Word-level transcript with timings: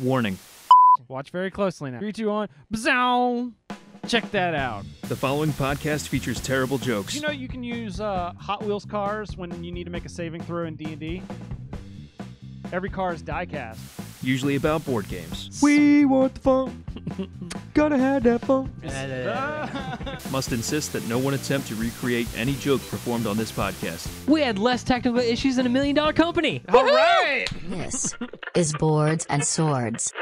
Warning 0.00 0.38
Watch 1.08 1.30
very 1.30 1.50
closely 1.50 1.90
now. 1.90 2.00
Three, 2.00 2.12
two, 2.12 2.28
one. 2.28 2.48
Bzow! 2.74 3.52
Check 4.06 4.30
that 4.30 4.54
out. 4.54 4.84
the 5.02 5.16
following 5.16 5.50
podcast 5.50 6.08
features 6.08 6.40
terrible 6.40 6.78
jokes. 6.78 7.14
You 7.14 7.20
know 7.20 7.30
you 7.30 7.48
can 7.48 7.62
use 7.62 8.00
uh, 8.00 8.32
Hot 8.38 8.62
Wheels 8.64 8.84
cars 8.84 9.36
when 9.36 9.62
you 9.62 9.70
need 9.72 9.84
to 9.84 9.90
make 9.90 10.04
a 10.04 10.08
saving 10.08 10.42
throw 10.42 10.64
in 10.66 10.76
D&D? 10.76 11.22
Every 12.72 12.90
car 12.90 13.12
is 13.12 13.22
die-cast. 13.22 13.80
Usually 14.28 14.56
about 14.56 14.84
board 14.84 15.08
games. 15.08 15.58
We 15.62 16.04
want 16.04 16.34
the 16.34 16.40
fun. 16.40 16.84
Gotta 17.74 17.96
have 17.96 18.22
that 18.24 18.42
fun. 18.42 18.70
Must 20.30 20.52
insist 20.52 20.92
that 20.92 21.08
no 21.08 21.18
one 21.18 21.32
attempt 21.32 21.68
to 21.68 21.74
recreate 21.74 22.28
any 22.36 22.54
joke 22.56 22.82
performed 22.88 23.26
on 23.26 23.38
this 23.38 23.50
podcast. 23.50 24.06
We 24.28 24.42
had 24.42 24.58
less 24.58 24.84
technical 24.84 25.18
issues 25.18 25.56
than 25.56 25.64
a 25.64 25.70
million 25.70 25.96
dollar 25.96 26.12
company. 26.12 26.62
All 26.68 26.84
right! 26.84 27.46
This 27.64 28.14
is 28.54 28.74
Boards 28.74 29.26
and 29.30 29.42
Swords. 29.44 30.12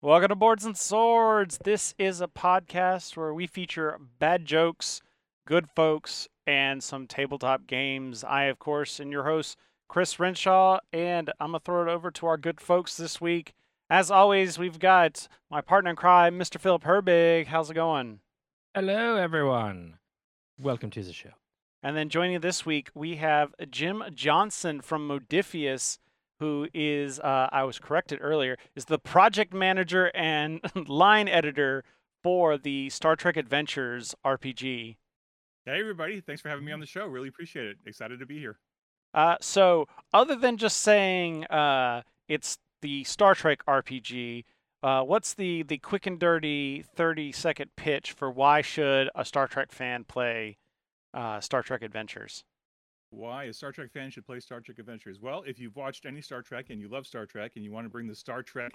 Welcome 0.00 0.30
to 0.30 0.34
Boards 0.34 0.64
and 0.64 0.76
Swords. 0.76 1.58
This 1.62 1.94
is 1.96 2.20
a 2.20 2.26
podcast 2.26 3.16
where 3.16 3.32
we 3.32 3.46
feature 3.46 3.96
bad 4.18 4.44
jokes, 4.44 5.00
good 5.46 5.68
folks, 5.76 6.26
and 6.44 6.82
some 6.82 7.06
tabletop 7.06 7.68
games. 7.68 8.24
I, 8.24 8.44
of 8.44 8.58
course, 8.58 8.98
am 8.98 9.12
your 9.12 9.22
host, 9.22 9.56
Chris 9.92 10.18
Renshaw, 10.18 10.78
and 10.90 11.30
I'm 11.38 11.50
going 11.50 11.60
to 11.60 11.64
throw 11.66 11.82
it 11.82 11.92
over 11.92 12.10
to 12.12 12.26
our 12.26 12.38
good 12.38 12.62
folks 12.62 12.96
this 12.96 13.20
week. 13.20 13.52
As 13.90 14.10
always, 14.10 14.58
we've 14.58 14.78
got 14.78 15.28
my 15.50 15.60
partner 15.60 15.90
in 15.90 15.96
crime, 15.96 16.38
Mr. 16.38 16.58
Philip 16.58 16.84
Herbig. 16.84 17.48
How's 17.48 17.68
it 17.68 17.74
going? 17.74 18.20
Hello, 18.74 19.16
everyone. 19.16 19.98
Welcome 20.58 20.88
to 20.92 21.02
the 21.02 21.12
show. 21.12 21.32
And 21.82 21.94
then 21.94 22.08
joining 22.08 22.40
this 22.40 22.64
week, 22.64 22.88
we 22.94 23.16
have 23.16 23.54
Jim 23.70 24.02
Johnson 24.14 24.80
from 24.80 25.06
Modiphius, 25.06 25.98
who 26.40 26.68
is, 26.72 27.20
uh, 27.20 27.50
I 27.52 27.64
was 27.64 27.78
corrected 27.78 28.18
earlier, 28.22 28.56
is 28.74 28.86
the 28.86 28.98
project 28.98 29.52
manager 29.52 30.10
and 30.14 30.62
line 30.88 31.28
editor 31.28 31.84
for 32.22 32.56
the 32.56 32.88
Star 32.88 33.14
Trek 33.14 33.36
Adventures 33.36 34.14
RPG. 34.24 34.96
Hey, 35.66 35.80
everybody. 35.80 36.22
Thanks 36.22 36.40
for 36.40 36.48
having 36.48 36.64
me 36.64 36.72
on 36.72 36.80
the 36.80 36.86
show. 36.86 37.04
Really 37.04 37.28
appreciate 37.28 37.66
it. 37.66 37.76
Excited 37.84 38.20
to 38.20 38.26
be 38.26 38.38
here. 38.38 38.58
Uh, 39.14 39.36
so, 39.40 39.86
other 40.12 40.36
than 40.36 40.56
just 40.56 40.78
saying 40.78 41.44
uh, 41.46 42.02
it's 42.28 42.58
the 42.80 43.04
Star 43.04 43.34
Trek 43.34 43.64
RPG, 43.66 44.44
uh, 44.82 45.02
what's 45.02 45.34
the, 45.34 45.62
the 45.62 45.78
quick 45.78 46.06
and 46.06 46.18
dirty 46.18 46.84
30 46.94 47.32
second 47.32 47.70
pitch 47.76 48.12
for 48.12 48.30
why 48.30 48.62
should 48.62 49.08
a 49.14 49.24
Star 49.24 49.46
Trek 49.46 49.70
fan 49.70 50.04
play 50.04 50.56
uh, 51.14 51.40
Star 51.40 51.62
Trek 51.62 51.82
Adventures? 51.82 52.44
Why 53.10 53.44
a 53.44 53.52
Star 53.52 53.72
Trek 53.72 53.92
fan 53.92 54.10
should 54.10 54.26
play 54.26 54.40
Star 54.40 54.60
Trek 54.60 54.78
Adventures? 54.78 55.20
Well, 55.20 55.42
if 55.46 55.58
you've 55.58 55.76
watched 55.76 56.06
any 56.06 56.22
Star 56.22 56.40
Trek 56.40 56.70
and 56.70 56.80
you 56.80 56.88
love 56.88 57.06
Star 57.06 57.26
Trek 57.26 57.52
and 57.56 57.64
you 57.64 57.70
want 57.70 57.84
to 57.84 57.90
bring 57.90 58.08
the 58.08 58.14
Star 58.14 58.42
Trek 58.42 58.72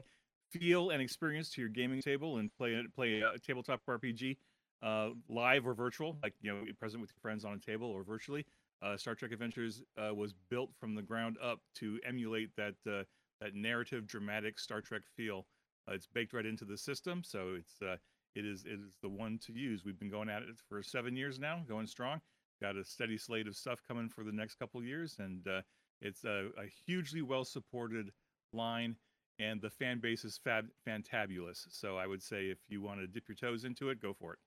feel 0.52 0.92
and 0.92 1.02
experience 1.02 1.50
to 1.52 1.62
your 1.62 1.70
gaming 1.70 2.02
table 2.02 2.38
and 2.38 2.56
play 2.56 2.82
play 2.96 3.22
a 3.22 3.40
tabletop 3.40 3.82
RPG, 3.90 4.38
uh, 4.84 5.10
live 5.28 5.66
or 5.66 5.74
virtual, 5.74 6.18
like 6.22 6.34
you 6.42 6.54
know, 6.54 6.64
present 6.80 7.02
with 7.02 7.10
your 7.10 7.20
friends 7.20 7.46
on 7.46 7.54
a 7.54 7.60
table 7.60 7.88
or 7.88 8.04
virtually, 8.04 8.46
uh, 8.82 8.98
Star 8.98 9.16
Trek 9.16 9.32
Adventures 9.32 9.82
uh, 9.98 10.14
was 10.14 10.34
built 10.50 10.72
from 10.80 10.96
the 10.96 11.02
ground 11.02 11.38
up 11.44 11.60
to 11.76 12.00
emulate 12.08 12.56
that 12.56 12.76
uh, 12.90 13.04
that 13.42 13.54
narrative, 13.54 14.08
dramatic 14.08 14.60
Star 14.60 14.82
Trek 14.82 15.04
feel. 15.16 15.46
Uh, 15.88 15.94
it's 15.94 16.08
baked 16.08 16.34
right 16.34 16.46
into 16.46 16.66
the 16.66 16.78
system, 16.78 17.24
so 17.24 17.56
it's 17.58 17.82
uh, 17.82 17.98
it 18.36 18.46
is 18.46 18.66
it 18.66 18.80
is 18.80 18.98
the 19.02 19.10
one 19.10 19.40
to 19.46 19.54
use. 19.54 19.84
We've 19.86 20.00
been 20.00 20.12
going 20.12 20.30
at 20.30 20.44
it 20.44 20.50
for 20.68 20.84
seven 20.84 21.16
years 21.16 21.40
now, 21.40 21.64
going 21.68 21.88
strong. 21.88 22.22
Got 22.62 22.76
a 22.76 22.84
steady 22.84 23.18
slate 23.18 23.48
of 23.48 23.56
stuff 23.56 23.80
coming 23.88 24.10
for 24.10 24.24
the 24.24 24.32
next 24.32 24.56
couple 24.56 24.84
years, 24.84 25.18
and 25.20 25.48
uh, 25.48 25.62
it's 26.02 26.24
a, 26.24 26.50
a 26.58 26.68
hugely 26.86 27.22
well 27.22 27.46
supported 27.46 28.12
line, 28.54 28.96
and 29.40 29.62
the 29.62 29.70
fan 29.70 30.00
base 30.00 30.26
is 30.26 30.40
fab 30.44 30.66
fantabulous. 30.88 31.66
So 31.70 31.98
I 31.98 32.08
would 32.08 32.22
say 32.22 32.46
if 32.46 32.60
you 32.68 32.82
want 32.82 33.00
to 33.00 33.08
dip 33.08 33.28
your 33.28 33.36
toes 33.36 33.64
into 33.64 33.90
it, 33.90 34.02
go 34.02 34.14
for 34.14 34.34
it. 34.34 34.40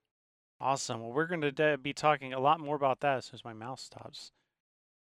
Awesome. 0.60 1.00
Well, 1.00 1.12
we're 1.12 1.26
going 1.26 1.40
to 1.40 1.78
be 1.78 1.92
talking 1.92 2.32
a 2.32 2.40
lot 2.40 2.60
more 2.60 2.76
about 2.76 3.00
that 3.00 3.18
as 3.18 3.24
soon 3.26 3.36
as 3.36 3.44
my 3.44 3.54
mouse 3.54 3.82
stops 3.82 4.32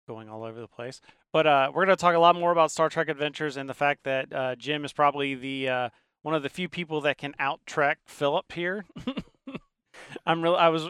going 0.06 0.28
all 0.28 0.44
over 0.44 0.60
the 0.60 0.68
place. 0.68 1.00
But 1.32 1.46
uh, 1.46 1.70
we're 1.74 1.84
going 1.84 1.96
to 1.96 2.00
talk 2.00 2.14
a 2.14 2.20
lot 2.20 2.36
more 2.36 2.52
about 2.52 2.70
Star 2.70 2.88
Trek 2.88 3.08
Adventures 3.08 3.56
and 3.56 3.68
the 3.68 3.74
fact 3.74 4.04
that 4.04 4.32
uh, 4.32 4.54
Jim 4.56 4.84
is 4.84 4.92
probably 4.92 5.34
the 5.34 5.68
uh, 5.68 5.88
one 6.22 6.34
of 6.34 6.42
the 6.42 6.48
few 6.48 6.68
people 6.68 7.00
that 7.02 7.18
can 7.18 7.34
out 7.38 7.60
Trek 7.66 7.98
Philip 8.06 8.52
here. 8.52 8.84
I'm 10.26 10.42
real. 10.42 10.54
I 10.54 10.68
was 10.68 10.88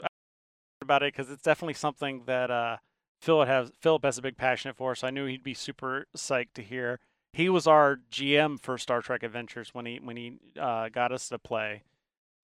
about 0.82 1.02
it 1.02 1.12
because 1.14 1.30
it's 1.30 1.42
definitely 1.42 1.74
something 1.74 2.22
that 2.26 2.50
uh, 2.50 2.76
Philip 3.22 3.48
has. 3.48 3.72
Philip 3.80 4.04
has 4.04 4.18
a 4.18 4.22
big 4.22 4.36
passion 4.36 4.72
for, 4.74 4.94
so 4.94 5.06
I 5.06 5.10
knew 5.10 5.26
he'd 5.26 5.42
be 5.42 5.54
super 5.54 6.06
psyched 6.16 6.52
to 6.54 6.62
hear. 6.62 7.00
He 7.32 7.48
was 7.48 7.66
our 7.66 7.98
GM 8.10 8.60
for 8.60 8.78
Star 8.78 9.00
Trek 9.02 9.22
Adventures 9.22 9.70
when 9.72 9.86
he 9.86 9.98
when 10.02 10.16
he 10.16 10.38
uh, 10.58 10.88
got 10.90 11.12
us 11.12 11.28
to 11.28 11.38
play. 11.38 11.82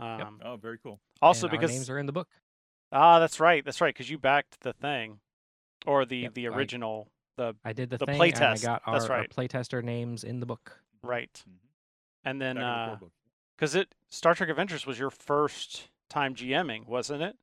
Um, 0.00 0.40
Oh, 0.44 0.56
very 0.56 0.78
cool. 0.78 0.98
Also 1.24 1.46
And 1.46 1.52
because 1.52 1.70
our 1.70 1.74
names 1.74 1.90
are 1.90 1.98
in 1.98 2.06
the 2.06 2.12
book. 2.12 2.28
Ah, 2.92 3.18
that's 3.18 3.40
right. 3.40 3.64
That's 3.64 3.80
right. 3.80 3.94
Because 3.94 4.08
you 4.10 4.18
backed 4.18 4.60
the 4.60 4.72
thing, 4.72 5.18
or 5.86 6.04
the 6.04 6.18
Yep, 6.18 6.34
the 6.34 6.48
I- 6.48 6.50
original. 6.50 7.08
The 7.36 7.56
I 7.64 7.72
did 7.72 7.90
the, 7.90 7.98
The 7.98 8.06
thing. 8.06 8.16
play 8.16 8.28
and 8.28 8.36
test, 8.36 8.62
I 8.64 8.66
got 8.66 8.82
our, 8.86 8.94
that's 8.94 9.10
our 9.10 9.18
right. 9.18 9.28
playtester 9.30 9.82
names 9.82 10.22
in 10.22 10.38
the 10.38 10.46
book. 10.46 10.80
right, 11.02 11.42
Mhm. 11.48 11.58
and 12.24 12.40
then 12.40 12.56
Back 12.56 12.92
in 12.94 12.98
the 13.00 13.06
uh, 13.06 13.08
because 13.56 13.74
it 13.74 13.94
Star 14.08 14.34
Trek 14.34 14.48
Adventures 14.50 14.86
was 14.86 14.98
your 14.98 15.10
first 15.10 15.90
time 16.08 16.34
GMing, 16.36 16.86
wasn't 16.86 17.22
it? 17.22 17.36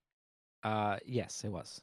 Uh, 0.63 0.97
yes, 1.05 1.43
it 1.43 1.49
was. 1.49 1.81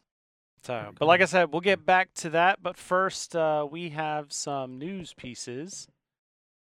So, 0.63 0.93
but 0.99 1.05
like 1.07 1.21
I 1.21 1.25
said, 1.27 1.53
we'll 1.53 1.61
get 1.61 1.85
back 1.85 2.15
to 2.15 2.31
that. 2.31 2.63
But 2.63 2.77
first, 2.79 3.37
uh, 3.37 3.67
we 3.71 3.91
have 3.91 4.33
some 4.33 4.79
news 4.79 5.13
pieces. 5.15 5.89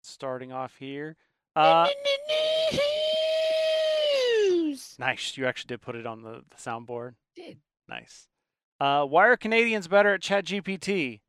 Starting 0.03 0.51
off 0.53 0.77
here. 0.78 1.16
Uh, 1.55 1.89
nice. 4.98 5.36
You 5.36 5.46
actually 5.46 5.68
did 5.68 5.82
put 5.82 5.96
it 5.96 6.06
on 6.06 6.22
the, 6.22 6.42
the 6.50 6.56
soundboard. 6.56 7.14
Did. 7.34 7.58
Nice. 7.88 8.28
Uh, 8.80 9.04
why 9.04 9.26
are 9.26 9.36
Canadians 9.36 9.88
better 9.88 10.14
at 10.14 10.20
ChatGPT? 10.20 11.20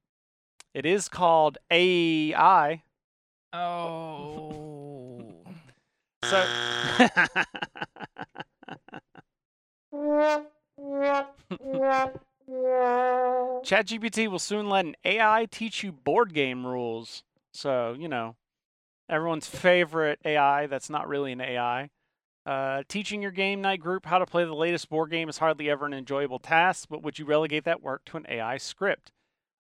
It 0.73 0.85
is 0.85 1.07
called 1.07 1.57
AI. 1.71 2.83
Oh. 3.53 5.33
So. 6.23 6.45
ChatGPT 13.63 14.27
will 14.27 14.39
soon 14.39 14.69
let 14.69 14.85
an 14.85 14.95
AI 15.03 15.47
teach 15.49 15.83
you 15.83 15.91
board 15.91 16.33
game 16.33 16.65
rules. 16.65 17.23
So, 17.53 17.95
you 17.97 18.07
know, 18.07 18.35
everyone's 19.09 19.47
favorite 19.47 20.19
AI 20.25 20.67
that's 20.67 20.89
not 20.89 21.07
really 21.07 21.31
an 21.31 21.41
AI. 21.41 21.89
Uh, 22.45 22.83
teaching 22.87 23.23
your 23.23 23.31
game 23.31 23.59
night 23.59 23.79
group 23.79 24.05
how 24.05 24.19
to 24.19 24.25
play 24.25 24.45
the 24.45 24.53
latest 24.53 24.87
board 24.89 25.09
game 25.09 25.27
is 25.27 25.39
hardly 25.39 25.69
ever 25.69 25.85
an 25.85 25.93
enjoyable 25.93 26.37
task, 26.37 26.87
but 26.89 27.01
would 27.01 27.17
you 27.17 27.25
relegate 27.25 27.63
that 27.63 27.81
work 27.81 28.05
to 28.05 28.17
an 28.17 28.25
AI 28.29 28.57
script? 28.57 29.11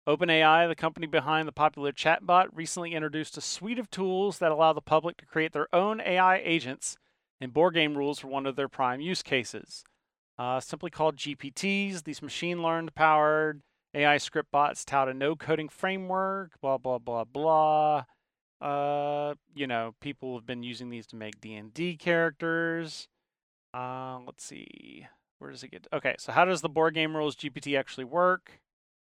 OpenAI, 0.07 0.67
the 0.67 0.75
company 0.75 1.07
behind 1.07 1.47
the 1.47 1.51
popular 1.51 1.91
chatbot, 1.91 2.47
recently 2.53 2.93
introduced 2.93 3.37
a 3.37 3.41
suite 3.41 3.79
of 3.79 3.89
tools 3.89 4.37
that 4.37 4.51
allow 4.51 4.71
the 4.71 4.81
public 4.81 5.17
to 5.17 5.25
create 5.25 5.51
their 5.51 5.67
own 5.73 5.99
AI 5.99 6.37
agents, 6.37 6.95
and 7.41 7.53
board 7.53 7.73
game 7.73 7.97
rules 7.97 8.23
were 8.23 8.29
one 8.29 8.45
of 8.45 8.55
their 8.55 8.69
prime 8.69 9.01
use 9.01 9.23
cases. 9.23 9.83
Uh, 10.37 10.59
simply 10.59 10.91
called 10.91 11.17
GPTs, 11.17 12.03
these 12.03 12.21
machine 12.21 12.61
learned 12.61 12.93
powered 12.93 13.63
AI 13.95 14.17
script 14.17 14.51
bots 14.51 14.85
tout 14.85 15.09
a 15.09 15.13
no 15.13 15.35
coding 15.35 15.69
framework, 15.69 16.51
blah, 16.61 16.77
blah, 16.77 16.99
blah, 16.99 17.23
blah. 17.23 18.03
Uh, 18.61 19.35
you 19.53 19.67
know, 19.67 19.93
people 19.99 20.35
have 20.35 20.45
been 20.45 20.63
using 20.63 20.89
these 20.89 21.07
to 21.07 21.15
make 21.15 21.41
D&D 21.41 21.97
characters. 21.97 23.07
Uh, 23.73 24.19
let's 24.25 24.45
see. 24.45 25.05
Where 25.39 25.51
does 25.51 25.63
it 25.63 25.71
get? 25.71 25.87
Okay, 25.91 26.15
so 26.17 26.31
how 26.31 26.45
does 26.45 26.61
the 26.61 26.69
board 26.69 26.93
game 26.93 27.15
rules 27.15 27.35
GPT 27.35 27.77
actually 27.77 28.05
work? 28.05 28.61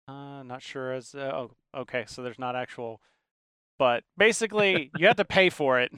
Uh, 0.07 0.43
not 0.43 0.63
sure 0.63 0.93
as 0.93 1.15
uh, 1.15 1.33
oh, 1.35 1.51
okay, 1.77 2.05
so 2.07 2.23
there's 2.23 2.39
not 2.39 2.57
actual 2.57 3.01
but 3.83 4.05
basically 4.17 4.93
you 4.97 5.09
have 5.09 5.17
to 5.17 5.25
pay 5.25 5.51
for 5.51 5.81
it. 5.81 5.91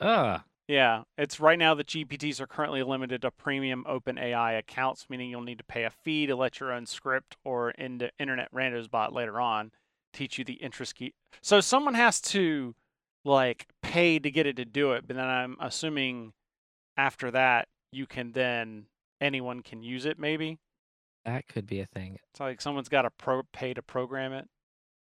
Uh, 0.00 0.38
yeah, 0.68 1.02
it's 1.18 1.40
right 1.40 1.58
now 1.58 1.74
the 1.74 1.82
GPTs 1.82 2.40
are 2.40 2.46
currently 2.46 2.84
limited 2.84 3.22
to 3.22 3.32
premium 3.32 3.84
OpenAI 3.88 4.56
accounts, 4.56 5.06
meaning 5.10 5.28
you'll 5.28 5.40
need 5.40 5.58
to 5.58 5.64
pay 5.64 5.82
a 5.82 5.90
fee 5.90 6.26
to 6.26 6.36
let 6.36 6.60
your 6.60 6.70
own 6.70 6.86
script 6.86 7.36
or 7.44 7.70
in 7.72 8.00
internet 8.20 8.52
randos 8.54 8.88
bot 8.88 9.12
later 9.12 9.40
on 9.40 9.72
teach 10.16 10.38
you 10.38 10.44
the 10.44 10.54
interest 10.54 10.94
key. 10.96 11.14
So 11.42 11.60
someone 11.60 11.94
has 11.94 12.20
to 12.22 12.74
like 13.24 13.66
pay 13.82 14.18
to 14.18 14.30
get 14.30 14.46
it 14.46 14.56
to 14.56 14.64
do 14.64 14.92
it, 14.92 15.06
but 15.06 15.16
then 15.16 15.26
I'm 15.26 15.56
assuming 15.60 16.32
after 16.96 17.30
that 17.32 17.68
you 17.92 18.06
can 18.06 18.32
then 18.32 18.86
anyone 19.20 19.60
can 19.62 19.82
use 19.82 20.04
it 20.06 20.18
maybe. 20.18 20.58
that 21.24 21.46
could 21.48 21.66
be 21.66 21.80
a 21.80 21.86
thing. 21.86 22.18
It's 22.30 22.40
like 22.40 22.60
someone's 22.60 22.88
got 22.88 23.02
to 23.02 23.10
pro- 23.10 23.42
pay 23.52 23.74
to 23.74 23.82
program 23.82 24.32
it. 24.32 24.48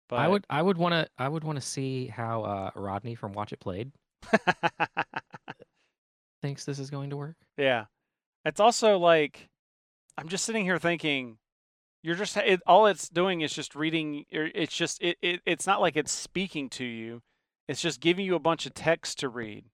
But 0.10 0.18
I 0.20 0.28
would 0.28 0.46
I 0.50 0.62
would 0.62 0.78
want 0.78 0.94
to 0.94 1.08
I 1.18 1.28
would 1.28 1.44
want 1.44 1.58
to 1.58 1.66
see 1.66 2.08
how 2.08 2.44
uh, 2.44 2.72
Rodney 2.76 3.16
from 3.16 3.34
Watch 3.34 3.54
It 3.54 3.60
Played 3.60 3.92
thinks 6.42 6.66
this 6.66 6.80
is 6.80 6.90
going 6.90 7.10
to 7.10 7.18
work. 7.18 7.36
yeah. 7.58 7.86
It's 8.46 8.60
also 8.60 9.00
like 9.00 9.50
I'm 10.18 10.28
just 10.30 10.46
sitting 10.46 10.64
here 10.64 10.78
thinking 10.78 11.38
you're 12.06 12.16
just 12.16 12.38
it, 12.38 12.62
all 12.68 12.86
it's 12.86 13.10
doing 13.10 13.42
is 13.42 13.54
just 13.54 13.76
reading 13.76 14.26
it's 14.30 14.76
just 14.76 15.02
it, 15.02 15.18
it 15.22 15.42
it's 15.46 15.68
not 15.68 15.82
like 15.82 15.96
it's 15.96 16.12
speaking 16.12 16.70
to 16.70 16.86
you 16.86 17.22
it's 17.68 17.82
just 17.82 18.00
giving 18.00 18.26
you 18.26 18.36
a 18.36 18.40
bunch 18.40 18.66
of 18.66 18.74
text 18.74 19.20
to 19.20 19.30
read. 19.30 19.66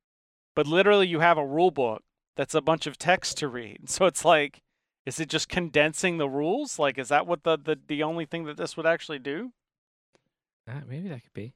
But 0.56 0.68
literally, 0.68 1.08
you 1.08 1.20
have 1.20 1.38
a 1.38 1.46
rule 1.46 1.72
book 1.72 2.04
that's 2.36 2.56
a 2.56 2.62
bunch 2.62 2.88
of 2.88 2.98
text 2.98 3.38
to 3.40 3.48
read. 3.48 3.82
So 3.88 4.06
it's 4.06 4.26
like, 4.26 4.62
is 5.06 5.20
it 5.20 5.30
just 5.30 5.50
condensing 5.50 6.18
the 6.18 6.30
rules? 6.30 6.80
Like, 6.80 6.98
is 6.98 7.10
that 7.10 7.28
what 7.28 7.44
the 7.44 7.58
the, 7.58 7.78
the 7.88 8.04
only 8.04 8.26
thing 8.26 8.46
that 8.46 8.58
this 8.58 8.78
would 8.78 8.86
actually 8.86 9.20
do? 9.20 9.52
Uh, 10.70 10.82
maybe 10.88 11.10
that 11.10 11.24
could 11.24 11.34
be. 11.34 11.54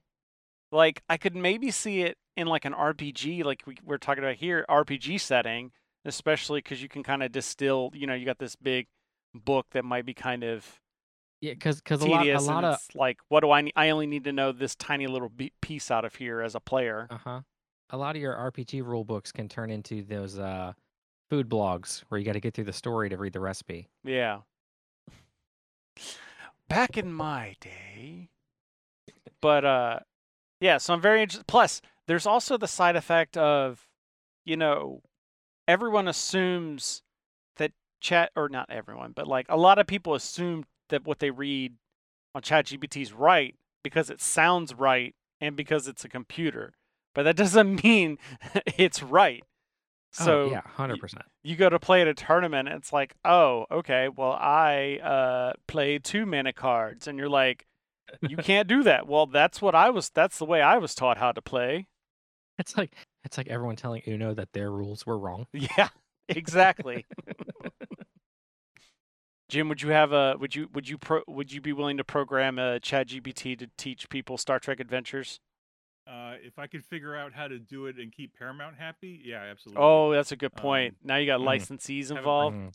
Like, 0.71 1.03
I 1.07 1.17
could 1.17 1.35
maybe 1.35 1.71
see 1.71 2.01
it 2.01 2.17
in 2.35 2.47
like 2.47 2.65
an 2.65 2.73
RPG, 2.73 3.45
like 3.45 3.61
we, 3.65 3.77
we're 3.83 3.97
talking 3.97 4.23
about 4.23 4.35
here, 4.35 4.65
RPG 4.69 5.21
setting, 5.21 5.71
especially 6.03 6.59
because 6.59 6.81
you 6.81 6.89
can 6.89 7.03
kind 7.03 7.23
of 7.23 7.31
distill. 7.31 7.91
You 7.93 8.07
know, 8.07 8.13
you 8.13 8.25
got 8.25 8.39
this 8.39 8.55
big 8.55 8.87
book 9.39 9.67
that 9.71 9.85
might 9.85 10.05
be 10.05 10.13
kind 10.13 10.43
of 10.43 10.79
Yeah, 11.41 11.53
because 11.53 11.81
because 11.81 12.01
a 12.01 12.07
lot 12.07 12.27
a 12.27 12.39
lot 12.39 12.63
of 12.63 12.79
like, 12.93 13.17
what 13.29 13.41
do 13.41 13.51
I 13.51 13.61
need? 13.61 13.73
I 13.75 13.89
only 13.89 14.07
need 14.07 14.23
to 14.25 14.31
know 14.31 14.51
this 14.51 14.75
tiny 14.75 15.07
little 15.07 15.31
piece 15.61 15.91
out 15.91 16.05
of 16.05 16.15
here 16.15 16.41
as 16.41 16.55
a 16.55 16.59
player. 16.59 17.07
uh 17.09 17.17
huh. 17.17 17.41
A 17.91 17.97
lot 17.97 18.15
of 18.15 18.21
your 18.21 18.33
RPG 18.33 18.83
rule 18.83 19.03
books 19.03 19.31
can 19.31 19.47
turn 19.47 19.69
into 19.69 20.03
those 20.03 20.39
uh 20.39 20.73
food 21.29 21.49
blogs 21.49 22.03
where 22.09 22.19
you 22.19 22.25
got 22.25 22.33
to 22.33 22.39
get 22.39 22.53
through 22.53 22.63
the 22.65 22.73
story 22.73 23.09
to 23.09 23.17
read 23.17 23.33
the 23.33 23.39
recipe. 23.39 23.87
Yeah. 24.03 24.39
Back 26.67 26.97
in 26.97 27.13
my 27.13 27.55
day. 27.61 28.29
But 29.41 29.65
uh 29.65 29.99
yeah, 30.59 30.77
so 30.77 30.93
I'm 30.93 31.01
very 31.01 31.21
interested. 31.21 31.47
Plus, 31.47 31.81
there's 32.07 32.25
also 32.25 32.57
the 32.57 32.67
side 32.67 32.95
effect 32.95 33.37
of, 33.37 33.87
you 34.45 34.55
know, 34.57 35.01
everyone 35.67 36.07
assumes 36.07 37.03
chat 38.05 38.31
or 38.35 38.47
not 38.49 38.69
everyone, 38.69 39.11
but 39.15 39.27
like 39.27 39.47
a 39.49 39.57
lot 39.57 39.79
of 39.79 39.87
people 39.87 40.13
assume 40.13 40.63
that 40.89 41.05
what 41.05 41.19
they 41.19 41.31
read 41.31 41.73
on 42.35 42.41
ChatGPT 42.43 43.01
is 43.01 43.11
right 43.13 43.55
because 43.83 44.09
it 44.09 44.21
sounds 44.21 44.73
right 44.73 45.15
and 45.41 45.55
because 45.55 45.87
it's 45.87 46.05
a 46.05 46.09
computer. 46.09 46.73
But 47.15 47.23
that 47.23 47.35
doesn't 47.43 47.83
mean 47.83 48.17
it's 48.77 49.01
right. 49.01 49.43
So 50.11 50.43
oh, 50.43 50.51
yeah, 50.51 50.61
hundred 50.65 50.99
percent. 50.99 51.25
you 51.43 51.55
go 51.57 51.67
to 51.69 51.79
play 51.79 52.01
at 52.01 52.07
a 52.07 52.13
tournament 52.13 52.69
and 52.69 52.77
it's 52.77 52.93
like 52.93 53.15
oh 53.25 53.65
okay 53.69 54.07
well 54.07 54.31
i 54.31 54.97
uh 55.03 55.51
play 55.67 55.99
two 55.99 56.25
mana 56.25 56.53
cards 56.53 57.05
and 57.07 57.19
you're 57.19 57.27
like 57.27 57.65
you 58.21 58.37
can't 58.51 58.69
do 58.69 58.81
that 58.83 59.07
well 59.07 59.25
that's 59.25 59.61
what 59.61 59.75
i 59.75 59.89
was 59.89 60.09
that's 60.11 60.37
the 60.37 60.45
way 60.45 60.61
i 60.61 60.77
was 60.77 60.95
taught 60.95 61.17
how 61.17 61.33
to 61.33 61.41
play 61.41 61.87
It's 62.57 62.77
like 62.77 62.95
it's 63.25 63.37
like 63.37 63.47
everyone 63.49 63.75
telling 63.75 64.03
Uno 64.07 64.33
that 64.35 64.53
their 64.53 64.71
rules 64.71 65.05
were 65.05 65.17
wrong. 65.17 65.47
yeah 65.51 65.89
exactly 66.29 67.05
jim 69.49 69.69
would 69.69 69.81
you 69.81 69.89
have 69.89 70.11
a 70.11 70.35
would 70.39 70.55
you 70.55 70.67
would 70.73 70.87
you 70.89 70.97
pro, 70.97 71.21
would 71.27 71.51
you 71.51 71.61
be 71.61 71.73
willing 71.73 71.97
to 71.97 72.03
program 72.03 72.57
a 72.59 72.79
chat 72.79 73.07
gpt 73.07 73.57
to 73.59 73.67
teach 73.77 74.09
people 74.09 74.37
star 74.37 74.59
trek 74.59 74.79
adventures 74.79 75.39
Uh, 76.07 76.35
if 76.43 76.59
I 76.59 76.67
could 76.67 76.85
figure 76.85 77.15
out 77.15 77.33
how 77.33 77.47
to 77.47 77.57
do 77.57 77.87
it 77.87 77.95
and 77.97 78.11
keep 78.11 78.37
Paramount 78.37 78.75
happy, 78.77 79.21
yeah, 79.25 79.41
absolutely. 79.41 79.81
oh 79.83 80.11
that's 80.13 80.31
a 80.31 80.35
good 80.35 80.53
point 80.53 80.93
Um, 81.01 81.07
now 81.07 81.15
you 81.17 81.25
got 81.25 81.39
mm. 81.39 81.47
licensees 81.47 82.03
Haven't- 82.09 82.17
involved 82.17 82.55
Mm. 82.57 82.71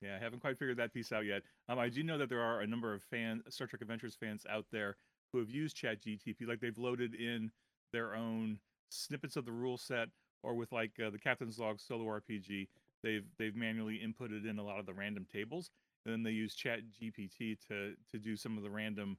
Yeah, 0.00 0.14
I 0.14 0.22
haven't 0.22 0.38
quite 0.38 0.56
figured 0.56 0.76
that 0.76 0.94
piece 0.94 1.10
out 1.10 1.24
yet. 1.24 1.42
Um, 1.68 1.80
I 1.80 1.88
do 1.88 2.04
know 2.04 2.18
that 2.18 2.28
there 2.28 2.40
are 2.40 2.60
a 2.60 2.66
number 2.68 2.94
of 2.94 3.02
fan 3.02 3.42
Star 3.48 3.66
Trek 3.66 3.82
Adventures 3.82 4.14
fans 4.14 4.46
out 4.48 4.64
there 4.70 4.96
who 5.32 5.40
have 5.40 5.50
used 5.50 5.76
ChatGTP, 5.76 6.46
like 6.46 6.60
they've 6.60 6.78
loaded 6.78 7.14
in 7.16 7.50
their 7.92 8.14
own 8.14 8.60
snippets 8.90 9.34
of 9.34 9.44
the 9.44 9.50
rule 9.50 9.76
set, 9.76 10.06
or 10.44 10.54
with 10.54 10.70
like 10.70 10.92
uh, 11.04 11.10
the 11.10 11.18
Captain's 11.18 11.58
Log 11.58 11.80
solo 11.80 12.04
RPG, 12.04 12.68
they've 13.08 13.24
they've 13.38 13.56
manually 13.56 14.00
inputted 14.04 14.48
in 14.48 14.58
a 14.58 14.62
lot 14.62 14.78
of 14.78 14.86
the 14.86 14.92
random 14.92 15.26
tables, 15.32 15.70
and 16.04 16.12
then 16.12 16.22
they 16.22 16.30
use 16.30 16.54
ChatGPT 16.54 17.58
to 17.68 17.94
to 18.12 18.18
do 18.18 18.36
some 18.36 18.56
of 18.56 18.62
the 18.62 18.70
random 18.70 19.16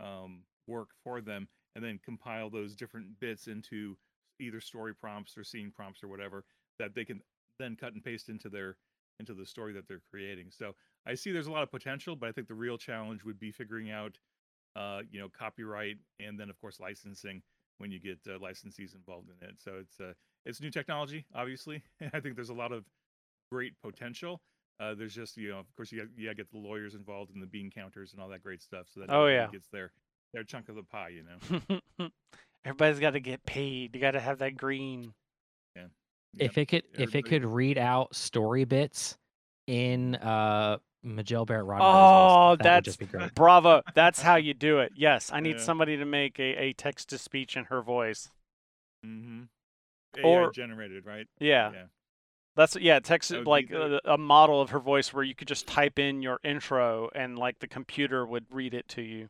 um, 0.00 0.42
work 0.66 0.90
for 1.02 1.20
them, 1.20 1.48
and 1.74 1.84
then 1.84 1.98
compile 2.04 2.48
those 2.48 2.76
different 2.76 3.18
bits 3.20 3.48
into 3.48 3.96
either 4.40 4.60
story 4.60 4.94
prompts 4.94 5.36
or 5.36 5.44
scene 5.44 5.72
prompts 5.74 6.02
or 6.02 6.08
whatever 6.08 6.44
that 6.78 6.94
they 6.94 7.04
can 7.04 7.20
then 7.58 7.76
cut 7.76 7.92
and 7.94 8.02
paste 8.04 8.28
into 8.28 8.48
their 8.48 8.76
into 9.20 9.34
the 9.34 9.46
story 9.46 9.72
that 9.72 9.86
they're 9.88 10.02
creating. 10.10 10.46
So 10.50 10.74
I 11.06 11.14
see 11.14 11.32
there's 11.32 11.46
a 11.46 11.52
lot 11.52 11.62
of 11.62 11.70
potential, 11.70 12.16
but 12.16 12.28
I 12.28 12.32
think 12.32 12.48
the 12.48 12.54
real 12.54 12.78
challenge 12.78 13.24
would 13.24 13.38
be 13.38 13.52
figuring 13.52 13.90
out, 13.90 14.18
uh, 14.74 15.02
you 15.10 15.20
know, 15.20 15.28
copyright 15.28 15.96
and 16.18 16.38
then 16.38 16.50
of 16.50 16.60
course 16.60 16.80
licensing 16.80 17.42
when 17.78 17.90
you 17.90 18.00
get 18.00 18.18
uh, 18.28 18.38
licensees 18.38 18.94
involved 18.94 19.28
in 19.28 19.48
it. 19.48 19.56
So 19.58 19.72
it's 19.80 20.00
uh, 20.00 20.14
it's 20.46 20.60
new 20.60 20.70
technology, 20.70 21.26
obviously. 21.34 21.82
I 22.12 22.20
think 22.20 22.36
there's 22.36 22.50
a 22.50 22.54
lot 22.54 22.72
of 22.72 22.84
great 23.54 23.74
potential. 23.82 24.40
Uh, 24.80 24.94
there's 24.94 25.14
just 25.14 25.36
you 25.36 25.50
know, 25.50 25.58
of 25.60 25.66
course, 25.76 25.92
you 25.92 26.00
got, 26.00 26.08
you 26.16 26.24
got 26.26 26.30
to 26.32 26.34
get 26.36 26.50
the 26.50 26.58
lawyers 26.58 26.94
involved 26.94 27.32
and 27.32 27.40
the 27.42 27.46
bean 27.46 27.70
counters 27.70 28.12
and 28.12 28.20
all 28.20 28.28
that 28.28 28.42
great 28.42 28.60
stuff, 28.60 28.86
so 28.92 29.00
that 29.00 29.10
Oh, 29.10 29.26
everybody 29.26 29.34
yeah. 29.46 29.52
gets 29.52 29.68
their 29.68 29.92
their 30.32 30.42
chunk 30.42 30.68
of 30.68 30.74
the 30.74 30.82
pie. 30.82 31.10
You 31.10 31.24
know. 31.98 32.08
everybody's 32.64 32.98
got 32.98 33.10
to 33.10 33.20
get 33.20 33.44
paid 33.44 33.94
you 33.94 34.00
got 34.00 34.12
to 34.12 34.20
have 34.20 34.38
that 34.38 34.56
green 34.56 35.12
Yeah. 35.76 35.84
If 36.38 36.56
it 36.58 36.66
could 36.66 36.82
if 36.94 37.14
it 37.14 37.24
could 37.26 37.44
read 37.44 37.78
out 37.78 38.14
story 38.16 38.64
bits 38.64 39.16
in 39.66 40.14
uh 40.16 40.78
Majel 41.04 41.44
Barrett 41.44 41.66
Roddenberry's 41.66 41.82
Oh, 41.82 42.56
voice, 42.56 42.64
that 42.64 42.74
would 42.76 42.84
that's 42.84 42.84
just 42.86 42.98
be 42.98 43.04
great. 43.06 43.34
bravo. 43.34 43.82
That's 43.94 44.20
how 44.22 44.36
you 44.36 44.54
do 44.54 44.78
it. 44.80 44.92
Yes, 44.96 45.30
I 45.32 45.40
need 45.40 45.56
Yeah. 45.56 45.62
somebody 45.62 45.98
to 45.98 46.04
make 46.06 46.40
a, 46.40 46.56
a 46.56 46.72
text 46.72 47.10
to 47.10 47.18
speech 47.18 47.56
in 47.58 47.64
her 47.66 47.82
voice. 47.82 48.30
Mm-hmm. 49.06 49.42
Or- 50.24 50.46
AI 50.46 50.50
generated, 50.54 51.04
right? 51.04 51.26
Yeah, 51.38 51.72
Yeah. 51.72 51.82
That's 52.56 52.76
yeah. 52.76 53.00
Text 53.00 53.30
That 53.30 53.46
like 53.46 53.68
the- 53.68 54.00
a, 54.08 54.14
a 54.14 54.18
model 54.18 54.60
of 54.60 54.70
her 54.70 54.78
voice 54.78 55.12
where 55.12 55.24
you 55.24 55.34
could 55.34 55.48
just 55.48 55.66
type 55.66 55.98
in 55.98 56.22
your 56.22 56.38
intro 56.44 57.10
and 57.14 57.38
like 57.38 57.58
the 57.58 57.66
computer 57.66 58.24
would 58.24 58.46
read 58.50 58.74
it 58.74 58.88
to 58.90 59.02
you. 59.02 59.28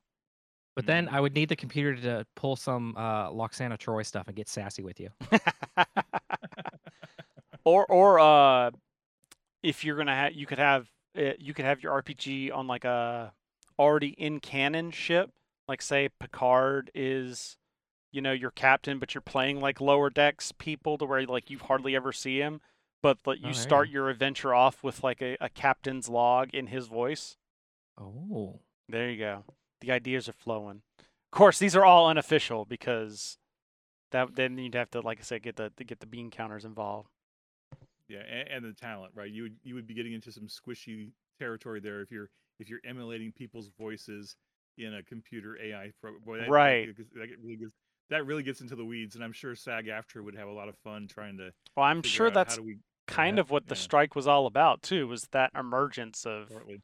But 0.77 0.87
then 0.87 1.09
I 1.09 1.21
would 1.21 1.35
need 1.35 1.49
the 1.49 1.57
computer 1.57 1.95
to 2.03 2.27
pull 2.35 2.57
some 2.57 2.97
uh 2.97 3.31
Lwaxana 3.31 3.79
Troi 3.79 4.05
stuff 4.05 4.27
and 4.27 4.37
get 4.37 4.49
sassy 4.49 4.83
with 4.83 5.01
you. 5.01 5.11
or 7.65 7.87
or 7.87 8.19
uh, 8.19 8.71
if 9.63 9.85
you're 9.85 9.97
gonna 9.97 10.15
have, 10.15 10.35
you 10.35 10.47
could 10.47 10.59
have 10.59 10.89
uh, 11.17 11.33
you 11.39 11.55
could 11.55 11.65
have 11.65 11.83
your 11.83 12.03
RPG 12.03 12.55
on 12.55 12.67
like 12.67 12.85
a 12.85 13.33
already 13.79 14.09
in 14.09 14.41
canon 14.41 14.91
ship. 14.91 15.31
Like 15.67 15.81
say 15.81 16.11
Picard 16.21 16.91
is, 16.95 17.57
you 18.13 18.21
know, 18.21 18.33
your 18.33 18.51
captain, 18.51 18.99
but 18.99 19.15
you're 19.15 19.23
playing 19.23 19.61
like 19.61 19.81
lower 19.81 20.11
decks 20.11 20.53
people 20.53 20.99
to 20.99 21.07
where 21.07 21.25
like 21.25 21.51
you 21.51 21.59
hardly 21.59 21.97
ever 21.97 22.13
see 22.13 22.39
him. 22.39 22.61
But 23.05 23.19
like, 23.27 23.37
Oh, 23.37 23.37
you 23.37 23.43
there 23.43 23.51
you 23.51 23.55
start 23.55 23.89
go. 23.89 23.93
your 23.93 24.09
adventure 24.09 24.55
off 24.55 24.83
with 24.83 25.05
like 25.05 25.21
a, 25.21 25.37
a 25.39 25.51
captain's 25.51 26.09
log 26.09 26.55
in 26.55 26.69
his 26.69 26.87
voice. 26.87 27.37
Oh. 28.01 28.61
There 28.89 29.11
you 29.11 29.19
go. 29.19 29.45
The 29.83 29.93
ideas 29.93 30.27
are 30.27 30.33
flowing. 30.33 30.81
Of 30.99 31.31
course, 31.31 31.59
these 31.59 31.77
are 31.77 31.85
all 31.85 32.09
unofficial 32.09 32.65
because 32.65 33.37
that 34.11 34.37
then 34.37 34.57
you'd 34.57 34.75
have 34.75 34.91
to, 34.93 35.01
like 35.03 35.19
I 35.21 35.23
said, 35.23 35.43
get 35.43 35.57
the 35.57 35.71
get 35.87 36.01
the 36.01 36.07
bean 36.07 36.31
counters 36.31 36.65
involved. 36.65 37.11
Yeah, 38.09 38.21
and, 38.21 38.49
and 38.49 38.65
the 38.65 38.73
talent, 38.73 39.13
right? 39.15 39.31
You 39.31 39.43
would 39.43 39.57
you 39.63 39.75
would 39.75 39.87
be 39.87 39.93
getting 39.93 40.15
into 40.15 40.33
some 40.33 40.47
squishy 40.49 41.11
territory 41.39 41.81
there 41.81 42.01
if 42.01 42.11
you're 42.11 42.31
if 42.59 42.71
you're 42.71 42.81
emulating 42.87 43.33
people's 43.33 43.69
voices 43.79 44.35
in 44.79 44.95
a 44.95 45.03
computer 45.03 45.59
AI 45.63 45.91
pro. 46.01 46.13
Boy, 46.25 46.39
that, 46.39 46.49
Right. 46.49 46.97
That, 46.97 47.07
that 47.15 47.29
really 47.43 47.57
gets 47.57 47.75
that 48.09 48.25
really 48.25 48.43
gets 48.43 48.63
into 48.63 48.77
the 48.77 48.85
weeds, 48.85 49.15
and 49.15 49.23
I'm 49.23 49.33
sure 49.33 49.55
SAG-AFTRA 49.55 50.25
would 50.25 50.37
have 50.37 50.49
a 50.49 50.53
lot 50.53 50.71
of 50.71 50.77
fun 50.79 51.07
trying 51.07 51.37
to. 51.37 51.51
Well, 51.77 51.85
I'm 51.85 52.03
sure 52.03 52.29
out 52.29 52.35
that's 52.35 52.55
how 52.55 52.61
do 52.61 52.67
we 52.67 52.79
kind 53.07 53.37
Yeah, 53.37 53.43
of 53.43 53.51
what 53.51 53.67
the 53.69 53.75
yeah. 53.75 53.81
strike 53.81 54.15
was 54.15 54.27
all 54.27 54.47
about 54.47 54.83
too. 54.83 55.07
Was 55.09 55.29
that 55.33 55.51
emergence 55.59 56.25
of 56.27 56.49
partly. 56.51 56.83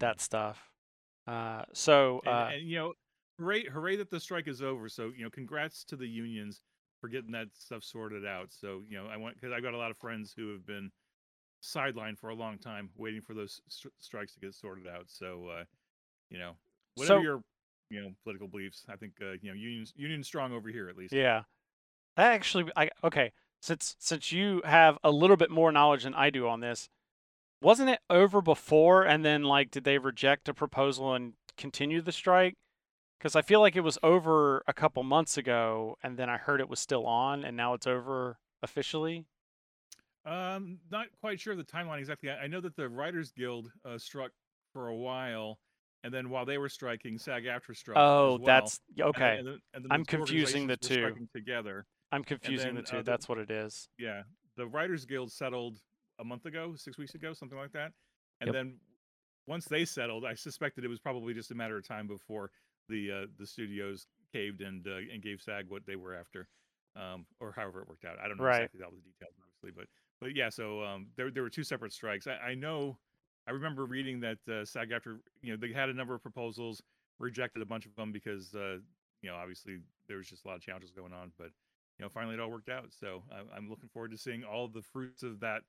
that 0.00 0.20
stuff? 0.20 0.70
Uh, 1.26 1.64
so 1.72 2.20
And, 2.24 2.34
uh, 2.34 2.48
and 2.54 2.68
you 2.68 2.76
know, 2.76 2.92
hooray! 3.38 3.64
Hooray 3.64 3.96
that 3.96 4.10
the 4.10 4.20
strike 4.20 4.48
is 4.48 4.62
over. 4.62 4.88
So 4.88 5.12
you 5.16 5.24
know, 5.24 5.30
congrats 5.30 5.84
to 5.84 5.96
the 5.96 6.06
unions 6.08 6.62
for 7.00 7.08
getting 7.08 7.30
that 7.32 7.48
stuff 7.54 7.84
sorted 7.84 8.26
out. 8.26 8.52
So 8.52 8.82
you 8.88 8.96
know, 8.96 9.06
I 9.06 9.16
want 9.16 9.34
because 9.36 9.52
I've 9.52 9.62
got 9.62 9.74
a 9.74 9.78
lot 9.78 9.90
of 9.90 9.96
friends 9.98 10.32
who 10.36 10.52
have 10.52 10.66
been 10.66 10.90
sidelined 11.62 12.18
for 12.18 12.30
a 12.30 12.34
long 12.34 12.58
time, 12.58 12.90
waiting 12.96 13.20
for 13.20 13.34
those 13.34 13.60
stri- 13.70 13.90
strikes 13.98 14.32
to 14.34 14.40
get 14.40 14.54
sorted 14.54 14.86
out. 14.86 15.04
So 15.08 15.48
uh, 15.48 15.64
you 16.30 16.38
know, 16.38 16.52
whatever 16.94 17.18
So- 17.18 17.22
your 17.22 17.42
you 17.90 18.02
know 18.02 18.10
political 18.22 18.48
beliefs, 18.48 18.84
I 18.88 18.96
think 18.96 19.12
uh, 19.22 19.32
you 19.40 19.50
know 19.50 19.54
unions 19.54 19.92
union 19.96 20.22
strong 20.22 20.52
over 20.52 20.68
here 20.68 20.88
at 20.88 20.96
least. 20.96 21.12
yeah, 21.12 21.42
that 22.16 22.32
actually, 22.32 22.70
I 22.76 22.90
okay. 23.04 23.32
Since 23.60 23.96
since 23.98 24.32
you 24.32 24.62
have 24.64 24.98
a 25.02 25.10
little 25.10 25.36
bit 25.36 25.50
more 25.50 25.72
knowledge 25.72 26.04
than 26.04 26.14
I 26.14 26.30
do 26.30 26.46
on 26.48 26.60
this, 26.60 26.88
wasn't 27.60 27.90
it 27.90 28.00
over 28.08 28.40
before? 28.40 29.02
And 29.04 29.24
then 29.24 29.42
like, 29.42 29.70
did 29.70 29.84
they 29.84 29.98
reject 29.98 30.48
a 30.48 30.54
proposal 30.54 31.14
and 31.14 31.34
continue 31.56 32.00
the 32.00 32.12
strike? 32.12 32.54
Because 33.18 33.34
I 33.34 33.42
feel 33.42 33.60
like 33.60 33.74
it 33.74 33.80
was 33.80 33.98
over 34.02 34.62
a 34.68 34.72
couple 34.72 35.02
months 35.02 35.36
ago, 35.36 35.96
and 36.04 36.16
then 36.16 36.30
I 36.30 36.36
heard 36.36 36.60
it 36.60 36.68
was 36.68 36.78
still 36.78 37.04
on, 37.04 37.44
and 37.44 37.56
now 37.56 37.74
it's 37.74 37.86
over 37.86 38.38
officially. 38.62 39.26
Um, 40.24 40.78
not 40.90 41.06
quite 41.20 41.40
sure 41.40 41.52
of 41.52 41.58
the 41.58 41.64
timeline 41.64 41.98
exactly. 41.98 42.30
I, 42.30 42.44
I 42.44 42.46
know 42.46 42.60
that 42.60 42.76
the 42.76 42.88
Writers 42.88 43.32
Guild 43.32 43.72
uh, 43.84 43.98
struck 43.98 44.30
for 44.72 44.86
a 44.88 44.94
while, 44.94 45.58
and 46.04 46.14
then 46.14 46.30
while 46.30 46.44
they 46.44 46.58
were 46.58 46.68
striking, 46.68 47.18
SAG-AFTRA 47.18 47.76
struck. 47.76 47.96
Oh, 47.98 48.36
well. 48.36 48.38
that's 48.44 48.78
okay. 49.00 49.38
and 49.38 49.46
then- 49.48 49.58
and 49.74 49.84
then 49.84 49.90
I'm 49.90 50.04
confusing 50.04 50.68
the 50.68 50.76
two. 50.76 51.26
Together. 51.34 51.86
I'm 52.12 52.24
confusing 52.24 52.74
then, 52.74 52.76
the 52.76 52.82
two. 52.82 52.98
uh, 52.98 53.02
That's 53.02 53.28
what 53.28 53.38
it 53.38 53.50
is. 53.50 53.88
Yeah, 53.98 54.22
the 54.56 54.66
Writers 54.66 55.04
Guild 55.04 55.30
settled 55.30 55.78
a 56.18 56.24
month 56.24 56.46
ago, 56.46 56.74
six 56.76 56.98
weeks 56.98 57.14
ago, 57.14 57.32
something 57.32 57.58
like 57.58 57.72
that. 57.72 57.92
And 58.40 58.48
Yep. 58.48 58.54
then 58.54 58.80
once 59.46 59.66
they 59.66 59.84
settled, 59.84 60.24
I 60.24 60.34
suspected 60.34 60.84
it 60.84 60.88
was 60.88 60.98
probably 60.98 61.34
just 61.34 61.50
a 61.50 61.54
matter 61.54 61.76
of 61.76 61.86
time 61.86 62.06
before 62.06 62.50
the 62.88 63.10
uh, 63.12 63.26
the 63.38 63.46
studios 63.46 64.06
caved 64.32 64.60
and 64.62 64.86
uh, 64.86 64.96
and 65.12 65.22
gave 65.22 65.40
SAG 65.42 65.66
what 65.68 65.84
they 65.86 65.96
were 65.96 66.14
after, 66.14 66.48
um, 66.96 67.26
or 67.40 67.52
however 67.52 67.82
it 67.82 67.88
worked 67.88 68.04
out. 68.04 68.18
I 68.22 68.28
don't 68.28 68.38
know 68.38 68.44
Right. 68.44 68.62
exactly 68.62 68.82
all 68.82 68.90
the 68.90 68.96
details, 68.98 69.34
obviously, 69.40 69.70
but 69.76 69.86
but 70.20 70.34
yeah. 70.34 70.48
So 70.48 70.82
um, 70.82 71.08
there 71.16 71.30
there 71.30 71.42
were 71.42 71.50
two 71.50 71.64
separate 71.64 71.92
strikes. 71.92 72.26
I, 72.26 72.50
I 72.50 72.54
know. 72.54 72.98
I 73.46 73.52
remember 73.52 73.86
reading 73.86 74.20
that 74.20 74.36
uh, 74.46 74.64
SAG-AFTRA 74.64 75.18
you 75.40 75.52
know 75.52 75.56
they 75.56 75.72
had 75.72 75.88
a 75.88 75.94
number 75.94 76.14
of 76.14 76.22
proposals, 76.22 76.82
rejected 77.18 77.62
a 77.62 77.66
bunch 77.66 77.86
of 77.86 77.94
them 77.96 78.12
because 78.12 78.54
uh, 78.54 78.78
you 79.22 79.30
know 79.30 79.36
obviously 79.36 79.78
there 80.08 80.18
was 80.18 80.28
just 80.28 80.44
a 80.44 80.48
lot 80.48 80.56
of 80.56 80.62
challenges 80.62 80.90
going 80.90 81.12
on, 81.12 81.32
but 81.38 81.48
you 81.98 82.04
know 82.04 82.08
finally 82.08 82.34
it 82.34 82.40
all 82.40 82.50
worked 82.50 82.68
out. 82.68 82.86
So 82.98 83.22
I, 83.30 83.56
I'm 83.56 83.68
looking 83.68 83.88
forward 83.88 84.10
to 84.12 84.18
seeing 84.18 84.44
all 84.44 84.68
the 84.68 84.82
fruits 84.82 85.22
of 85.22 85.40
that 85.40 85.62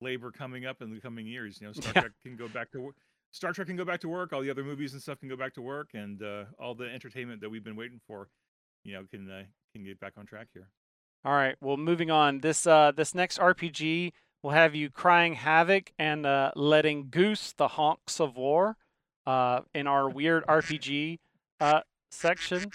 labor 0.00 0.30
coming 0.30 0.66
up 0.66 0.82
in 0.82 0.92
the 0.92 1.00
coming 1.00 1.26
years. 1.26 1.60
You 1.60 1.68
know, 1.68 1.72
Star 1.72 1.92
Yeah. 1.94 2.00
Trek 2.02 2.12
can 2.22 2.36
go 2.36 2.48
back 2.48 2.70
to 2.72 2.80
work. 2.80 2.94
Star 3.30 3.52
Trek 3.52 3.66
can 3.66 3.76
go 3.76 3.84
back 3.84 4.00
to 4.00 4.08
work. 4.08 4.32
All 4.32 4.40
the 4.40 4.50
other 4.50 4.64
movies 4.64 4.92
and 4.92 5.02
stuff 5.02 5.20
can 5.20 5.28
go 5.28 5.36
back 5.36 5.54
to 5.54 5.62
work, 5.62 5.90
and 5.94 6.22
uh, 6.22 6.44
all 6.58 6.74
the 6.74 6.86
entertainment 6.86 7.40
that 7.42 7.50
we've 7.50 7.64
been 7.64 7.76
waiting 7.76 8.00
for, 8.06 8.28
you 8.84 8.94
know, 8.94 9.04
can 9.10 9.30
uh, 9.30 9.42
can 9.74 9.84
get 9.84 10.00
back 10.00 10.14
on 10.16 10.26
track 10.26 10.48
here. 10.54 10.68
All 11.24 11.34
right. 11.34 11.56
Well, 11.60 11.76
moving 11.76 12.10
on. 12.10 12.40
This 12.40 12.66
uh, 12.66 12.92
this 12.96 13.14
next 13.14 13.38
RPG 13.38 14.12
will 14.42 14.52
have 14.52 14.74
you 14.74 14.88
crying 14.88 15.34
havoc 15.34 15.92
and 15.98 16.24
uh, 16.24 16.52
letting 16.54 17.08
goose 17.10 17.52
the 17.52 17.68
honks 17.68 18.20
of 18.20 18.36
war. 18.36 18.76
Uh, 19.26 19.60
in 19.74 19.86
our 19.86 20.08
weird 20.08 20.42
RPG 20.46 21.18
uh, 21.60 21.80
section, 22.10 22.70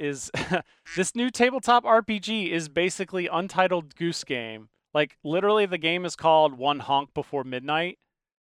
is 0.00 0.30
this 0.96 1.14
new 1.14 1.30
tabletop 1.30 1.84
RPG 1.84 2.50
is 2.50 2.68
basically 2.68 3.28
Untitled 3.28 3.94
Goose 3.94 4.24
Game. 4.24 4.68
Like 4.92 5.16
literally, 5.22 5.66
the 5.66 5.78
game 5.78 6.04
is 6.04 6.16
called 6.16 6.58
One 6.58 6.80
Honk 6.80 7.14
Before 7.14 7.44
Midnight. 7.44 7.98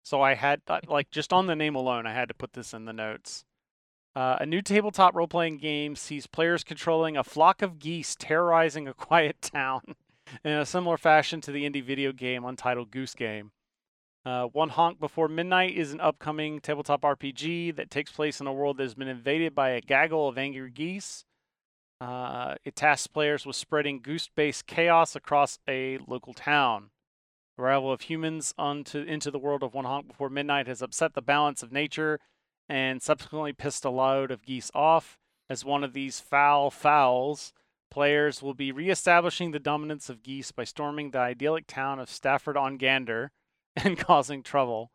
So 0.04 0.22
I 0.22 0.36
had 0.36 0.62
uh, 0.68 0.82
like 0.88 1.12
just 1.12 1.32
on 1.32 1.48
the 1.48 1.56
name 1.56 1.76
alone, 1.76 2.06
I 2.06 2.14
had 2.14 2.28
to 2.28 2.34
put 2.34 2.54
this 2.54 2.74
in 2.74 2.86
the 2.86 2.94
notes. 2.94 3.46
Uh, 4.16 4.38
a 4.40 4.46
new 4.46 4.62
tabletop 4.62 5.14
role 5.14 5.28
playing 5.28 5.58
game 5.58 5.96
sees 5.96 6.26
players 6.26 6.64
controlling 6.64 7.18
a 7.18 7.24
flock 7.24 7.62
of 7.62 7.80
geese 7.80 8.16
terrorizing 8.16 8.88
a 8.88 8.94
quiet 9.06 9.42
town 9.42 9.82
in 10.44 10.52
a 10.52 10.66
similar 10.66 10.98
fashion 10.98 11.42
to 11.42 11.52
the 11.52 11.70
indie 11.70 11.84
video 11.84 12.12
game 12.12 12.46
Untitled 12.46 12.92
Goose 12.92 13.14
Game. 13.14 13.52
Uh, 14.26 14.46
One 14.46 14.70
Honk 14.70 15.00
Before 15.00 15.28
Midnight 15.28 15.76
is 15.76 15.92
an 15.94 16.00
upcoming 16.00 16.60
tabletop 16.60 17.02
RPG 17.02 17.76
that 17.76 17.92
takes 17.92 18.12
place 18.12 18.42
in 18.42 18.48
a 18.48 18.54
world 18.54 18.78
that 18.78 18.84
has 18.84 18.96
been 18.96 19.08
invaded 19.08 19.54
by 19.54 19.70
a 19.70 19.82
gaggle 19.82 20.28
of 20.28 20.38
angry 20.38 20.72
geese. 20.72 21.26
Uh, 22.02 22.56
it 22.64 22.76
tasks 22.76 23.08
players 23.08 23.46
with 23.46 23.56
spreading 23.56 24.02
goose 24.02 24.30
based 24.36 24.68
chaos 24.68 25.16
across 25.16 25.60
a 25.68 25.98
local 26.08 26.34
town. 26.34 26.90
The 27.58 27.64
arrival 27.64 27.92
of 27.92 28.02
humans 28.02 28.54
onto, 28.58 29.00
into 29.00 29.32
the 29.32 29.40
world 29.40 29.64
of 29.64 29.74
One 29.74 29.86
Honk 29.86 30.08
Before 30.08 30.30
Midnight 30.30 30.68
has 30.68 30.82
upset 30.82 31.14
the 31.14 31.22
balance 31.22 31.64
of 31.64 31.72
nature 31.72 32.20
and 32.68 33.02
subsequently 33.02 33.54
pissed 33.54 33.86
a 33.86 33.90
load 33.90 34.32
of 34.32 34.44
geese 34.44 34.72
off. 34.74 35.18
As 35.50 35.64
one 35.64 35.84
of 35.84 35.94
these 35.94 36.20
foul 36.20 36.72
fowls, 36.72 37.54
players 37.92 38.42
will 38.42 38.56
be 38.56 38.72
reestablishing 38.72 39.52
the 39.52 39.60
dominance 39.60 40.10
of 40.10 40.24
geese 40.24 40.52
by 40.52 40.64
storming 40.64 41.12
the 41.12 41.20
idyllic 41.20 41.68
town 41.68 42.00
of 42.00 42.10
Stafford 42.10 42.58
on 42.58 42.78
Gander 42.78 43.32
and 43.76 43.98
causing 43.98 44.44
trouble. 44.44 44.92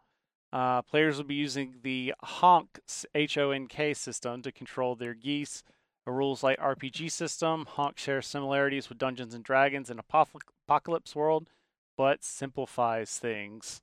Uh, 0.52 0.82
players 0.82 1.16
will 1.16 1.24
be 1.24 1.36
using 1.36 1.76
the 1.82 2.12
Honk 2.20 2.80
H 3.14 3.38
O 3.38 3.52
N 3.52 3.68
K 3.68 3.94
system 3.94 4.42
to 4.42 4.50
control 4.50 4.96
their 4.96 5.14
geese. 5.14 5.62
A 6.10 6.12
rules 6.12 6.42
light 6.42 6.58
RPG 6.58 7.08
system, 7.12 7.66
Honk 7.66 7.96
shares 7.96 8.26
similarities 8.26 8.88
with 8.88 8.98
Dungeons 8.98 9.32
and 9.32 9.44
Dragons 9.44 9.88
and 9.90 10.00
Apoc- 10.00 10.40
Apocalypse 10.66 11.14
World, 11.14 11.48
but 11.96 12.24
simplifies 12.24 13.16
things. 13.16 13.80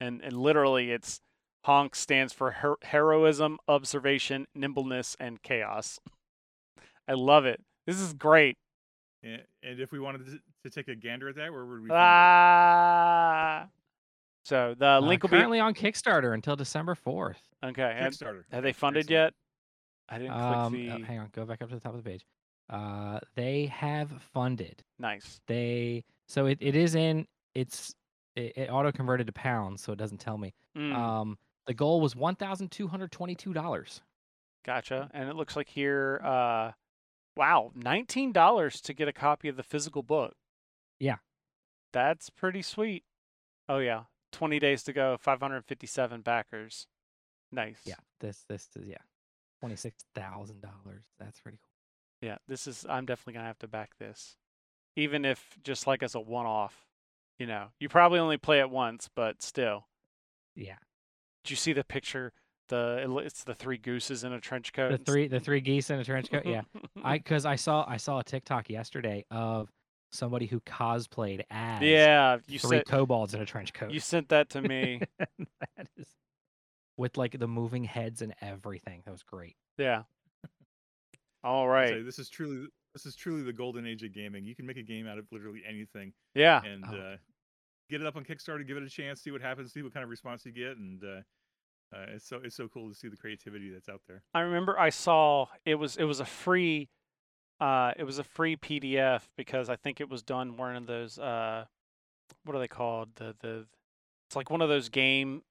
And 0.00 0.20
and 0.20 0.32
literally, 0.36 0.90
it's 0.90 1.20
Honk 1.66 1.94
stands 1.94 2.32
for 2.32 2.50
her- 2.50 2.78
heroism, 2.82 3.58
observation, 3.68 4.48
nimbleness, 4.56 5.16
and 5.20 5.40
chaos. 5.40 6.00
I 7.06 7.12
love 7.12 7.46
it. 7.46 7.62
This 7.86 8.00
is 8.00 8.12
great. 8.12 8.58
And, 9.22 9.42
and 9.62 9.78
if 9.78 9.92
we 9.92 10.00
wanted 10.00 10.26
to, 10.26 10.40
to 10.64 10.70
take 10.70 10.88
a 10.88 10.96
gander 10.96 11.28
at 11.28 11.36
that, 11.36 11.52
where 11.52 11.64
would 11.64 11.80
we? 11.82 11.88
find 11.90 11.96
it? 11.96 12.02
Ah. 12.02 13.66
So 14.44 14.74
the 14.76 14.86
Uh, 14.94 15.00
link 15.00 15.22
will 15.22 15.30
be 15.30 15.36
currently 15.36 15.60
on 15.60 15.74
Kickstarter 15.74 16.34
until 16.34 16.56
December 16.56 16.96
fourth. 16.96 17.40
okay. 17.62 17.94
and 17.96 18.12
Kickstarter. 18.12 18.42
have 18.50 18.64
they 18.64 18.72
funded 18.72 19.04
excellent. 19.04 19.10
yet? 19.26 19.34
I 20.08 20.18
didn't 20.18 20.32
Um, 20.32 20.72
click 20.72 20.90
uh, 20.90 20.98
the. 20.98 21.04
hang 21.04 21.18
on, 21.18 21.28
go 21.32 21.44
back 21.44 21.60
up 21.62 21.68
to 21.68 21.74
the 21.74 21.80
top 21.80 21.94
of 21.94 22.02
the 22.02 22.08
page. 22.10 22.24
Uh, 22.70 23.18
they 23.34 23.66
have 23.66 24.10
funded. 24.34 24.82
Nice. 24.98 25.40
They 25.46 26.04
so 26.26 26.46
it, 26.46 26.58
it 26.60 26.76
is 26.76 26.94
in 26.94 27.26
it's 27.54 27.94
it, 28.36 28.56
it 28.56 28.68
auto 28.70 28.92
converted 28.92 29.26
to 29.26 29.32
pounds, 29.32 29.82
so 29.82 29.92
it 29.92 29.98
doesn't 29.98 30.18
tell 30.18 30.38
me. 30.38 30.54
Mm, 30.76 30.94
Um, 30.94 31.38
the 31.66 31.74
goal 31.74 32.00
was 32.00 32.14
one 32.14 32.34
thousand 32.36 32.70
two 32.70 32.88
hundred 32.88 33.10
twenty 33.12 33.34
two 33.34 33.52
dollars. 33.52 34.02
gotcha. 34.64 35.10
And 35.14 35.28
it 35.28 35.36
looks 35.36 35.56
like 35.56 35.68
here, 35.68 36.20
uh, 36.22 36.72
wow, 37.36 37.72
nineteen 37.74 38.32
dollars 38.32 38.80
to 38.82 38.92
get 38.94 39.08
a 39.08 39.12
copy 39.12 39.48
of 39.48 39.56
the 39.56 39.62
physical 39.62 40.02
book. 40.02 40.34
Yeah. 41.00 41.16
That's 41.92 42.28
pretty 42.30 42.60
sweet. 42.62 43.04
Oh 43.68 43.78
yeah, 43.78 44.04
twenty 44.30 44.58
days 44.58 44.82
to 44.84 44.92
go. 44.92 45.16
Five 45.18 45.40
hundred 45.40 45.64
fifty-seven 45.64 46.20
backers. 46.20 46.86
Nice. 47.50 47.80
Yeah, 47.84 47.94
this 48.20 48.44
this 48.48 48.68
is 48.76 48.86
yeah, 48.86 48.98
twenty 49.60 49.76
six 49.76 50.04
thousand 50.14 50.60
dollars. 50.62 51.04
That's 51.18 51.40
pretty 51.40 51.58
cool. 51.58 52.28
Yeah, 52.28 52.38
this 52.48 52.66
is. 52.66 52.84
I'm 52.88 53.06
definitely 53.06 53.34
gonna 53.34 53.46
have 53.46 53.58
to 53.60 53.68
back 53.68 53.92
this, 53.98 54.36
even 54.96 55.24
if 55.24 55.56
just 55.62 55.86
like 55.86 56.02
as 56.02 56.14
a 56.14 56.20
one-off. 56.20 56.84
You 57.38 57.46
know, 57.46 57.68
you 57.78 57.88
probably 57.88 58.18
only 58.18 58.36
play 58.36 58.58
it 58.60 58.68
once, 58.70 59.08
but 59.14 59.42
still. 59.42 59.86
Yeah, 60.56 60.74
Did 61.44 61.50
you 61.50 61.56
see 61.56 61.72
the 61.72 61.84
picture? 61.84 62.32
The 62.68 63.06
it's 63.24 63.44
the 63.44 63.54
three 63.54 63.78
gooses 63.78 64.24
in 64.24 64.32
a 64.32 64.40
trench 64.40 64.72
coat. 64.72 64.90
the 64.90 64.98
three 64.98 65.28
the 65.28 65.38
three 65.40 65.60
geese 65.60 65.88
in 65.88 66.00
a 66.00 66.04
trench 66.04 66.30
coat. 66.30 66.44
Yeah, 66.44 66.62
I 67.02 67.16
because 67.18 67.46
I 67.46 67.54
saw 67.56 67.84
I 67.88 67.96
saw 67.96 68.18
a 68.18 68.24
TikTok 68.24 68.68
yesterday 68.68 69.24
of 69.30 69.70
somebody 70.10 70.46
who 70.46 70.58
cosplayed 70.60 71.42
as 71.50 71.80
yeah, 71.82 72.38
you 72.48 72.58
three 72.58 72.78
sent 72.78 72.86
kobolds 72.88 73.34
in 73.34 73.40
a 73.40 73.46
trench 73.46 73.72
coat. 73.72 73.90
you 73.92 74.00
sent 74.00 74.28
that 74.30 74.50
to 74.50 74.60
me. 74.68 75.00
that 75.18 75.86
is 75.96 76.06
with 76.98 77.16
like 77.16 77.38
the 77.38 77.48
moving 77.48 77.84
heads 77.84 78.20
and 78.20 78.34
everything. 78.42 79.00
That 79.06 79.12
was 79.12 79.22
great. 79.22 79.56
yeah. 79.78 80.02
All 81.44 81.66
right. 81.68 81.86
I'd 81.86 81.90
right. 81.92 81.98
say 82.00 82.02
this 82.02 82.18
is 82.18 82.28
truly 82.28 82.66
this 82.94 83.06
is 83.06 83.14
truly 83.16 83.42
the 83.42 83.52
golden 83.52 83.86
age 83.86 84.02
of 84.02 84.12
gaming. 84.12 84.44
You 84.44 84.54
can 84.54 84.66
make 84.66 84.76
a 84.76 84.82
game 84.82 85.06
out 85.06 85.18
of 85.18 85.26
literally 85.30 85.62
anything, 85.66 86.12
Yeah. 86.34 86.62
and 86.64 86.84
Oh. 86.84 86.94
uh, 86.96 87.16
get 87.88 88.00
it 88.00 88.06
up 88.06 88.16
on 88.16 88.24
Kickstarter, 88.24 88.66
give 88.66 88.76
it 88.76 88.82
a 88.82 88.88
chance, 88.90 89.22
see 89.22 89.30
what 89.30 89.40
happens, 89.40 89.72
see 89.72 89.82
what 89.82 89.94
kind 89.94 90.02
of 90.04 90.10
response 90.10 90.44
you 90.44 90.52
get, 90.52 90.76
and 90.76 91.02
uh, 91.04 91.20
uh, 91.96 92.06
it's 92.08 92.26
so 92.26 92.40
it's 92.42 92.56
so 92.56 92.66
cool 92.68 92.88
to 92.88 92.94
see 92.94 93.08
the 93.08 93.16
creativity 93.16 93.70
that's 93.70 93.88
out 93.88 94.02
there. 94.08 94.22
I 94.34 94.40
remember 94.40 94.78
I 94.78 94.90
saw 94.90 95.46
it 95.64 95.76
was 95.76 95.96
it 95.96 96.04
was 96.04 96.20
a 96.20 96.24
free 96.26 96.88
uh 97.60 97.92
it 97.96 98.04
was 98.04 98.18
a 98.18 98.24
free 98.24 98.56
PDF 98.56 99.22
because 99.36 99.68
I 99.68 99.76
think 99.76 100.00
it 100.00 100.08
was 100.08 100.22
done 100.22 100.56
one 100.56 100.76
of 100.76 100.86
those 100.86 101.18
uh 101.18 101.64
what 102.44 102.56
are 102.56 102.58
they 102.60 102.68
called? 102.68 103.10
The 103.16 103.34
the 103.40 103.66
it's 104.28 104.36
like 104.36 104.50
one 104.50 104.60
of 104.60 104.68
those 104.68 104.88
game 104.90 105.42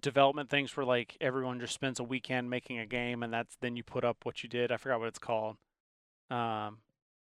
development 0.00 0.50
things 0.50 0.76
where 0.76 0.86
like 0.86 1.16
everyone 1.20 1.60
just 1.60 1.74
spends 1.74 1.98
a 1.98 2.04
weekend 2.04 2.50
making 2.50 2.78
a 2.78 2.86
game 2.86 3.22
and 3.22 3.32
that's 3.32 3.56
then 3.60 3.76
you 3.76 3.82
put 3.82 4.04
up 4.04 4.18
what 4.24 4.42
you 4.42 4.48
did. 4.48 4.70
I 4.70 4.76
forgot 4.76 5.00
what 5.00 5.08
it's 5.08 5.18
called. 5.18 5.56
Um 6.30 6.78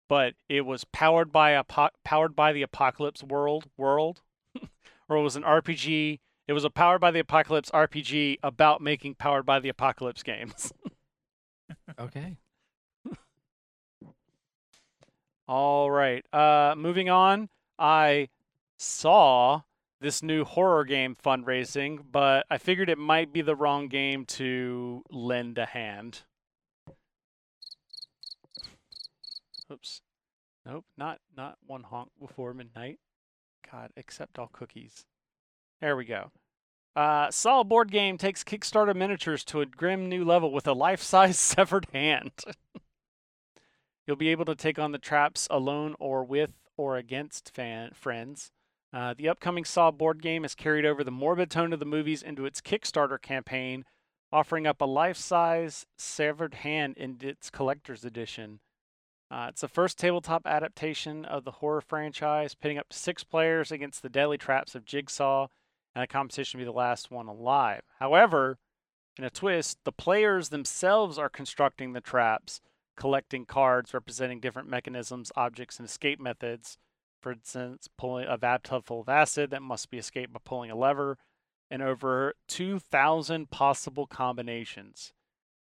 but 0.08 0.34
it 0.48 0.62
was 0.62 0.84
powered 0.84 1.32
by 1.32 1.50
a 1.50 1.64
powered 2.04 2.36
by 2.36 2.52
the 2.52 2.62
apocalypse 2.62 3.22
world 3.22 3.66
world 3.76 4.22
or 5.08 5.16
it 5.16 5.22
was 5.22 5.36
an 5.36 5.42
RPG 5.42 6.20
it 6.48 6.52
was 6.52 6.64
a 6.64 6.70
powered 6.70 7.00
by 7.00 7.10
the 7.10 7.18
apocalypse 7.18 7.70
RPG 7.70 8.38
about 8.42 8.80
making 8.80 9.16
powered 9.16 9.44
by 9.44 9.58
the 9.58 9.68
apocalypse 9.68 10.22
games. 10.22 10.72
Okay. 11.98 12.36
All 15.48 15.90
right. 15.90 16.24
Uh, 16.32 16.74
moving 16.76 17.08
on. 17.08 17.48
I 17.78 18.28
saw 18.78 19.62
this 20.06 20.22
new 20.22 20.44
horror 20.44 20.84
game 20.84 21.16
fundraising, 21.16 21.98
but 22.12 22.46
I 22.48 22.58
figured 22.58 22.88
it 22.88 22.96
might 22.96 23.32
be 23.32 23.42
the 23.42 23.56
wrong 23.56 23.88
game 23.88 24.24
to 24.26 25.02
lend 25.10 25.58
a 25.58 25.66
hand. 25.66 26.20
Oops. 29.68 30.02
Nope, 30.64 30.84
not 30.96 31.18
not 31.36 31.58
one 31.66 31.82
honk 31.82 32.10
before 32.20 32.54
midnight. 32.54 33.00
God, 33.68 33.90
accept 33.96 34.38
all 34.38 34.48
cookies. 34.52 35.06
There 35.80 35.96
we 35.96 36.04
go. 36.04 36.30
Uh, 36.94 37.32
Saw 37.32 37.64
board 37.64 37.90
game 37.90 38.16
takes 38.16 38.44
Kickstarter 38.44 38.94
miniatures 38.94 39.42
to 39.46 39.60
a 39.60 39.66
grim 39.66 40.08
new 40.08 40.24
level 40.24 40.52
with 40.52 40.68
a 40.68 40.72
life-size 40.72 41.36
severed 41.40 41.88
hand. 41.92 42.30
You'll 44.06 44.14
be 44.14 44.28
able 44.28 44.44
to 44.44 44.54
take 44.54 44.78
on 44.78 44.92
the 44.92 44.98
traps 44.98 45.48
alone 45.50 45.96
or 45.98 46.22
with 46.22 46.52
or 46.76 46.96
against 46.96 47.52
fan 47.52 47.90
friends. 47.92 48.52
Uh, 48.92 49.14
the 49.16 49.28
upcoming 49.28 49.64
Saw 49.64 49.90
board 49.90 50.22
game 50.22 50.42
has 50.42 50.54
carried 50.54 50.86
over 50.86 51.04
the 51.04 51.10
morbid 51.10 51.50
tone 51.50 51.72
of 51.72 51.80
the 51.80 51.84
movies 51.84 52.22
into 52.22 52.46
its 52.46 52.60
Kickstarter 52.60 53.20
campaign, 53.20 53.84
offering 54.32 54.66
up 54.66 54.80
a 54.80 54.86
life-size 54.86 55.86
severed 55.98 56.54
hand 56.54 56.96
in 56.96 57.18
its 57.20 57.50
collector's 57.50 58.04
edition. 58.04 58.60
Uh, 59.30 59.46
it's 59.48 59.60
the 59.60 59.68
first 59.68 59.98
tabletop 59.98 60.46
adaptation 60.46 61.24
of 61.24 61.44
the 61.44 61.50
horror 61.52 61.80
franchise, 61.80 62.54
pitting 62.54 62.78
up 62.78 62.88
to 62.88 62.96
six 62.96 63.24
players 63.24 63.72
against 63.72 64.02
the 64.02 64.08
deadly 64.08 64.38
traps 64.38 64.74
of 64.74 64.84
Jigsaw, 64.84 65.48
and 65.94 66.04
a 66.04 66.06
competition 66.06 66.58
to 66.58 66.64
be 66.64 66.70
the 66.70 66.76
last 66.76 67.10
one 67.10 67.26
alive. 67.26 67.82
However, 67.98 68.58
in 69.18 69.24
a 69.24 69.30
twist, 69.30 69.78
the 69.84 69.92
players 69.92 70.50
themselves 70.50 71.18
are 71.18 71.28
constructing 71.28 71.92
the 71.92 72.00
traps, 72.00 72.60
collecting 72.96 73.46
cards 73.46 73.94
representing 73.94 74.40
different 74.40 74.68
mechanisms, 74.68 75.32
objects, 75.34 75.78
and 75.78 75.88
escape 75.88 76.20
methods. 76.20 76.78
For 77.26 77.32
instance, 77.32 77.88
pulling 77.98 78.28
a 78.28 78.36
vat 78.36 78.62
tub 78.62 78.86
full 78.86 79.00
of 79.00 79.08
acid 79.08 79.50
that 79.50 79.60
must 79.60 79.90
be 79.90 79.98
escaped 79.98 80.32
by 80.32 80.38
pulling 80.44 80.70
a 80.70 80.76
lever, 80.76 81.18
and 81.68 81.82
over 81.82 82.34
2,000 82.46 83.50
possible 83.50 84.06
combinations. 84.06 85.12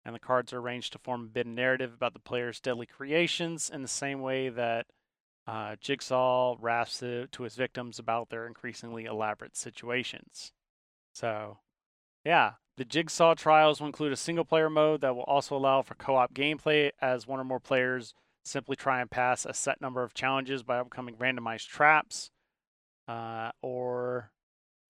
And 0.05 0.15
the 0.15 0.21
cards 0.21 0.53
are 0.53 0.61
arranged 0.61 0.93
to 0.93 1.01
form 1.01 1.23
a 1.25 1.31
bit 1.31 1.49
narrative 1.49 1.93
about 1.93 2.13
the 2.13 2.21
player's 2.21 2.61
deadly 2.61 2.87
creations 2.87 3.71
in 3.71 3.83
the 3.83 3.89
same 3.89 4.21
way 4.21 4.51
that 4.51 4.87
uh, 5.49 5.75
Jigsaw 5.81 6.55
raps 6.61 7.01
to, 7.01 7.27
to 7.27 7.43
his 7.43 7.57
victims 7.57 7.99
about 7.99 8.31
their 8.31 8.47
increasingly 8.47 9.07
elaborate 9.07 9.57
situations. 9.57 10.53
So, 11.13 11.59
yeah, 12.25 12.53
the 12.77 12.85
Jigsaw 12.85 13.35
trials 13.35 13.81
will 13.81 13.89
include 13.89 14.13
a 14.13 14.17
single 14.17 14.45
player 14.45 14.71
mode 14.71 15.01
that 15.01 15.17
will 15.17 15.25
also 15.25 15.57
allow 15.57 15.83
for 15.83 15.97
co 15.97 16.15
op 16.15 16.35
gameplay 16.35 16.93
as 17.03 17.27
one 17.27 17.41
or 17.41 17.45
more 17.45 17.59
players 17.59 18.15
simply 18.49 18.77
try 18.77 19.01
and 19.01 19.11
pass 19.11 19.47
a 19.47 19.55
set 19.55 19.81
number 19.81 20.03
of 20.03 20.15
challenges 20.15 20.63
by 20.63 20.79
overcoming 20.79 21.17
randomized 21.17 21.69
traps 21.69 22.31
uh, 23.07 23.51
or 23.63 24.31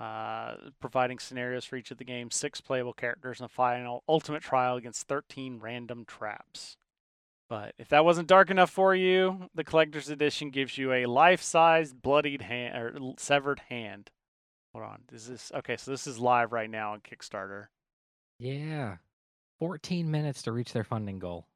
uh, 0.00 0.54
providing 0.80 1.18
scenarios 1.18 1.64
for 1.64 1.76
each 1.76 1.90
of 1.90 1.98
the 1.98 2.04
game's 2.04 2.36
six 2.36 2.60
playable 2.60 2.92
characters 2.92 3.40
in 3.40 3.44
a 3.44 3.48
final 3.48 4.04
ultimate 4.08 4.42
trial 4.42 4.76
against 4.76 5.08
13 5.08 5.58
random 5.60 6.04
traps. 6.06 6.76
But 7.48 7.74
if 7.78 7.88
that 7.88 8.04
wasn't 8.04 8.28
dark 8.28 8.50
enough 8.50 8.70
for 8.70 8.94
you, 8.94 9.48
the 9.54 9.64
collector's 9.64 10.10
edition 10.10 10.50
gives 10.50 10.76
you 10.76 10.92
a 10.92 11.06
life-size 11.06 11.94
bloodied 11.94 12.42
hand 12.42 12.76
or 12.76 13.14
severed 13.16 13.62
hand. 13.70 14.10
Hold 14.74 14.84
on, 14.84 14.98
is 15.12 15.28
this 15.28 15.50
okay? 15.54 15.76
So 15.78 15.90
this 15.90 16.06
is 16.06 16.18
live 16.18 16.52
right 16.52 16.68
now 16.68 16.92
on 16.92 17.00
Kickstarter. 17.00 17.66
Yeah. 18.38 18.96
14 19.58 20.10
minutes 20.10 20.42
to 20.42 20.52
reach 20.52 20.72
their 20.72 20.84
funding 20.84 21.18
goal. 21.18 21.46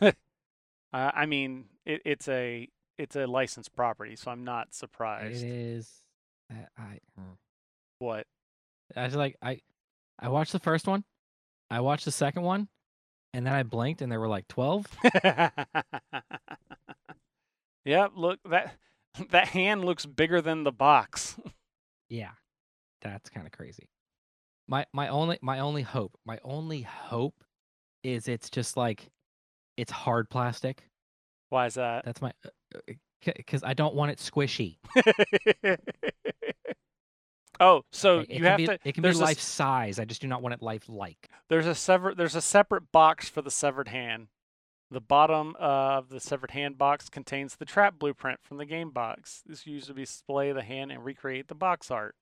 uh, 0.92 1.10
I 1.14 1.26
mean, 1.26 1.66
it, 1.84 2.02
it's 2.04 2.28
a 2.28 2.68
it's 2.98 3.16
a 3.16 3.26
licensed 3.26 3.74
property, 3.74 4.16
so 4.16 4.30
I'm 4.30 4.44
not 4.44 4.74
surprised. 4.74 5.44
is. 5.44 5.90
I, 6.50 6.66
I, 6.76 6.98
mm. 7.18 7.36
What? 7.98 8.26
I 8.96 9.04
was 9.04 9.14
like, 9.14 9.36
I, 9.40 9.60
I 10.18 10.28
watched 10.28 10.52
the 10.52 10.58
first 10.58 10.86
one, 10.86 11.04
I 11.70 11.80
watched 11.80 12.04
the 12.04 12.10
second 12.10 12.42
one, 12.42 12.68
and 13.32 13.46
then 13.46 13.54
I 13.54 13.62
blinked 13.62 14.02
and 14.02 14.10
there 14.10 14.20
were 14.20 14.28
like 14.28 14.48
12. 14.48 14.86
yep. 17.84 18.12
Look 18.16 18.40
that 18.48 18.74
that 19.30 19.48
hand 19.48 19.84
looks 19.84 20.06
bigger 20.06 20.40
than 20.40 20.64
the 20.64 20.72
box. 20.72 21.36
Yeah, 22.12 22.32
that's 23.02 23.30
kind 23.30 23.46
of 23.46 23.52
crazy. 23.52 23.88
My 24.66 24.84
my 24.92 25.06
only 25.06 25.38
my 25.40 25.60
only 25.60 25.82
hope 25.82 26.18
my 26.26 26.40
only 26.42 26.82
hope 26.82 27.44
is 28.02 28.26
it's 28.26 28.50
just 28.50 28.76
like 28.76 29.12
it's 29.80 29.92
hard 29.92 30.28
plastic. 30.30 30.84
Why 31.48 31.66
is 31.66 31.74
that? 31.74 32.04
That's 32.04 32.22
my 32.22 32.32
uh, 32.44 32.78
uh, 32.88 32.92
because 33.24 33.62
I 33.64 33.74
don't 33.74 33.94
want 33.94 34.12
it 34.12 34.18
squishy. 34.18 34.78
oh, 37.60 37.82
so 37.92 38.20
okay? 38.20 38.36
You 38.36 38.44
have 38.44 38.56
be, 38.58 38.66
to. 38.66 38.78
It 38.84 38.94
can 38.94 39.02
be 39.02 39.06
there's 39.06 39.20
a 39.20 39.24
life 39.24 39.40
size. 39.40 39.98
I 39.98 40.04
just 40.04 40.22
do 40.22 40.28
not 40.28 40.42
want 40.42 40.54
it 40.54 40.62
life 40.62 40.84
like. 40.88 41.28
There's 41.48 41.66
a 41.66 41.74
sever 41.74 42.14
there's 42.14 42.36
a 42.36 42.42
separate 42.42 42.92
box 42.92 43.28
for 43.28 43.42
the 43.42 43.50
severed 43.50 43.88
hand. 43.88 44.28
The 44.92 45.00
bottom 45.00 45.54
uh, 45.60 45.98
of 45.98 46.08
the 46.08 46.18
severed 46.18 46.50
hand 46.50 46.76
box 46.76 47.08
contains 47.08 47.56
the 47.56 47.64
trap 47.64 47.98
blueprint 47.98 48.40
from 48.42 48.58
the 48.58 48.66
game 48.66 48.90
box. 48.90 49.42
This 49.46 49.60
is 49.60 49.66
used 49.66 49.86
to 49.86 49.94
display 49.94 50.52
the 50.52 50.62
hand 50.62 50.90
and 50.90 51.04
recreate 51.04 51.48
the 51.48 51.54
box 51.54 51.90
art. 51.90 52.16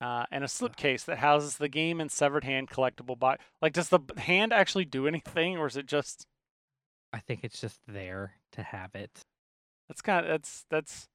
Uh, 0.00 0.24
and 0.32 0.42
a 0.42 0.46
slipcase 0.46 1.04
that 1.04 1.18
houses 1.18 1.58
the 1.58 1.68
game 1.68 2.00
and 2.00 2.10
severed 2.10 2.42
hand 2.42 2.70
collectible 2.70 3.18
box. 3.18 3.44
Like, 3.60 3.74
does 3.74 3.90
the 3.90 4.00
hand 4.16 4.50
actually 4.52 4.86
do 4.86 5.06
anything, 5.06 5.58
or 5.58 5.66
is 5.66 5.76
it 5.76 5.86
just? 5.86 6.26
I 7.12 7.18
think 7.18 7.40
it's 7.42 7.60
just 7.60 7.80
there 7.88 8.34
to 8.52 8.62
have 8.62 8.94
it. 8.94 9.10
That's 9.88 10.00
kind 10.00 10.24
of 10.24 10.30
that's 10.30 10.64
that's, 10.70 11.08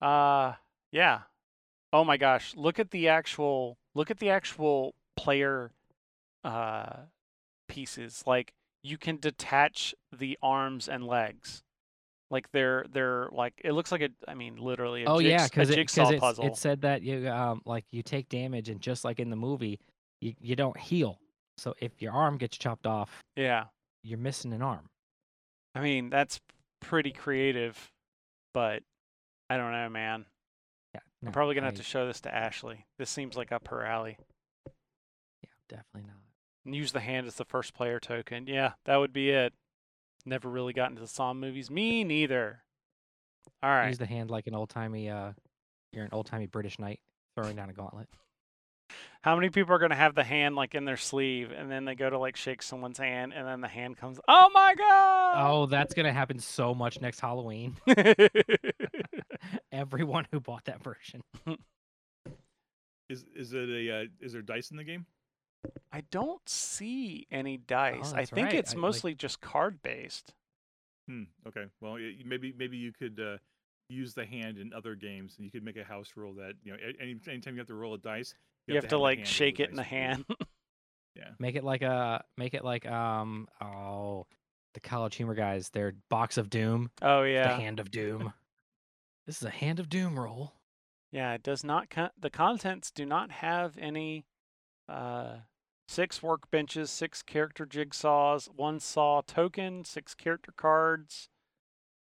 uh, 0.00 0.54
yeah. 0.92 1.20
Oh 1.92 2.04
my 2.04 2.16
gosh! 2.16 2.54
Look 2.56 2.78
at 2.78 2.90
the 2.90 3.08
actual 3.08 3.76
look 3.94 4.10
at 4.10 4.18
the 4.18 4.30
actual 4.30 4.94
player, 5.16 5.70
uh, 6.42 6.96
pieces. 7.68 8.24
Like 8.26 8.52
you 8.82 8.98
can 8.98 9.18
detach 9.18 9.94
the 10.16 10.38
arms 10.42 10.88
and 10.88 11.06
legs. 11.06 11.62
Like 12.30 12.50
they're 12.52 12.86
they're 12.90 13.28
like 13.30 13.54
it 13.62 13.72
looks 13.72 13.92
like 13.92 14.00
a 14.00 14.08
I 14.26 14.34
mean 14.34 14.56
literally 14.56 15.04
a, 15.04 15.08
oh 15.08 15.20
jigs- 15.20 15.30
yeah, 15.30 15.44
a 15.44 15.48
because 15.48 15.70
it, 15.70 15.74
jigsaw 15.76 16.04
it's- 16.08 16.20
puzzle. 16.20 16.46
it 16.46 16.56
said 16.56 16.80
that 16.80 17.02
you 17.02 17.28
um 17.28 17.60
like 17.66 17.84
you 17.90 18.02
take 18.02 18.28
damage 18.28 18.68
and 18.70 18.80
just 18.80 19.04
like 19.04 19.20
in 19.20 19.28
the 19.30 19.36
movie, 19.36 19.78
you 20.20 20.34
you 20.40 20.56
don't 20.56 20.78
heal. 20.78 21.18
So 21.58 21.74
if 21.80 22.00
your 22.02 22.12
arm 22.12 22.38
gets 22.38 22.56
chopped 22.56 22.86
off, 22.86 23.22
yeah, 23.36 23.64
you're 24.02 24.18
missing 24.18 24.52
an 24.52 24.62
arm. 24.62 24.88
I 25.74 25.80
mean 25.80 26.10
that's 26.10 26.40
pretty 26.80 27.10
creative, 27.12 27.92
but 28.52 28.82
I 29.50 29.56
don't 29.56 29.72
know, 29.72 29.88
man. 29.88 30.26
Yeah, 30.94 31.00
I'm 31.24 31.32
probably 31.32 31.54
gonna 31.54 31.66
have 31.66 31.76
to 31.76 31.82
show 31.82 32.06
this 32.06 32.20
to 32.22 32.34
Ashley. 32.34 32.86
This 32.98 33.10
seems 33.10 33.36
like 33.36 33.52
up 33.52 33.68
her 33.68 33.84
alley. 33.84 34.18
Yeah, 35.42 35.50
definitely 35.68 36.08
not. 36.08 36.20
And 36.64 36.74
use 36.74 36.92
the 36.92 37.00
hand 37.00 37.26
as 37.26 37.34
the 37.34 37.44
first 37.44 37.74
player 37.74 38.00
token. 38.00 38.46
Yeah, 38.46 38.72
that 38.84 38.96
would 38.96 39.12
be 39.12 39.30
it. 39.30 39.52
Never 40.24 40.48
really 40.48 40.72
got 40.72 40.90
into 40.90 41.02
the 41.02 41.08
Saw 41.08 41.34
movies. 41.34 41.70
Me 41.70 42.04
neither. 42.04 42.60
All 43.62 43.70
right. 43.70 43.88
Use 43.88 43.98
the 43.98 44.06
hand 44.06 44.30
like 44.30 44.46
an 44.46 44.54
old 44.54 44.70
timey 44.70 45.10
uh, 45.10 45.32
you're 45.94 46.04
an 46.04 46.10
old 46.12 46.26
timey 46.26 46.46
British 46.46 46.78
knight 46.78 47.00
throwing 47.36 47.56
down 47.56 47.70
a 47.70 47.72
gauntlet. 47.72 48.08
How 49.22 49.34
many 49.36 49.48
people 49.48 49.74
are 49.74 49.78
gonna 49.78 49.94
have 49.94 50.14
the 50.14 50.24
hand 50.24 50.54
like 50.54 50.74
in 50.74 50.84
their 50.84 50.96
sleeve, 50.98 51.50
and 51.50 51.70
then 51.70 51.84
they 51.86 51.94
go 51.94 52.10
to 52.10 52.18
like 52.18 52.36
shake 52.36 52.62
someone's 52.62 52.98
hand, 52.98 53.32
and 53.34 53.46
then 53.46 53.60
the 53.60 53.68
hand 53.68 53.96
comes? 53.96 54.20
Oh 54.28 54.50
my 54.52 54.74
god! 54.76 55.34
Oh, 55.50 55.66
that's 55.66 55.94
gonna 55.94 56.12
happen 56.12 56.38
so 56.38 56.74
much 56.74 57.00
next 57.00 57.20
Halloween. 57.20 57.76
Everyone 59.72 60.26
who 60.30 60.40
bought 60.40 60.64
that 60.66 60.82
version. 60.82 61.22
Is 63.08 63.24
is 63.34 63.52
it 63.52 63.68
a 63.68 64.02
uh, 64.02 64.04
is 64.20 64.32
there 64.32 64.42
dice 64.42 64.70
in 64.70 64.76
the 64.76 64.84
game? 64.84 65.06
I 65.92 66.02
don't 66.10 66.46
see 66.48 67.26
any 67.30 67.56
dice. 67.56 68.12
I 68.12 68.24
think 68.24 68.48
right. 68.48 68.54
it's 68.56 68.72
I, 68.72 68.74
like- 68.74 68.82
mostly 68.82 69.14
just 69.14 69.40
card 69.40 69.82
based. 69.82 70.34
Hmm. 71.08 71.24
Okay. 71.46 71.64
Well, 71.80 71.94
y- 71.94 72.16
maybe 72.24 72.54
maybe 72.56 72.76
you 72.76 72.92
could 72.92 73.20
uh, 73.20 73.38
use 73.88 74.14
the 74.14 74.24
hand 74.24 74.58
in 74.58 74.72
other 74.72 74.94
games, 74.94 75.34
and 75.36 75.44
you 75.44 75.50
could 75.50 75.64
make 75.64 75.76
a 75.76 75.84
house 75.84 76.12
rule 76.16 76.34
that 76.34 76.54
you 76.62 76.72
know 76.72 76.78
a- 76.78 77.02
any 77.02 77.16
anytime 77.28 77.54
you 77.54 77.60
have 77.60 77.68
to 77.68 77.74
roll 77.74 77.94
a 77.94 77.98
dice, 77.98 78.34
You, 78.66 78.76
have, 78.76 78.84
to 78.84 78.90
the 78.90 78.98
like 78.98 79.26
shake 79.26 79.60
it 79.60 79.70
in 79.70 79.76
the 79.76 79.82
hand. 79.82 80.24
Yeah. 81.16 81.30
Make 81.38 81.54
it 81.54 81.62
like 81.62 81.82
a 81.82 82.24
make 82.36 82.54
it 82.54 82.64
like 82.64 82.84
um 82.86 83.46
oh 83.60 84.26
the 84.74 84.80
college 84.80 85.14
humor 85.14 85.34
guys, 85.34 85.70
their 85.70 85.94
box 86.10 86.38
of 86.38 86.50
doom. 86.50 86.90
oh 87.02 87.22
yeah. 87.22 87.46
The 87.46 87.62
hand 87.62 87.78
of 87.78 87.90
doom. 87.92 88.32
This 89.24 89.36
is 89.36 89.44
a 89.44 89.50
hand 89.50 89.78
of 89.78 89.88
doom 89.88 90.18
roll. 90.18 90.54
yeah. 91.12 91.32
It 91.34 91.44
does 91.44 91.62
not. 91.62 91.88
Con- 91.88 92.10
the 92.18 92.30
contents 92.30 92.90
do 92.90 93.06
not 93.06 93.30
have 93.30 93.78
any. 93.78 94.24
Uh, 94.88 95.36
six 95.86 96.20
workbenches, 96.20 96.88
six 96.88 97.22
character 97.22 97.64
jigsaws, 97.66 98.48
one 98.54 98.80
saw 98.80 99.20
token, 99.26 99.84
six 99.84 100.14
character 100.14 100.52
cards, 100.56 101.28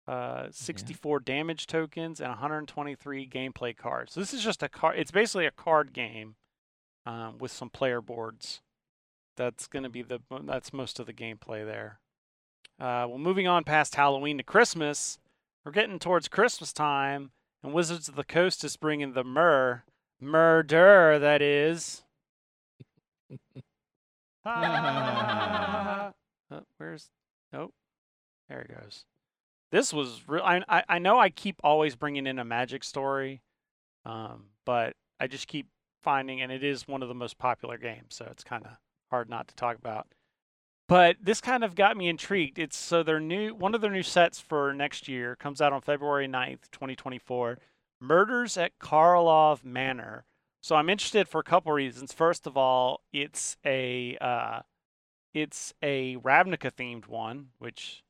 uh, 0.08 0.47
64 0.52 1.19
damage 1.19 1.67
tokens, 1.67 2.19
and 2.19 2.30
123 2.30 3.28
gameplay 3.28 3.76
cards. 3.76 4.13
So 4.13 4.19
this 4.19 4.34
is 4.34 4.43
just 4.43 4.63
a 4.63 4.69
card. 4.69 4.97
It's 4.97 5.12
basically 5.12 5.45
a 5.45 5.52
card 5.52 5.93
game 5.93 6.36
um, 7.05 7.37
with 7.37 7.51
some 7.51 7.69
player 7.69 8.01
boards. 8.01 8.61
That's 9.35 9.67
going 9.67 9.83
to 9.83 9.89
be 9.89 10.01
the. 10.03 10.19
That's 10.43 10.73
most 10.73 10.99
of 10.99 11.05
the 11.05 11.13
gameplay 11.13 11.65
there. 11.65 11.99
Uh, 12.79 13.05
well, 13.07 13.17
moving 13.17 13.47
on 13.47 13.63
past 13.63 13.95
Halloween 13.95 14.37
to 14.37 14.43
Christmas, 14.43 15.19
we're 15.63 15.71
getting 15.71 15.99
towards 15.99 16.27
Christmas 16.27 16.73
time, 16.73 17.31
and 17.63 17.73
Wizards 17.73 18.07
of 18.09 18.15
the 18.15 18.23
Coast 18.23 18.63
is 18.63 18.75
bringing 18.77 19.13
the 19.13 19.23
myrrh, 19.23 19.83
murder 20.19 21.19
that 21.19 21.41
is. 21.41 22.03
Ah. 24.45 26.11
Uh, 26.51 26.59
where's? 26.77 27.09
Oh, 27.53 27.71
there 28.49 28.59
it 28.59 28.69
goes. 28.81 29.05
This 29.71 29.93
was 29.93 30.21
real. 30.27 30.43
I, 30.43 30.61
I 30.67 30.83
I 30.89 30.99
know 30.99 31.17
I 31.17 31.29
keep 31.29 31.55
always 31.63 31.95
bringing 31.95 32.27
in 32.27 32.37
a 32.39 32.43
magic 32.43 32.83
story, 32.83 33.41
um, 34.05 34.47
but 34.65 34.95
I 35.19 35.27
just 35.27 35.47
keep 35.47 35.67
finding, 36.03 36.41
and 36.41 36.51
it 36.51 36.63
is 36.63 36.87
one 36.87 37.01
of 37.01 37.07
the 37.07 37.15
most 37.15 37.37
popular 37.37 37.77
games, 37.77 38.15
so 38.15 38.27
it's 38.29 38.43
kind 38.43 38.65
of 38.65 38.71
hard 39.09 39.29
not 39.29 39.47
to 39.47 39.55
talk 39.55 39.77
about. 39.77 40.07
But 40.87 41.17
this 41.21 41.41
kind 41.41 41.63
of 41.63 41.75
got 41.75 41.95
me 41.95 42.09
intrigued. 42.09 42.59
It's 42.59 42.77
so 42.77 43.03
their 43.03 43.19
new 43.19 43.55
one 43.55 43.73
of 43.73 43.81
their 43.81 43.91
new 43.91 44.03
sets 44.03 44.39
for 44.39 44.73
next 44.73 45.07
year 45.07 45.35
comes 45.35 45.61
out 45.61 45.73
on 45.73 45.81
February 45.81 46.27
9th, 46.27 46.69
2024. 46.71 47.57
Murders 48.01 48.57
at 48.57 48.77
Karlov 48.79 49.63
Manor. 49.63 50.25
So 50.61 50.75
I'm 50.75 50.89
interested 50.89 51.27
for 51.27 51.39
a 51.39 51.43
couple 51.43 51.71
reasons. 51.71 52.11
First 52.11 52.45
of 52.45 52.57
all, 52.57 53.01
it's 53.13 53.57
a 53.65 54.17
uh, 54.19 54.59
it's 55.33 55.73
a 55.81 56.17
Ravnica 56.17 56.71
themed 56.71 57.07
one, 57.07 57.47
which 57.59 58.03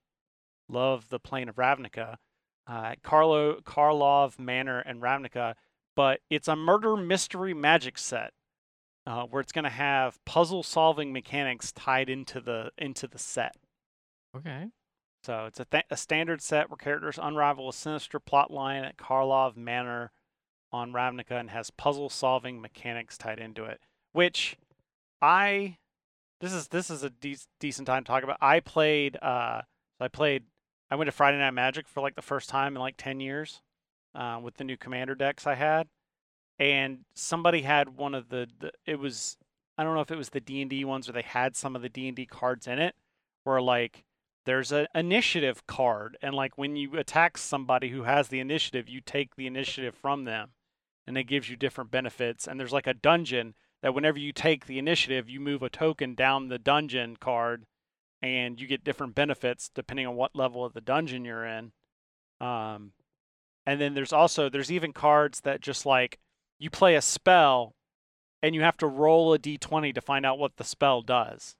love 0.67 1.09
the 1.09 1.19
plane 1.19 1.49
of 1.49 1.55
Ravnica. 1.55 2.17
Uh, 2.65 2.95
Carlo 3.03 3.59
Karlov 3.61 4.39
Manor 4.39 4.79
and 4.79 5.01
Ravnica, 5.01 5.55
but 5.95 6.19
it's 6.29 6.47
a 6.47 6.55
murder 6.55 6.95
mystery 6.95 7.53
magic 7.53 7.97
set 7.97 8.31
uh, 9.05 9.23
where 9.23 9.41
it's 9.41 9.51
going 9.51 9.63
to 9.63 9.69
have 9.69 10.23
puzzle 10.25 10.63
solving 10.63 11.11
mechanics 11.11 11.71
tied 11.71 12.09
into 12.09 12.39
the 12.39 12.71
into 12.77 13.07
the 13.07 13.19
set. 13.19 13.55
Okay. 14.35 14.67
So 15.23 15.45
it's 15.45 15.59
a, 15.59 15.65
th- 15.65 15.85
a 15.89 15.95
standard 15.95 16.41
set 16.41 16.69
where 16.69 16.77
characters 16.77 17.17
unravel 17.21 17.69
a 17.69 17.73
sinister 17.73 18.19
plot 18.19 18.51
line 18.51 18.83
at 18.83 18.97
Karlov 18.97 19.55
Manor 19.55 20.11
on 20.71 20.91
Ravnica 20.91 21.39
and 21.39 21.49
has 21.49 21.71
puzzle 21.71 22.09
solving 22.09 22.59
mechanics 22.59 23.17
tied 23.17 23.39
into 23.39 23.63
it. 23.63 23.79
Which 24.11 24.57
I 25.21 25.77
this 26.41 26.51
is 26.53 26.67
this 26.69 26.89
is 26.89 27.03
a 27.03 27.09
de- 27.09 27.37
decent 27.59 27.87
time 27.87 28.03
to 28.03 28.07
talk 28.07 28.23
about. 28.23 28.37
I 28.41 28.59
played 28.59 29.17
uh 29.21 29.61
I 29.99 30.07
played 30.07 30.43
I 30.91 30.95
went 30.95 31.07
to 31.07 31.11
Friday 31.11 31.37
Night 31.37 31.51
Magic 31.51 31.87
for 31.87 32.01
like 32.01 32.15
the 32.15 32.21
first 32.21 32.49
time 32.49 32.75
in 32.75 32.81
like 32.81 32.95
10 32.97 33.19
years 33.19 33.61
uh, 34.15 34.39
with 34.41 34.55
the 34.55 34.63
new 34.63 34.77
commander 34.77 35.15
decks 35.15 35.47
I 35.47 35.55
had 35.55 35.87
and 36.59 36.99
somebody 37.13 37.61
had 37.61 37.97
one 37.97 38.13
of 38.13 38.29
the, 38.29 38.47
the 38.59 38.71
it 38.85 38.99
was 38.99 39.37
I 39.77 39.83
don't 39.83 39.95
know 39.95 40.01
if 40.01 40.11
it 40.11 40.17
was 40.17 40.29
the 40.29 40.39
D&D 40.39 40.85
ones 40.85 41.09
or 41.09 41.13
they 41.13 41.23
had 41.23 41.55
some 41.55 41.75
of 41.75 41.81
the 41.81 41.89
D&D 41.89 42.27
cards 42.27 42.67
in 42.67 42.79
it 42.79 42.95
where 43.43 43.61
like 43.61 44.03
there's 44.45 44.71
an 44.71 44.87
initiative 44.93 45.65
card 45.67 46.17
and 46.21 46.35
like 46.35 46.57
when 46.57 46.75
you 46.75 46.97
attack 46.97 47.37
somebody 47.37 47.89
who 47.89 48.03
has 48.03 48.27
the 48.27 48.39
initiative 48.39 48.87
you 48.87 49.01
take 49.01 49.35
the 49.35 49.47
initiative 49.47 49.95
from 49.95 50.25
them 50.25 50.49
and 51.07 51.17
it 51.17 51.23
gives 51.23 51.49
you 51.49 51.55
different 51.55 51.91
benefits 51.91 52.47
and 52.47 52.59
there's 52.59 52.73
like 52.73 52.87
a 52.87 52.93
dungeon 52.93 53.55
that 53.81 53.93
whenever 53.93 54.19
you 54.19 54.31
take 54.31 54.65
the 54.65 54.79
initiative 54.79 55.29
you 55.29 55.39
move 55.39 55.63
a 55.63 55.69
token 55.69 56.13
down 56.13 56.47
the 56.47 56.59
dungeon 56.59 57.15
card 57.15 57.65
and 58.21 58.61
you 58.61 58.67
get 58.67 58.83
different 58.83 59.15
benefits 59.15 59.69
depending 59.73 60.05
on 60.05 60.15
what 60.15 60.35
level 60.35 60.63
of 60.63 60.73
the 60.73 60.81
dungeon 60.81 61.25
you're 61.25 61.45
in 61.45 61.71
um 62.39 62.91
and 63.65 63.79
then 63.79 63.93
there's 63.93 64.13
also 64.13 64.49
there's 64.49 64.71
even 64.71 64.93
cards 64.93 65.41
that 65.41 65.61
just 65.61 65.85
like 65.85 66.19
you 66.59 66.69
play 66.69 66.95
a 66.95 67.01
spell 67.01 67.75
and 68.41 68.53
you 68.53 68.61
have 68.61 68.77
to 68.77 68.87
roll 68.87 69.33
a 69.33 69.39
d20 69.39 69.93
to 69.95 70.01
find 70.01 70.25
out 70.25 70.39
what 70.39 70.57
the 70.57 70.63
spell 70.63 71.01
does. 71.01 71.55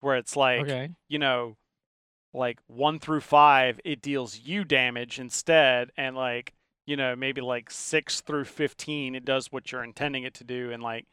Where 0.00 0.16
it's 0.16 0.36
like 0.36 0.62
okay. 0.62 0.90
you 1.08 1.18
know 1.18 1.56
like 2.32 2.58
1 2.68 3.00
through 3.00 3.22
5 3.22 3.80
it 3.84 4.00
deals 4.00 4.38
you 4.38 4.64
damage 4.64 5.18
instead. 5.18 5.90
And 5.96 6.16
like 6.16 6.52
you 6.86 6.96
know 6.96 7.16
maybe 7.16 7.40
like 7.40 7.70
6 7.70 8.20
through 8.20 8.44
15 8.44 9.14
it 9.14 9.24
does 9.24 9.50
what 9.50 9.72
you're 9.72 9.84
intending 9.84 10.24
it 10.24 10.34
to 10.34 10.44
do. 10.44 10.70
And 10.70 10.82
like 10.82 11.06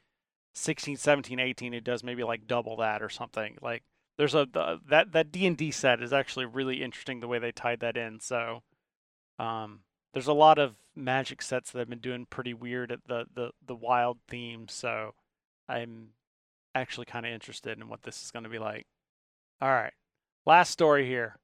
16 0.55 0.97
17 0.97 1.39
18 1.39 1.73
it 1.73 1.83
does 1.83 2.03
maybe 2.03 2.23
like 2.23 2.47
double 2.47 2.77
that 2.77 3.01
or 3.01 3.09
something. 3.09 3.57
Like 3.61 3.83
there's 4.17 4.35
a 4.35 4.47
the, 4.51 4.79
that 4.89 5.11
that 5.13 5.31
D&D 5.31 5.71
set 5.71 6.01
is 6.01 6.11
actually 6.11 6.45
really 6.45 6.83
interesting 6.83 7.19
the 7.19 7.27
way 7.27 7.39
they 7.39 7.51
tied 7.51 7.79
that 7.79 7.97
in. 7.97 8.19
So 8.19 8.63
um 9.39 9.81
there's 10.13 10.27
a 10.27 10.33
lot 10.33 10.57
of 10.57 10.75
magic 10.95 11.41
sets 11.41 11.71
that 11.71 11.79
have 11.79 11.89
been 11.89 11.99
doing 11.99 12.25
pretty 12.29 12.53
weird 12.53 12.91
at 12.91 12.99
the 13.07 13.25
the 13.33 13.51
the 13.65 13.75
wild 13.75 14.17
theme 14.27 14.67
so 14.67 15.13
i'm 15.69 16.09
actually 16.77 17.05
kind 17.05 17.25
of 17.25 17.31
interested 17.31 17.77
in 17.77 17.89
what 17.89 18.03
this 18.03 18.23
is 18.23 18.31
going 18.31 18.43
to 18.43 18.49
be 18.49 18.59
like. 18.59 18.85
All 19.61 19.69
right 19.69 19.93
last 20.45 20.71
story 20.71 21.05
here. 21.05 21.37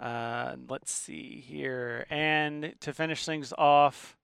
Uh 0.00 0.56
let's 0.68 0.92
see 0.92 1.42
here 1.46 2.06
and 2.10 2.74
to 2.80 2.92
finish 2.92 3.24
things 3.24 3.52
off 3.56 4.16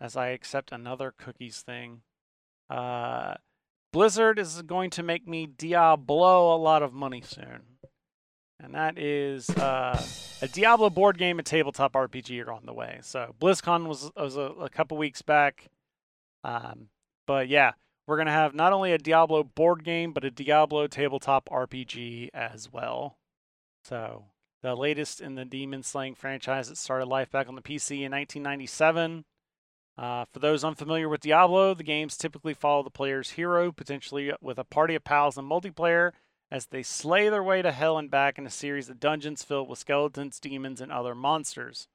as 0.00 0.16
i 0.16 0.28
accept 0.28 0.72
another 0.72 1.14
cookies 1.16 1.60
thing 1.60 2.02
uh 2.68 3.34
blizzard 3.92 4.36
is 4.36 4.62
going 4.62 4.90
to 4.90 5.02
make 5.02 5.28
me 5.28 5.46
diablo 5.46 6.52
a 6.52 6.58
lot 6.58 6.82
of 6.82 6.92
money 6.92 7.22
soon 7.24 7.71
and 8.62 8.74
that 8.74 8.98
is 8.98 9.50
uh, 9.50 10.00
a 10.40 10.48
Diablo 10.48 10.90
board 10.90 11.18
game 11.18 11.38
and 11.38 11.46
tabletop 11.46 11.94
RPG 11.94 12.46
are 12.46 12.52
on 12.52 12.64
the 12.64 12.72
way. 12.72 13.00
So 13.02 13.34
BlizzCon 13.40 13.86
was 13.86 14.10
was 14.16 14.36
a, 14.36 14.52
a 14.60 14.68
couple 14.68 14.96
weeks 14.96 15.22
back, 15.22 15.68
um, 16.44 16.88
but 17.26 17.48
yeah, 17.48 17.72
we're 18.06 18.16
gonna 18.16 18.30
have 18.30 18.54
not 18.54 18.72
only 18.72 18.92
a 18.92 18.98
Diablo 18.98 19.42
board 19.42 19.84
game 19.84 20.12
but 20.12 20.24
a 20.24 20.30
Diablo 20.30 20.86
tabletop 20.86 21.48
RPG 21.48 22.30
as 22.32 22.72
well. 22.72 23.18
So 23.84 24.26
the 24.62 24.76
latest 24.76 25.20
in 25.20 25.34
the 25.34 25.44
Demon 25.44 25.82
Slaying 25.82 26.14
franchise 26.14 26.68
that 26.68 26.78
started 26.78 27.06
life 27.06 27.30
back 27.30 27.48
on 27.48 27.56
the 27.56 27.62
PC 27.62 28.02
in 28.02 28.12
1997. 28.12 29.24
Uh, 29.98 30.24
for 30.32 30.38
those 30.38 30.64
unfamiliar 30.64 31.08
with 31.08 31.20
Diablo, 31.20 31.74
the 31.74 31.82
games 31.82 32.16
typically 32.16 32.54
follow 32.54 32.82
the 32.82 32.90
player's 32.90 33.30
hero, 33.30 33.70
potentially 33.72 34.32
with 34.40 34.58
a 34.58 34.64
party 34.64 34.94
of 34.94 35.04
pals 35.04 35.36
in 35.36 35.44
multiplayer, 35.44 36.12
as 36.52 36.66
they 36.66 36.82
slay 36.82 37.30
their 37.30 37.42
way 37.42 37.62
to 37.62 37.72
hell 37.72 37.96
and 37.96 38.10
back 38.10 38.36
in 38.36 38.46
a 38.46 38.50
series 38.50 38.90
of 38.90 39.00
dungeons 39.00 39.42
filled 39.42 39.70
with 39.70 39.78
skeletons, 39.78 40.38
demons, 40.38 40.82
and 40.82 40.92
other 40.92 41.14
monsters. 41.14 41.88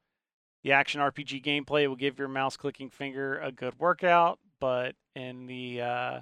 The 0.64 0.72
action 0.72 1.00
RPG 1.00 1.44
gameplay 1.46 1.88
will 1.88 1.96
give 1.96 2.18
your 2.18 2.28
mouse 2.28 2.58
clicking 2.58 2.90
finger 2.90 3.38
a 3.38 3.52
good 3.52 3.78
workout, 3.78 4.40
but 4.60 4.96
in 5.16 5.46
the 5.46 5.82
uh, 5.82 6.22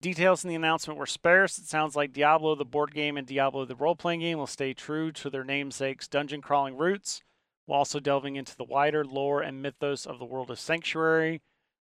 details 0.00 0.44
in 0.44 0.48
the 0.48 0.56
announcement 0.56 0.98
were 0.98 1.04
sparse. 1.04 1.58
It 1.58 1.66
sounds 1.66 1.94
like 1.94 2.14
Diablo 2.14 2.54
the 2.54 2.64
board 2.64 2.94
game 2.94 3.18
and 3.18 3.26
Diablo 3.26 3.66
the 3.66 3.76
role 3.76 3.94
playing 3.94 4.20
game 4.20 4.38
will 4.38 4.46
stay 4.46 4.72
true 4.72 5.12
to 5.12 5.28
their 5.28 5.44
namesakes' 5.44 6.08
dungeon 6.08 6.40
crawling 6.40 6.74
roots, 6.74 7.20
while 7.66 7.80
also 7.80 8.00
delving 8.00 8.36
into 8.36 8.56
the 8.56 8.64
wider 8.64 9.04
lore 9.04 9.42
and 9.42 9.60
mythos 9.60 10.06
of 10.06 10.18
the 10.18 10.24
world 10.24 10.50
of 10.50 10.58
Sanctuary, 10.58 11.42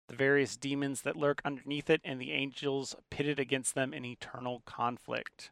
the 0.08 0.16
various 0.16 0.56
demons 0.56 1.02
that 1.02 1.18
lurk 1.18 1.42
underneath 1.44 1.90
it, 1.90 2.00
and 2.06 2.22
the 2.22 2.32
angels 2.32 2.96
pitted 3.10 3.38
against 3.38 3.76
them 3.76 3.94
in 3.94 4.06
eternal 4.06 4.62
conflict. 4.66 5.52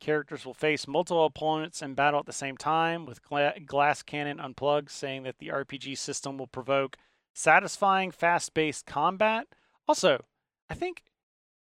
Characters 0.00 0.46
will 0.46 0.54
face 0.54 0.86
multiple 0.86 1.24
opponents 1.24 1.82
in 1.82 1.94
battle 1.94 2.20
at 2.20 2.26
the 2.26 2.32
same 2.32 2.56
time, 2.56 3.04
with 3.04 3.22
gla- 3.22 3.54
Glass 3.64 4.02
Cannon 4.02 4.40
Unplugged 4.40 4.90
saying 4.90 5.24
that 5.24 5.38
the 5.38 5.48
RPG 5.48 5.98
system 5.98 6.38
will 6.38 6.46
provoke 6.46 6.96
satisfying, 7.34 8.10
fast 8.10 8.54
paced 8.54 8.86
combat. 8.86 9.46
Also, 9.86 10.24
I 10.68 10.74
think, 10.74 11.02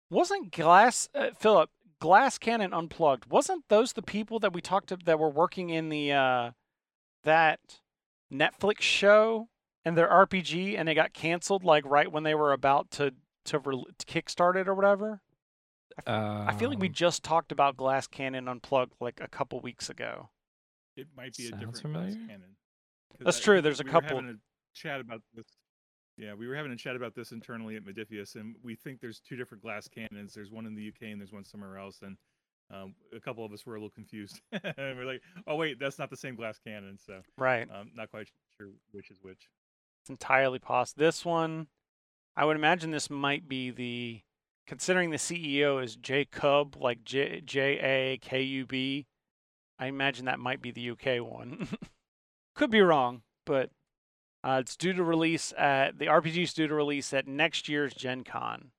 wasn't 0.09 0.51
Glass, 0.51 1.09
uh, 1.15 1.29
Philip, 1.37 1.69
Glass 1.99 2.37
Cannon 2.37 2.73
Unplugged, 2.73 3.29
wasn't 3.29 3.63
those 3.69 3.93
the 3.93 4.01
people 4.01 4.39
that 4.39 4.53
we 4.53 4.61
talked 4.61 4.89
to 4.89 4.97
that 5.05 5.19
were 5.19 5.29
working 5.29 5.69
in 5.69 5.89
the, 5.89 6.11
uh, 6.11 6.51
that 7.23 7.59
Netflix 8.31 8.81
show 8.81 9.49
and 9.83 9.97
their 9.97 10.09
RPG 10.09 10.77
and 10.77 10.87
they 10.87 10.93
got 10.93 11.13
canceled 11.13 11.63
like 11.63 11.85
right 11.85 12.11
when 12.11 12.23
they 12.23 12.35
were 12.35 12.51
about 12.53 12.91
to, 12.91 13.13
to, 13.45 13.59
re- 13.59 13.85
to 13.97 14.05
kickstart 14.05 14.55
it 14.55 14.67
or 14.67 14.73
whatever? 14.73 15.21
I 16.07 16.53
feel 16.57 16.69
like 16.69 16.79
we 16.79 16.87
Um, 16.87 16.93
just 16.93 17.23
talked 17.23 17.51
about 17.51 17.77
Glass 17.77 18.07
Cannon 18.07 18.47
Unplugged 18.47 18.93
like 18.99 19.19
a 19.21 19.27
couple 19.27 19.59
weeks 19.61 19.89
ago. 19.89 20.29
It 20.95 21.07
might 21.15 21.35
be 21.35 21.47
a 21.47 21.51
different 21.51 21.81
familiar. 21.81 22.11
glass 22.15 22.27
cannon. 22.27 22.55
'Cause 23.11 23.19
That's 23.25 23.39
I- 23.39 23.43
true, 23.43 23.55
we- 23.55 23.61
there's 23.61 23.79
a 23.79 23.83
we 23.83 23.89
were 23.89 23.91
couple- 24.01 24.15
having 24.21 24.29
a 24.35 24.39
chat 24.73 24.99
about 25.01 25.21
this. 25.33 25.45
Yeah, 26.17 26.33
we 26.33 26.47
were 26.47 26.55
having 26.55 26.71
a 26.71 26.77
chat 26.77 26.95
about 26.95 27.13
this 27.15 27.31
internally 27.33 27.75
at 27.75 27.83
Modiphius, 27.83 28.35
and 28.35 28.55
we 28.61 28.75
think 28.75 29.01
there's 29.01 29.19
two 29.19 29.35
different 29.35 29.61
glass 29.61 29.87
cannons. 29.87 30.33
There's 30.33 30.51
one 30.51 30.65
in 30.65 30.73
the 30.75 30.83
UK 30.83 31.11
and 31.11 31.19
there's 31.19 31.33
one 31.33 31.43
somewhere 31.43 31.77
else, 31.77 32.01
and 32.01 32.17
um, 32.71 32.95
a 33.13 33.19
couple 33.19 33.45
of 33.45 33.51
us 33.53 33.65
were 33.65 33.75
a 33.75 33.77
little 33.77 33.91
confused. 33.91 34.41
and 34.51 34.97
we're 34.97 35.05
like, 35.05 35.21
"Oh 35.45 35.55
wait, 35.55 35.77
that's 35.77 35.99
not 35.99 36.09
the 36.09 36.17
same 36.17 36.35
glass 36.35 36.57
cannon." 36.57 36.97
So, 36.97 37.21
Right. 37.37 37.69
um, 37.69 37.91
not 37.93 38.09
quite 38.09 38.31
sure 38.57 38.71
which 38.91 39.11
is 39.11 39.21
which. 39.21 39.49
It's 40.01 40.09
entirely 40.09 40.57
possible. 40.59 40.99
This 41.01 41.23
one, 41.25 41.67
I 42.35 42.43
would 42.45 42.55
imagine 42.55 42.91
this 42.91 43.09
might 43.09 43.47
be 43.47 43.69
the, 43.69 44.23
considering 44.67 45.09
the 45.09 45.17
CEO 45.17 45.83
is 45.83 45.95
Jacob, 45.95 46.75
like 46.79 47.03
J 47.03 47.41
J 47.41 47.79
A 47.79 48.17
K 48.17 48.41
U 48.41 48.65
B. 48.65 49.07
I 49.77 49.87
imagine 49.87 50.25
that 50.25 50.39
might 50.39 50.61
be 50.61 50.71
the 50.71 50.91
UK 50.91 51.21
one. 51.25 51.67
Could 52.55 52.71
be 52.71 52.81
wrong, 52.81 53.23
but 53.45 53.71
uh, 54.43 54.59
it's 54.61 54.77
due 54.77 54.93
to 54.93 55.03
release 55.03 55.53
at 55.57 55.99
the 55.99 56.05
RPG 56.05 56.43
is 56.43 56.53
due 56.53 56.67
to 56.67 56.75
release 56.75 57.13
at 57.13 57.27
next 57.27 57.67
year's 57.67 57.93
Gen 57.93 58.23
Con. 58.23 58.71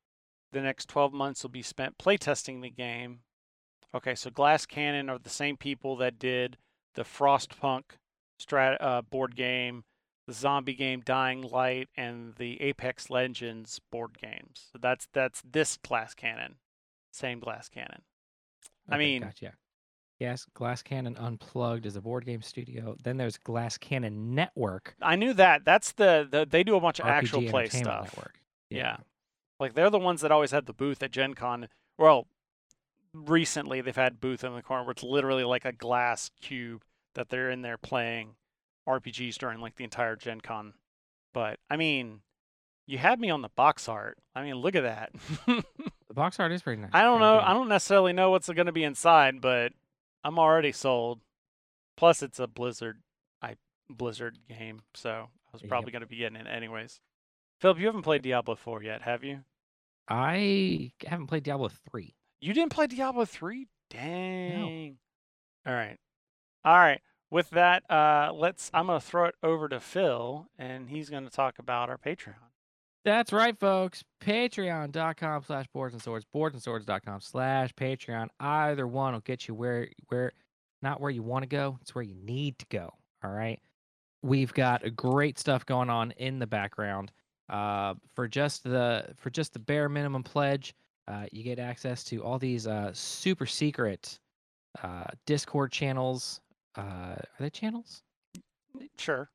The 0.53 0.62
next 0.62 0.88
12 0.88 1.12
months 1.12 1.42
will 1.42 1.51
be 1.51 1.62
spent 1.62 1.99
playtesting 1.99 2.62
the 2.62 2.70
game. 2.70 3.20
Okay, 3.94 4.14
so 4.14 4.31
Glass 4.31 4.64
Cannon 4.64 5.11
are 5.11 5.18
the 5.18 5.29
same 5.29 5.57
people 5.57 5.96
that 5.96 6.18
did 6.18 6.57
the 6.94 7.03
Frostpunk 7.03 7.83
strat 8.40 8.77
uh, 8.81 9.03
board 9.03 9.37
game, 9.37 9.85
the 10.26 10.32
zombie 10.32 10.74
game 10.74 11.02
Dying 11.04 11.42
Light, 11.42 11.88
and 11.96 12.34
the 12.36 12.60
Apex 12.60 13.10
Legends 13.10 13.80
board 13.90 14.18
games. 14.20 14.68
So 14.72 14.78
that's 14.80 15.08
that's 15.12 15.42
this 15.48 15.76
Glass 15.76 16.14
Cannon, 16.14 16.56
same 17.12 17.40
Glass 17.40 17.68
Cannon. 17.68 18.02
I 18.88 18.98
mean- 18.98 19.22
gotcha. 19.22 19.52
Yes, 20.18 20.46
Glass 20.54 20.82
Cannon 20.82 21.14
Unplugged 21.18 21.84
is 21.84 21.94
a 21.94 22.00
board 22.00 22.24
game 22.24 22.40
studio. 22.40 22.96
Then 23.02 23.18
there's 23.18 23.36
Glass 23.36 23.76
Cannon 23.76 24.34
Network. 24.34 24.96
I 25.02 25.14
knew 25.14 25.34
that. 25.34 25.66
That's 25.66 25.92
the, 25.92 26.26
the 26.30 26.46
they 26.48 26.64
do 26.64 26.74
a 26.74 26.80
bunch 26.80 27.00
of 27.00 27.04
RPG 27.04 27.10
actual 27.10 27.42
play 27.42 27.68
stuff. 27.68 28.14
Network. 28.14 28.40
Yeah. 28.70 28.96
Like 29.60 29.74
they're 29.74 29.90
the 29.90 29.98
ones 29.98 30.22
that 30.22 30.32
always 30.32 30.52
had 30.52 30.64
the 30.64 30.72
booth 30.72 31.02
at 31.02 31.10
Gen 31.10 31.34
Con. 31.34 31.68
Well, 31.98 32.28
recently 33.12 33.82
they've 33.82 33.94
had 33.94 34.20
booth 34.20 34.42
in 34.42 34.54
the 34.54 34.62
corner 34.62 34.84
where 34.84 34.92
it's 34.92 35.02
literally 35.02 35.44
like 35.44 35.66
a 35.66 35.72
glass 35.72 36.30
cube 36.40 36.82
that 37.14 37.28
they're 37.28 37.50
in 37.50 37.62
there 37.62 37.78
playing 37.78 38.36
RPGs 38.88 39.37
during 39.37 39.61
like 39.61 39.77
the 39.77 39.85
entire 39.85 40.16
Gen 40.16 40.40
Con. 40.40 40.75
But 41.35 41.59
I 41.70 41.77
mean, 41.77 42.20
you 42.87 42.99
had 42.99 43.20
me 43.20 43.31
on 43.31 43.42
the 43.42 43.49
box 43.51 43.88
art. 43.88 44.18
I 44.35 44.42
mean, 44.42 44.55
look 44.57 44.75
at 44.75 44.83
that. 44.83 45.11
The 46.09 46.14
box 46.14 46.38
art 46.40 46.53
is 46.53 46.62
pretty 46.62 46.81
nice. 46.81 46.92
I 46.94 47.03
don't 47.03 47.18
know. 47.20 47.40
I 47.40 47.53
don't 47.53 47.68
necessarily 47.68 48.12
know 48.14 48.31
what's 48.31 48.49
going 48.49 48.66
to 48.66 48.72
be 48.72 48.85
inside, 48.85 49.40
but 49.42 49.72
I'm 50.25 50.38
already 50.38 50.70
sold. 50.72 51.20
Plus, 51.96 52.22
it's 52.22 52.38
a 52.38 52.46
Blizzard, 52.46 53.03
I 53.42 53.57
Blizzard 53.90 54.38
game, 54.49 54.83
so 54.94 55.11
I 55.11 55.51
was 55.53 55.61
Yep. 55.62 55.68
probably 55.68 55.90
going 55.92 56.01
to 56.03 56.07
be 56.07 56.16
getting 56.16 56.37
it 56.37 56.46
anyways. 56.46 57.01
Philip, 57.61 57.81
you 57.81 57.87
haven't 57.87 58.03
played 58.03 58.22
Diablo 58.22 58.55
4 58.55 58.83
yet, 58.85 59.03
have 59.03 59.25
you? 59.25 59.40
I 60.09 60.92
haven't 61.07 61.27
played 61.27 61.42
Diablo 61.42 61.68
3. 61.90 62.14
You 62.40 62.55
didn't 62.55 62.72
play 62.72 62.87
Diablo 62.87 63.25
3? 63.25 63.66
Dang. 63.90 64.99
All 65.66 65.75
right. 65.75 65.99
All 66.64 66.77
right. 66.79 67.01
With 67.30 67.50
that, 67.50 67.88
uh, 67.90 68.32
let's. 68.34 68.70
I'm 68.72 68.86
gonna 68.86 69.00
throw 69.00 69.26
it 69.26 69.34
over 69.42 69.68
to 69.68 69.80
Phil, 69.80 70.46
and 70.58 70.88
he's 70.88 71.10
gonna 71.10 71.30
talk 71.30 71.58
about 71.58 71.88
our 71.90 71.98
Patreon. 71.98 72.34
That's 73.04 73.32
right, 73.32 73.56
folks. 73.56 74.02
Patreon.com 74.20 75.44
slash 75.44 75.66
boards 75.72 75.94
and 75.94 76.02
swords, 76.02 76.26
boards 76.32 76.54
and 76.54 76.62
swords.com 76.62 77.20
slash 77.20 77.72
Patreon. 77.74 78.26
Either 78.40 78.88
one 78.88 79.12
will 79.12 79.20
get 79.20 79.46
you 79.46 79.54
where 79.54 79.88
where 80.08 80.32
not 80.82 81.00
where 81.00 81.10
you 81.10 81.22
want 81.22 81.44
to 81.44 81.48
go, 81.48 81.78
it's 81.80 81.94
where 81.94 82.02
you 82.02 82.16
need 82.16 82.58
to 82.58 82.66
go. 82.68 82.92
All 83.22 83.30
right. 83.30 83.60
We've 84.22 84.52
got 84.52 84.96
great 84.96 85.38
stuff 85.38 85.64
going 85.66 85.88
on 85.88 86.10
in 86.12 86.40
the 86.40 86.48
background. 86.48 87.12
Uh, 87.48 87.94
for 88.14 88.26
just 88.26 88.64
the 88.64 89.06
for 89.16 89.30
just 89.30 89.52
the 89.52 89.60
bare 89.60 89.88
minimum 89.88 90.24
pledge, 90.24 90.74
uh, 91.06 91.26
you 91.30 91.44
get 91.44 91.60
access 91.60 92.02
to 92.04 92.24
all 92.24 92.40
these 92.40 92.66
uh, 92.66 92.90
super 92.92 93.46
secret 93.46 94.18
uh, 94.82 95.04
Discord 95.26 95.70
channels. 95.70 96.40
Uh, 96.76 96.80
are 97.16 97.26
they 97.40 97.50
channels? 97.50 98.02
Sure. 98.98 99.30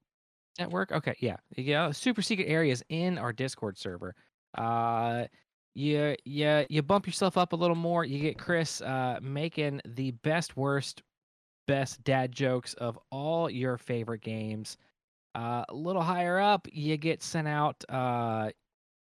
network? 0.60 0.91
Okay 0.91 1.15
yeah. 1.19 1.38
Yeah 1.56 1.91
super 1.91 2.21
secret 2.21 2.45
areas 2.47 2.84
in 2.89 3.17
our 3.17 3.34
discord 3.34 3.77
server. 3.77 4.15
Uh 4.58 5.25
you 5.73 6.15
you 6.25 6.65
you 6.69 6.82
bump 6.82 7.08
yourself 7.08 7.38
up 7.38 7.54
a 7.54 7.56
little 7.56 7.75
more 7.77 8.04
you 8.04 8.19
get 8.19 8.38
chris 8.38 8.82
uh 8.82 9.17
making 9.21 9.80
the 9.86 10.12
best 10.12 10.58
worst 10.58 11.01
best 11.67 12.04
dad 12.04 12.32
jokes 12.34 12.73
of 12.75 12.99
all 13.12 13.49
your 13.49 13.77
favorite 13.77 14.21
games. 14.21 14.77
Uh 15.36 15.63
a 15.69 15.73
little 15.75 16.01
higher 16.01 16.39
up 16.39 16.67
you 16.71 16.97
get 16.97 17.23
sent 17.23 17.47
out 17.47 17.84
uh 17.91 18.49
a 18.49 18.54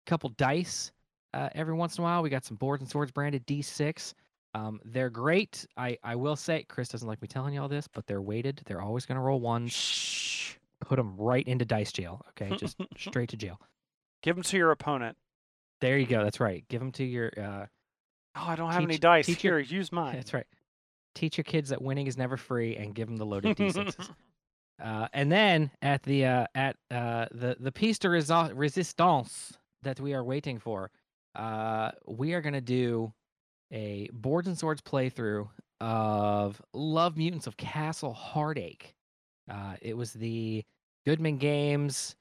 couple 0.07 0.31
dice 0.31 0.93
uh 1.35 1.49
every 1.55 1.75
once 1.75 1.99
in 1.99 2.03
a 2.03 2.05
while. 2.05 2.23
We 2.23 2.31
got 2.31 2.45
some 2.45 2.57
boards 2.57 2.83
and 2.83 2.91
swords 2.91 3.13
branded 3.13 3.47
d6 3.47 4.15
um 4.55 4.81
they're 4.85 5.11
great 5.11 5.67
i 5.77 5.97
i 6.03 6.15
will 6.15 6.37
say 6.37 6.65
chris 6.69 6.89
doesn't 6.89 7.09
like 7.09 7.21
me 7.21 7.29
telling 7.29 7.53
you 7.55 7.61
all 7.61 7.69
this 7.69 7.89
but 7.89 8.07
they're 8.07 8.23
weighted 8.23 8.61
they're 8.67 8.81
always 8.81 9.05
going 9.07 9.17
to 9.17 9.21
roll 9.23 9.41
ones 9.41 9.73
Shh. 9.73 10.55
put 10.81 10.97
them 10.97 11.17
right 11.17 11.47
into 11.47 11.65
dice 11.65 11.91
jail. 11.93 12.21
Okay, 12.31 12.57
just 12.59 12.77
straight 12.99 13.31
to 13.31 13.37
jail. 13.37 13.59
Give 14.23 14.37
them 14.37 14.43
to 14.45 14.57
your 14.57 14.71
opponent. 14.71 15.17
There 15.81 15.99
you 15.99 16.07
go. 16.07 16.23
That's 16.25 16.41
right. 16.41 16.65
Give 16.69 16.81
them 16.81 16.93
to 16.93 17.05
your. 17.05 17.31
Uh, 17.37 17.67
Oh, 18.37 18.47
I 18.49 18.57
don't 18.57 18.73
have 18.73 18.83
any 18.83 18.99
dice. 18.99 19.27
teach 19.27 19.45
your- 19.45 19.61
Here, 19.61 19.79
use 19.79 19.93
mine. 20.01 20.17
that's 20.17 20.35
right. 20.35 20.47
Teach 21.15 21.37
your 21.39 21.45
kids 21.45 21.69
that 21.69 21.81
winning 21.81 22.07
is 22.09 22.17
never 22.19 22.37
free, 22.37 22.75
and 22.77 22.93
give 22.95 23.07
them 23.07 23.17
the 23.17 23.25
loaded 23.27 23.57
d6s. 23.57 24.11
uh, 24.85 25.07
and 25.13 25.31
then 25.31 25.71
at 25.83 26.03
the 26.03 26.25
uh, 26.27 26.47
at 26.55 26.77
uh, 26.91 27.27
the 27.31 27.57
the 27.61 27.71
piece 27.71 27.99
de 27.99 28.09
resi- 28.09 28.51
resistance 28.55 29.57
that 29.83 30.01
we 30.01 30.15
are 30.15 30.25
waiting 30.25 30.59
for, 30.59 30.91
uh, 31.37 31.93
we 32.09 32.35
are 32.35 32.41
gonna 32.41 32.61
do 32.61 33.13
a 33.73 34.09
boards 34.13 34.49
and 34.49 34.59
swords 34.59 34.81
playthrough 34.83 35.49
of 35.81 36.61
Love 36.73 37.17
Mutants 37.17 37.47
of 37.47 37.57
Castle 37.57 38.13
Heartache. 38.13 38.95
Uh, 39.51 39.75
it 39.83 39.97
was 39.97 40.13
the 40.13 40.65
Goodman 41.05 41.37
Games 41.37 42.17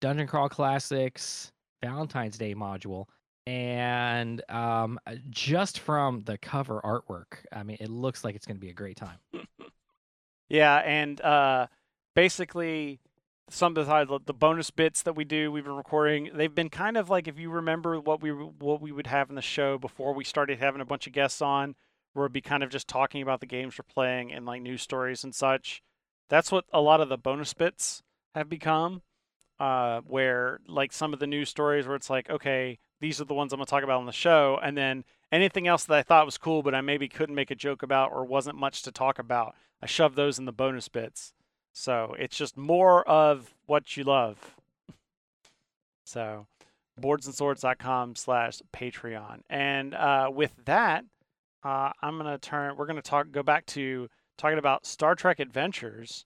Dungeon 0.00 0.26
Crawl 0.26 0.48
Classics 0.48 1.52
Valentine's 1.82 2.38
Day 2.38 2.54
module. 2.54 3.06
And 3.46 4.42
um, 4.50 5.00
uh, 5.06 5.14
just 5.30 5.80
from 5.80 6.20
the 6.20 6.36
cover 6.38 6.80
artwork, 6.84 7.38
I 7.50 7.62
mean, 7.62 7.78
it 7.80 7.88
looks 7.88 8.22
like 8.22 8.34
it's 8.36 8.46
going 8.46 8.56
to 8.56 8.60
be 8.60 8.70
a 8.70 8.74
great 8.74 8.96
time. 8.96 9.18
Yeah, 10.50 10.76
and 10.76 11.20
uh, 11.20 11.66
basically, 12.14 13.00
some 13.50 13.76
of 13.76 14.26
the 14.26 14.34
bonus 14.34 14.70
bits 14.70 15.02
that 15.02 15.14
we 15.14 15.24
do, 15.24 15.50
we've 15.50 15.64
been 15.64 15.76
recording. 15.76 16.30
They've 16.34 16.54
been 16.54 16.70
kind 16.70 16.96
of 16.96 17.08
like 17.08 17.28
if 17.28 17.38
you 17.38 17.50
remember 17.50 17.98
what 18.00 18.20
we 18.20 18.30
what 18.30 18.80
we 18.80 18.92
would 18.92 19.06
have 19.06 19.30
in 19.30 19.36
the 19.36 19.42
show 19.42 19.78
before 19.78 20.14
we 20.14 20.24
started 20.24 20.58
having 20.58 20.80
a 20.80 20.86
bunch 20.86 21.06
of 21.06 21.12
guests 21.12 21.40
on, 21.40 21.74
where 22.12 22.26
it'd 22.26 22.32
be 22.32 22.40
kind 22.40 22.62
of 22.62 22.70
just 22.70 22.88
talking 22.88 23.22
about 23.22 23.40
the 23.40 23.46
games 23.46 23.78
we're 23.78 23.92
playing 23.92 24.32
and 24.32 24.46
like 24.46 24.62
news 24.62 24.82
stories 24.82 25.24
and 25.24 25.34
such. 25.34 25.82
That's 26.28 26.52
what 26.52 26.64
a 26.72 26.80
lot 26.80 27.00
of 27.00 27.08
the 27.08 27.16
bonus 27.16 27.54
bits 27.54 28.02
have 28.34 28.48
become. 28.48 29.02
Uh, 29.58 30.02
where 30.02 30.60
like 30.68 30.92
some 30.92 31.12
of 31.12 31.18
the 31.18 31.26
news 31.26 31.48
stories 31.48 31.84
where 31.84 31.96
it's 31.96 32.08
like, 32.08 32.30
okay, 32.30 32.78
these 33.00 33.20
are 33.20 33.24
the 33.24 33.34
ones 33.34 33.52
I'm 33.52 33.58
gonna 33.58 33.66
talk 33.66 33.82
about 33.82 33.98
on 33.98 34.06
the 34.06 34.12
show, 34.12 34.58
and 34.62 34.76
then 34.76 35.04
anything 35.32 35.66
else 35.66 35.84
that 35.84 35.96
I 35.98 36.02
thought 36.02 36.26
was 36.26 36.38
cool, 36.38 36.62
but 36.62 36.76
I 36.76 36.80
maybe 36.80 37.08
couldn't 37.08 37.34
make 37.34 37.50
a 37.50 37.56
joke 37.56 37.82
about 37.82 38.12
or 38.12 38.24
wasn't 38.24 38.56
much 38.56 38.82
to 38.82 38.92
talk 38.92 39.18
about. 39.18 39.56
I 39.82 39.86
shove 39.86 40.14
those 40.14 40.38
in 40.38 40.44
the 40.44 40.52
bonus 40.52 40.88
bits. 40.88 41.32
So 41.78 42.16
it's 42.18 42.36
just 42.36 42.56
more 42.56 43.08
of 43.08 43.54
what 43.66 43.96
you 43.96 44.02
love. 44.02 44.56
So 46.04 46.48
boardsandswords.com 47.00 48.16
slash 48.16 48.60
Patreon. 48.74 49.42
And 49.48 49.94
uh, 49.94 50.28
with 50.34 50.52
that, 50.64 51.04
uh, 51.62 51.92
I'm 52.02 52.16
gonna 52.16 52.36
turn 52.38 52.76
we're 52.76 52.86
gonna 52.86 53.00
talk 53.00 53.30
go 53.30 53.44
back 53.44 53.64
to 53.66 54.08
talking 54.36 54.58
about 54.58 54.86
Star 54.86 55.14
Trek 55.14 55.38
Adventures. 55.38 56.24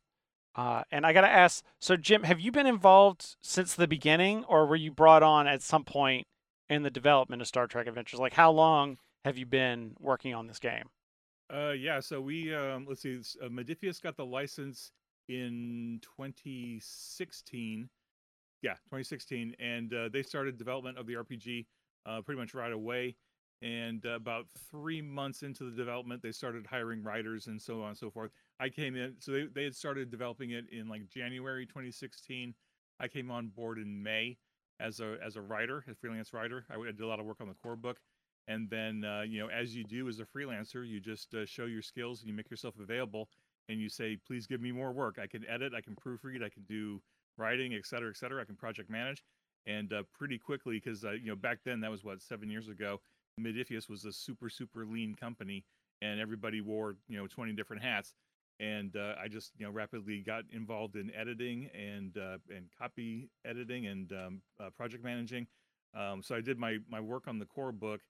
Uh, 0.56 0.84
and 0.90 1.04
I 1.04 1.12
gotta 1.12 1.28
ask, 1.28 1.62
so 1.78 1.98
Jim, 1.98 2.22
have 2.22 2.40
you 2.40 2.50
been 2.50 2.66
involved 2.66 3.36
since 3.42 3.74
the 3.74 3.86
beginning, 3.86 4.44
or 4.44 4.64
were 4.64 4.76
you 4.76 4.90
brought 4.90 5.22
on 5.22 5.46
at 5.46 5.60
some 5.60 5.84
point 5.84 6.26
in 6.70 6.82
the 6.82 6.90
development 6.90 7.42
of 7.42 7.48
Star 7.48 7.66
Trek 7.66 7.86
Adventures? 7.86 8.20
Like, 8.20 8.32
how 8.32 8.50
long 8.50 8.96
have 9.26 9.36
you 9.36 9.44
been 9.44 9.96
working 10.00 10.32
on 10.32 10.46
this 10.46 10.58
game? 10.58 10.88
Uh, 11.52 11.72
yeah. 11.72 12.00
So 12.00 12.22
we 12.22 12.54
um, 12.54 12.86
let's 12.88 13.02
see. 13.02 13.18
Uh, 13.42 13.48
Modiphius 13.48 14.00
got 14.00 14.16
the 14.16 14.24
license 14.24 14.92
in 15.28 16.00
2016. 16.02 17.88
Yeah, 18.62 18.74
2016, 18.74 19.56
and 19.58 19.92
uh, 19.92 20.08
they 20.12 20.22
started 20.22 20.56
development 20.56 20.96
of 20.96 21.06
the 21.06 21.14
RPG 21.14 21.66
uh, 22.06 22.20
pretty 22.22 22.40
much 22.40 22.54
right 22.54 22.72
away. 22.72 23.16
And 23.60 24.04
uh, 24.06 24.10
about 24.10 24.46
three 24.70 25.00
months 25.02 25.42
into 25.42 25.64
the 25.64 25.76
development, 25.76 26.22
they 26.22 26.32
started 26.32 26.66
hiring 26.66 27.02
writers 27.02 27.46
and 27.46 27.60
so 27.60 27.82
on 27.82 27.90
and 27.90 27.98
so 27.98 28.10
forth. 28.10 28.30
I 28.60 28.68
came 28.68 28.96
in, 28.96 29.14
so 29.18 29.32
they, 29.32 29.46
they 29.52 29.64
had 29.64 29.74
started 29.74 30.10
developing 30.10 30.50
it 30.50 30.64
in 30.72 30.88
like 30.88 31.08
January 31.08 31.66
2016. 31.66 32.54
I 33.00 33.08
came 33.08 33.30
on 33.30 33.48
board 33.48 33.78
in 33.78 34.02
May 34.02 34.38
as 34.80 35.00
a 35.00 35.16
as 35.24 35.36
a 35.36 35.40
writer, 35.40 35.84
a 35.88 35.94
freelance 35.94 36.32
writer. 36.32 36.64
I 36.70 36.76
did 36.84 37.00
a 37.00 37.06
lot 37.06 37.20
of 37.20 37.26
work 37.26 37.40
on 37.40 37.48
the 37.48 37.54
core 37.54 37.76
book 37.76 37.98
and 38.48 38.68
then 38.70 39.04
uh, 39.04 39.22
you 39.22 39.40
know 39.40 39.48
as 39.48 39.74
you 39.74 39.84
do 39.84 40.08
as 40.08 40.20
a 40.20 40.24
freelancer 40.24 40.86
you 40.86 41.00
just 41.00 41.34
uh, 41.34 41.46
show 41.46 41.64
your 41.64 41.82
skills 41.82 42.20
and 42.20 42.28
you 42.28 42.34
make 42.34 42.50
yourself 42.50 42.74
available 42.80 43.28
and 43.68 43.80
you 43.80 43.88
say 43.88 44.16
please 44.26 44.46
give 44.46 44.60
me 44.60 44.72
more 44.72 44.92
work. 44.92 45.18
I 45.20 45.26
can 45.26 45.44
edit 45.48 45.72
i 45.74 45.80
can 45.80 45.94
proofread 45.96 46.44
i 46.44 46.48
can 46.48 46.64
do 46.68 47.00
writing 47.38 47.74
et 47.74 47.86
cetera 47.86 48.10
et 48.10 48.16
cetera. 48.16 48.42
I 48.42 48.44
can 48.44 48.56
project 48.56 48.90
manage. 48.90 49.22
And 49.66 49.92
uh, 49.92 50.02
pretty 50.12 50.38
quickly 50.38 50.80
because 50.82 51.04
uh, 51.04 51.12
you 51.12 51.26
know 51.26 51.36
back 51.36 51.58
then 51.64 51.80
that 51.80 51.90
was 51.90 52.04
what 52.04 52.20
seven 52.20 52.50
years 52.50 52.68
ago 52.68 53.00
Modiphius 53.40 53.88
was 53.88 54.04
a 54.04 54.12
super 54.12 54.48
super 54.48 54.84
lean 54.84 55.14
company 55.14 55.64
and 56.00 56.20
everybody 56.20 56.60
wore 56.60 56.96
you 57.08 57.16
know 57.18 57.26
20 57.26 57.52
different 57.52 57.82
hats. 57.82 58.14
And 58.60 58.94
uh, 58.96 59.14
i 59.22 59.28
just 59.28 59.52
you 59.56 59.66
know 59.66 59.72
rapidly 59.72 60.22
got 60.24 60.44
involved 60.52 60.96
in 60.96 61.10
editing 61.14 61.70
and 61.74 62.16
uh, 62.16 62.38
and 62.54 62.66
copy 62.78 63.30
editing 63.44 63.86
and 63.86 64.12
um, 64.12 64.42
uh, 64.60 64.70
project 64.76 65.04
managing. 65.04 65.46
Um, 65.94 66.22
so 66.22 66.34
i 66.34 66.40
did 66.40 66.58
my 66.58 66.78
my 66.90 67.00
work 67.00 67.28
on 67.28 67.38
the 67.38 67.44
core 67.46 67.72
book 67.72 68.00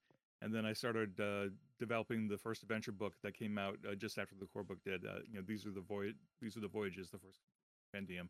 and 0.43 0.53
then 0.53 0.67
I 0.67 0.73
started 0.73 1.19
uh, 1.21 1.51
developing 1.79 2.27
the 2.27 2.37
first 2.37 2.63
adventure 2.63 2.93
book 2.93 3.15
that 3.23 3.35
came 3.35 3.59
out 3.59 3.77
uh, 3.89 3.95
just 3.95 4.19
after 4.19 4.35
the 4.39 4.47
core 4.47 4.65
book 4.65 4.79
did. 4.85 5.05
Uh, 5.07 5.21
you 5.31 5.37
know, 5.37 5.45
these 5.47 5.65
are 5.67 5.71
the 5.71 5.81
voyage, 5.81 6.17
these 6.41 6.57
are 6.57 6.61
the 6.61 6.69
voyages, 6.69 7.11
the 7.11 7.19
first 7.19 7.39
compendium. 7.93 8.29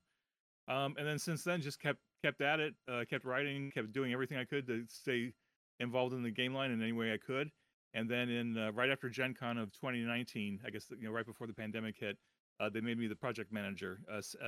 Um, 0.69 0.95
and 0.99 1.07
then 1.07 1.19
since 1.19 1.43
then, 1.43 1.61
just 1.61 1.81
kept 1.81 1.99
kept 2.23 2.41
at 2.43 2.61
it, 2.61 2.75
uh, 2.87 3.05
kept 3.09 3.25
writing, 3.25 3.71
kept 3.75 3.93
doing 3.93 4.13
everything 4.13 4.37
I 4.37 4.45
could 4.45 4.67
to 4.67 4.85
stay 4.89 5.33
involved 5.81 6.13
in 6.13 6.23
the 6.23 6.31
game 6.31 6.55
line 6.55 6.71
in 6.71 6.83
any 6.83 6.93
way 6.93 7.13
I 7.13 7.17
could. 7.17 7.51
And 7.95 8.09
then 8.09 8.29
in 8.29 8.59
uh, 8.59 8.73
right 8.73 8.91
after 8.91 9.09
Gen 9.09 9.35
Con 9.35 9.59
of 9.59 9.73
2019, 9.73 10.61
I 10.65 10.71
guess 10.71 10.87
you 10.91 11.09
know 11.09 11.11
right 11.11 11.27
before 11.27 11.47
the 11.47 11.55
pandemic 11.55 11.97
hit, 11.99 12.19
uh, 12.61 12.69
they 12.69 12.81
made 12.81 12.99
me 12.99 13.07
the 13.07 13.17
project 13.17 13.53
manager. 13.53 14.01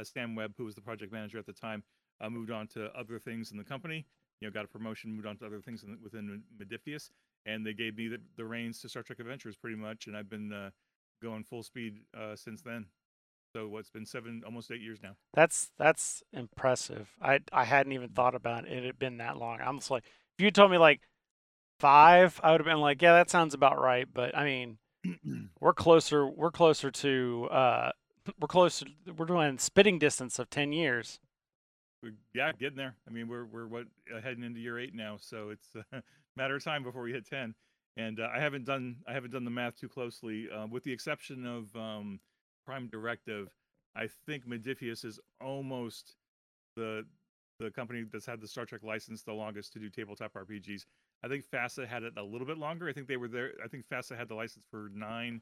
Sam 0.03 0.35
Webb, 0.35 0.53
who 0.57 0.65
was 0.65 0.75
the 0.75 0.83
project 0.83 1.13
manager 1.13 1.39
at 1.39 1.47
the 1.47 1.53
time, 1.53 1.83
moved 2.31 2.51
on 2.51 2.69
to 2.69 2.91
other 2.97 3.19
things 3.19 3.51
in 3.51 3.57
the 3.57 3.65
company. 3.65 4.07
You 4.41 4.49
know, 4.49 4.53
got 4.53 4.65
a 4.65 4.69
promotion, 4.69 5.15
moved 5.15 5.27
on 5.27 5.37
to 5.39 5.47
other 5.47 5.61
things 5.61 5.83
in, 5.83 5.99
within 6.03 6.43
Modiphius 6.61 7.11
and 7.47 7.65
they 7.67 7.73
gave 7.73 7.97
me 7.97 8.09
the, 8.09 8.19
the 8.37 8.45
reins 8.45 8.81
to 8.81 8.89
Star 8.89 9.03
Trek 9.03 9.21
Adventures 9.21 9.57
pretty 9.57 9.77
much, 9.77 10.07
and 10.07 10.17
I've 10.17 10.31
been 10.31 10.53
uh, 10.53 10.71
going 11.23 11.45
full 11.45 11.63
speed 11.63 12.01
uh, 12.19 12.37
since 12.37 12.63
then. 12.63 12.87
So 13.55 13.69
what's 13.69 13.91
been 13.91 14.05
seven, 14.05 14.43
almost 14.45 14.73
eight 14.73 14.81
years 14.81 14.99
now. 15.03 15.17
That's 15.33 15.71
that's 15.79 16.25
impressive. 16.33 17.11
I 17.23 17.39
I 17.53 17.65
hadn't 17.65 17.93
even 17.93 18.09
thought 18.09 18.35
about 18.35 18.67
it. 18.67 18.73
It 18.73 18.85
had 18.85 18.99
been 18.99 19.19
that 19.19 19.37
long. 19.37 19.61
I'm 19.65 19.79
just 19.79 19.93
like, 19.93 20.05
if 20.37 20.45
you 20.45 20.51
told 20.51 20.73
me 20.73 20.79
like 20.79 21.03
five, 21.79 22.41
I 22.43 22.51
would 22.51 22.61
have 22.61 22.67
been 22.67 22.81
like, 22.81 23.01
yeah, 23.01 23.13
that 23.13 23.31
sounds 23.31 23.55
about 23.55 23.81
right. 23.81 24.09
But 24.13 24.37
I 24.37 24.45
mean, 24.45 24.79
we're 25.61 25.73
closer. 25.73 26.27
We're 26.27 26.51
closer 26.51 26.91
to. 26.91 27.49
Uh, 27.51 27.91
we're 28.41 28.49
closer. 28.49 28.87
We're 29.17 29.27
doing 29.27 29.59
spitting 29.59 30.01
distance 30.01 30.41
of 30.41 30.51
ten 30.51 30.73
years. 30.73 31.21
Yeah, 32.35 32.53
getting 32.59 32.77
there. 32.77 32.97
I 33.09 33.13
mean, 33.13 33.29
we're 33.29 33.45
we're 33.45 33.69
what 33.69 33.85
uh, 34.15 34.21
heading 34.21 34.43
into 34.43 34.61
year 34.61 34.81
eight 34.81 34.95
now, 34.95 35.17
so 35.21 35.51
it's 35.51 35.69
a 35.93 36.03
matter 36.37 36.57
of 36.57 36.65
time 36.65 36.83
before 36.83 37.03
we 37.03 37.13
hit 37.13 37.27
ten. 37.29 37.55
And 37.97 38.19
uh, 38.19 38.29
I 38.35 38.41
haven't 38.41 38.65
done 38.65 38.97
I 39.07 39.13
haven't 39.13 39.31
done 39.33 39.45
the 39.45 39.51
math 39.51 39.77
too 39.79 39.89
closely, 39.89 40.49
uh, 40.51 40.67
with 40.67 40.83
the 40.85 40.93
exception 40.93 41.47
of 41.47 41.75
um, 41.77 42.21
Prime 42.67 42.89
Directive. 42.89 43.55
I 43.97 44.09
think 44.27 44.47
Modiphius 44.49 45.05
is 45.05 45.21
almost 45.41 46.17
the 46.77 47.07
the 47.61 47.71
company 47.71 48.05
that's 48.11 48.27
had 48.27 48.41
the 48.41 48.49
Star 48.49 48.65
Trek 48.65 48.83
license 48.83 49.23
the 49.23 49.33
longest 49.33 49.73
to 49.75 49.79
do 49.79 49.89
tabletop 49.89 50.33
RPGs. 50.35 50.83
I 51.23 51.29
think 51.29 51.45
FASA 51.49 51.87
had 51.87 52.03
it 52.03 52.15
a 52.17 52.23
little 52.23 52.47
bit 52.47 52.59
longer. 52.59 52.89
I 52.89 52.93
think 52.93 53.07
they 53.07 53.17
were 53.17 53.29
there. 53.29 53.53
I 53.65 53.69
think 53.69 53.87
FASA 53.89 54.17
had 54.17 54.29
the 54.29 54.35
license 54.35 54.65
for 54.71 54.91
nine, 54.93 55.41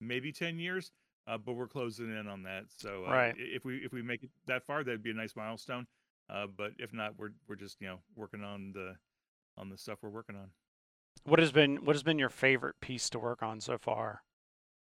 maybe 0.00 0.32
ten 0.32 0.58
years. 0.58 0.90
uh, 1.26 1.38
but 1.38 1.52
we're 1.54 1.68
closing 1.68 2.10
in 2.18 2.26
on 2.28 2.42
that. 2.44 2.64
So 2.68 3.04
uh, 3.06 3.10
Right. 3.10 3.34
if 3.38 3.64
we 3.64 3.76
if 3.78 3.92
we 3.92 4.00
make 4.02 4.22
it 4.24 4.30
that 4.46 4.62
far, 4.64 4.84
that'd 4.84 5.02
be 5.02 5.10
a 5.10 5.14
nice 5.14 5.36
milestone. 5.36 5.86
Uh, 6.30 6.46
but 6.46 6.72
if 6.78 6.94
not, 6.94 7.18
we're 7.18 7.32
we're 7.46 7.56
just 7.56 7.78
you 7.82 7.88
know 7.88 7.98
working 8.16 8.42
on 8.42 8.72
the 8.72 8.96
on 9.56 9.68
the 9.68 9.78
stuff 9.78 9.98
we're 10.02 10.10
working 10.10 10.36
on. 10.36 10.50
What 11.24 11.38
has 11.38 11.52
been 11.52 11.84
what 11.84 11.94
has 11.94 12.02
been 12.02 12.18
your 12.18 12.28
favorite 12.28 12.76
piece 12.80 13.08
to 13.10 13.18
work 13.18 13.42
on 13.42 13.60
so 13.60 13.78
far? 13.78 14.22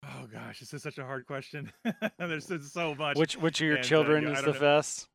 Oh 0.04 0.28
gosh, 0.32 0.60
this 0.60 0.74
is 0.74 0.84
such 0.84 0.98
a 0.98 1.06
hard 1.06 1.26
question. 1.26 1.72
There's 2.20 2.50
so 2.72 2.96
much. 2.96 3.18
Which 3.18 3.38
which 3.38 3.62
of 3.62 3.68
your 3.68 3.76
and, 3.78 3.86
uh, 3.86 3.88
children 3.88 4.24
yeah, 4.24 4.40
is 4.40 4.44
the 4.44 4.54
best? 4.54 5.08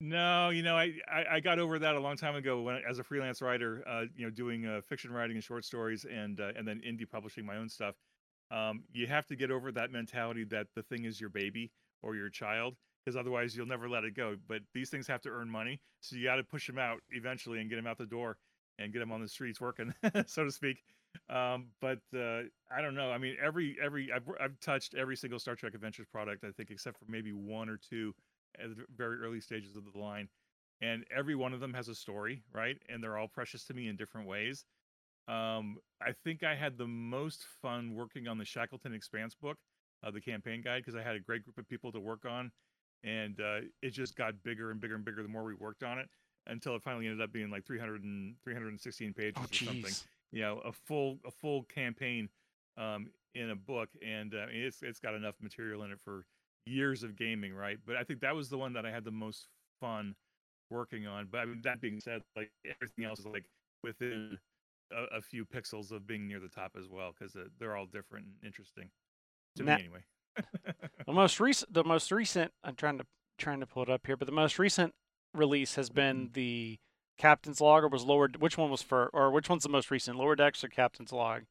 No, 0.00 0.50
you 0.50 0.62
know, 0.62 0.76
I, 0.76 0.92
I, 1.10 1.24
I 1.34 1.40
got 1.40 1.58
over 1.58 1.78
that 1.78 1.94
a 1.94 2.00
long 2.00 2.16
time 2.16 2.34
ago 2.34 2.60
when 2.62 2.80
as 2.88 2.98
a 2.98 3.04
freelance 3.04 3.40
writer, 3.40 3.82
uh, 3.86 4.02
you 4.16 4.24
know, 4.24 4.30
doing 4.30 4.66
uh, 4.66 4.80
fiction 4.86 5.12
writing 5.12 5.36
and 5.36 5.44
short 5.44 5.64
stories 5.64 6.04
and 6.04 6.40
uh, 6.40 6.52
and 6.56 6.66
then 6.66 6.80
indie 6.86 7.08
publishing 7.08 7.44
my 7.44 7.56
own 7.56 7.68
stuff. 7.68 7.94
Um, 8.50 8.84
you 8.92 9.06
have 9.06 9.26
to 9.26 9.36
get 9.36 9.50
over 9.50 9.72
that 9.72 9.90
mentality 9.90 10.44
that 10.44 10.66
the 10.74 10.82
thing 10.82 11.04
is 11.04 11.20
your 11.20 11.30
baby 11.30 11.72
or 12.02 12.16
your 12.16 12.28
child, 12.28 12.76
because 13.04 13.16
otherwise 13.16 13.56
you'll 13.56 13.66
never 13.66 13.88
let 13.88 14.04
it 14.04 14.14
go. 14.14 14.36
But 14.48 14.60
these 14.72 14.90
things 14.90 15.06
have 15.06 15.20
to 15.22 15.30
earn 15.30 15.48
money, 15.48 15.80
so 16.00 16.16
you 16.16 16.24
got 16.24 16.36
to 16.36 16.44
push 16.44 16.66
them 16.66 16.78
out 16.78 16.98
eventually 17.10 17.60
and 17.60 17.68
get 17.68 17.76
them 17.76 17.86
out 17.86 17.98
the 17.98 18.06
door 18.06 18.36
and 18.78 18.92
get 18.92 19.00
them 19.00 19.12
on 19.12 19.20
the 19.20 19.28
streets 19.28 19.60
working, 19.60 19.94
so 20.26 20.44
to 20.44 20.50
speak. 20.50 20.82
Um, 21.30 21.68
but 21.80 22.00
uh, 22.16 22.42
I 22.70 22.82
don't 22.82 22.94
know. 22.94 23.10
I 23.10 23.18
mean, 23.18 23.36
every 23.42 23.76
every 23.82 24.10
I've, 24.12 24.28
I've 24.40 24.58
touched 24.60 24.94
every 24.94 25.16
single 25.16 25.38
Star 25.38 25.54
Trek 25.54 25.74
Adventures 25.74 26.06
product, 26.10 26.44
I 26.44 26.50
think, 26.50 26.70
except 26.70 26.98
for 26.98 27.06
maybe 27.08 27.32
one 27.32 27.68
or 27.68 27.78
two 27.78 28.14
at 28.60 28.76
the 28.76 28.84
very 28.96 29.18
early 29.20 29.40
stages 29.40 29.76
of 29.76 29.84
the 29.92 29.98
line. 29.98 30.28
And 30.80 31.04
every 31.16 31.34
one 31.34 31.52
of 31.52 31.60
them 31.60 31.72
has 31.74 31.88
a 31.88 31.94
story 31.94 32.42
right? 32.52 32.76
And 32.88 33.02
they're 33.02 33.16
all 33.16 33.28
precious 33.28 33.64
to 33.66 33.74
me 33.74 33.88
in 33.88 33.96
different 33.96 34.26
ways. 34.26 34.64
Um 35.28 35.78
i 36.02 36.12
think 36.24 36.42
i 36.42 36.54
had 36.54 36.76
the 36.76 36.86
most 36.86 37.46
fun 37.62 37.94
working 37.94 38.28
on 38.28 38.36
the 38.36 38.44
shackleton 38.44 38.92
expanse 38.92 39.34
book 39.34 39.56
uh, 40.02 40.10
the 40.10 40.20
campaign 40.20 40.60
guide 40.62 40.82
because 40.84 40.94
i 40.96 41.02
had 41.02 41.16
a 41.16 41.20
great 41.20 41.44
group 41.44 41.56
of 41.56 41.66
people 41.68 41.90
to 41.92 42.00
work 42.00 42.26
on. 42.26 42.52
And 43.04 43.38
uh, 43.40 43.60
it 43.82 43.90
just 43.90 44.16
got 44.16 44.42
bigger 44.42 44.70
and 44.70 44.80
bigger 44.80 44.94
and 44.94 45.04
bigger 45.04 45.22
the 45.22 45.28
more 45.28 45.44
we 45.44 45.54
worked 45.54 45.82
on 45.82 45.98
it 45.98 46.08
until 46.46 46.74
it 46.76 46.82
finally 46.82 47.06
ended 47.06 47.20
up 47.22 47.32
being 47.32 47.50
like 47.50 47.64
300 47.64 48.02
and 48.04 48.34
316 48.44 49.12
pages 49.14 49.34
Oh 49.38 49.44
or 49.44 49.54
something. 49.54 49.92
you 50.32 50.42
know 50.42 50.58
a 50.64 50.72
full 50.72 51.18
a 51.26 51.30
full 51.30 51.62
campaign 51.64 52.28
um 52.76 53.06
in 53.34 53.50
a 53.50 53.56
book 53.56 53.88
and 54.06 54.34
uh, 54.34 54.46
it's 54.50 54.82
it's 54.82 55.00
got 55.00 55.14
enough 55.14 55.34
material 55.40 55.82
in 55.84 55.90
it 55.90 55.98
for 56.04 56.24
years 56.66 57.02
of 57.02 57.16
gaming 57.16 57.54
right? 57.54 57.78
But 57.86 57.96
i 57.96 58.04
think 58.04 58.20
that 58.20 58.34
was 58.34 58.48
the 58.48 58.58
one 58.58 58.72
that 58.74 58.84
i 58.86 58.90
had 58.90 59.04
the 59.04 59.10
most 59.10 59.48
fun 59.80 60.14
working 60.70 61.06
on. 61.06 61.28
But 61.30 61.38
i 61.40 61.44
mean 61.46 61.60
that 61.64 61.80
being 61.80 62.00
said 62.00 62.22
like 62.36 62.50
everything 62.64 63.04
else 63.04 63.20
is 63.20 63.26
like 63.26 63.44
within 63.82 64.38
a, 64.92 65.16
a 65.18 65.20
few 65.22 65.44
pixels 65.44 65.92
of 65.92 66.06
being 66.06 66.26
near 66.28 66.40
the 66.40 66.48
top 66.48 66.72
as 66.78 66.88
well 66.88 67.12
because 67.18 67.34
uh, 67.36 67.44
they're 67.58 67.76
all 67.76 67.86
different 67.86 68.26
and 68.26 68.34
interesting 68.44 68.90
to 69.56 69.62
Na- 69.62 69.76
me 69.76 69.82
anyway. 69.84 70.04
The 71.06 71.12
most 71.12 71.38
recent 71.40 71.72
the 71.72 71.84
most 71.84 72.10
recent 72.10 72.52
I'm 72.62 72.74
trying 72.76 72.98
to 72.98 73.06
trying 73.38 73.60
to 73.60 73.66
pull 73.66 73.82
it 73.82 73.90
up 73.90 74.06
here, 74.06 74.16
but 74.16 74.26
the 74.26 74.32
most 74.32 74.58
recent 74.58 74.94
release 75.34 75.74
has 75.74 75.90
been 75.90 76.30
the 76.32 76.78
Captain's 77.18 77.60
Log 77.60 77.84
or 77.84 77.88
was 77.88 78.04
lower 78.04 78.28
which 78.38 78.58
one 78.58 78.70
was 78.70 78.82
for 78.82 79.10
or 79.12 79.30
which 79.30 79.48
one's 79.48 79.62
the 79.62 79.68
most 79.68 79.90
recent? 79.90 80.18
Lower 80.18 80.36
Decks 80.36 80.64
or 80.64 80.68
Captain's 80.68 81.12
Log? 81.12 81.42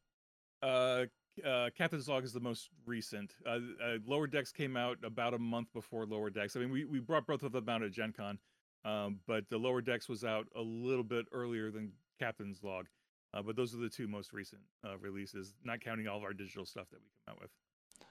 Uh, 0.62 1.06
uh, 1.46 1.69
Captain's 1.78 2.08
Log 2.08 2.24
is 2.24 2.34
the 2.34 2.39
most 2.39 2.69
recent. 2.86 3.34
Uh, 3.46 3.60
uh, 3.84 3.98
Lower 4.06 4.28
Decks 4.28 4.52
came 4.52 4.78
out 4.78 4.98
about 5.04 5.34
a 5.34 5.39
month 5.39 5.72
before 5.74 6.06
Lower 6.06 6.30
Decks. 6.30 6.56
I 6.56 6.60
mean, 6.60 6.72
we, 6.72 6.86
we 6.86 7.00
brought 7.00 7.26
both 7.26 7.43
of 7.43 7.52
them 7.52 7.67
out 7.69 7.82
at 7.82 7.91
Gen 7.91 8.13
Con, 8.15 8.38
um, 8.86 9.19
but 9.28 9.50
the 9.50 9.58
Lower 9.58 9.82
Decks 9.82 10.08
was 10.08 10.24
out 10.24 10.48
a 10.56 10.62
little 10.62 11.04
bit 11.04 11.26
earlier 11.32 11.72
than 11.72 11.91
Captain's 12.19 12.63
Log. 12.63 12.88
Uh, 13.34 13.41
but 13.41 13.56
those 13.56 13.74
are 13.74 13.80
the 13.80 13.89
two 13.89 14.08
most 14.08 14.32
recent 14.32 14.62
uh, 14.86 14.98
releases, 15.00 15.56
not 15.63 15.82
counting 15.82 16.08
all 16.08 16.17
of 16.17 16.24
our 16.24 16.34
digital 16.34 16.65
stuff 16.65 16.88
that 16.91 17.00
we 17.02 17.08
come 17.26 17.36
out 17.36 17.41
with. 17.41 17.50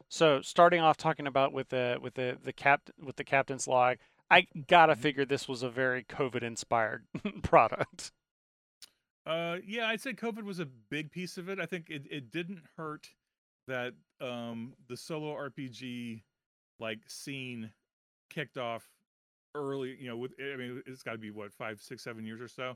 So 0.08 0.42
starting 0.42 0.80
off 0.80 0.96
talking 0.96 1.26
about 1.26 1.52
with 1.52 1.68
the 1.68 1.98
with 2.00 2.14
the 2.14 2.36
the 2.42 2.52
cap 2.52 2.90
with 3.02 3.16
the 3.16 3.24
Captain's 3.24 3.68
Log, 3.68 3.98
I 4.32 4.46
gotta 4.66 4.96
figure 4.96 5.26
this 5.26 5.46
was 5.46 5.62
a 5.62 5.68
very 5.68 6.04
COVID 6.04 6.42
inspired 6.42 7.04
product. 7.42 8.12
Uh, 9.26 9.58
yeah, 9.66 9.88
I'd 9.88 10.00
say 10.00 10.14
COVID 10.14 10.44
was 10.44 10.58
a 10.58 10.64
big 10.64 11.12
piece 11.12 11.36
of 11.36 11.50
it. 11.50 11.60
I 11.60 11.66
think 11.66 11.90
it, 11.90 12.04
it 12.10 12.32
didn't 12.32 12.62
hurt 12.78 13.08
that 13.68 13.92
um, 14.22 14.72
the 14.88 14.96
solo 14.96 15.34
RPG 15.34 16.22
like 16.80 17.00
scene 17.08 17.72
kicked 18.30 18.56
off 18.56 18.88
early. 19.54 19.98
You 20.00 20.08
know, 20.08 20.16
with 20.16 20.32
I 20.40 20.56
mean, 20.56 20.82
it's 20.86 21.02
got 21.02 21.12
to 21.12 21.18
be 21.18 21.30
what 21.30 21.52
five, 21.52 21.82
six, 21.82 22.02
seven 22.02 22.24
years 22.24 22.40
or 22.40 22.48
so. 22.48 22.74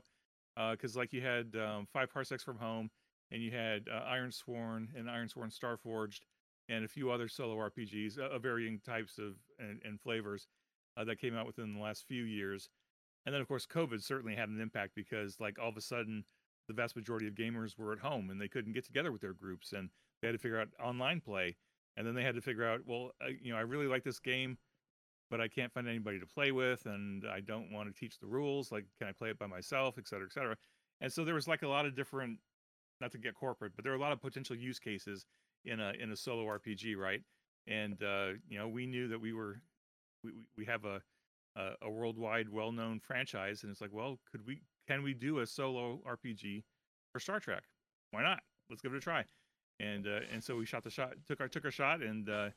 Because 0.71 0.95
like 0.95 1.11
you 1.11 1.21
had 1.21 1.55
um, 1.55 1.87
five 1.91 2.13
parsecs 2.13 2.43
from 2.43 2.59
home, 2.59 2.91
and 3.31 3.41
you 3.41 3.49
had 3.49 3.87
uh, 3.91 4.01
Ironsworn 4.01 4.89
and 4.95 5.07
Ironsworn 5.07 5.51
Starforged, 5.51 6.19
and 6.69 6.85
a 6.85 6.87
few 6.87 7.09
other 7.09 7.27
solo 7.27 7.55
RPGs 7.55 8.19
uh, 8.19 8.29
of 8.29 8.43
varying 8.43 8.79
types 8.85 9.17
of 9.17 9.33
and, 9.59 9.81
and 9.83 9.99
flavors 9.99 10.47
uh, 10.97 11.03
that 11.05 11.19
came 11.19 11.35
out 11.35 11.45
within 11.45 11.73
the 11.73 11.79
last 11.79 12.05
few 12.07 12.23
years. 12.23 12.69
And 13.25 13.33
then, 13.33 13.41
of 13.41 13.47
course, 13.47 13.65
COVID 13.65 14.01
certainly 14.01 14.35
had 14.35 14.49
an 14.49 14.59
impact 14.61 14.93
because, 14.95 15.39
like, 15.39 15.59
all 15.59 15.69
of 15.69 15.77
a 15.77 15.81
sudden, 15.81 16.23
the 16.67 16.73
vast 16.73 16.95
majority 16.95 17.27
of 17.27 17.35
gamers 17.35 17.77
were 17.77 17.93
at 17.93 17.99
home 17.99 18.29
and 18.29 18.41
they 18.41 18.47
couldn't 18.47 18.73
get 18.73 18.85
together 18.85 19.11
with 19.11 19.21
their 19.21 19.33
groups, 19.33 19.73
and 19.73 19.89
they 20.21 20.27
had 20.27 20.33
to 20.33 20.39
figure 20.39 20.59
out 20.59 20.69
online 20.83 21.21
play. 21.21 21.55
And 21.95 22.05
then 22.05 22.13
they 22.13 22.23
had 22.23 22.35
to 22.35 22.41
figure 22.41 22.65
out, 22.65 22.81
well, 22.85 23.11
you 23.41 23.51
know, 23.51 23.57
I 23.57 23.61
really 23.61 23.87
like 23.87 24.03
this 24.03 24.19
game, 24.19 24.57
but 25.29 25.41
I 25.41 25.47
can't 25.47 25.73
find 25.73 25.87
anybody 25.87 26.19
to 26.19 26.27
play 26.27 26.51
with, 26.51 26.85
and 26.85 27.25
I 27.27 27.39
don't 27.41 27.71
want 27.71 27.93
to 27.93 27.99
teach 27.99 28.19
the 28.19 28.27
rules. 28.27 28.71
Like, 28.71 28.85
can 28.99 29.07
I 29.07 29.11
play 29.11 29.29
it 29.29 29.39
by 29.39 29.47
myself, 29.47 29.97
et 29.97 30.07
cetera, 30.07 30.27
et 30.27 30.33
cetera. 30.33 30.55
And 31.01 31.11
so 31.11 31.25
there 31.25 31.35
was 31.35 31.47
like 31.47 31.63
a 31.63 31.67
lot 31.67 31.85
of 31.85 31.95
different, 31.95 32.39
not 33.01 33.11
to 33.11 33.17
get 33.17 33.35
corporate, 33.35 33.73
but 33.75 33.83
there 33.83 33.91
were 33.91 33.97
a 33.97 34.01
lot 34.01 34.11
of 34.11 34.21
potential 34.21 34.55
use 34.55 34.79
cases 34.79 35.25
in 35.65 35.79
a 35.79 35.93
in 35.99 36.11
a 36.11 36.15
solo 36.15 36.45
RPG, 36.45 36.95
right? 36.95 37.21
And 37.67 38.01
uh, 38.01 38.29
you 38.47 38.57
know, 38.57 38.67
we 38.67 38.85
knew 38.85 39.07
that 39.09 39.19
we 39.19 39.33
were, 39.33 39.61
we 40.27 40.33
we- 40.57 40.65
have 40.65 40.85
a 40.85 41.01
a, 41.55 41.71
a 41.83 41.89
worldwide 41.89 42.49
well-known 42.49 42.99
franchise 42.99 43.63
and 43.63 43.71
it's 43.71 43.81
like 43.81 43.91
well 43.91 44.19
could 44.31 44.45
we 44.45 44.61
can 44.87 45.01
we 45.03 45.13
do 45.13 45.39
a 45.39 45.45
solo 45.47 45.99
rpg 46.07 46.63
for 47.11 47.19
star 47.19 47.39
trek? 47.39 47.63
Why 48.11 48.21
not? 48.23 48.39
Let's 48.69 48.81
give 48.81 48.93
it 48.93 48.97
a 48.97 49.01
try. 49.01 49.25
And 49.79 50.07
uh, 50.07 50.19
and 50.31 50.43
so 50.43 50.55
we 50.55 50.65
shot 50.65 50.83
the 50.83 50.89
shot 50.89 51.13
took 51.27 51.41
our 51.41 51.47
took 51.47 51.65
our 51.65 51.71
shot 51.71 52.01
and 52.01 52.29
uh, 52.29 52.49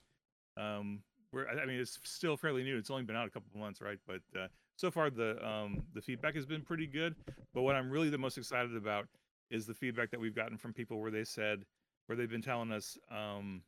um 0.56 1.02
we're 1.32 1.48
i 1.48 1.52
I 1.62 1.66
mean 1.66 1.80
it's 1.80 1.98
still 2.04 2.36
fairly 2.36 2.62
new. 2.62 2.76
It's 2.76 2.90
only 2.90 3.04
been 3.04 3.16
out 3.16 3.26
a 3.26 3.30
couple 3.30 3.48
of 3.54 3.60
months 3.60 3.80
right? 3.80 3.98
But 4.06 4.20
uh, 4.38 4.48
so 4.76 4.90
far 4.90 5.10
the 5.10 5.44
um 5.46 5.82
the 5.94 6.00
feedback 6.02 6.34
has 6.34 6.46
been 6.46 6.62
pretty 6.62 6.86
good. 6.86 7.14
But 7.54 7.62
what 7.62 7.76
i'm 7.76 7.90
really 7.90 8.10
the 8.10 8.18
most 8.18 8.38
excited 8.38 8.76
about 8.76 9.06
is 9.50 9.66
the 9.66 9.74
feedback 9.74 10.10
that 10.10 10.20
we've 10.20 10.34
gotten 10.36 10.56
from 10.58 10.72
people 10.72 11.00
where 11.00 11.10
they 11.10 11.24
said 11.24 11.64
where 12.06 12.16
they've 12.16 12.30
been 12.30 12.42
telling 12.42 12.70
us 12.72 12.98
um 13.10 13.62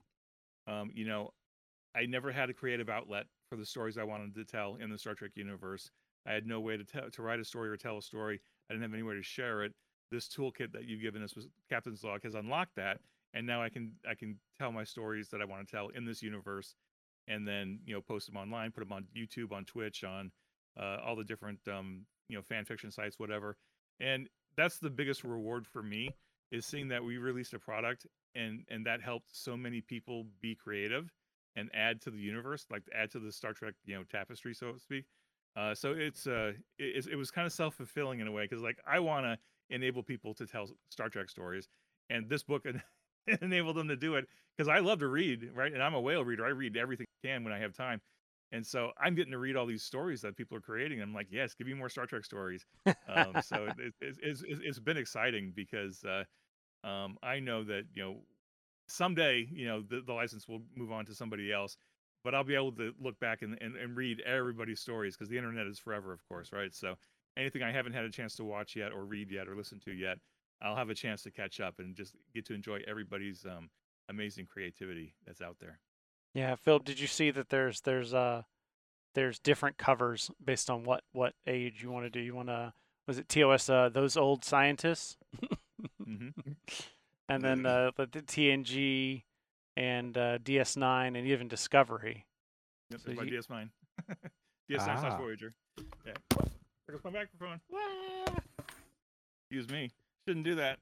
um 0.67 0.91
you 0.95 1.07
know 1.07 1.33
I 1.95 2.07
never 2.07 2.33
had 2.33 2.49
a 2.49 2.55
creative 2.55 2.89
outlet 2.89 3.27
for 3.53 3.57
the 3.57 3.67
stories 3.67 3.99
I 3.99 4.05
wanted 4.05 4.35
to 4.37 4.47
tell 4.47 4.79
in 4.81 4.89
the 4.89 4.97
Star 4.97 5.13
Trek 5.13 5.33
universe. 5.35 5.91
I 6.27 6.33
had 6.33 6.47
no 6.47 6.59
way 6.59 6.79
to 6.79 6.85
tell 6.85 7.11
to 7.11 7.21
write 7.21 7.39
a 7.39 7.45
story 7.45 7.69
or 7.69 7.77
tell 7.77 7.99
a 7.99 8.03
story. 8.03 8.41
I 8.71 8.73
didn't 8.73 8.83
have 8.83 8.95
anywhere 8.95 9.15
to 9.15 9.23
share 9.23 9.63
it. 9.63 9.75
This 10.11 10.27
toolkit 10.27 10.73
that 10.73 10.87
you've 10.87 11.03
given 11.03 11.23
us 11.23 11.37
was 11.37 11.49
Captain's 11.69 12.03
Log 12.03 12.23
has 12.23 12.35
unlocked 12.35 12.77
that, 12.77 13.01
and 13.35 13.47
now 13.47 13.63
I 13.63 13.69
can 13.69 13.93
I 14.09 14.15
can 14.15 14.39
tell 14.59 14.73
my 14.73 14.85
stories 14.85 15.29
that 15.29 15.43
I 15.43 15.45
want 15.45 15.69
to 15.69 15.71
tell 15.71 15.89
in 15.89 16.07
this 16.07 16.23
universe, 16.23 16.77
and 17.29 17.47
then 17.47 17.81
you 17.85 17.93
know 17.93 18.01
post 18.01 18.27
them 18.27 18.39
online, 18.39 18.73
put 18.73 18.89
them 18.89 18.93
on 18.93 19.05
YouTube, 19.15 19.53
on 19.53 19.67
Twitch, 19.67 20.03
on 20.03 20.33
uh, 20.81 20.97
all 21.05 21.15
the 21.15 21.25
different 21.25 21.59
um, 21.69 22.07
you 22.31 22.37
know 22.39 22.43
fan 22.43 22.65
fiction 22.65 22.91
sites, 22.91 23.19
whatever. 23.19 23.59
And 24.01 24.31
that's 24.57 24.79
the 24.79 24.89
biggest 24.89 25.25
reward 25.25 25.67
for 25.67 25.83
me 25.83 26.09
is 26.51 26.65
seeing 26.65 26.89
that 26.89 27.05
we 27.05 27.19
released 27.19 27.53
a 27.53 27.59
product 27.59 28.07
and 28.35 28.65
and 28.71 28.87
that 28.87 29.03
helped 29.03 29.37
so 29.37 29.59
many 29.59 29.83
people 29.83 30.25
be 30.41 30.55
creative 30.55 31.13
and 31.57 31.71
add 31.75 32.01
to 32.03 32.11
the 32.11 32.19
universe, 32.19 32.67
like 32.71 32.83
add 32.95 33.11
to 33.13 33.19
the 33.19 33.33
Star 33.33 33.53
Trek, 33.53 33.75
you 33.85 33.95
know, 33.97 34.05
tapestry, 34.11 34.55
so 34.55 34.73
to 34.73 34.79
speak. 34.81 35.05
Uh, 35.57 35.75
so 35.75 35.93
it's 35.93 36.27
uh, 36.27 36.53
it, 36.79 37.07
it 37.13 37.17
was 37.17 37.31
kind 37.31 37.47
of 37.47 37.53
self 37.53 37.75
fulfilling 37.75 38.21
in 38.21 38.27
a 38.27 38.33
way 38.33 38.45
because 38.45 38.63
like 38.63 38.79
I 38.87 39.01
want 39.01 39.27
to 39.27 39.39
enable 39.75 40.03
people 40.03 40.35
to 40.35 40.47
tell 40.47 40.69
Star 40.91 41.09
Trek 41.09 41.29
stories, 41.29 41.69
and 42.11 42.29
this 42.29 42.43
book 42.43 42.65
en- 42.67 42.83
enabled 43.43 43.77
them 43.77 43.89
to 43.89 43.97
do 43.97 44.15
it 44.15 44.27
because 44.57 44.69
I 44.69 44.79
love 44.79 45.01
to 45.01 45.09
read, 45.09 45.51
right? 45.55 45.73
And 45.73 45.83
I'm 45.83 45.95
a 45.95 46.01
whale 46.01 46.25
reader. 46.25 46.45
I 46.45 46.51
read 46.51 46.77
everything 46.77 47.07
I 47.25 47.27
can 47.27 47.45
when 47.45 47.53
I 47.53 47.59
have 47.59 47.75
time, 47.75 48.01
and 48.51 48.67
so 48.67 48.93
I'm 48.99 49.15
getting 49.15 49.33
to 49.33 49.39
read 49.39 49.57
all 49.57 49.67
these 49.67 49.83
stories 49.83 50.23
that 50.23 50.37
people 50.37 50.57
are 50.57 50.61
creating. 50.63 51.03
I'm 51.03 51.15
like, 51.15 51.29
yes, 51.31 51.55
give 51.55 51.67
me 51.67 51.75
more 51.75 51.89
Star 51.89 52.07
Trek 52.07 52.25
stories. 52.25 52.65
Um, 53.09 53.41
so 53.41 53.67
it, 53.67 53.95
it, 54.01 54.17
it's- 54.23 54.43
it's 54.47 54.79
been 54.79 54.97
exciting 54.97 55.53
because 55.55 56.03
uh, 56.05 56.25
um, 56.87 57.17
I 57.23 57.41
know 57.41 57.65
that 57.65 57.85
you 57.95 58.03
know 58.03 58.17
someday 58.93 59.49
you 59.53 59.67
know 59.67 59.83
the, 59.83 60.03
the 60.07 60.13
license 60.13 60.49
will 60.49 60.63
move 60.77 60.93
on 60.93 61.05
to 61.07 61.15
somebody 61.15 61.53
else 61.53 61.77
but 62.25 62.35
i'll 62.35 62.45
be 62.45 62.55
able 62.55 62.73
to 62.73 62.93
look 63.01 63.19
back 63.21 63.43
and, 63.43 63.59
and, 63.61 63.77
and 63.77 63.97
read 63.97 64.21
everybody's 64.27 64.81
stories 64.81 65.17
because 65.17 65.29
the 65.29 65.37
internet 65.39 65.67
is 65.67 65.79
forever 65.79 66.13
of 66.13 66.27
course 66.29 66.53
right 66.53 66.75
so 66.75 66.95
anything 67.37 67.63
i 67.63 67.73
haven't 67.73 67.93
had 67.93 68.05
a 68.05 68.11
chance 68.11 68.37
to 68.37 68.45
watch 68.45 68.77
yet 68.77 68.93
or 68.93 69.05
read 69.05 69.31
yet 69.31 69.49
or 69.49 69.57
listen 69.57 69.81
to 69.81 69.93
yet 69.93 70.19
i'll 70.63 70.77
have 70.77 70.91
a 70.91 70.95
chance 70.95 71.23
to 71.23 71.31
catch 71.31 71.61
up 71.61 71.79
and 71.79 71.97
just 71.97 72.15
get 72.35 72.45
to 72.47 72.55
enjoy 72.55 72.81
everybody's 72.87 73.45
um, 73.47 73.71
amazing 74.09 74.47
creativity 74.47 75.15
that's 75.27 75.41
out 75.41 75.57
there 75.61 75.81
Yeah, 76.35 76.55
Phil, 76.57 76.79
did 76.79 76.99
you 77.01 77.07
see 77.07 77.31
that 77.31 77.49
there's 77.51 77.81
there's 77.83 78.15
uh 78.15 78.43
there's 79.15 79.39
different 79.39 79.79
covers 79.79 80.31
based 80.43 80.71
on 80.71 80.85
what 80.85 81.05
what 81.13 81.35
age 81.47 81.83
you 81.83 81.91
want 81.91 82.07
to 82.07 82.11
do? 82.11 82.21
You 82.21 82.35
want 82.35 82.49
to 82.49 82.73
was 83.07 83.19
it 83.19 83.29
TOS 83.29 83.69
uh 83.69 83.89
those 83.91 84.17
old 84.17 84.45
scientists? 84.45 85.17
hmm 86.05 86.29
and 87.29 87.43
then 87.43 87.67
uh 87.67 87.91
the, 87.97 88.07
TNG 88.07 89.23
and 89.77 90.17
uh, 90.19 90.39
DS9 90.39 91.07
and 91.17 91.27
even 91.27 91.49
Discovery. 91.49 92.27
Yep, 92.91 93.01
So 93.05 93.11
you- 93.13 93.41
DS9. 93.41 93.71
DS9 94.71 94.85
slash 94.85 94.99
Ah. 95.05 95.17
Voyager. 95.19 95.55
Yeah. 96.07 96.13
There 96.87 96.97
goes 96.97 97.05
my 97.05 97.11
microphone. 97.11 97.61
Excuse 99.51 99.69
me. 99.71 99.91
Shouldn't 100.27 100.45
do 100.45 100.55
that. 100.57 100.79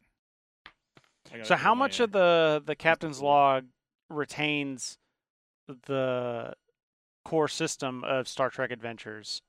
So 1.45 1.55
how 1.57 1.75
much 1.75 2.01
of 2.01 2.11
the 2.13 2.63
the 2.65 2.75
captain's 2.75 3.21
log 3.21 3.65
retains 4.09 4.99
the 5.87 6.55
core 7.25 7.47
system 7.49 8.03
of 8.05 8.27
Star 8.27 8.51
Trek 8.51 8.71
Adventures? 8.73 9.41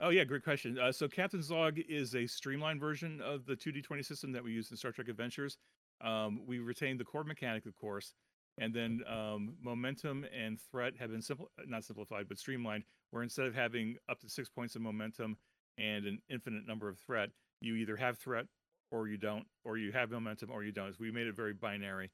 Oh 0.00 0.08
yeah, 0.08 0.24
great 0.24 0.42
question. 0.42 0.78
Uh, 0.80 0.90
so 0.90 1.06
Captain's 1.06 1.48
Log 1.48 1.78
is 1.88 2.16
a 2.16 2.26
streamlined 2.26 2.80
version 2.80 3.20
of 3.20 3.46
the 3.46 3.54
2D20 3.54 4.04
system 4.04 4.32
that 4.32 4.42
we 4.42 4.50
use 4.50 4.68
in 4.72 4.76
Star 4.76 4.90
Trek 4.90 5.06
Adventures. 5.06 5.58
Um, 6.02 6.40
we 6.46 6.58
retained 6.58 7.00
the 7.00 7.04
core 7.04 7.24
mechanic, 7.24 7.66
of 7.66 7.76
course, 7.76 8.14
and 8.58 8.74
then 8.74 9.00
um, 9.08 9.54
momentum 9.62 10.26
and 10.36 10.58
threat 10.70 10.94
have 10.98 11.10
been 11.10 11.22
simple, 11.22 11.50
not 11.66 11.84
simplified, 11.84 12.28
but 12.28 12.38
streamlined. 12.38 12.84
Where 13.10 13.22
instead 13.22 13.46
of 13.46 13.54
having 13.54 13.96
up 14.08 14.20
to 14.20 14.28
six 14.28 14.48
points 14.48 14.74
of 14.74 14.82
momentum 14.82 15.36
and 15.78 16.06
an 16.06 16.18
infinite 16.30 16.66
number 16.66 16.88
of 16.88 16.98
threat, 16.98 17.30
you 17.60 17.76
either 17.76 17.96
have 17.96 18.18
threat 18.18 18.46
or 18.90 19.06
you 19.08 19.16
don't, 19.16 19.44
or 19.64 19.78
you 19.78 19.92
have 19.92 20.10
momentum 20.10 20.50
or 20.50 20.64
you 20.64 20.72
don't. 20.72 20.92
So 20.92 20.98
we 21.00 21.10
made 21.10 21.26
it 21.26 21.36
very 21.36 21.52
binary. 21.52 22.10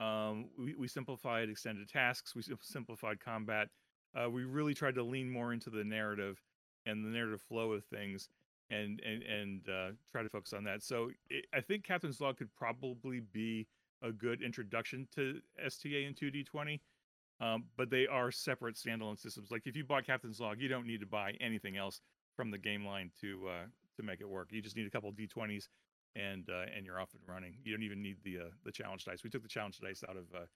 Um, 0.00 0.48
we, 0.58 0.74
we 0.74 0.88
simplified 0.88 1.48
extended 1.48 1.88
tasks. 1.88 2.34
We 2.34 2.42
simplified 2.60 3.20
combat. 3.20 3.68
Uh, 4.14 4.30
we 4.30 4.44
really 4.44 4.74
tried 4.74 4.94
to 4.96 5.02
lean 5.02 5.30
more 5.30 5.52
into 5.52 5.70
the 5.70 5.84
narrative 5.84 6.42
and 6.86 7.04
the 7.04 7.10
narrative 7.10 7.42
flow 7.42 7.72
of 7.72 7.84
things 7.84 8.28
and 8.70 9.00
and 9.00 9.22
and 9.22 9.68
uh, 9.68 9.90
try 10.10 10.22
to 10.22 10.28
focus 10.28 10.52
on 10.52 10.64
that. 10.64 10.82
So 10.82 11.10
it, 11.28 11.46
I 11.54 11.60
think 11.60 11.84
Captain's 11.84 12.20
Log 12.20 12.38
could 12.38 12.54
probably 12.54 13.20
be 13.20 13.66
a 14.02 14.12
good 14.12 14.42
introduction 14.42 15.06
to 15.14 15.40
STA 15.62 16.04
and 16.04 16.16
2D20, 16.16 16.80
um, 17.40 17.64
but 17.76 17.90
they 17.90 18.06
are 18.06 18.30
separate 18.30 18.76
standalone 18.76 19.18
systems. 19.18 19.50
Like 19.50 19.62
if 19.66 19.76
you 19.76 19.84
bought 19.84 20.06
Captain's 20.06 20.40
Log, 20.40 20.60
you 20.60 20.68
don't 20.68 20.86
need 20.86 21.00
to 21.00 21.06
buy 21.06 21.34
anything 21.40 21.76
else 21.76 22.00
from 22.36 22.50
the 22.50 22.58
game 22.58 22.84
line 22.84 23.10
to 23.20 23.48
uh, 23.48 23.66
to 23.96 24.02
make 24.02 24.20
it 24.20 24.28
work. 24.28 24.48
You 24.50 24.62
just 24.62 24.76
need 24.76 24.86
a 24.86 24.90
couple 24.90 25.12
D20s 25.12 25.68
and 26.16 26.48
uh, 26.48 26.64
and 26.74 26.86
you're 26.86 27.00
off 27.00 27.10
and 27.14 27.22
running. 27.26 27.54
You 27.64 27.72
don't 27.72 27.82
even 27.82 28.02
need 28.02 28.16
the 28.24 28.38
uh, 28.38 28.50
the 28.64 28.72
challenge 28.72 29.04
dice. 29.04 29.22
We 29.24 29.30
took 29.30 29.42
the 29.42 29.48
challenge 29.48 29.78
dice 29.78 30.02
out 30.08 30.16
of 30.16 30.24
uh, 30.34 30.46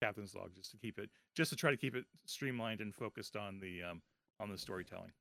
Captain's 0.00 0.34
Log 0.34 0.50
just 0.54 0.70
to 0.72 0.76
keep 0.76 0.98
it 0.98 1.10
just 1.34 1.50
to 1.50 1.56
try 1.56 1.70
to 1.70 1.76
keep 1.76 1.94
it 1.94 2.04
streamlined 2.26 2.80
and 2.80 2.94
focused 2.94 3.36
on 3.36 3.58
the 3.60 3.82
um, 3.90 4.02
on 4.40 4.50
the 4.50 4.58
storytelling. 4.58 5.12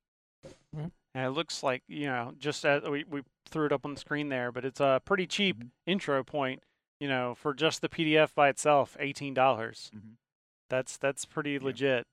And 1.14 1.26
it 1.26 1.32
looks 1.32 1.62
like 1.64 1.84
you 1.88 2.06
know, 2.06 2.34
just 2.38 2.66
as 2.66 2.84
we 2.84 3.04
we 3.04 3.24
threw 3.50 3.66
it 3.66 3.72
up 3.72 3.86
on 3.86 3.94
the 3.94 4.00
screen 4.00 4.30
there, 4.30 4.52
but 4.52 4.64
it's 4.66 4.80
a 4.80 5.02
pretty 5.04 5.28
cheap 5.28 5.58
Mhm. 5.60 5.72
intro 5.86 6.24
point. 6.24 6.64
You 7.00 7.08
know, 7.10 7.34
for 7.36 7.54
just 7.54 7.82
the 7.82 7.90
PDF 7.90 8.34
by 8.36 8.48
itself, 8.50 8.96
eighteen 9.00 9.34
dollars. 9.34 9.92
Mhm. 9.94 10.16
That's 10.70 10.98
that's 10.98 11.26
pretty 11.26 11.60
legit. 11.60 12.08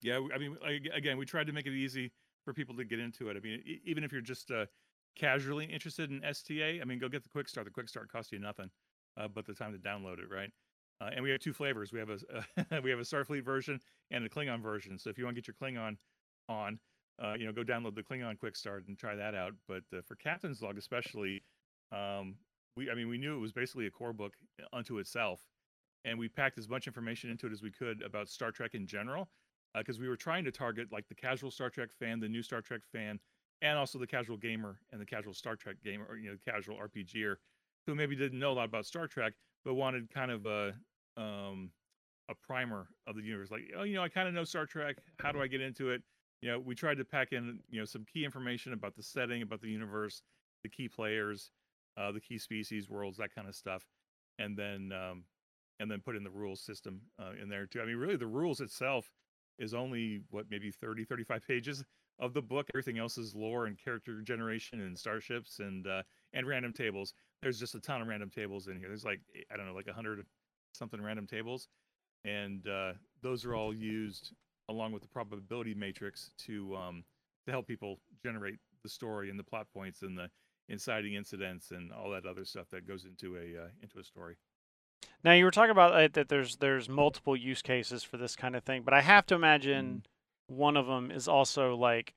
Yeah, 0.00 0.26
i 0.34 0.38
mean, 0.38 0.56
again, 0.92 1.16
we 1.18 1.24
tried 1.24 1.46
to 1.46 1.52
make 1.52 1.66
it 1.66 1.72
easy 1.72 2.10
for 2.44 2.52
people 2.52 2.74
to 2.76 2.84
get 2.84 2.98
into 2.98 3.28
it. 3.28 3.36
I 3.36 3.40
mean, 3.40 3.62
even 3.84 4.02
if 4.02 4.10
you're 4.10 4.20
just 4.20 4.50
uh, 4.50 4.66
casually 5.14 5.66
interested 5.66 6.10
in 6.10 6.24
STA, 6.24 6.80
I 6.80 6.84
mean, 6.84 6.98
go 6.98 7.08
get 7.08 7.22
the 7.22 7.28
Quick 7.28 7.48
Start. 7.48 7.66
The 7.66 7.70
Quick 7.70 7.88
Start 7.88 8.10
costs 8.10 8.32
you 8.32 8.40
nothing, 8.40 8.72
uh, 9.16 9.28
but 9.28 9.44
the 9.46 9.54
time 9.54 9.72
to 9.72 9.78
download 9.78 10.18
it, 10.18 10.28
right? 10.28 10.50
Uh, 11.00 11.10
and 11.12 11.22
we 11.22 11.30
have 11.30 11.38
two 11.38 11.52
flavors. 11.52 11.92
We 11.92 12.00
have 12.00 12.10
a 12.10 12.18
we 12.82 12.90
have 12.90 12.98
a 12.98 13.02
Starfleet 13.04 13.44
version 13.44 13.80
and 14.10 14.24
a 14.24 14.28
Klingon 14.28 14.60
version. 14.60 14.98
So 14.98 15.10
if 15.10 15.18
you 15.18 15.24
want 15.24 15.36
to 15.36 15.40
get 15.42 15.46
your 15.46 15.54
Klingon 15.54 15.98
on, 16.48 16.80
uh, 17.22 17.34
you 17.34 17.46
know, 17.46 17.52
go 17.52 17.62
download 17.62 17.94
the 17.94 18.02
Klingon 18.02 18.38
Quick 18.38 18.56
Start 18.56 18.84
and 18.88 18.98
try 18.98 19.14
that 19.14 19.34
out. 19.34 19.52
But 19.68 19.82
uh, 19.96 20.00
for 20.06 20.16
Captain's 20.16 20.62
Log, 20.62 20.76
especially, 20.76 21.42
um, 21.92 22.34
we 22.76 22.90
I 22.90 22.94
mean, 22.94 23.08
we 23.08 23.18
knew 23.18 23.36
it 23.36 23.40
was 23.40 23.52
basically 23.52 23.86
a 23.86 23.90
core 23.90 24.12
book 24.12 24.34
unto 24.72 24.98
itself, 24.98 25.40
and 26.04 26.18
we 26.18 26.28
packed 26.28 26.58
as 26.58 26.68
much 26.68 26.86
information 26.86 27.30
into 27.30 27.46
it 27.46 27.52
as 27.52 27.62
we 27.62 27.70
could 27.70 28.02
about 28.02 28.28
Star 28.28 28.50
Trek 28.50 28.74
in 28.74 28.86
general 28.86 29.28
because 29.74 29.98
we 29.98 30.08
were 30.08 30.16
trying 30.16 30.44
to 30.44 30.50
target 30.50 30.88
like 30.92 31.08
the 31.08 31.14
casual 31.14 31.50
Star 31.50 31.70
Trek 31.70 31.90
fan, 31.92 32.20
the 32.20 32.28
new 32.28 32.42
Star 32.42 32.60
Trek 32.60 32.82
fan, 32.92 33.18
and 33.62 33.78
also 33.78 33.98
the 33.98 34.06
casual 34.06 34.36
gamer 34.36 34.78
and 34.92 35.00
the 35.00 35.06
casual 35.06 35.32
Star 35.32 35.56
Trek 35.56 35.76
gamer, 35.84 36.04
or 36.08 36.16
you 36.16 36.28
know, 36.28 36.36
the 36.44 36.50
casual 36.50 36.76
RPGer, 36.76 37.36
who 37.86 37.94
maybe 37.94 38.16
didn't 38.16 38.38
know 38.38 38.52
a 38.52 38.54
lot 38.54 38.64
about 38.66 38.86
Star 38.86 39.06
Trek 39.06 39.32
but 39.64 39.74
wanted 39.74 40.12
kind 40.12 40.30
of 40.30 40.46
a 40.46 40.74
um, 41.16 41.70
a 42.28 42.34
primer 42.34 42.88
of 43.06 43.16
the 43.16 43.22
universe. 43.22 43.50
Like, 43.50 43.62
oh, 43.76 43.82
you 43.82 43.94
know, 43.94 44.02
I 44.02 44.08
kind 44.08 44.28
of 44.28 44.34
know 44.34 44.44
Star 44.44 44.66
Trek. 44.66 44.96
How 45.18 45.32
do 45.32 45.40
I 45.40 45.46
get 45.46 45.60
into 45.60 45.90
it? 45.90 46.02
You 46.42 46.50
know, 46.50 46.58
we 46.58 46.74
tried 46.74 46.98
to 46.98 47.04
pack 47.04 47.32
in 47.32 47.60
you 47.70 47.80
know 47.80 47.84
some 47.84 48.04
key 48.04 48.24
information 48.24 48.72
about 48.72 48.96
the 48.96 49.02
setting, 49.02 49.42
about 49.42 49.60
the 49.60 49.68
universe, 49.68 50.22
the 50.62 50.68
key 50.68 50.88
players, 50.88 51.50
uh, 51.96 52.12
the 52.12 52.20
key 52.20 52.38
species, 52.38 52.90
worlds, 52.90 53.16
that 53.18 53.34
kind 53.34 53.48
of 53.48 53.54
stuff, 53.54 53.86
and 54.38 54.56
then 54.56 54.90
um, 54.92 55.24
and 55.80 55.90
then 55.90 56.00
put 56.00 56.16
in 56.16 56.24
the 56.24 56.30
rules 56.30 56.60
system 56.60 57.00
uh, 57.20 57.30
in 57.40 57.48
there 57.48 57.66
too. 57.66 57.80
I 57.80 57.86
mean, 57.86 57.96
really, 57.96 58.16
the 58.16 58.26
rules 58.26 58.60
itself 58.60 59.10
is 59.58 59.72
only 59.72 60.20
what 60.30 60.46
maybe 60.50 60.70
30 60.70 61.04
35 61.04 61.46
pages 61.46 61.84
of 62.18 62.34
the 62.34 62.42
book. 62.42 62.66
Everything 62.74 62.98
else 62.98 63.18
is 63.18 63.34
lore 63.34 63.66
and 63.66 63.78
character 63.78 64.20
generation 64.20 64.80
and 64.80 64.98
starships 64.98 65.60
and 65.60 65.86
uh, 65.86 66.02
and 66.32 66.46
random 66.46 66.72
tables. 66.72 67.14
There's 67.40 67.58
just 67.58 67.74
a 67.76 67.80
ton 67.80 68.02
of 68.02 68.08
random 68.08 68.30
tables 68.30 68.66
in 68.66 68.76
here. 68.78 68.88
There's 68.88 69.04
like 69.04 69.20
i 69.52 69.56
don't 69.56 69.66
know 69.66 69.74
like 69.74 69.86
100 69.86 70.26
something 70.72 71.00
random 71.00 71.26
tables 71.26 71.68
and 72.24 72.66
uh, 72.68 72.92
those 73.22 73.44
are 73.44 73.54
all 73.54 73.74
used 73.74 74.32
along 74.72 74.92
with 74.92 75.02
the 75.02 75.08
probability 75.08 75.74
matrix 75.74 76.30
to 76.46 76.74
um, 76.76 77.04
to 77.46 77.52
help 77.52 77.66
people 77.66 77.98
generate 78.22 78.58
the 78.82 78.88
story 78.88 79.30
and 79.30 79.38
the 79.38 79.44
plot 79.44 79.66
points 79.72 80.02
and 80.02 80.18
the 80.18 80.28
inciting 80.68 81.14
incidents 81.14 81.70
and 81.70 81.92
all 81.92 82.10
that 82.10 82.26
other 82.26 82.44
stuff 82.44 82.66
that 82.70 82.86
goes 82.86 83.04
into 83.04 83.36
a 83.36 83.64
uh, 83.64 83.68
into 83.82 83.98
a 83.98 84.04
story. 84.04 84.36
Now 85.24 85.32
you 85.32 85.44
were 85.44 85.50
talking 85.50 85.70
about 85.70 85.92
uh, 85.92 86.08
that 86.12 86.28
there's 86.28 86.56
there's 86.56 86.88
multiple 86.88 87.36
use 87.36 87.62
cases 87.62 88.02
for 88.02 88.16
this 88.16 88.34
kind 88.34 88.56
of 88.56 88.64
thing, 88.64 88.82
but 88.82 88.94
I 88.94 89.02
have 89.02 89.26
to 89.26 89.34
imagine 89.34 90.04
one 90.48 90.76
of 90.76 90.86
them 90.86 91.10
is 91.10 91.28
also 91.28 91.76
like 91.76 92.14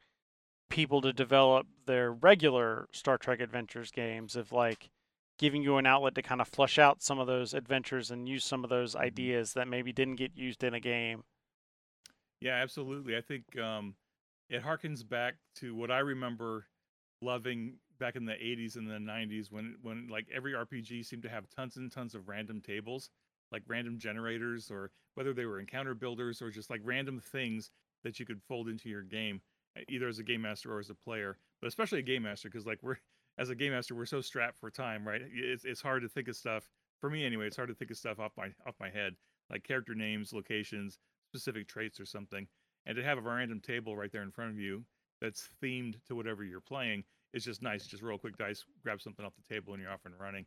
people 0.70 1.02
to 1.02 1.14
develop 1.14 1.68
their 1.86 2.12
regular 2.12 2.88
Star 2.92 3.18
Trek 3.18 3.40
Adventures 3.40 3.92
games 3.92 4.36
of 4.36 4.52
like 4.52 4.90
giving 5.38 5.62
you 5.62 5.78
an 5.78 5.86
outlet 5.86 6.16
to 6.16 6.22
kind 6.22 6.42
of 6.42 6.48
flush 6.48 6.80
out 6.80 7.02
some 7.02 7.20
of 7.20 7.28
those 7.28 7.54
adventures 7.54 8.10
and 8.10 8.28
use 8.28 8.46
some 8.46 8.64
of 8.64 8.70
those 8.70 8.96
ideas 8.96 9.54
that 9.54 9.68
maybe 9.68 9.92
didn't 9.92 10.16
get 10.16 10.32
used 10.36 10.64
in 10.64 10.74
a 10.74 10.80
game. 10.80 11.24
Yeah, 12.46 12.58
absolutely. 12.62 13.18
I 13.18 13.22
think 13.22 13.58
um, 13.58 13.96
it 14.52 14.64
harkens 14.64 15.08
back 15.08 15.36
to 15.56 15.74
what 15.74 15.90
I 15.90 15.98
remember 16.00 16.68
loving 17.20 17.78
back 18.00 18.16
in 18.16 18.26
the 18.26 18.36
80s 18.36 18.76
and 18.76 18.88
the 18.88 19.00
90s 19.00 19.52
when 19.52 19.78
when 19.82 20.08
like 20.10 20.28
every 20.32 20.54
RPG 20.54 21.02
seemed 21.02 21.24
to 21.24 21.30
have 21.30 21.50
tons 21.50 21.76
and 21.78 21.92
tons 21.92 22.14
of 22.14 22.28
random 22.30 22.62
tables, 22.62 23.10
like 23.52 23.64
random 23.68 23.98
generators 23.98 24.70
or 24.70 24.92
whether 25.16 25.34
they 25.34 25.46
were 25.48 25.60
encounter 25.60 25.96
builders 25.96 26.40
or 26.40 26.52
just 26.52 26.70
like 26.70 26.82
random 26.84 27.20
things 27.20 27.72
that 28.04 28.20
you 28.20 28.28
could 28.28 28.44
fold 28.44 28.68
into 28.70 28.90
your 28.90 29.02
game 29.02 29.42
either 29.90 30.08
as 30.08 30.20
a 30.20 30.24
game 30.24 30.42
master 30.44 30.72
or 30.74 30.80
as 30.80 30.92
a 30.92 30.96
player, 30.96 31.38
but 31.62 31.68
especially 31.68 32.00
a 32.00 32.04
game 32.04 32.24
master 32.24 32.50
because 32.50 32.68
like 32.68 32.80
we're 32.84 32.98
as 33.38 33.50
a 33.50 33.56
game 33.56 33.72
master 33.72 33.96
we're 33.96 34.06
so 34.06 34.22
strapped 34.22 34.60
for 34.60 34.70
time, 34.70 35.08
right? 35.08 35.22
It's 35.34 35.66
it's 35.66 35.82
hard 35.82 36.04
to 36.04 36.10
think 36.10 36.28
of 36.28 36.36
stuff 36.36 36.70
for 37.02 37.10
me 37.10 37.26
anyway. 37.26 37.48
It's 37.48 37.56
hard 37.58 37.70
to 37.70 37.76
think 37.76 37.92
of 37.92 37.98
stuff 37.98 38.20
off 38.20 38.34
my 38.38 38.50
off 38.68 38.76
my 38.80 38.90
head, 38.92 39.16
like 39.50 39.64
character 39.64 39.96
names, 39.96 40.32
locations, 40.34 41.00
specific 41.36 41.68
traits 41.68 42.00
or 42.00 42.06
something, 42.06 42.48
and 42.86 42.96
to 42.96 43.04
have 43.04 43.18
a 43.18 43.22
random 43.22 43.60
table 43.60 43.96
right 43.96 44.12
there 44.12 44.24
in 44.24 44.32
front 44.32 44.52
of 44.52 44.60
you 44.60 44.86
that's 45.22 45.50
themed 45.62 45.96
to 46.08 46.16
whatever 46.16 46.44
you're 46.44 46.62
playing 46.62 47.04
is 47.34 47.44
just 47.44 47.62
nice. 47.62 47.86
Just 47.86 48.04
roll 48.04 48.16
a 48.16 48.20
quick 48.20 48.38
dice, 48.38 48.64
grab 48.84 49.02
something 49.02 49.26
off 49.26 49.34
the 49.36 49.54
table, 49.54 49.74
and 49.74 49.82
you're 49.82 49.92
off 49.92 50.06
and 50.06 50.14
running. 50.20 50.46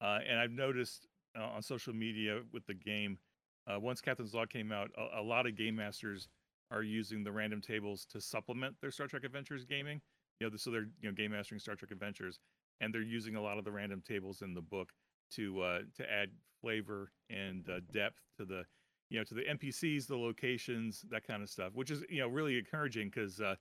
Uh, 0.00 0.18
and 0.28 0.38
I've 0.38 0.50
noticed 0.50 1.06
uh, 1.38 1.44
on 1.44 1.62
social 1.62 1.94
media 1.94 2.40
with 2.52 2.66
the 2.66 2.74
game, 2.74 3.18
uh, 3.66 3.78
once 3.80 4.00
Captain's 4.00 4.34
Log 4.34 4.50
came 4.50 4.72
out, 4.72 4.90
a, 4.96 5.20
a 5.20 5.22
lot 5.22 5.46
of 5.46 5.56
game 5.56 5.76
masters 5.76 6.28
are 6.70 6.82
using 6.82 7.24
the 7.24 7.32
random 7.32 7.60
tables 7.60 8.06
to 8.12 8.20
supplement 8.20 8.76
their 8.80 8.90
Star 8.90 9.06
Trek 9.06 9.24
Adventures 9.24 9.64
gaming. 9.64 10.00
You 10.40 10.50
know, 10.50 10.56
so 10.56 10.70
they're 10.70 10.88
you 11.00 11.08
know 11.08 11.12
game 11.12 11.32
mastering 11.32 11.58
Star 11.58 11.74
Trek 11.74 11.90
Adventures, 11.90 12.38
and 12.80 12.94
they're 12.94 13.02
using 13.02 13.36
a 13.36 13.42
lot 13.42 13.58
of 13.58 13.64
the 13.64 13.72
random 13.72 14.02
tables 14.06 14.42
in 14.42 14.54
the 14.54 14.60
book 14.60 14.92
to 15.32 15.60
uh, 15.60 15.78
to 15.96 16.10
add 16.10 16.30
flavor 16.60 17.10
and 17.30 17.68
uh, 17.68 17.80
depth 17.92 18.20
to 18.36 18.44
the 18.44 18.64
you 19.10 19.18
know 19.18 19.24
to 19.24 19.34
the 19.34 19.42
NPCs, 19.42 20.06
the 20.06 20.16
locations, 20.16 21.04
that 21.10 21.26
kind 21.26 21.42
of 21.42 21.48
stuff, 21.48 21.72
which 21.74 21.90
is 21.90 22.02
you 22.08 22.20
know 22.20 22.28
really 22.28 22.58
encouraging 22.58 23.10
because 23.12 23.40
uh, 23.40 23.54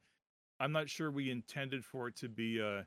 I'm 0.60 0.72
not 0.72 0.90
sure 0.90 1.12
we 1.12 1.32
intended 1.32 1.86
for 1.86 2.08
it 2.08 2.16
to 2.18 2.30
be 2.30 2.60
a 2.60 2.86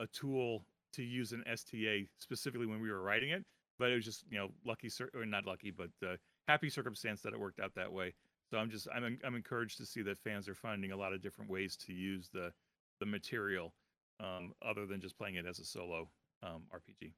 a 0.00 0.06
tool 0.08 0.64
to 0.94 1.02
use 1.02 1.32
an 1.32 1.44
STA 1.46 2.08
specifically 2.18 2.66
when 2.66 2.80
we 2.80 2.90
were 2.90 3.02
writing 3.02 3.30
it, 3.30 3.44
but 3.78 3.90
it 3.90 3.94
was 3.94 4.04
just 4.04 4.24
you 4.30 4.38
know 4.38 4.48
lucky 4.64 4.90
or 5.14 5.26
not 5.26 5.46
lucky, 5.46 5.70
but 5.70 5.90
uh, 6.06 6.16
happy 6.48 6.68
circumstance 6.68 7.22
that 7.22 7.32
it 7.32 7.40
worked 7.40 7.60
out 7.60 7.74
that 7.74 7.92
way. 7.92 8.14
So 8.50 8.58
I'm 8.58 8.70
just 8.70 8.88
I'm 8.94 9.18
I'm 9.24 9.34
encouraged 9.34 9.78
to 9.78 9.86
see 9.86 10.02
that 10.02 10.18
fans 10.18 10.48
are 10.48 10.54
finding 10.54 10.92
a 10.92 10.96
lot 10.96 11.12
of 11.12 11.22
different 11.22 11.50
ways 11.50 11.76
to 11.86 11.92
use 11.92 12.28
the 12.32 12.52
the 13.00 13.06
material 13.06 13.74
um, 14.20 14.52
other 14.64 14.86
than 14.86 15.00
just 15.00 15.16
playing 15.16 15.36
it 15.36 15.46
as 15.46 15.58
a 15.58 15.64
solo 15.64 16.08
um, 16.42 16.62
RPG. 16.72 17.12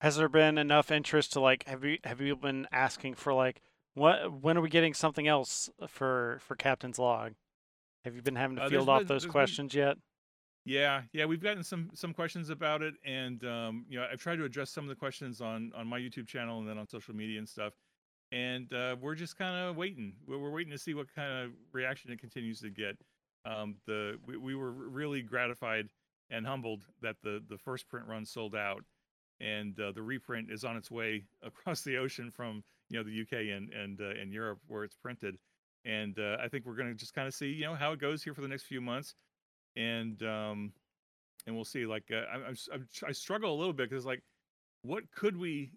Has 0.00 0.16
there 0.16 0.28
been 0.28 0.58
enough 0.58 0.90
interest 0.90 1.32
to 1.32 1.40
like 1.40 1.66
have 1.66 1.84
you 1.84 1.98
have 2.04 2.20
you 2.20 2.36
been 2.36 2.66
asking 2.72 3.14
for 3.14 3.32
like 3.32 3.60
what 3.94 4.32
when 4.42 4.56
are 4.58 4.60
we 4.60 4.68
getting 4.68 4.94
something 4.94 5.26
else 5.26 5.70
for 5.88 6.38
for 6.42 6.56
Captain's 6.56 6.98
Log? 6.98 7.32
Have 8.04 8.14
you 8.14 8.22
been 8.22 8.36
having 8.36 8.56
to 8.56 8.64
Uh, 8.64 8.68
field 8.68 8.88
off 8.88 9.00
been- 9.00 9.06
those 9.08 9.22
there's 9.22 9.24
been- 9.24 9.32
questions 9.32 9.74
yet? 9.74 9.96
Yeah, 10.66 11.02
yeah, 11.12 11.26
we've 11.26 11.42
gotten 11.42 11.62
some 11.62 11.90
some 11.94 12.14
questions 12.14 12.48
about 12.48 12.80
it, 12.82 12.94
and 13.04 13.44
um, 13.44 13.84
you 13.88 13.98
know, 13.98 14.06
I've 14.10 14.20
tried 14.20 14.36
to 14.36 14.44
address 14.44 14.70
some 14.70 14.84
of 14.84 14.88
the 14.88 14.96
questions 14.96 15.40
on 15.42 15.72
on 15.74 15.86
my 15.86 15.98
YouTube 16.00 16.26
channel 16.26 16.58
and 16.60 16.68
then 16.68 16.78
on 16.78 16.86
social 16.88 17.14
media 17.14 17.38
and 17.38 17.48
stuff. 17.48 17.74
and 18.32 18.72
uh, 18.72 18.96
we're 19.00 19.14
just 19.14 19.36
kind 19.36 19.54
of 19.68 19.76
waiting. 19.76 20.14
We're, 20.26 20.38
we're 20.38 20.50
waiting 20.50 20.72
to 20.72 20.78
see 20.78 20.94
what 20.94 21.06
kind 21.14 21.30
of 21.44 21.52
reaction 21.72 22.10
it 22.10 22.18
continues 22.18 22.60
to 22.60 22.70
get. 22.70 22.96
Um, 23.44 23.76
the 23.86 24.18
we, 24.26 24.38
we 24.38 24.54
were 24.54 24.72
really 24.72 25.20
gratified 25.20 25.90
and 26.30 26.46
humbled 26.46 26.86
that 27.02 27.16
the 27.22 27.42
the 27.46 27.58
first 27.58 27.86
print 27.86 28.06
run 28.08 28.24
sold 28.24 28.54
out, 28.56 28.82
and 29.40 29.78
uh, 29.78 29.92
the 29.92 30.02
reprint 30.02 30.50
is 30.50 30.64
on 30.64 30.78
its 30.78 30.90
way 30.90 31.24
across 31.42 31.82
the 31.82 31.98
ocean 31.98 32.30
from 32.30 32.64
you 32.94 33.00
know 33.00 33.04
the 33.04 33.22
UK 33.22 33.56
and 33.56 33.72
and 33.72 34.00
uh, 34.00 34.20
and 34.20 34.32
Europe 34.32 34.60
where 34.68 34.84
it's 34.84 34.94
printed. 34.94 35.36
And 35.84 36.18
uh, 36.18 36.38
I 36.42 36.48
think 36.48 36.64
we're 36.64 36.76
going 36.76 36.88
to 36.88 36.94
just 36.94 37.12
kind 37.12 37.26
of 37.26 37.34
see 37.34 37.48
you 37.48 37.64
know 37.64 37.74
how 37.74 37.92
it 37.92 38.00
goes 38.00 38.22
here 38.22 38.34
for 38.34 38.40
the 38.40 38.48
next 38.48 38.62
few 38.62 38.80
months, 38.80 39.14
and 39.76 40.22
um, 40.22 40.72
and 41.46 41.54
we'll 41.54 41.64
see. 41.64 41.86
Like 41.86 42.04
uh, 42.12 42.22
I, 42.32 42.48
I'm, 42.48 42.56
I'm, 42.72 42.88
I 43.06 43.12
struggle 43.12 43.52
a 43.52 43.58
little 43.58 43.72
bit 43.72 43.90
because 43.90 44.06
like, 44.06 44.22
what 44.82 45.02
could 45.10 45.36
we 45.36 45.72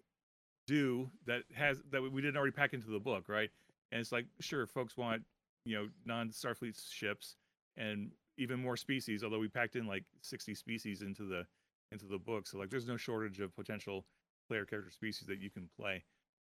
do 0.66 1.10
that 1.26 1.42
has 1.54 1.80
that 1.90 2.00
we 2.00 2.22
didn't 2.22 2.36
already 2.36 2.52
pack 2.52 2.72
into 2.72 2.88
the 2.88 3.00
book, 3.00 3.28
right? 3.28 3.50
And 3.90 4.00
it's 4.00 4.12
like, 4.12 4.26
sure, 4.40 4.66
folks 4.66 4.96
want 4.96 5.22
you 5.64 5.76
know 5.76 5.88
non 6.06 6.30
Starfleet 6.30 6.80
ships 6.90 7.36
and 7.76 8.10
even 8.38 8.62
more 8.62 8.76
species. 8.76 9.24
Although 9.24 9.40
we 9.40 9.48
packed 9.48 9.74
in 9.74 9.86
like 9.86 10.04
60 10.22 10.54
species 10.54 11.02
into 11.02 11.24
the 11.24 11.44
into 11.90 12.06
the 12.06 12.18
book, 12.18 12.46
so 12.46 12.58
like 12.58 12.70
there's 12.70 12.86
no 12.86 12.96
shortage 12.96 13.40
of 13.40 13.54
potential 13.56 14.06
player 14.46 14.64
character 14.64 14.92
species 14.92 15.26
that 15.26 15.40
you 15.40 15.50
can 15.50 15.68
play. 15.76 16.04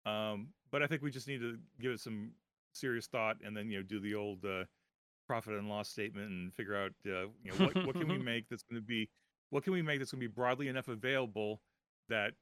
Um, 0.06 0.50
but 0.72 0.82
I 0.84 0.88
think 0.88 1.02
we 1.02 1.12
just 1.12 1.28
need 1.28 1.41
to 1.41 1.58
give 1.82 1.91
it 1.91 2.00
some 2.00 2.32
serious 2.74 3.08
thought 3.08 3.38
and 3.43 3.58
then 3.58 3.70
you 3.70 3.78
know 3.78 3.84
do 3.84 4.00
the 4.00 4.16
old 4.16 4.45
uh, 4.45 4.64
profit 5.28 5.54
and 5.54 5.68
loss 5.68 5.89
statement 5.89 6.30
and 6.30 6.54
figure 6.54 6.76
out 6.76 6.91
uh, 7.08 7.28
you 7.43 7.52
know 7.52 7.66
what, 7.66 7.86
what 7.88 7.95
can 7.95 8.08
we 8.08 8.18
make 8.34 8.47
that's 8.50 8.64
going 8.64 8.82
to 8.82 8.86
be 8.86 9.10
what 9.50 9.64
can 9.64 9.74
we 9.74 9.82
make 9.82 10.00
that's 10.00 10.12
going 10.12 10.22
to 10.22 10.28
be 10.28 10.34
broadly 10.34 10.68
enough 10.68 10.88
available 10.88 11.62
that 12.08 12.34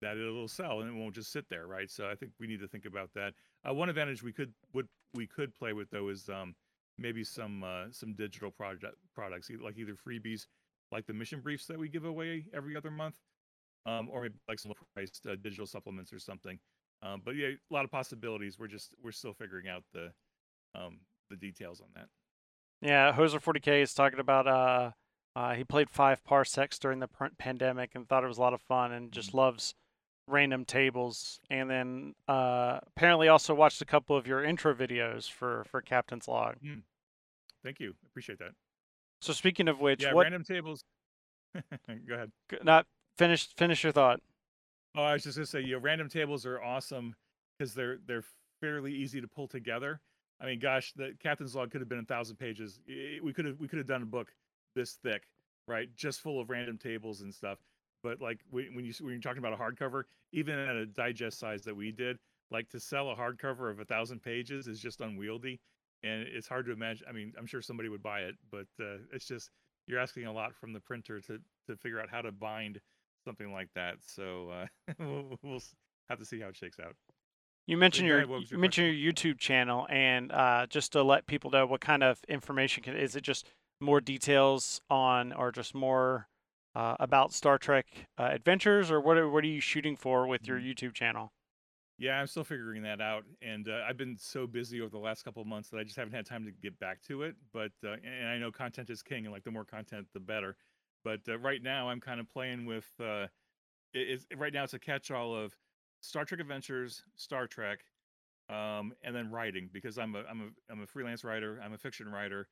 that 0.00 0.16
it'll 0.16 0.48
sell 0.48 0.80
and 0.80 0.88
it 0.88 0.98
won't 0.98 1.14
just 1.14 1.30
sit 1.30 1.48
there, 1.50 1.66
right? 1.66 1.90
So 1.90 2.08
I 2.08 2.14
think 2.14 2.32
we 2.40 2.46
need 2.46 2.60
to 2.60 2.68
think 2.68 2.86
about 2.86 3.10
that. 3.14 3.34
Uh, 3.68 3.74
one 3.74 3.88
advantage 3.88 4.22
we 4.22 4.32
could 4.32 4.52
would 4.72 4.88
we 5.14 5.26
could 5.26 5.54
play 5.54 5.72
with 5.72 5.90
though 5.90 6.08
is 6.08 6.28
um, 6.28 6.54
maybe 6.98 7.24
some 7.24 7.62
uh, 7.62 7.84
some 7.90 8.14
digital 8.14 8.50
project 8.50 8.94
products, 9.14 9.50
like 9.62 9.76
either 9.76 9.94
freebies, 9.94 10.46
like 10.92 11.06
the 11.06 11.12
mission 11.12 11.40
briefs 11.40 11.66
that 11.66 11.78
we 11.78 11.88
give 11.88 12.04
away 12.04 12.46
every 12.54 12.76
other 12.76 12.90
month, 12.90 13.16
um, 13.86 14.08
or 14.10 14.22
maybe 14.22 14.34
like 14.48 14.58
some 14.58 14.72
priced 14.94 15.26
uh, 15.26 15.36
digital 15.36 15.66
supplements 15.66 16.12
or 16.12 16.18
something. 16.18 16.58
Um, 17.02 17.22
but 17.24 17.34
yeah, 17.36 17.48
a 17.48 17.74
lot 17.74 17.84
of 17.84 17.90
possibilities. 17.90 18.58
We're 18.58 18.68
just 18.68 18.94
we're 19.02 19.12
still 19.12 19.32
figuring 19.32 19.68
out 19.68 19.84
the 19.92 20.12
um, 20.74 20.98
the 21.30 21.36
details 21.36 21.80
on 21.80 21.88
that. 21.94 22.08
Yeah, 22.82 23.12
Hoser 23.12 23.42
40k 23.42 23.82
is 23.82 23.94
talking 23.94 24.20
about 24.20 24.46
uh, 24.46 24.90
uh, 25.36 25.54
he 25.54 25.64
played 25.64 25.90
five 25.90 26.24
parsecs 26.24 26.78
during 26.78 26.98
the 27.00 27.08
pr- 27.08 27.26
pandemic 27.38 27.90
and 27.94 28.08
thought 28.08 28.24
it 28.24 28.28
was 28.28 28.38
a 28.38 28.40
lot 28.40 28.54
of 28.54 28.60
fun 28.62 28.92
and 28.92 29.12
just 29.12 29.34
loves 29.34 29.74
random 30.26 30.64
tables. 30.64 31.40
And 31.50 31.70
then 31.70 32.14
uh, 32.28 32.80
apparently 32.86 33.28
also 33.28 33.54
watched 33.54 33.80
a 33.82 33.86
couple 33.86 34.16
of 34.16 34.26
your 34.26 34.44
intro 34.44 34.74
videos 34.74 35.30
for 35.30 35.64
for 35.70 35.80
Captain's 35.80 36.28
Log. 36.28 36.56
Thank 37.62 37.80
you, 37.80 37.94
appreciate 38.06 38.38
that. 38.38 38.52
So 39.20 39.32
speaking 39.32 39.68
of 39.68 39.80
which, 39.80 40.02
yeah, 40.02 40.14
what 40.14 40.22
random 40.24 40.44
tables. 40.44 40.84
Go 41.54 42.14
ahead. 42.14 42.30
not 42.62 42.86
finish 43.18 43.48
finish 43.56 43.82
your 43.82 43.92
thought. 43.92 44.20
Oh, 44.94 45.02
I 45.02 45.12
was 45.14 45.22
just 45.22 45.36
gonna 45.36 45.46
say, 45.46 45.60
you 45.60 45.72
know, 45.72 45.78
random 45.78 46.08
tables 46.08 46.44
are 46.46 46.60
awesome 46.62 47.14
because 47.58 47.74
they're 47.74 47.98
they're 48.06 48.24
fairly 48.60 48.92
easy 48.92 49.20
to 49.20 49.28
pull 49.28 49.46
together. 49.46 50.00
I 50.40 50.46
mean, 50.46 50.58
gosh, 50.58 50.92
the 50.94 51.14
captain's 51.20 51.54
log 51.54 51.70
could 51.70 51.80
have 51.80 51.88
been 51.88 51.98
a 51.98 52.04
thousand 52.04 52.36
pages. 52.36 52.80
We 53.22 53.32
could 53.32 53.44
have 53.44 53.58
we 53.60 53.68
could 53.68 53.78
have 53.78 53.86
done 53.86 54.02
a 54.02 54.06
book 54.06 54.32
this 54.74 54.94
thick, 54.94 55.28
right, 55.68 55.88
just 55.94 56.20
full 56.20 56.40
of 56.40 56.50
random 56.50 56.78
tables 56.78 57.20
and 57.20 57.32
stuff. 57.32 57.58
But 58.02 58.20
like 58.20 58.40
when 58.50 58.74
when 58.74 58.84
you 58.84 58.92
when 59.00 59.12
you're 59.12 59.20
talking 59.20 59.38
about 59.38 59.52
a 59.52 59.56
hardcover, 59.56 60.04
even 60.32 60.58
at 60.58 60.76
a 60.76 60.86
digest 60.86 61.38
size 61.38 61.62
that 61.64 61.76
we 61.76 61.92
did, 61.92 62.18
like 62.50 62.68
to 62.70 62.80
sell 62.80 63.10
a 63.10 63.16
hardcover 63.16 63.70
of 63.70 63.78
a 63.78 63.84
thousand 63.84 64.22
pages 64.22 64.66
is 64.66 64.80
just 64.80 65.00
unwieldy, 65.00 65.60
and 66.02 66.22
it's 66.22 66.48
hard 66.48 66.66
to 66.66 66.72
imagine. 66.72 67.06
I 67.08 67.12
mean, 67.12 67.32
I'm 67.38 67.46
sure 67.46 67.62
somebody 67.62 67.88
would 67.88 68.02
buy 68.02 68.20
it, 68.20 68.34
but 68.50 68.66
uh, 68.80 68.98
it's 69.12 69.26
just 69.26 69.50
you're 69.86 70.00
asking 70.00 70.26
a 70.26 70.32
lot 70.32 70.54
from 70.54 70.72
the 70.72 70.80
printer 70.80 71.20
to 71.20 71.38
to 71.66 71.76
figure 71.76 72.00
out 72.00 72.08
how 72.10 72.22
to 72.22 72.32
bind 72.32 72.80
something 73.24 73.52
like 73.52 73.68
that. 73.74 73.96
So 74.00 74.50
uh, 74.50 74.66
we'll, 74.98 75.38
we'll 75.42 75.62
have 76.08 76.18
to 76.18 76.24
see 76.24 76.40
how 76.40 76.48
it 76.48 76.56
shakes 76.56 76.78
out. 76.80 76.94
You 77.66 77.76
mentioned 77.76 78.08
your 78.08 78.18
ahead, 78.18 78.30
you 78.30 78.46
your 78.50 78.58
mentioned 78.58 78.96
your 78.96 79.12
YouTube 79.12 79.38
channel, 79.38 79.86
and 79.90 80.32
uh, 80.32 80.66
just 80.68 80.92
to 80.92 81.02
let 81.02 81.26
people 81.26 81.50
know 81.50 81.66
what 81.66 81.80
kind 81.80 82.02
of 82.02 82.18
information 82.28 82.82
can 82.82 82.96
is 82.96 83.14
it 83.14 83.22
just 83.22 83.46
more 83.80 84.00
details 84.00 84.80
on, 84.90 85.32
or 85.32 85.52
just 85.52 85.74
more 85.74 86.28
uh, 86.74 86.96
about 87.00 87.32
Star 87.32 87.58
Trek 87.58 87.86
uh, 88.18 88.28
adventures, 88.32 88.90
or 88.90 89.00
what 89.00 89.16
are, 89.16 89.28
what 89.28 89.44
are 89.44 89.48
you 89.48 89.60
shooting 89.60 89.96
for 89.96 90.26
with 90.26 90.46
your 90.46 90.58
YouTube 90.58 90.94
channel? 90.94 91.32
Yeah, 91.98 92.18
I'm 92.18 92.26
still 92.26 92.44
figuring 92.44 92.82
that 92.84 93.00
out, 93.00 93.24
and 93.42 93.68
uh, 93.68 93.82
I've 93.86 93.98
been 93.98 94.16
so 94.18 94.46
busy 94.46 94.80
over 94.80 94.88
the 94.88 94.98
last 94.98 95.22
couple 95.22 95.42
of 95.42 95.46
months 95.46 95.68
that 95.68 95.78
I 95.78 95.84
just 95.84 95.96
haven't 95.96 96.14
had 96.14 96.24
time 96.24 96.46
to 96.46 96.50
get 96.50 96.78
back 96.78 97.02
to 97.08 97.22
it. 97.24 97.36
But 97.52 97.72
uh, 97.84 97.96
and 98.02 98.26
I 98.26 98.38
know 98.38 98.50
content 98.50 98.88
is 98.88 99.02
king, 99.02 99.26
and 99.26 99.32
like 99.32 99.44
the 99.44 99.50
more 99.50 99.66
content, 99.66 100.06
the 100.14 100.20
better. 100.20 100.56
But 101.04 101.20
uh, 101.28 101.38
right 101.38 101.62
now, 101.62 101.88
I'm 101.88 102.00
kind 102.00 102.20
of 102.20 102.28
playing 102.28 102.66
with. 102.66 102.88
Uh, 103.00 103.26
it, 103.92 104.20
right 104.36 104.52
now 104.52 104.64
it's 104.64 104.74
a 104.74 104.78
catch-all 104.78 105.34
of 105.34 105.56
Star 106.00 106.24
Trek 106.24 106.40
Adventures, 106.40 107.02
Star 107.16 107.46
Trek, 107.46 107.80
um, 108.48 108.92
and 109.02 109.14
then 109.14 109.30
writing 109.30 109.68
because 109.72 109.98
I'm 109.98 110.14
a 110.14 110.22
I'm 110.30 110.40
a 110.40 110.72
I'm 110.72 110.82
a 110.82 110.86
freelance 110.86 111.24
writer. 111.24 111.60
I'm 111.64 111.72
a 111.72 111.78
fiction 111.78 112.08
writer. 112.08 112.48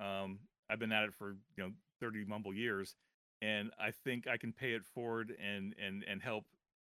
Um, 0.00 0.40
I've 0.70 0.78
been 0.78 0.92
at 0.92 1.04
it 1.04 1.14
for 1.14 1.36
you 1.56 1.64
know 1.64 1.70
30 2.00 2.24
mumble 2.24 2.54
years, 2.54 2.94
and 3.42 3.70
I 3.78 3.90
think 3.90 4.26
I 4.26 4.36
can 4.36 4.52
pay 4.52 4.72
it 4.72 4.84
forward 4.84 5.32
and 5.40 5.74
and 5.84 6.04
and 6.08 6.22
help 6.22 6.44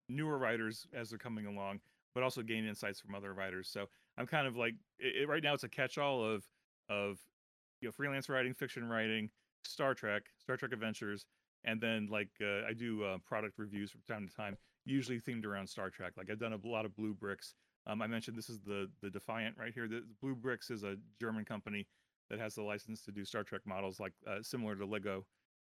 newer 0.09 0.39
writers 0.39 0.87
as 0.93 1.11
they're 1.11 1.19
coming 1.19 1.47
along, 1.47 1.81
but 2.15 2.23
also 2.23 2.43
gain 2.43 2.67
insights 2.67 3.01
from 3.01 3.15
other 3.15 3.33
writers. 3.33 3.69
So 3.69 3.87
I'm 4.19 4.27
kind 4.27 4.47
of 4.47 4.57
like 4.57 4.75
it, 4.99 5.29
right 5.29 5.43
now 5.43 5.55
it's 5.55 5.65
a 5.65 5.69
catch-all 5.69 6.25
of 6.25 6.45
of 6.89 7.19
you 7.81 7.89
know 7.89 7.93
freelance 7.93 8.29
writing, 8.29 8.55
fiction 8.55 8.89
writing, 8.89 9.31
Star 9.67 9.95
Trek, 9.95 10.25
Star 10.39 10.57
Trek 10.57 10.73
Adventures, 10.73 11.27
and 11.65 11.81
then 11.81 12.09
like 12.11 12.31
uh, 12.43 12.67
I 12.69 12.73
do 12.73 13.03
uh, 13.05 13.19
product 13.27 13.59
reviews 13.59 13.91
from 13.91 14.03
time 14.09 14.29
to 14.29 14.35
time, 14.35 14.57
usually 14.85 15.21
themed 15.21 15.45
around 15.45 15.67
Star 15.69 15.91
Trek. 15.91 16.13
Like 16.17 16.31
I've 16.31 16.39
done 16.39 16.53
a 16.53 16.67
lot 16.67 16.85
of 16.85 16.93
BlueBrixx. 16.93 17.55
Um, 17.87 18.01
I 18.01 18.07
mentioned 18.07 18.37
this 18.37 18.51
is 18.51 18.61
the 18.61 18.91
the 19.03 19.11
Defiant 19.11 19.57
right 19.59 19.73
here. 19.73 19.89
The 19.89 20.05
BlueBrixx 20.23 20.71
is 20.71 20.83
a 20.83 20.97
German 21.21 21.45
company 21.45 21.87
that 22.31 22.39
has 22.39 22.55
the 22.55 22.63
license 22.63 23.03
to 23.05 23.13
do 23.13 23.25
Star 23.25 23.43
Trek 23.43 23.63
models, 23.67 24.01
like 24.01 24.13
uh, 24.27 24.43
similar 24.43 24.77
to 24.77 24.87
Lego. 24.87 25.27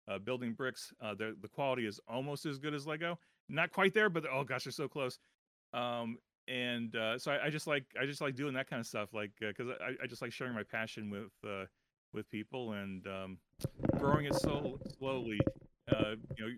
Uh, 0.10 0.18
building 0.18 0.54
bricks, 0.54 0.94
uh, 1.02 1.14
the 1.14 1.36
the 1.42 1.50
quality 1.50 1.86
is 1.86 2.00
almost 2.08 2.46
as 2.46 2.58
good 2.58 2.74
as 2.74 2.88
Lego. 2.88 3.20
Not 3.50 3.72
quite 3.72 3.94
there, 3.94 4.10
but 4.10 4.24
oh 4.32 4.44
gosh, 4.44 4.64
they're 4.64 4.72
so 4.72 4.88
close. 4.88 5.20
Um, 5.74 6.18
and 6.48 6.96
uh, 6.96 7.18
so 7.20 7.32
I, 7.32 7.48
I 7.48 7.50
just 7.50 7.68
like 7.68 7.86
I 8.00 8.06
just 8.06 8.22
like 8.22 8.36
doing 8.36 8.54
that 8.54 8.70
kind 8.70 8.80
of 8.80 8.86
stuff, 8.86 9.14
like 9.14 9.32
because 9.40 9.68
I, 9.82 10.04
I 10.04 10.08
just 10.08 10.22
like 10.22 10.32
sharing 10.32 10.54
my 10.54 10.64
passion 10.64 11.10
with 11.10 11.32
with 12.18 12.30
people 12.30 12.74
and 12.74 13.06
um, 13.08 13.38
growing 13.98 14.26
it 14.26 14.36
so 14.36 14.80
slowly, 14.98 15.40
uh, 15.90 16.16
you 16.36 16.46
know, 16.46 16.52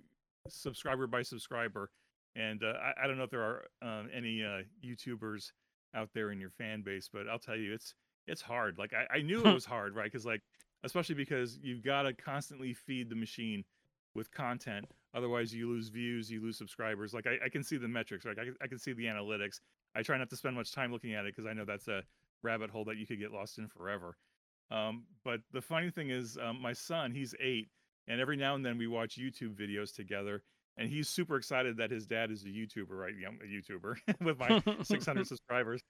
subscriber 0.48 1.06
by 1.06 1.22
subscriber. 1.22 1.92
And 2.36 2.64
uh, 2.64 2.74
I, 2.82 3.04
I 3.04 3.08
don't 3.08 3.18
know 3.18 3.26
if 3.26 3.30
there 3.30 3.42
are 3.42 3.66
um, 3.82 4.10
any 4.16 4.42
uh, 4.44 4.62
YouTubers 4.84 5.52
out 5.94 6.10
there 6.14 6.32
in 6.32 6.40
your 6.40 6.50
fan 6.50 6.82
base, 6.82 7.10
but 7.12 7.28
I'll 7.28 7.40
tell 7.40 7.58
you, 7.58 7.74
it's 7.74 7.94
it's 8.26 8.42
hard. 8.42 8.78
Like 8.78 8.94
I, 8.94 9.18
I 9.18 9.22
knew 9.22 9.46
it 9.46 9.54
was 9.54 9.66
hard, 9.66 9.96
right? 9.96 10.06
Because 10.06 10.26
like 10.26 10.42
especially 10.84 11.16
because 11.16 11.60
you've 11.62 11.84
got 11.84 12.04
to 12.04 12.14
constantly 12.14 12.74
feed 12.74 13.10
the 13.10 13.16
machine 13.16 13.66
with 14.16 14.32
content. 14.32 14.86
Otherwise, 15.14 15.54
you 15.54 15.68
lose 15.68 15.90
views, 15.90 16.32
you 16.32 16.42
lose 16.42 16.58
subscribers. 16.58 17.14
Like 17.14 17.28
I, 17.28 17.46
I 17.46 17.50
can 17.50 17.64
see 17.64 17.78
the 17.78 17.88
metrics, 17.88 18.26
right? 18.26 18.38
I, 18.40 18.64
I 18.64 18.68
can 18.68 18.80
see 18.80 18.94
the 18.94 19.06
analytics. 19.06 19.60
I 19.96 20.04
try 20.04 20.18
not 20.18 20.30
to 20.30 20.38
spend 20.38 20.56
much 20.56 20.72
time 20.72 20.92
looking 20.92 21.14
at 21.14 21.26
it 21.26 21.36
because 21.36 21.50
I 21.50 21.54
know 21.54 21.66
that's 21.66 21.88
a 21.88 22.04
rabbit 22.44 22.70
hole 22.70 22.86
that 22.86 22.98
you 22.98 23.06
could 23.06 23.20
get 23.20 23.32
lost 23.32 23.58
in 23.58 23.68
forever. 23.68 24.16
Um, 24.72 25.06
but 25.24 25.42
the 25.52 25.62
funny 25.62 25.90
thing 25.90 26.10
is, 26.10 26.38
um, 26.38 26.62
my 26.62 26.74
son, 26.74 27.12
he's 27.12 27.34
eight, 27.40 27.70
and 28.08 28.22
every 28.22 28.38
now 28.38 28.56
and 28.56 28.66
then 28.66 28.78
we 28.78 28.88
watch 28.88 29.18
YouTube 29.18 29.56
videos 29.56 29.94
together, 29.94 30.44
and 30.78 30.90
he's 30.90 31.10
super 31.10 31.36
excited 31.36 31.78
that 31.78 31.92
his 31.92 32.06
dad 32.08 32.32
is 32.32 32.44
a 32.44 32.48
YouTuber, 32.48 32.90
right? 32.92 33.14
Yeah, 33.20 33.30
I'm 33.30 33.40
a 33.42 33.46
YouTuber 33.46 33.96
with 34.22 34.38
my 34.40 34.56
600 34.84 35.26
subscribers. 35.28 35.82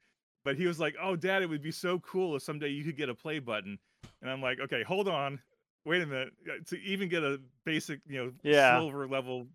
But 0.45 0.55
he 0.55 0.67
was 0.67 0.79
like, 0.79 0.95
"Oh, 1.01 1.15
Dad, 1.15 1.41
it 1.43 1.49
would 1.49 1.61
be 1.61 1.71
so 1.71 1.99
cool 1.99 2.35
if 2.35 2.43
someday 2.43 2.69
you 2.69 2.83
could 2.83 2.95
get 2.95 3.09
a 3.09 3.15
play 3.15 3.39
button." 3.39 3.77
And 4.21 4.31
I'm 4.31 4.41
like, 4.41 4.59
"Okay, 4.59 4.83
hold 4.83 5.07
on, 5.09 5.41
wait 5.85 6.01
a 6.01 6.05
minute. 6.05 6.33
Uh, 6.49 6.63
To 6.67 6.79
even 6.79 7.09
get 7.09 7.23
a 7.23 7.41
basic, 7.65 7.99
you 8.07 8.23
know, 8.23 8.33
Yeah. 8.43 8.77
silver 8.79 9.07
level 9.07 9.47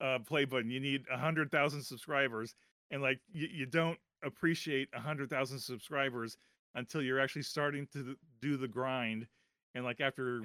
uh, 0.00 0.18
play 0.20 0.44
button, 0.44 0.70
you 0.70 0.80
need 0.80 1.06
a 1.10 1.16
hundred 1.16 1.50
thousand 1.50 1.82
subscribers, 1.82 2.54
and 2.90 3.00
like 3.02 3.20
you, 3.32 3.48
you 3.50 3.66
don't 3.66 3.98
appreciate 4.22 4.88
a 4.92 5.00
hundred 5.00 5.30
thousand 5.30 5.58
subscribers 5.58 6.36
until 6.76 7.02
you're 7.02 7.18
actually 7.18 7.42
starting 7.42 7.88
to 7.92 8.14
do 8.40 8.56
the 8.56 8.68
grind. 8.68 9.26
And 9.74 9.84
like 9.84 10.00
after 10.00 10.42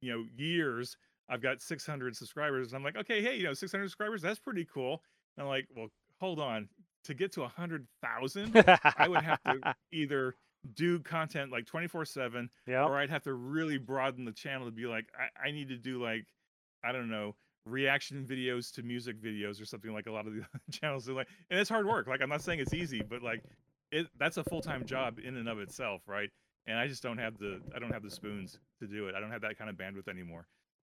you 0.00 0.12
know 0.12 0.24
years, 0.36 0.96
I've 1.28 1.42
got 1.42 1.60
600 1.60 2.16
subscribers. 2.16 2.68
And 2.68 2.76
I'm 2.78 2.84
like, 2.84 2.96
okay, 2.96 3.20
hey, 3.20 3.36
you 3.36 3.42
know, 3.44 3.52
600 3.54 3.84
subscribers, 3.86 4.22
that's 4.22 4.38
pretty 4.38 4.64
cool. 4.72 5.02
And 5.36 5.42
I'm 5.44 5.48
like, 5.48 5.66
well, 5.76 5.88
hold 6.20 6.38
on, 6.38 6.68
to 7.04 7.14
get 7.14 7.32
to 7.32 7.44
hundred 7.46 7.86
thousand, 8.02 8.56
I 8.96 9.08
would 9.08 9.22
have 9.22 9.42
to 9.42 9.74
either 9.92 10.36
do 10.74 10.98
content 11.00 11.52
like 11.52 11.64
24 11.66 12.04
7 12.04 12.50
Yep. 12.66 12.86
or 12.86 12.96
I'd 12.98 13.10
have 13.10 13.22
to 13.24 13.34
really 13.34 13.78
broaden 13.78 14.24
the 14.24 14.32
channel 14.32 14.66
to 14.66 14.72
be 14.72 14.86
like, 14.86 15.06
I, 15.18 15.48
I 15.48 15.50
need 15.52 15.68
to 15.68 15.76
do 15.76 16.02
like, 16.02 16.26
I 16.84 16.92
don't 16.92 17.08
know, 17.10 17.34
reaction 17.66 18.24
videos 18.28 18.72
to 18.74 18.82
music 18.82 19.20
videos 19.20 19.60
or 19.60 19.64
something 19.64 19.92
like 19.92 20.06
a 20.06 20.12
lot 20.12 20.26
of 20.26 20.32
the 20.34 20.42
channels 20.72 21.04
do. 21.06 21.14
Like, 21.14 21.28
and 21.50 21.60
it's 21.60 21.68
hard 21.70 21.86
work. 21.86 22.06
Like, 22.06 22.20
I'm 22.22 22.28
not 22.28 22.42
saying 22.42 22.60
it's 22.60 22.74
easy, 22.74 23.02
but 23.02 23.22
like, 23.22 23.42
it 23.92 24.06
that's 24.18 24.36
a 24.36 24.44
full 24.44 24.62
time 24.62 24.84
job 24.84 25.18
in 25.22 25.36
and 25.36 25.48
of 25.48 25.58
itself, 25.58 26.02
right? 26.06 26.30
And 26.66 26.78
I 26.78 26.88
just 26.88 27.02
don't 27.02 27.18
have 27.18 27.38
the 27.38 27.60
I 27.74 27.78
don't 27.78 27.92
have 27.92 28.02
the 28.02 28.10
spoons 28.10 28.58
to 28.80 28.86
do 28.86 29.08
it. 29.08 29.14
I 29.14 29.20
don't 29.20 29.30
have 29.30 29.42
that 29.42 29.58
kind 29.58 29.70
of 29.70 29.76
bandwidth 29.76 30.08
anymore. 30.08 30.46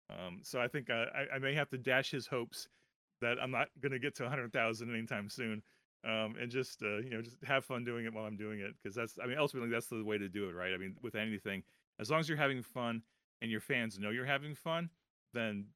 Um, 0.09 0.39
so 0.43 0.61
I 0.61 0.67
think 0.67 0.89
uh, 0.89 1.05
I, 1.15 1.35
I 1.35 1.39
may 1.39 1.53
have 1.53 1.69
to 1.69 1.77
dash 1.77 2.11
his 2.11 2.27
hopes 2.27 2.67
that 3.21 3.37
I'm 3.41 3.51
not 3.51 3.69
going 3.81 3.93
to 3.93 3.99
get 3.99 4.15
to 4.15 4.23
100,000 4.23 4.93
anytime 4.93 5.29
soon. 5.29 5.63
Um, 6.05 6.35
and 6.39 6.51
just 6.51 6.83
uh, 6.83 6.97
you 6.97 7.09
know 7.11 7.21
just 7.21 7.37
have 7.45 7.63
fun 7.63 7.85
doing 7.85 8.05
it 8.05 8.13
while 8.13 8.25
I'm 8.25 8.35
doing 8.35 8.59
it 8.59 8.73
because 8.81 8.93
that's 8.93 9.17
I 9.23 9.25
mean 9.25 9.37
ultimately 9.37 9.69
that's 9.69 9.87
the 9.87 10.03
way 10.03 10.17
to 10.17 10.27
do 10.27 10.49
it 10.49 10.53
right 10.53 10.73
I 10.73 10.77
mean 10.77 10.97
with 11.01 11.15
anything 11.15 11.63
as 11.97 12.11
long 12.11 12.19
as 12.19 12.27
you're 12.27 12.37
having 12.37 12.61
fun 12.61 13.01
and 13.41 13.49
your 13.49 13.61
fans 13.61 13.97
know 13.97 14.09
you're 14.09 14.25
having 14.25 14.53
fun 14.53 14.89
then 15.33 15.67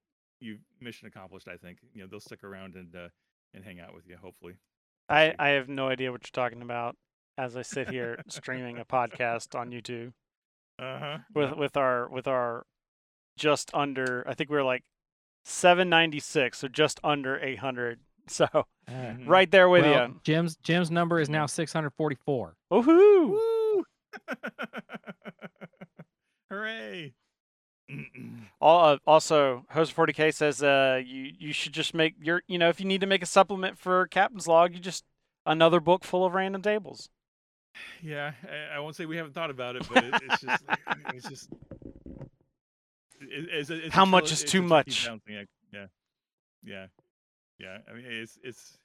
you 0.42 0.58
mission 0.82 1.08
accomplished 1.08 1.48
I 1.48 1.56
think 1.56 1.78
you 1.94 2.02
know 2.02 2.08
they'll 2.12 2.20
stick 2.20 2.44
around 2.44 2.76
and 2.76 2.94
uh, 2.94 3.08
and 3.54 3.64
hang 3.64 3.80
out 3.80 3.96
with 3.96 4.06
you 4.06 4.18
hopefully 4.22 4.56
I, 5.08 5.34
I 5.40 5.50
have 5.52 5.70
no 5.70 5.88
idea 5.88 6.12
what 6.12 6.20
you're 6.26 6.44
talking 6.44 6.62
about 6.62 6.98
as 7.38 7.56
I 7.56 7.62
sit 7.62 7.90
here 7.90 8.22
streaming 8.28 8.78
a 8.80 8.86
podcast 8.86 9.58
on 9.58 9.72
YouTube 9.72 10.14
uh-huh 10.80 11.20
with 11.34 11.54
with 11.58 11.78
our 11.78 12.08
with 12.10 12.28
our 12.28 12.66
just 13.38 13.72
under 13.74 14.24
I 14.28 14.34
think 14.34 14.50
we 14.50 14.58
are 14.58 14.64
like 14.64 14.84
796 15.46 16.58
so 16.60 16.68
just 16.68 17.00
under 17.04 17.40
800 17.40 18.00
so 18.28 18.46
Uh, 18.54 18.66
Mhm. 18.92 19.28
right 19.28 19.50
there 19.52 19.70
with 19.70 19.84
well, 19.86 20.08
you 20.10 20.20
Jim's 20.24 20.56
Jim's 20.58 20.90
number 20.92 21.20
is 21.20 21.30
now 21.30 21.46
644. 21.46 22.56
woohoo 22.72 23.30
Woo! 23.30 23.84
Hooray! 26.50 27.14
All, 28.60 28.86
uh, 28.86 28.98
also, 29.06 29.66
Host 29.72 29.96
40K 29.96 30.34
says 30.34 30.62
uh, 30.64 31.02
you 31.06 31.32
you 31.38 31.54
should 31.54 31.74
just 31.74 31.94
make 31.94 32.16
your 32.22 32.42
you 32.48 32.58
know 32.58 32.68
if 32.70 32.80
you 32.82 32.86
need 32.86 33.02
to 33.02 33.08
make 33.08 33.22
a 33.22 33.26
supplement 33.26 33.78
for 33.78 34.08
Captain's 34.08 34.48
Log, 34.48 34.74
you 34.74 34.80
just 34.80 35.06
another 35.46 35.80
book 35.80 36.04
full 36.04 36.26
of 36.26 36.34
random 36.34 36.62
tables. 36.62 37.10
Yeah, 38.02 38.32
I, 38.44 38.78
I 38.78 38.80
won't 38.80 38.96
say 38.96 39.06
we 39.06 39.18
haven't 39.18 39.34
thought 39.34 39.50
about 39.50 39.76
it, 39.76 39.88
but 39.92 40.04
it, 40.04 40.14
it's 40.24 40.42
just 40.42 40.64
it's 41.14 41.30
just 41.30 41.50
it, 43.22 43.48
it's 43.52 43.70
it's 43.70 43.94
How 43.94 44.06
much 44.06 44.32
is 44.32 44.44
too 44.44 44.62
much? 44.62 45.08
Yeah, 45.74 45.86
yeah, 46.64 46.88
yeah. 47.60 47.78
I 47.90 47.94
mean, 47.94 48.06
it's 48.06 48.38
it's 48.44 48.78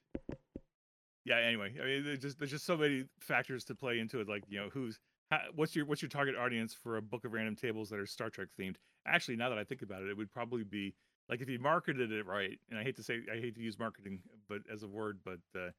yeah. 1.24 1.38
Anyway, 1.38 1.74
I 1.80 1.84
mean, 1.84 2.04
there's 2.04 2.18
just 2.18 2.38
there's 2.38 2.50
just 2.50 2.64
so 2.64 2.76
many 2.76 3.04
factors 3.20 3.64
to 3.64 3.74
play 3.74 3.98
into 3.98 4.20
it. 4.20 4.28
Like 4.28 4.44
you 4.48 4.60
know, 4.60 4.68
who's 4.72 4.98
how, 5.30 5.40
what's 5.54 5.74
your 5.76 5.84
what's 5.86 6.02
your 6.02 6.08
target 6.08 6.36
audience 6.36 6.74
for 6.74 6.96
a 6.96 7.02
book 7.02 7.24
of 7.24 7.32
random 7.32 7.56
tables 7.56 7.90
that 7.90 7.98
are 7.98 8.06
Star 8.06 8.30
Trek 8.30 8.48
themed? 8.58 8.76
Actually, 9.06 9.36
now 9.36 9.48
that 9.48 9.58
I 9.58 9.64
think 9.64 9.82
about 9.82 10.02
it, 10.02 10.08
it 10.10 10.16
would 10.16 10.30
probably 10.30 10.64
be 10.64 10.94
like 11.28 11.40
if 11.40 11.48
you 11.48 11.58
marketed 11.58 12.12
it 12.12 12.26
right. 12.26 12.58
And 12.70 12.78
I 12.78 12.82
hate 12.82 12.96
to 12.96 13.02
say 13.02 13.20
I 13.32 13.36
hate 13.36 13.54
to 13.56 13.62
use 13.62 13.78
marketing, 13.78 14.20
but 14.48 14.62
as 14.72 14.82
a 14.82 14.88
word, 14.88 15.18
but 15.24 15.40
uh, 15.58 15.70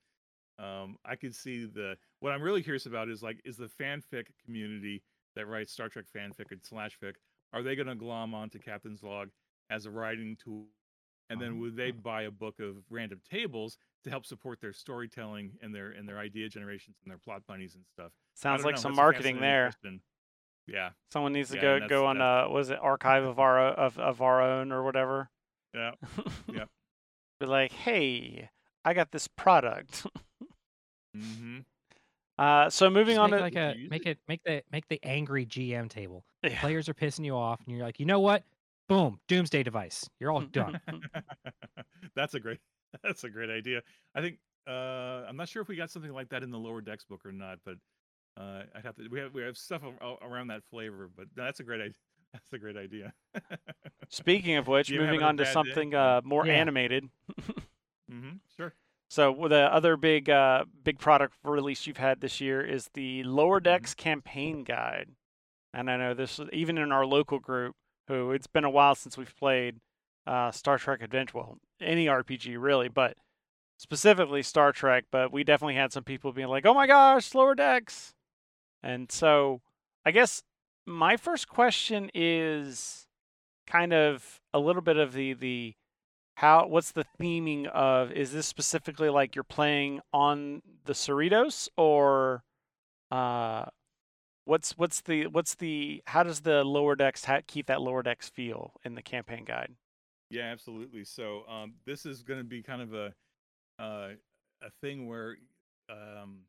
um, 0.59 0.97
I 1.05 1.15
could 1.15 1.35
see 1.35 1.65
the 1.65 1.97
what 2.19 2.31
I'm 2.31 2.41
really 2.41 2.61
curious 2.63 2.85
about 2.85 3.09
is 3.09 3.23
like 3.23 3.39
is 3.45 3.57
the 3.57 3.69
fanfic 3.79 4.27
community 4.45 5.01
that 5.35 5.47
writes 5.47 5.71
Star 5.73 5.89
Trek 5.89 6.05
fanfic 6.15 6.51
and 6.51 6.61
slash 6.63 6.97
fic 7.03 7.13
are 7.53 7.63
they 7.63 7.75
going 7.75 7.87
to 7.87 7.95
glom 7.95 8.33
onto 8.33 8.59
Captain's 8.59 9.03
Log 9.03 9.29
as 9.69 9.85
a 9.85 9.91
writing 9.91 10.35
tool, 10.43 10.65
and 11.29 11.39
then 11.39 11.59
would 11.59 11.75
they 11.75 11.91
buy 11.91 12.23
a 12.23 12.31
book 12.31 12.59
of 12.59 12.77
random 12.89 13.21
tables 13.29 13.77
to 14.03 14.09
help 14.09 14.25
support 14.25 14.59
their 14.61 14.73
storytelling 14.73 15.53
and 15.61 15.73
their 15.73 15.91
and 15.91 16.07
their 16.07 16.17
idea 16.19 16.49
generations 16.49 16.97
and 17.03 17.11
their 17.11 17.17
plot 17.19 17.43
bunnies 17.47 17.75
and 17.75 17.85
stuff? 17.87 18.11
Sounds 18.35 18.63
like 18.63 18.75
know, 18.75 18.81
some 18.81 18.91
that's 18.91 18.97
marketing 18.97 19.39
there. 19.39 19.71
question. 19.71 20.01
Yeah, 20.65 20.91
Someone 21.11 21.33
needs 21.33 21.49
to 21.49 21.55
Yeah, 21.57 21.79
go 21.79 21.87
go 21.87 22.05
on 22.05 22.21
uh 22.21 22.47
was 22.49 22.69
it 22.69 22.79
archive 22.81 23.23
of 23.23 23.39
our 23.39 23.59
of 23.59 23.97
of 23.99 24.21
our 24.21 24.41
own 24.41 24.71
or 24.71 24.83
whatever. 24.83 25.29
yeah. 25.73 25.91
Yep. 26.53 26.69
Be 27.39 27.45
like, 27.47 27.71
hey, 27.71 28.49
I 28.85 28.93
got 28.93 29.11
this 29.11 29.27
product. 29.27 30.05
Mm-hmm. 31.17 31.59
uh, 32.37 32.69
so 32.69 32.89
moving 32.89 33.15
Just 33.15 33.19
on 33.19 33.29
make 33.31 33.37
to 33.39 33.43
like 33.43 33.55
a 33.55 33.87
make 33.89 34.05
it 34.05 34.17
make 34.27 34.43
the 34.43 34.63
make 34.71 34.87
the 34.87 34.99
angry 35.03 35.45
GM 35.45 35.89
table. 35.89 36.25
Yeah. 36.43 36.59
Players 36.59 36.89
are 36.89 36.93
pissing 36.93 37.25
you 37.25 37.35
off, 37.35 37.59
and 37.65 37.75
you're 37.75 37.85
like, 37.85 37.99
you 37.99 38.05
know 38.05 38.19
what? 38.19 38.43
Boom, 38.89 39.19
doomsday 39.27 39.63
device. 39.63 40.09
You're 40.19 40.31
all 40.31 40.41
done. 40.51 40.79
that's 42.15 42.33
a 42.33 42.39
great 42.39 42.59
that's 43.03 43.23
a 43.23 43.29
great 43.29 43.49
idea. 43.49 43.81
I 44.15 44.21
think 44.21 44.37
uh 44.67 45.25
I'm 45.27 45.37
not 45.37 45.49
sure 45.49 45.61
if 45.61 45.67
we 45.67 45.75
got 45.75 45.89
something 45.91 46.11
like 46.11 46.29
that 46.29 46.43
in 46.43 46.51
the 46.51 46.59
lower 46.59 46.81
decks 46.81 47.05
book 47.05 47.21
or 47.25 47.31
not, 47.31 47.59
but 47.65 47.75
uh 48.37 48.63
I'd 48.75 48.83
have 48.85 48.95
to 48.95 49.07
we 49.09 49.19
have 49.19 49.33
we 49.33 49.43
have 49.43 49.57
stuff 49.57 49.81
a- 49.83 50.05
a- 50.05 50.27
around 50.27 50.47
that 50.47 50.63
flavor, 50.69 51.09
but 51.15 51.27
that's 51.35 51.59
a 51.59 51.63
great 51.63 51.81
idea. 51.81 51.93
That's 52.33 52.51
a 52.51 52.57
great 52.57 52.77
idea. 52.77 53.13
Speaking 54.09 54.55
of 54.55 54.67
which, 54.67 54.91
moving 54.91 55.21
on 55.21 55.37
to 55.37 55.45
something 55.45 55.93
uh, 55.93 56.21
more 56.23 56.47
Yeah. 56.47 56.53
animated. 56.53 57.07
mm-hmm. 58.11 58.37
Sure. 58.57 58.73
So 59.13 59.45
the 59.47 59.71
other 59.71 59.95
big 59.95 60.27
uh, 60.27 60.65
big 60.83 60.97
product 60.97 61.35
release 61.43 61.85
you've 61.85 61.97
had 61.97 62.19
this 62.19 62.41
year 62.41 62.65
is 62.65 62.89
the 62.95 63.23
Lower 63.23 63.59
Mm-hmm. 63.59 63.65
Decks 63.65 63.93
campaign 63.93 64.63
guide, 64.63 65.09
and 65.71 65.87
I 65.91 65.97
know 65.97 66.15
this 66.15 66.39
even 66.51 66.79
in 66.79 66.91
our 66.91 67.05
local 67.05 67.37
group, 67.37 67.75
who 68.07 68.31
it's 68.31 68.47
been 68.47 68.63
a 68.63 68.71
while 68.71 68.95
since 68.95 69.15
we've 69.15 69.35
played 69.37 69.75
uh, 70.25 70.49
Star 70.49 70.79
Trek 70.79 71.03
Adventure. 71.03 71.37
Well, 71.37 71.59
any 71.79 72.07
RPG 72.07 72.55
really, 72.59 72.87
but 72.87 73.15
specifically 73.77 74.41
Star 74.41 74.71
Trek. 74.71 75.03
But 75.11 75.31
we 75.31 75.43
definitely 75.43 75.75
had 75.75 75.93
some 75.93 76.03
people 76.03 76.33
being 76.33 76.47
like, 76.47 76.65
"Oh 76.65 76.73
my 76.73 76.87
gosh, 76.87 77.35
Lower 77.35 77.53
Decks!" 77.53 78.15
And 78.81 79.11
so 79.11 79.61
I 80.03 80.09
guess 80.09 80.41
my 80.87 81.17
first 81.17 81.47
question 81.47 82.09
is 82.15 83.05
kind 83.67 83.93
of 83.93 84.41
a 84.55 84.59
little 84.59 84.81
bit 84.81 84.97
of 84.97 85.13
the 85.13 85.33
the 85.33 85.75
how 86.35 86.67
what's 86.67 86.91
the 86.91 87.05
theming 87.19 87.67
of 87.67 88.11
is 88.11 88.31
this 88.31 88.47
specifically 88.47 89.09
like 89.09 89.35
you're 89.35 89.43
playing 89.43 90.01
on 90.11 90.61
the 90.85 90.93
Cerritos 90.93 91.69
or 91.77 92.43
uh 93.11 93.65
what's 94.45 94.77
what's 94.77 95.01
the 95.01 95.27
what's 95.27 95.55
the 95.55 96.01
how 96.07 96.23
does 96.23 96.41
the 96.41 96.63
lower 96.63 96.95
decks 96.95 97.25
keep 97.47 97.67
that 97.67 97.81
lower 97.81 98.03
decks 98.03 98.29
feel 98.29 98.73
in 98.83 98.95
the 98.95 99.01
campaign 99.01 99.45
guide 99.45 99.75
Yeah, 100.33 100.45
absolutely. 100.45 101.03
So 101.03 101.43
um, 101.47 101.75
this 101.85 102.07
is 102.07 102.23
going 102.23 102.39
to 102.39 102.43
be 102.43 102.63
kind 102.63 102.81
of 102.81 102.95
a 102.95 103.13
uh, 103.77 104.09
a 104.63 104.71
thing 104.81 105.07
where 105.07 105.37
um, 105.91 106.39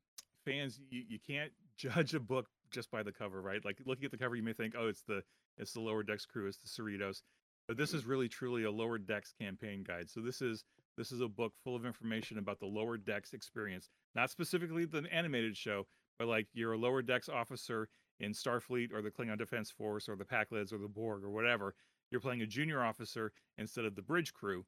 fans 0.46 0.80
you, 0.88 1.02
you 1.06 1.18
can't 1.18 1.52
judge 1.76 2.14
a 2.14 2.20
book 2.20 2.46
just 2.70 2.90
by 2.90 3.02
the 3.02 3.12
cover, 3.12 3.42
right? 3.42 3.62
Like 3.62 3.78
looking 3.84 4.06
at 4.06 4.10
the 4.10 4.16
cover, 4.16 4.36
you 4.36 4.42
may 4.42 4.54
think, 4.54 4.74
oh, 4.78 4.88
it's 4.88 5.02
the 5.02 5.22
it's 5.58 5.74
the 5.74 5.80
lower 5.80 6.02
decks 6.02 6.24
crew, 6.24 6.46
it's 6.46 6.56
the 6.56 6.66
Cerritos, 6.66 7.20
this 7.68 7.94
is 7.94 8.04
really 8.04 8.28
truly 8.28 8.64
a 8.64 8.70
lower 8.70 8.98
decks 8.98 9.32
campaign 9.40 9.84
guide. 9.86 10.10
So 10.10 10.20
this 10.20 10.42
is 10.42 10.64
this 10.96 11.10
is 11.10 11.20
a 11.20 11.28
book 11.28 11.52
full 11.64 11.74
of 11.74 11.84
information 11.84 12.38
about 12.38 12.60
the 12.60 12.66
lower 12.66 12.96
decks 12.96 13.32
experience, 13.32 13.88
not 14.14 14.30
specifically 14.30 14.84
the 14.84 15.04
animated 15.10 15.56
show, 15.56 15.86
but 16.18 16.28
like 16.28 16.46
you're 16.52 16.74
a 16.74 16.78
lower 16.78 17.02
decks 17.02 17.28
officer 17.28 17.88
in 18.20 18.32
Starfleet 18.32 18.92
or 18.92 19.02
the 19.02 19.10
Klingon 19.10 19.38
Defense 19.38 19.70
Force 19.70 20.08
or 20.08 20.16
the 20.16 20.24
Pakleds 20.24 20.72
or 20.72 20.78
the 20.78 20.88
Borg 20.88 21.24
or 21.24 21.30
whatever 21.30 21.74
you're 22.10 22.20
playing 22.20 22.42
a 22.42 22.46
junior 22.46 22.82
officer 22.82 23.32
instead 23.58 23.84
of 23.84 23.96
the 23.96 24.02
bridge 24.02 24.32
crew. 24.32 24.64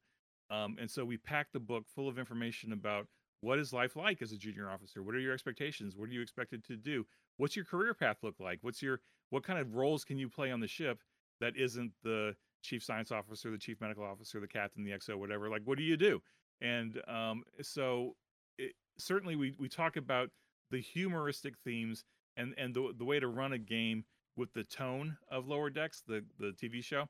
Um, 0.49 0.77
and 0.79 0.89
so 0.89 1.05
we 1.05 1.17
packed 1.17 1.53
the 1.53 1.59
book 1.59 1.85
full 1.87 2.09
of 2.09 2.19
information 2.19 2.73
about 2.73 3.07
what 3.41 3.59
is 3.59 3.71
life 3.71 3.95
like 3.95 4.21
as 4.21 4.31
a 4.31 4.37
junior 4.37 4.69
officer? 4.69 5.03
What 5.03 5.15
are 5.15 5.19
your 5.19 5.33
expectations? 5.33 5.95
What 5.95 6.09
are 6.09 6.13
you 6.13 6.21
expected 6.21 6.63
to 6.65 6.75
do? 6.75 7.05
What's 7.37 7.55
your 7.55 7.65
career 7.65 7.93
path 7.93 8.17
look 8.23 8.35
like? 8.39 8.59
What's 8.61 8.81
your 8.81 8.99
what 9.29 9.43
kind 9.43 9.59
of 9.59 9.75
roles 9.75 10.03
can 10.03 10.17
you 10.17 10.29
play 10.29 10.51
on 10.51 10.59
the 10.59 10.67
ship 10.67 10.99
that 11.39 11.55
isn't 11.55 11.91
the 12.03 12.35
chief 12.67 12.83
science 12.83 13.11
officer, 13.11 13.49
the 13.49 13.57
chief 13.57 13.79
medical 13.81 14.03
officer, 14.03 14.39
the 14.39 14.47
captain, 14.47 14.83
the 14.83 14.91
XO, 14.91 15.15
whatever? 15.15 15.49
Like, 15.49 15.61
what 15.65 15.77
do 15.77 15.83
you 15.83 15.97
do? 15.97 16.21
And 16.61 17.01
um, 17.07 17.43
so 17.61 18.15
it, 18.57 18.73
certainly 18.97 19.35
we 19.35 19.55
we 19.59 19.69
talk 19.69 19.95
about 19.95 20.29
the 20.69 20.81
humoristic 20.81 21.55
themes 21.63 22.03
and 22.35 22.53
and 22.57 22.73
the 22.73 22.93
the 22.97 23.05
way 23.05 23.19
to 23.19 23.27
run 23.27 23.53
a 23.53 23.57
game 23.57 24.03
with 24.35 24.53
the 24.53 24.63
tone 24.63 25.17
of 25.29 25.47
Lower 25.47 25.69
Decks, 25.69 26.03
the 26.07 26.23
the 26.39 26.53
TV 26.61 26.83
show. 26.83 27.05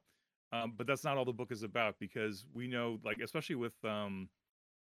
Um, 0.53 0.74
but 0.78 0.88
that's 0.88 1.03
not 1.03 1.18
all 1.18 1.26
the 1.26 1.34
book 1.34 1.51
is 1.51 1.64
about 1.64 1.95
because 1.99 2.45
we 2.53 2.68
know, 2.68 2.99
like, 3.03 3.18
especially 3.22 3.55
with 3.55 3.74
um, 3.84 4.30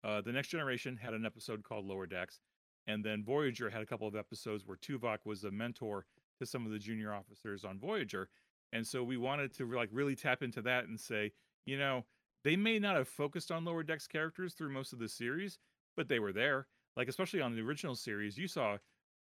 uh, 0.04 0.20
the 0.22 0.32
Next 0.32 0.48
Generation 0.48 0.98
had 0.98 1.14
an 1.14 1.28
episode 1.28 1.64
called 1.64 1.86
Lower 1.86 2.08
Decks, 2.08 2.40
and 2.88 3.04
then 3.04 3.24
Voyager 3.24 3.70
had 3.70 3.82
a 3.82 3.86
couple 3.86 4.08
of 4.08 4.16
episodes 4.16 4.64
where 4.66 4.78
Tuvok 4.78 5.20
was 5.26 5.44
a 5.44 5.52
mentor 5.52 6.06
to 6.40 6.46
some 6.46 6.66
of 6.66 6.72
the 6.72 6.80
junior 6.80 7.14
officers 7.14 7.64
on 7.64 7.80
Voyager, 7.80 8.30
and 8.74 8.86
so 8.86 9.04
we 9.04 9.18
wanted 9.18 9.54
to 9.58 9.72
like 9.72 9.90
really 9.94 10.16
tap 10.16 10.42
into 10.42 10.62
that 10.64 10.86
and 10.86 11.00
say, 11.00 11.32
you 11.66 11.78
know, 11.78 12.04
they 12.44 12.56
may 12.58 12.80
not 12.80 12.96
have 12.96 13.08
focused 13.08 13.52
on 13.52 13.64
Lower 13.64 13.84
Decks 13.84 14.08
characters 14.08 14.56
through 14.56 14.74
most 14.74 14.92
of 14.92 15.00
the 15.00 15.08
series, 15.08 15.60
but 15.96 16.10
they 16.10 16.20
were 16.20 16.34
there. 16.34 16.68
Like 16.98 17.08
especially 17.08 17.40
on 17.40 17.56
the 17.56 17.62
original 17.62 17.96
series, 17.96 18.38
you 18.38 18.48
saw, 18.48 18.78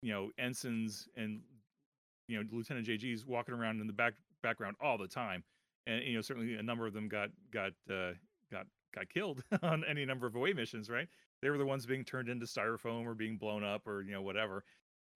you 0.02 0.12
know, 0.12 0.32
ensigns 0.40 1.08
and 1.16 1.42
you 2.28 2.38
know 2.38 2.44
Lieutenant 2.52 2.88
JGs 2.88 3.26
walking 3.28 3.54
around 3.54 3.82
in 3.82 3.88
the 3.88 3.94
back 3.94 4.14
background 4.42 4.78
all 4.82 4.98
the 4.98 5.08
time. 5.08 5.44
And 5.86 6.02
you 6.04 6.16
know 6.16 6.22
certainly 6.22 6.56
a 6.56 6.64
number 6.64 6.88
of 6.88 6.94
them 6.94 7.10
got 7.10 7.30
got 7.52 7.72
uh, 7.92 8.14
got 8.50 8.66
got 8.96 9.10
killed 9.10 9.44
on 9.62 9.84
any 9.84 10.06
number 10.06 10.26
of 10.28 10.36
away 10.36 10.54
missions 10.54 10.90
right? 10.90 11.08
They 11.42 11.50
were 11.50 11.58
the 11.58 11.66
ones 11.66 11.86
being 11.86 12.06
turned 12.06 12.30
into 12.30 12.46
styrofoam 12.46 13.06
or 13.06 13.14
being 13.14 13.38
blown 13.38 13.64
up 13.64 13.86
or 13.86 14.02
you 14.02 14.14
know 14.14 14.22
whatever. 14.22 14.64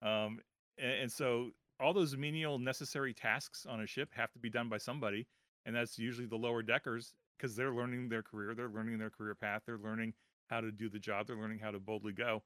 Um 0.02 0.40
and, 0.78 0.92
and 1.02 1.12
so 1.12 1.50
all 1.80 1.92
those 1.92 2.16
menial 2.16 2.58
necessary 2.58 3.14
tasks 3.14 3.66
on 3.68 3.80
a 3.80 3.86
ship 3.86 4.10
have 4.12 4.32
to 4.32 4.38
be 4.38 4.50
done 4.50 4.68
by 4.68 4.78
somebody 4.78 5.26
and 5.66 5.74
that's 5.74 5.98
usually 5.98 6.26
the 6.26 6.36
lower 6.36 6.62
deckers 6.62 7.14
because 7.38 7.56
they're 7.56 7.72
learning 7.72 8.08
their 8.08 8.22
career 8.22 8.54
they're 8.54 8.68
learning 8.68 8.98
their 8.98 9.10
career 9.10 9.34
path 9.34 9.62
they're 9.66 9.78
learning 9.78 10.12
how 10.48 10.60
to 10.60 10.70
do 10.70 10.88
the 10.88 10.98
job 10.98 11.26
they're 11.26 11.36
learning 11.36 11.58
how 11.58 11.70
to 11.70 11.78
boldly 11.78 12.12
go 12.12 12.42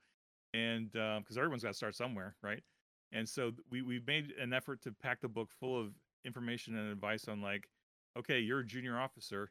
and 0.54 0.94
uh, 0.96 1.18
because 1.18 1.36
everyone's 1.36 1.64
got 1.64 1.70
to 1.70 1.74
start 1.74 1.96
somewhere, 1.96 2.36
right? 2.42 2.62
And 3.12 3.28
so 3.28 3.52
we 3.70 3.82
we 3.82 4.00
made 4.06 4.32
an 4.40 4.52
effort 4.52 4.80
to 4.82 4.92
pack 4.92 5.20
the 5.20 5.28
book 5.28 5.50
full 5.60 5.78
of 5.78 5.92
information 6.24 6.76
and 6.76 6.90
advice 6.90 7.26
on 7.28 7.42
like, 7.42 7.68
okay, 8.16 8.38
you're 8.38 8.60
a 8.60 8.66
junior 8.66 8.98
officer. 8.98 9.50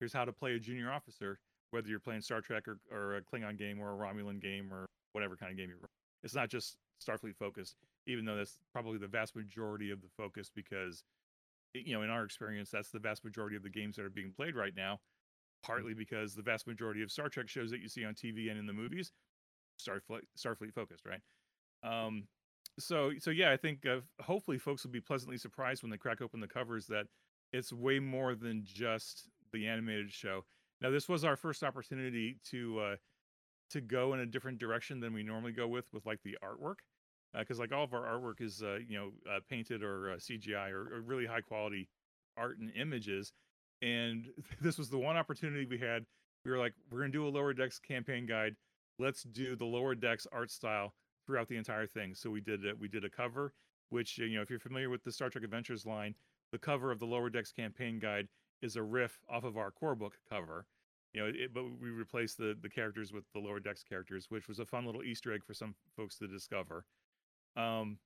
Here's 0.00 0.12
how 0.12 0.24
to 0.24 0.32
play 0.32 0.54
a 0.54 0.58
junior 0.58 0.90
officer, 0.90 1.38
whether 1.70 1.88
you're 1.88 2.00
playing 2.00 2.22
Star 2.22 2.40
Trek 2.40 2.64
or, 2.66 2.78
or 2.90 3.16
a 3.16 3.22
Klingon 3.22 3.58
game 3.58 3.78
or 3.78 3.92
a 3.92 3.96
Romulan 3.96 4.40
game 4.40 4.72
or 4.72 4.86
whatever 5.12 5.36
kind 5.36 5.52
of 5.52 5.58
game 5.58 5.68
you're. 5.68 5.78
It's 6.22 6.34
not 6.34 6.48
just 6.48 6.76
Starfleet 7.06 7.36
focused, 7.36 7.76
even 8.06 8.24
though 8.24 8.36
that's 8.36 8.58
probably 8.72 8.98
the 8.98 9.06
vast 9.06 9.36
majority 9.36 9.90
of 9.90 10.00
the 10.00 10.08
focus 10.16 10.50
because, 10.54 11.04
you 11.74 11.94
know, 11.94 12.02
in 12.02 12.10
our 12.10 12.24
experience, 12.24 12.70
that's 12.70 12.90
the 12.90 12.98
vast 12.98 13.24
majority 13.24 13.56
of 13.56 13.62
the 13.62 13.70
games 13.70 13.96
that 13.96 14.04
are 14.04 14.10
being 14.10 14.32
played 14.32 14.54
right 14.54 14.74
now. 14.76 15.00
Partly 15.62 15.92
because 15.92 16.34
the 16.34 16.42
vast 16.42 16.66
majority 16.66 17.02
of 17.02 17.12
Star 17.12 17.28
Trek 17.28 17.46
shows 17.46 17.70
that 17.70 17.80
you 17.80 17.88
see 17.88 18.02
on 18.02 18.14
TV 18.14 18.50
and 18.50 18.58
in 18.58 18.66
the 18.66 18.72
movies, 18.72 19.12
Starfleet 19.78 20.22
Starfleet 20.38 20.72
focused, 20.72 21.04
right? 21.04 21.20
Um, 21.82 22.24
so 22.78 23.12
so 23.18 23.30
yeah, 23.30 23.52
I 23.52 23.56
think 23.56 23.84
uh, 23.86 24.00
hopefully 24.22 24.58
folks 24.58 24.84
will 24.84 24.90
be 24.90 25.00
pleasantly 25.00 25.36
surprised 25.36 25.82
when 25.82 25.90
they 25.90 25.96
crack 25.96 26.22
open 26.22 26.40
the 26.40 26.48
covers 26.48 26.86
that 26.86 27.06
it's 27.52 27.72
way 27.72 27.98
more 27.98 28.34
than 28.34 28.62
just 28.64 29.28
the 29.52 29.66
animated 29.66 30.12
show. 30.12 30.44
Now 30.80 30.90
this 30.90 31.08
was 31.08 31.24
our 31.24 31.36
first 31.36 31.62
opportunity 31.62 32.38
to 32.50 32.80
uh, 32.80 32.96
to 33.70 33.80
go 33.80 34.14
in 34.14 34.20
a 34.20 34.26
different 34.26 34.58
direction 34.58 35.00
than 35.00 35.12
we 35.12 35.22
normally 35.22 35.52
go 35.52 35.68
with 35.68 35.86
with 35.92 36.06
like 36.06 36.20
the 36.24 36.38
artwork 36.42 36.76
because 37.38 37.58
like 37.58 37.72
all 37.72 37.84
of 37.84 37.94
our 37.94 38.02
artwork 38.02 38.40
is 38.40 38.62
uh, 38.62 38.78
you 38.86 38.98
know 38.98 39.10
uh, 39.30 39.40
painted 39.48 39.82
or 39.82 40.12
uh, 40.12 40.16
CGI 40.16 40.70
or, 40.70 40.96
or 40.96 41.00
really 41.00 41.26
high 41.26 41.40
quality 41.40 41.88
art 42.36 42.58
and 42.58 42.70
images 42.74 43.32
and 43.82 44.26
this 44.60 44.78
was 44.78 44.90
the 44.90 44.98
one 44.98 45.16
opportunity 45.16 45.66
we 45.66 45.78
had. 45.78 46.04
We 46.44 46.50
were 46.50 46.58
like 46.58 46.74
we're 46.90 47.02
to 47.02 47.08
do 47.08 47.26
a 47.26 47.28
lower 47.28 47.52
decks 47.52 47.78
campaign 47.78 48.26
guide. 48.26 48.56
Let's 48.98 49.22
do 49.22 49.56
the 49.56 49.64
lower 49.64 49.94
decks 49.94 50.26
art 50.32 50.50
style 50.50 50.94
throughout 51.26 51.48
the 51.48 51.56
entire 51.56 51.86
thing. 51.86 52.14
So 52.14 52.30
we 52.30 52.40
did 52.40 52.66
a, 52.66 52.74
we 52.78 52.88
did 52.88 53.04
a 53.04 53.10
cover 53.10 53.52
which 53.90 54.20
uh, 54.20 54.24
you 54.24 54.36
know 54.36 54.42
if 54.42 54.50
you're 54.50 54.58
familiar 54.58 54.88
with 54.88 55.04
the 55.04 55.12
Star 55.12 55.28
Trek 55.28 55.44
Adventures 55.44 55.84
line 55.84 56.14
the 56.52 56.58
cover 56.58 56.90
of 56.90 56.98
the 56.98 57.06
lower 57.06 57.30
decks 57.30 57.52
campaign 57.52 57.98
guide 57.98 58.28
is 58.62 58.76
a 58.76 58.82
riff 58.82 59.20
off 59.28 59.44
of 59.44 59.56
our 59.56 59.70
core 59.70 59.94
book 59.94 60.14
cover. 60.28 60.66
You 61.12 61.20
know 61.20 61.32
it, 61.34 61.52
but 61.52 61.64
we 61.80 61.90
replaced 61.90 62.38
the 62.38 62.56
the 62.60 62.68
characters 62.70 63.12
with 63.12 63.24
the 63.32 63.40
lower 63.40 63.60
decks 63.60 63.82
characters 63.82 64.26
which 64.30 64.48
was 64.48 64.60
a 64.60 64.66
fun 64.66 64.86
little 64.86 65.02
easter 65.02 65.32
egg 65.32 65.44
for 65.44 65.54
some 65.54 65.74
folks 65.96 66.16
to 66.18 66.28
discover 66.28 66.84
um 67.56 67.98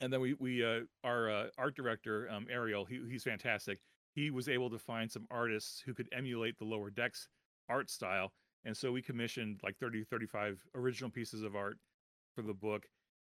and 0.00 0.12
then 0.12 0.20
we 0.20 0.34
we 0.34 0.64
uh 0.64 0.80
our 1.04 1.30
uh, 1.30 1.46
art 1.58 1.74
director 1.74 2.28
um 2.30 2.46
ariel 2.50 2.84
he, 2.84 3.00
he's 3.08 3.24
fantastic. 3.24 3.78
He 4.14 4.30
was 4.30 4.48
able 4.48 4.70
to 4.70 4.78
find 4.78 5.12
some 5.12 5.26
artists 5.30 5.82
who 5.84 5.92
could 5.92 6.08
emulate 6.10 6.58
the 6.58 6.64
lower 6.64 6.88
decks 6.88 7.28
art 7.68 7.90
style 7.90 8.32
and 8.64 8.76
so 8.76 8.90
we 8.92 9.02
commissioned 9.02 9.60
like 9.62 9.76
30 9.78 10.04
35 10.04 10.60
original 10.74 11.10
pieces 11.10 11.42
of 11.42 11.54
art 11.54 11.78
for 12.34 12.42
the 12.42 12.54
book 12.54 12.86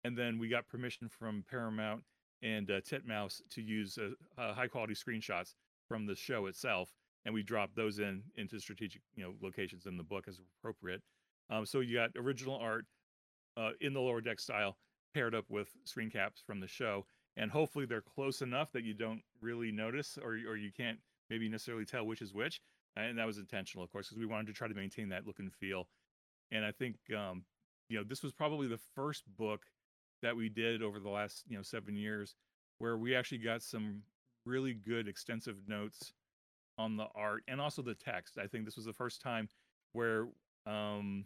and 0.04 0.18
then 0.18 0.38
we 0.38 0.50
got 0.50 0.68
permission 0.68 1.08
from 1.08 1.44
paramount 1.50 2.04
and 2.41 2.70
uh, 2.70 2.82
titmouse 2.82 3.41
to 3.50 3.62
use 3.62 3.98
uh, 3.98 4.41
uh, 4.41 4.54
high 4.54 4.68
quality 4.68 4.94
screenshots 4.94 5.56
from 5.88 6.06
the 6.06 6.16
show 6.16 6.48
itself 6.48 6.94
and 7.26 7.34
we 7.34 7.44
dropped 7.44 7.76
those 7.76 8.00
in 8.00 8.22
into 8.36 8.60
strategic 8.60 9.02
you 9.16 9.24
know 9.24 9.34
locations 9.41 9.86
in 9.86 9.98
the 9.98 10.04
book 10.04 10.26
as 10.28 10.39
appropriate. 10.60 11.02
Um, 11.50 11.66
so 11.66 11.80
you 11.80 11.96
got 11.96 12.12
original 12.18 12.58
art 12.58 12.86
uh, 13.58 13.72
in 13.82 13.94
the 13.94 14.00
lower 14.00 14.22
deck 14.22 14.39
style 14.39 14.78
paired 15.14 15.36
up 15.36 15.45
with 15.49 15.70
screen 15.84 16.09
caps 16.09 16.41
from 16.45 16.59
the 16.59 16.68
show 16.68 17.05
and 17.38 17.51
hopefully 17.51 17.86
they're 17.86 18.01
close 18.01 18.41
enough 18.41 18.72
that 18.72 18.84
you 18.84 18.93
don't 18.93 19.22
really 19.41 19.72
notice 19.72 20.18
or, 20.22 20.34
or 20.47 20.55
you 20.55 20.72
can't 20.76 20.99
maybe 21.30 21.49
necessarily 21.49 21.86
tell 21.86 22.05
which 22.05 22.22
is 22.22 22.34
which 22.34 22.61
and 22.95 23.18
that 23.18 23.26
was 23.26 23.38
intentional 23.38 23.84
of 23.84 23.91
course 23.91 24.07
because 24.07 24.20
we 24.20 24.26
wanted 24.26 24.47
to 24.47 24.53
try 24.53 24.68
to 24.68 24.74
maintain 24.74 25.09
that 25.09 25.26
look 25.26 25.39
and 25.39 25.53
feel. 25.53 25.88
And 26.51 26.66
i 26.66 26.72
think 26.72 26.95
um, 27.16 27.43
you 27.89 27.97
know 27.97 28.03
this 28.03 28.24
was 28.24 28.32
probably 28.32 28.68
the 28.68 28.80
first 28.95 29.24
book 29.38 29.64
that 30.22 30.36
we 30.36 30.49
did 30.49 30.82
over 30.82 30.99
the 30.99 31.09
last 31.09 31.43
you 31.47 31.57
know 31.57 31.64
seven 31.64 31.95
years 31.95 32.36
where 32.80 32.97
we 32.97 33.16
actually 33.16 33.39
got 33.39 33.61
some 33.61 34.01
really 34.45 34.74
good 34.74 35.07
extensive 35.07 35.57
notes 35.68 36.14
on 36.78 36.97
the 36.97 37.07
art 37.16 37.43
and 37.47 37.61
also 37.61 37.82
the 37.82 37.93
text. 37.93 38.38
I 38.38 38.47
think 38.47 38.66
this 38.66 38.76
was 38.76 38.86
the 38.86 38.93
first 38.93 39.22
time 39.22 39.47
where 39.93 40.28
um 40.66 41.26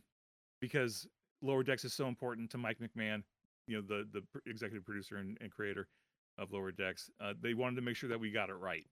because 0.60 1.08
lower 1.42 1.64
decks 1.64 1.86
is 1.86 1.94
so 1.94 2.08
important 2.08 2.50
to 2.50 2.58
mike 2.58 2.80
mcmahan 2.80 3.22
you 3.68 3.76
know 3.78 3.84
the 3.88 4.08
the 4.14 4.50
executive 4.50 4.86
producer 4.86 5.18
and, 5.18 5.38
and 5.42 5.52
creator 5.52 5.88
of 6.38 6.52
lower 6.52 6.72
decks 6.72 7.10
uh, 7.20 7.34
they 7.42 7.54
wanted 7.54 7.76
to 7.76 7.82
make 7.82 7.96
sure 7.96 8.10
that 8.10 8.20
we 8.20 8.32
got 8.32 8.50
it 8.50 8.54
right. 8.56 8.86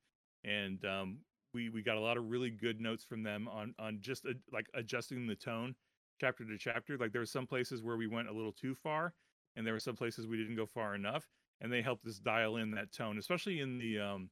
And 0.44 0.84
um 0.86 1.18
we 1.54 1.70
we 1.70 1.82
got 1.82 1.96
a 1.98 2.00
lot 2.00 2.18
of 2.18 2.30
really 2.30 2.50
good 2.50 2.80
notes 2.82 3.04
from 3.04 3.24
them 3.24 3.48
on 3.48 3.74
on 3.80 3.98
just 4.02 4.26
a, 4.26 4.34
like 4.52 4.68
adjusting 4.74 5.28
the 5.28 5.36
tone 5.36 5.76
chapter 6.20 6.44
to 6.46 6.58
chapter. 6.58 6.98
Like 6.98 7.12
there 7.12 7.22
were 7.22 7.26
some 7.26 7.48
places 7.48 7.82
where 7.84 7.98
we 7.98 8.08
went 8.08 8.30
a 8.30 8.34
little 8.34 8.52
too 8.52 8.74
far 8.76 9.14
and 9.56 9.66
there 9.66 9.74
were 9.74 9.80
some 9.80 9.96
places 9.96 10.28
we 10.28 10.38
didn't 10.38 10.56
go 10.56 10.66
far 10.66 10.96
enough 10.96 11.28
and 11.62 11.72
they 11.72 11.82
helped 11.82 12.06
us 12.08 12.18
dial 12.20 12.58
in 12.58 12.72
that 12.72 12.92
tone 12.92 13.18
especially 13.18 13.60
in 13.62 13.78
the 13.78 14.00
um 14.00 14.30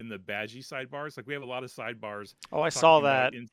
in 0.00 0.08
the 0.08 0.16
badgey 0.18 0.66
sidebars. 0.66 1.16
Like 1.16 1.26
we 1.26 1.34
have 1.34 1.42
a 1.42 1.46
lot 1.46 1.62
of 1.64 1.70
sidebars 1.70 2.34
Oh, 2.50 2.62
I 2.62 2.70
saw 2.70 3.00
that. 3.00 3.34
in- 3.34 3.48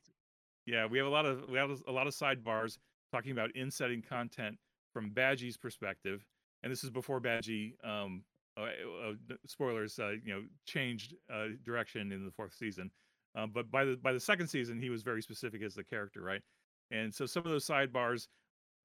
yeah, 0.66 0.86
we 0.86 0.98
have 0.98 1.06
a 1.06 1.10
lot 1.10 1.26
of 1.26 1.48
we 1.48 1.58
have 1.58 1.70
a 1.86 1.92
lot 1.92 2.06
of 2.06 2.14
sidebars 2.14 2.78
talking 3.12 3.32
about 3.32 3.54
in-setting 3.54 4.00
content 4.02 4.56
from 4.92 5.10
Badgey's 5.10 5.56
perspective, 5.56 6.24
and 6.62 6.70
this 6.70 6.84
is 6.84 6.90
before 6.90 7.20
Badgey, 7.20 7.72
um, 7.84 8.22
uh, 8.56 8.62
uh, 8.62 9.10
uh, 9.30 9.34
spoilers, 9.46 9.98
uh, 9.98 10.12
you 10.24 10.32
know, 10.32 10.42
changed 10.66 11.14
uh, 11.32 11.46
direction 11.64 12.12
in 12.12 12.24
the 12.24 12.30
fourth 12.30 12.54
season. 12.54 12.90
Um, 13.34 13.50
but 13.54 13.70
by 13.70 13.84
the 13.84 13.96
by 13.96 14.12
the 14.12 14.20
second 14.20 14.48
season, 14.48 14.78
he 14.78 14.90
was 14.90 15.02
very 15.02 15.22
specific 15.22 15.62
as 15.62 15.74
the 15.74 15.84
character, 15.84 16.22
right? 16.22 16.42
And 16.90 17.14
so 17.14 17.24
some 17.24 17.44
of 17.44 17.50
those 17.50 17.66
sidebars 17.66 18.28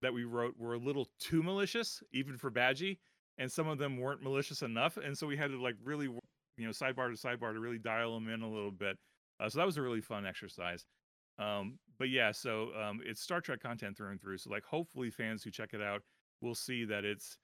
that 0.02 0.14
we 0.14 0.24
wrote 0.24 0.56
were 0.58 0.76
a 0.76 0.80
little 0.80 1.10
too 1.20 1.44
malicious, 1.44 2.02
even 2.14 2.38
for 2.38 2.50
Badgey, 2.50 2.98
and 3.38 3.52
some 3.52 3.68
of 3.68 3.78
them 3.78 3.98
weren't 3.98 4.24
malicious 4.24 4.62
enough, 4.62 4.98
and 4.98 5.18
so 5.18 5.28
we 5.28 5.36
had 5.36 5.52
to 5.52 5.62
like 5.62 5.76
really, 5.84 6.06
you 6.06 6.66
know, 6.66 6.70
sidebar 6.70 7.14
to 7.14 7.28
sidebar 7.28 7.54
to 7.54 7.60
really 7.60 7.80
dial 7.80 8.14
them 8.14 8.30
in 8.30 8.42
a 8.42 8.50
little 8.50 8.72
bit. 8.72 8.98
Uh, 9.40 9.50
so 9.50 9.60
that 9.60 9.66
was 9.66 9.78
a 9.78 9.82
really 9.82 10.02
fun 10.02 10.26
exercise. 10.26 10.86
Um, 11.40 11.78
but 12.00 12.10
yeah, 12.10 12.32
so 12.32 12.70
um, 12.82 13.02
it's 13.06 13.22
Star 13.22 13.42
Trek 13.42 13.60
content 13.62 13.98
through 13.98 14.12
and 14.12 14.22
through. 14.22 14.38
So 14.38 14.50
like, 14.50 14.64
hopefully, 14.64 15.10
fans 15.10 15.44
who 15.44 15.52
check 15.52 15.74
it 15.74 15.82
out 15.82 16.02
will 16.42 16.56
see 16.56 16.86
that 16.86 17.06
it's 17.06 17.38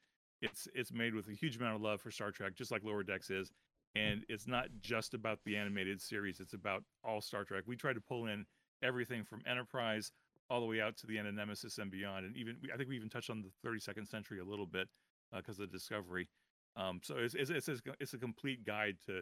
it's 0.44 0.68
it's 0.76 0.92
made 0.92 1.16
with 1.16 1.28
a 1.30 1.34
huge 1.34 1.56
amount 1.56 1.76
of 1.76 1.82
love 1.82 2.02
for 2.02 2.12
Star 2.12 2.32
Trek, 2.32 2.54
just 2.54 2.72
like 2.72 2.84
Lower 2.84 3.04
Decks 3.04 3.30
is. 3.30 3.52
And 3.96 4.24
it's 4.28 4.48
not 4.48 4.68
just 4.82 5.14
about 5.14 5.40
the 5.46 5.56
animated 5.56 6.02
series; 6.02 6.40
it's 6.40 6.54
about 6.54 6.84
all 7.04 7.22
Star 7.22 7.44
Trek. 7.46 7.64
We 7.66 7.76
try 7.76 7.94
to 7.94 8.02
pull 8.02 8.28
in 8.28 8.46
everything 8.84 9.24
from 9.24 9.42
Enterprise 9.48 10.12
all 10.50 10.60
the 10.60 10.66
way 10.66 10.82
out 10.82 10.98
to 10.98 11.08
the 11.08 11.18
end 11.18 11.28
of 11.28 11.34
Nemesis 11.34 11.78
and 11.78 11.90
beyond. 11.90 12.26
And 12.26 12.36
even 12.36 12.58
I 12.74 12.78
think 12.78 12.90
we 12.90 12.96
even 12.98 13.10
touched 13.10 13.30
on 13.30 13.42
the 13.42 13.70
32nd 13.70 14.08
century 14.08 14.40
a 14.40 14.44
little 14.44 14.66
bit 14.66 14.88
because 15.34 15.60
of 15.60 15.72
Discovery. 15.72 16.28
Um, 16.76 17.00
so 17.04 17.16
it's 17.18 17.36
it's 17.36 17.50
it's 17.50 17.68
a, 17.70 17.78
it's 18.00 18.14
a 18.14 18.18
complete 18.18 18.66
guide 18.66 18.98
to 19.08 19.22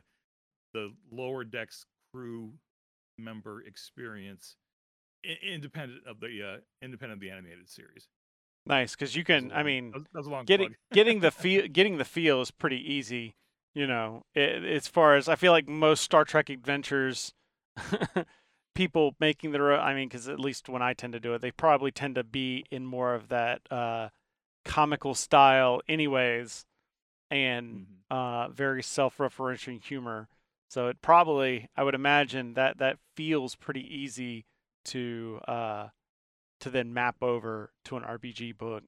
the 0.74 0.92
Lower 1.12 1.44
Decks 1.44 1.86
crew 2.14 2.54
member 3.18 3.62
experience 3.62 4.56
independent 5.44 6.02
of 6.08 6.20
the 6.20 6.28
uh 6.28 6.58
independent 6.82 7.18
of 7.18 7.22
the 7.22 7.30
animated 7.30 7.70
series 7.70 8.08
Nice, 8.66 8.96
because 8.96 9.16
you 9.16 9.24
can. 9.24 9.52
I 9.52 9.64
mean, 9.64 9.92
that 9.92 9.98
was, 9.98 10.08
that 10.14 10.30
was 10.30 10.46
getting 10.46 10.76
getting 10.94 11.20
the 11.22 11.32
feel 11.32 11.68
getting 11.68 11.98
the 11.98 12.06
feel 12.06 12.42
is 12.42 12.52
pretty 12.52 12.78
easy 12.94 13.36
you 13.74 13.88
know 13.88 14.24
i 14.36 14.40
as 14.40 14.88
far 14.88 15.16
as 15.16 15.30
i 15.30 15.36
feel 15.36 15.52
like 15.54 15.68
most 15.68 16.04
star 16.04 16.26
trek 16.26 16.50
adventures 16.50 17.34
people 18.76 19.16
making 19.20 19.52
their 19.52 19.72
own 19.72 19.80
i 19.80 19.94
mean 19.94 20.08
because 20.08 20.28
at 20.28 20.40
least 20.40 20.68
when 20.70 20.82
i 20.82 20.94
tend 20.94 21.14
to 21.14 21.20
do 21.20 21.34
it 21.34 21.42
they 21.42 21.52
probably 21.52 21.92
tend 21.92 22.16
to 22.16 22.24
be 22.24 22.66
in 22.72 22.86
more 22.86 23.14
of 23.14 23.30
that 23.30 23.62
uh 23.72 24.10
comical 24.66 25.16
style 25.16 25.82
anyways 25.88 26.66
and 27.30 27.88
Mhm. 28.12 28.16
uh 28.16 28.50
very 28.50 28.84
self-referential 28.84 29.82
humor 29.84 30.28
so 30.70 30.88
it 30.88 31.02
probably 31.02 31.70
i 31.78 31.84
would 31.84 31.96
imagine 31.96 32.54
that 32.56 32.78
that 32.80 32.98
feels 33.16 33.56
pretty 33.56 33.84
easy 33.96 34.46
to 34.86 35.40
uh 35.48 35.88
to 36.62 36.70
then 36.70 36.94
map 36.94 37.18
over 37.22 37.72
to 37.86 37.98
an 37.98 38.04
rpg 38.04 38.58
book 38.58 38.84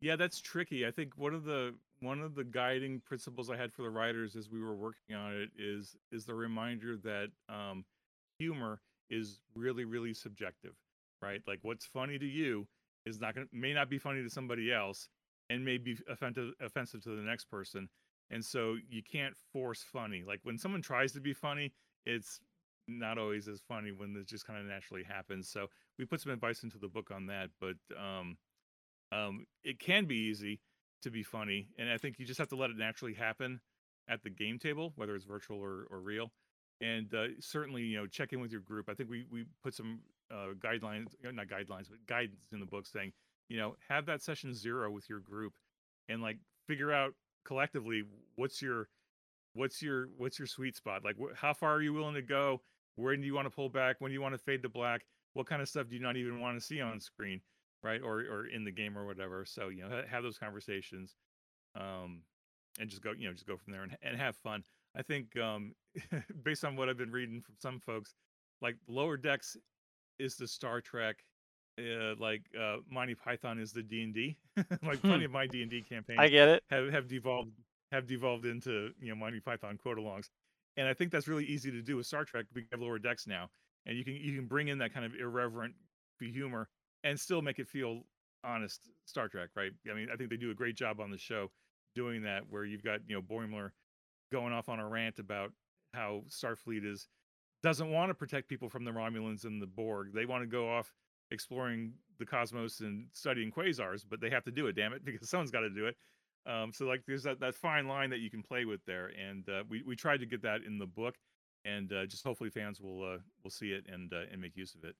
Yeah, 0.00 0.16
that's 0.16 0.40
tricky. 0.40 0.86
I 0.86 0.90
think 0.90 1.16
one 1.16 1.34
of 1.34 1.44
the 1.44 1.74
one 2.00 2.20
of 2.20 2.34
the 2.36 2.44
guiding 2.44 3.00
principles 3.00 3.50
I 3.50 3.56
had 3.56 3.72
for 3.72 3.82
the 3.82 3.90
writers 3.90 4.36
as 4.36 4.48
we 4.50 4.60
were 4.60 4.76
working 4.76 5.16
on 5.16 5.34
it 5.34 5.50
is 5.58 5.96
is 6.12 6.24
the 6.24 6.34
reminder 6.34 6.96
that 6.98 7.28
um, 7.48 7.84
humor 8.38 8.80
is 9.10 9.40
really 9.54 9.84
really 9.84 10.14
subjective, 10.14 10.74
right? 11.20 11.42
Like 11.46 11.60
what's 11.62 11.84
funny 11.86 12.18
to 12.18 12.26
you 12.26 12.68
is 13.06 13.20
not 13.20 13.34
to 13.34 13.46
may 13.52 13.74
not 13.74 13.90
be 13.90 13.98
funny 13.98 14.22
to 14.22 14.30
somebody 14.30 14.72
else, 14.72 15.08
and 15.50 15.64
may 15.64 15.78
be 15.78 15.96
offensive 16.08 16.52
offensive 16.60 17.02
to 17.04 17.10
the 17.16 17.22
next 17.22 17.46
person. 17.46 17.88
And 18.30 18.44
so 18.44 18.76
you 18.88 19.02
can't 19.02 19.34
force 19.52 19.82
funny. 19.82 20.22
Like 20.26 20.40
when 20.42 20.58
someone 20.58 20.82
tries 20.82 21.12
to 21.12 21.20
be 21.20 21.32
funny, 21.32 21.72
it's 22.06 22.40
not 22.86 23.18
always 23.18 23.48
as 23.48 23.60
funny 23.66 23.90
when 23.90 24.14
it 24.16 24.26
just 24.26 24.46
kind 24.46 24.60
of 24.60 24.66
naturally 24.66 25.02
happens. 25.02 25.48
So 25.48 25.68
we 25.98 26.04
put 26.04 26.20
some 26.20 26.32
advice 26.32 26.62
into 26.62 26.78
the 26.78 26.88
book 26.88 27.10
on 27.14 27.26
that, 27.26 27.50
but 27.60 27.76
um, 27.98 28.36
um, 29.12 29.46
it 29.64 29.78
can 29.78 30.06
be 30.06 30.16
easy 30.16 30.60
to 31.02 31.10
be 31.10 31.22
funny, 31.22 31.68
and 31.78 31.90
I 31.90 31.98
think 31.98 32.18
you 32.18 32.26
just 32.26 32.38
have 32.38 32.48
to 32.48 32.56
let 32.56 32.70
it 32.70 32.76
naturally 32.76 33.14
happen 33.14 33.60
at 34.08 34.22
the 34.22 34.30
game 34.30 34.58
table, 34.58 34.92
whether 34.96 35.14
it's 35.14 35.24
virtual 35.24 35.58
or, 35.58 35.86
or 35.90 36.00
real. 36.00 36.32
And 36.80 37.12
uh, 37.12 37.26
certainly, 37.40 37.82
you 37.82 37.98
know, 37.98 38.06
check 38.06 38.32
in 38.32 38.40
with 38.40 38.52
your 38.52 38.60
group. 38.60 38.88
I 38.88 38.94
think 38.94 39.10
we 39.10 39.24
we 39.30 39.44
put 39.62 39.74
some 39.74 40.00
uh, 40.30 40.54
guidelines, 40.58 41.08
not 41.22 41.48
guidelines, 41.48 41.88
but 41.90 42.06
guidance 42.06 42.46
in 42.52 42.60
the 42.60 42.66
book 42.66 42.86
saying 42.86 43.12
you 43.48 43.56
know, 43.56 43.76
have 43.88 44.06
that 44.06 44.22
session 44.22 44.54
zero 44.54 44.90
with 44.90 45.08
your 45.08 45.20
group, 45.20 45.54
and 46.08 46.22
like 46.22 46.38
figure 46.66 46.92
out 46.92 47.14
collectively 47.44 48.02
what's 48.36 48.60
your 48.60 48.88
what's 49.54 49.80
your 49.80 50.08
what's 50.18 50.38
your 50.38 50.46
sweet 50.46 50.76
spot 50.76 51.02
like 51.02 51.16
wh- 51.16 51.34
how 51.34 51.54
far 51.54 51.74
are 51.74 51.80
you 51.80 51.94
willing 51.94 52.14
to 52.14 52.20
go 52.20 52.60
where 52.96 53.16
do 53.16 53.22
you 53.22 53.34
want 53.34 53.46
to 53.46 53.50
pull 53.50 53.70
back 53.70 53.96
when 54.00 54.10
do 54.10 54.12
you 54.12 54.20
want 54.20 54.34
to 54.34 54.38
fade 54.38 54.62
to 54.62 54.68
black 54.68 55.06
what 55.38 55.46
kind 55.46 55.62
of 55.62 55.68
stuff 55.68 55.88
do 55.88 55.94
you 55.94 56.02
not 56.02 56.16
even 56.16 56.40
want 56.40 56.58
to 56.58 56.64
see 56.64 56.80
on 56.80 56.98
screen 56.98 57.40
right 57.84 58.00
or 58.02 58.18
or 58.22 58.46
in 58.48 58.64
the 58.64 58.72
game 58.72 58.98
or 58.98 59.06
whatever 59.06 59.44
so 59.44 59.68
you 59.68 59.82
know 59.82 60.02
have 60.10 60.24
those 60.24 60.36
conversations 60.36 61.14
um 61.76 62.22
and 62.80 62.90
just 62.90 63.02
go 63.02 63.12
you 63.16 63.28
know 63.28 63.32
just 63.32 63.46
go 63.46 63.56
from 63.56 63.72
there 63.72 63.84
and, 63.84 63.96
and 64.02 64.16
have 64.16 64.36
fun 64.36 64.64
i 64.96 65.02
think 65.02 65.38
um 65.38 65.72
based 66.42 66.64
on 66.64 66.74
what 66.74 66.88
i've 66.88 66.98
been 66.98 67.12
reading 67.12 67.40
from 67.40 67.54
some 67.60 67.78
folks 67.78 68.14
like 68.60 68.74
lower 68.88 69.16
decks 69.16 69.56
is 70.18 70.34
the 70.34 70.48
star 70.48 70.80
trek 70.80 71.24
uh, 71.78 72.16
like 72.18 72.42
uh 72.60 72.78
monty 72.90 73.14
python 73.14 73.60
is 73.60 73.72
the 73.72 73.82
d&d 73.82 74.36
like 74.82 75.00
plenty 75.00 75.24
of 75.24 75.30
my 75.30 75.46
d&d 75.46 75.84
campaigns 75.88 76.18
I 76.18 76.28
get 76.28 76.48
it. 76.48 76.64
have 76.68 76.90
have 76.90 77.06
devolved 77.06 77.52
have 77.92 78.06
devolved 78.06 78.44
into 78.44 78.90
you 79.00 79.08
know 79.08 79.14
Monty 79.14 79.40
Python 79.40 79.76
quote 79.76 79.98
alongs, 79.98 80.28
and 80.76 80.86
I 80.86 80.94
think 80.94 81.10
that's 81.10 81.28
really 81.28 81.46
easy 81.46 81.70
to 81.70 81.82
do 81.82 81.96
with 81.96 82.06
Star 82.06 82.24
Trek. 82.24 82.46
We 82.54 82.66
have 82.70 82.80
lower 82.80 82.98
decks 82.98 83.26
now, 83.26 83.48
and 83.88 83.96
you 83.96 84.04
can 84.04 84.14
you 84.14 84.36
can 84.36 84.46
bring 84.46 84.68
in 84.68 84.78
that 84.78 84.94
kind 84.94 85.04
of 85.04 85.14
irreverent 85.14 85.74
humor 86.20 86.68
and 87.04 87.18
still 87.18 87.42
make 87.42 87.58
it 87.58 87.66
feel 87.66 88.02
honest 88.44 88.90
Star 89.06 89.28
Trek, 89.28 89.48
right? 89.56 89.72
I 89.90 89.94
mean, 89.94 90.08
I 90.12 90.16
think 90.16 90.30
they 90.30 90.36
do 90.36 90.50
a 90.50 90.54
great 90.54 90.76
job 90.76 91.00
on 91.00 91.10
the 91.10 91.18
show 91.18 91.50
doing 91.94 92.22
that, 92.22 92.42
where 92.48 92.64
you've 92.64 92.84
got 92.84 93.00
you 93.08 93.16
know 93.16 93.22
Boimler 93.22 93.70
going 94.30 94.52
off 94.52 94.68
on 94.68 94.78
a 94.78 94.86
rant 94.86 95.18
about 95.18 95.52
how 95.94 96.22
Starfleet 96.28 96.84
is 96.84 97.08
doesn't 97.62 97.90
want 97.90 98.10
to 98.10 98.14
protect 98.14 98.48
people 98.48 98.68
from 98.68 98.84
the 98.84 98.90
Romulans 98.90 99.44
and 99.44 99.60
the 99.60 99.66
Borg. 99.66 100.12
They 100.14 100.26
want 100.26 100.42
to 100.42 100.46
go 100.46 100.70
off 100.70 100.92
exploring 101.30 101.92
the 102.18 102.26
cosmos 102.26 102.80
and 102.80 103.06
studying 103.12 103.50
quasars, 103.50 104.04
but 104.08 104.20
they 104.20 104.30
have 104.30 104.44
to 104.44 104.50
do 104.50 104.66
it, 104.68 104.76
damn 104.76 104.92
it, 104.92 105.04
because 105.04 105.28
someone's 105.28 105.50
got 105.50 105.60
to 105.60 105.70
do 105.70 105.86
it. 105.86 105.96
Um, 106.46 106.72
so 106.72 106.86
like 106.86 107.02
there's 107.06 107.24
that, 107.24 107.40
that 107.40 107.54
fine 107.54 107.88
line 107.88 108.10
that 108.10 108.20
you 108.20 108.30
can 108.30 108.42
play 108.42 108.64
with 108.64 108.80
there, 108.86 109.10
and 109.18 109.48
uh, 109.48 109.64
we 109.68 109.82
we 109.82 109.96
tried 109.96 110.20
to 110.20 110.26
get 110.26 110.42
that 110.42 110.60
in 110.66 110.78
the 110.78 110.86
book, 110.86 111.16
and 111.68 111.92
uh, 111.92 112.06
just 112.06 112.24
hopefully 112.24 112.50
fans 112.50 112.80
will 112.80 113.02
uh, 113.14 113.18
will 113.42 113.50
see 113.50 113.72
it 113.72 113.84
and 113.92 114.12
uh, 114.12 114.22
and 114.32 114.40
make 114.40 114.56
use 114.56 114.74
of 114.74 114.84
it. 114.84 114.94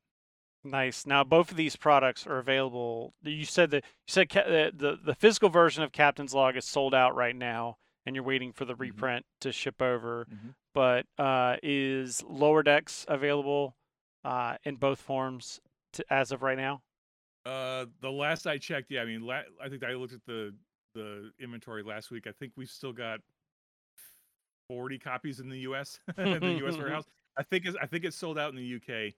Nice. 0.65 1.07
Now 1.07 1.25
both 1.25 1.51
of 1.51 1.57
these 1.57 1.77
products 1.77 2.27
are 2.27 2.39
available. 2.39 3.15
You 3.23 3.45
said 3.45 3.71
that 3.71 3.85
you 3.85 4.11
said 4.13 4.29
ca- 4.29 4.45
the, 4.49 4.73
the 4.75 4.99
the 5.03 5.15
physical 5.15 5.49
version 5.49 5.83
of 5.83 5.93
Captain's 5.93 6.35
Log 6.35 6.57
is 6.57 6.65
sold 6.65 6.95
out 6.95 7.15
right 7.15 7.37
now, 7.37 7.77
and 8.05 8.15
you're 8.17 8.25
waiting 8.25 8.53
for 8.53 8.65
the 8.65 8.75
Mhm. 8.75 8.81
reprint 8.81 9.27
to 9.41 9.53
ship 9.53 9.81
over. 9.81 10.27
Mhm. 10.31 10.55
But 10.75 11.07
uh, 11.17 11.57
is 11.63 12.23
Lower 12.25 12.63
Decks 12.63 13.05
available 13.09 13.77
uh, 14.25 14.57
in 14.65 14.77
both 14.77 15.01
forms 15.01 15.61
to, 15.93 16.05
as 16.13 16.33
of 16.33 16.43
right 16.43 16.59
now? 16.59 16.83
Uh, 17.47 17.87
the 18.01 18.11
last 18.11 18.47
I 18.47 18.59
checked, 18.59 18.91
yeah, 18.91 19.01
I 19.03 19.05
mean, 19.07 19.23
la- 19.23 19.43
I 19.63 19.69
think 19.69 19.83
I 19.85 19.93
looked 19.95 20.13
at 20.13 20.25
the 20.27 20.55
the 20.95 21.31
inventory 21.39 21.83
last 21.85 22.11
week. 22.11 22.27
I 22.27 22.33
think 22.33 22.53
we've 22.57 22.69
still 22.71 22.93
got 22.93 23.21
forty 24.69 24.99
copies 24.99 25.41
in 25.41 25.49
the 25.49 25.61
U.S. 25.61 26.01
in 26.17 26.41
the 26.41 26.53
U.S. 26.61 26.77
warehouse. 26.79 27.05
I 27.37 27.43
think 27.43 27.67
it's, 27.67 27.77
I 27.81 27.87
think 27.87 28.05
it's 28.05 28.17
sold 28.17 28.39
out 28.39 28.51
in 28.51 28.57
the 28.57 28.65
U.K. 28.65 29.15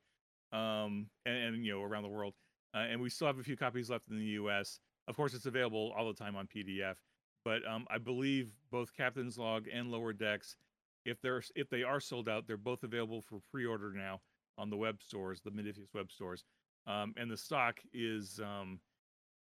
Um, 0.53 1.07
and, 1.27 1.37
and 1.37 1.65
you 1.65 1.73
know 1.73 1.83
around 1.83 2.03
the 2.03 2.09
world, 2.09 2.35
uh, 2.75 2.79
and 2.79 3.01
we 3.01 3.11
still 3.11 3.27
have 3.27 3.39
a 3.39 3.43
few 3.43 3.57
copies 3.57 3.91
left 3.91 4.09
in 4.11 4.19
the 4.19 4.25
U.S. 4.25 4.81
Of 5.09 5.17
course, 5.17 5.35
it's 5.35 5.47
available 5.47 5.93
all 5.97 6.07
the 6.07 6.15
time 6.15 6.37
on 6.37 6.47
PDF. 6.47 6.97
But 7.45 7.67
um, 7.67 7.87
I 7.91 7.99
believe 7.99 8.53
both 8.71 8.95
Captain's 8.95 9.39
Log 9.39 9.67
and 9.73 9.91
Lower 9.91 10.13
Decks, 10.13 10.57
if 11.05 11.21
they're 11.23 11.43
if 11.55 11.71
they 11.71 11.83
are 11.83 12.01
sold 12.01 12.29
out, 12.29 12.47
they're 12.47 12.57
both 12.57 12.83
available 12.83 13.23
for 13.23 13.41
pre-order 13.51 13.93
now 13.93 14.21
on 14.59 14.71
the 14.71 14.77
web 14.77 15.01
stores, 15.03 15.41
the 15.41 15.51
Modiphius 15.51 15.95
web 15.95 16.11
stores. 16.11 16.45
Um, 16.87 17.15
and 17.17 17.31
the 17.31 17.37
stock 17.37 17.81
is, 17.93 18.41
um, 18.41 18.81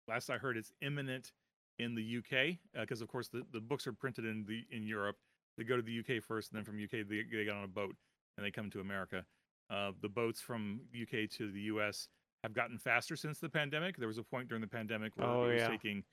last 0.08 0.30
I 0.30 0.38
heard, 0.38 0.58
it's 0.58 0.72
imminent 0.82 1.32
in 1.78 1.96
the 1.96 2.18
UK 2.18 2.58
because, 2.80 3.02
of 3.02 3.08
course, 3.08 3.28
the, 3.28 3.44
the 3.52 3.60
books 3.60 3.88
are 3.88 3.94
printed 3.94 4.26
in 4.26 4.46
the 4.48 4.64
in 4.72 4.86
Europe. 4.86 5.18
They 5.60 5.66
go 5.66 5.76
to 5.76 5.82
the 5.84 6.00
UK 6.00 6.24
first, 6.24 6.52
and 6.52 6.58
then 6.58 6.64
from 6.64 6.82
UK 6.82 7.06
they, 7.08 7.24
they 7.30 7.44
get 7.44 7.54
on 7.54 7.66
a 7.66 7.68
boat 7.68 7.94
and 8.38 8.46
they 8.46 8.52
come 8.52 8.70
to 8.72 8.80
America. 8.80 9.26
Uh, 9.70 9.92
the 10.02 10.08
boats 10.10 10.40
from 10.42 10.80
UK 11.00 11.30
to 11.38 11.52
the 11.52 11.62
US 11.64 12.08
have 12.44 12.54
gotten 12.54 12.78
faster 12.78 13.18
since 13.18 13.40
the 13.40 13.50
pandemic. 13.50 13.98
There 13.98 14.08
was 14.08 14.18
a 14.18 14.24
point 14.24 14.48
during 14.48 14.62
the 14.62 14.68
pandemic 14.68 15.16
where 15.18 15.28
Oh, 15.28 15.44
it 15.50 15.54
was 15.54 15.62
yeah. 15.62 15.68
taking 15.68 16.04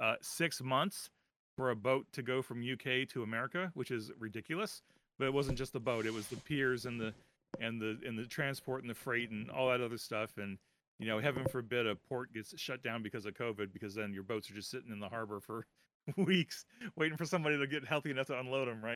uh, 0.00 0.16
six 0.20 0.60
months 0.60 1.08
for 1.56 1.70
a 1.70 1.76
boat 1.76 2.06
to 2.12 2.22
go 2.22 2.42
from 2.42 2.60
UK 2.60 3.08
to 3.10 3.22
America, 3.22 3.70
which 3.74 3.92
is 3.92 4.10
ridiculous. 4.18 4.82
But 5.18 5.26
it 5.26 5.32
wasn't 5.32 5.56
just 5.56 5.72
the 5.72 5.80
boat; 5.80 6.04
it 6.04 6.12
was 6.12 6.26
the 6.26 6.36
piers 6.36 6.84
and 6.84 7.00
the 7.00 7.14
and 7.60 7.80
the 7.80 7.98
and 8.04 8.18
the 8.18 8.26
transport 8.26 8.82
and 8.82 8.90
the 8.90 8.94
freight 8.94 9.30
and 9.30 9.48
all 9.50 9.70
that 9.70 9.80
other 9.80 9.96
stuff. 9.96 10.36
And 10.36 10.58
you 10.98 11.06
know, 11.06 11.20
heaven 11.20 11.46
forbid 11.46 11.86
a 11.86 11.94
port 11.94 12.34
gets 12.34 12.58
shut 12.60 12.82
down 12.82 13.02
because 13.02 13.24
of 13.24 13.34
COVID, 13.34 13.72
because 13.72 13.94
then 13.94 14.12
your 14.12 14.24
boats 14.24 14.50
are 14.50 14.54
just 14.54 14.70
sitting 14.70 14.90
in 14.90 14.98
the 14.98 15.08
harbor 15.08 15.40
for 15.40 15.66
weeks 16.16 16.66
waiting 16.96 17.16
for 17.16 17.24
somebody 17.24 17.56
to 17.58 17.66
get 17.66 17.84
healthy 17.86 18.10
enough 18.10 18.26
to 18.26 18.38
unload 18.38 18.68
them. 18.68 18.84
Right? 18.84 18.95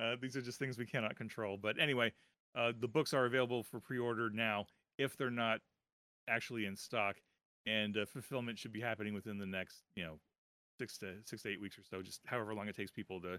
Uh, 0.00 0.16
these 0.20 0.36
are 0.36 0.42
just 0.42 0.58
things 0.58 0.78
we 0.78 0.86
cannot 0.86 1.16
control. 1.16 1.56
But 1.60 1.80
anyway, 1.80 2.12
uh, 2.56 2.72
the 2.78 2.88
books 2.88 3.14
are 3.14 3.26
available 3.26 3.62
for 3.62 3.80
pre-order 3.80 4.30
now 4.30 4.66
if 4.98 5.16
they're 5.16 5.30
not 5.30 5.60
actually 6.28 6.66
in 6.66 6.76
stock, 6.76 7.16
and 7.66 7.96
uh, 7.96 8.06
fulfillment 8.06 8.58
should 8.58 8.72
be 8.72 8.80
happening 8.80 9.14
within 9.14 9.38
the 9.38 9.46
next 9.46 9.82
you 9.96 10.04
know 10.04 10.18
six 10.78 10.98
to 10.98 11.14
six 11.24 11.42
to 11.42 11.50
eight 11.50 11.60
weeks 11.60 11.78
or 11.78 11.82
so, 11.82 12.02
just 12.02 12.20
however 12.26 12.54
long 12.54 12.68
it 12.68 12.76
takes 12.76 12.90
people 12.90 13.20
to 13.20 13.38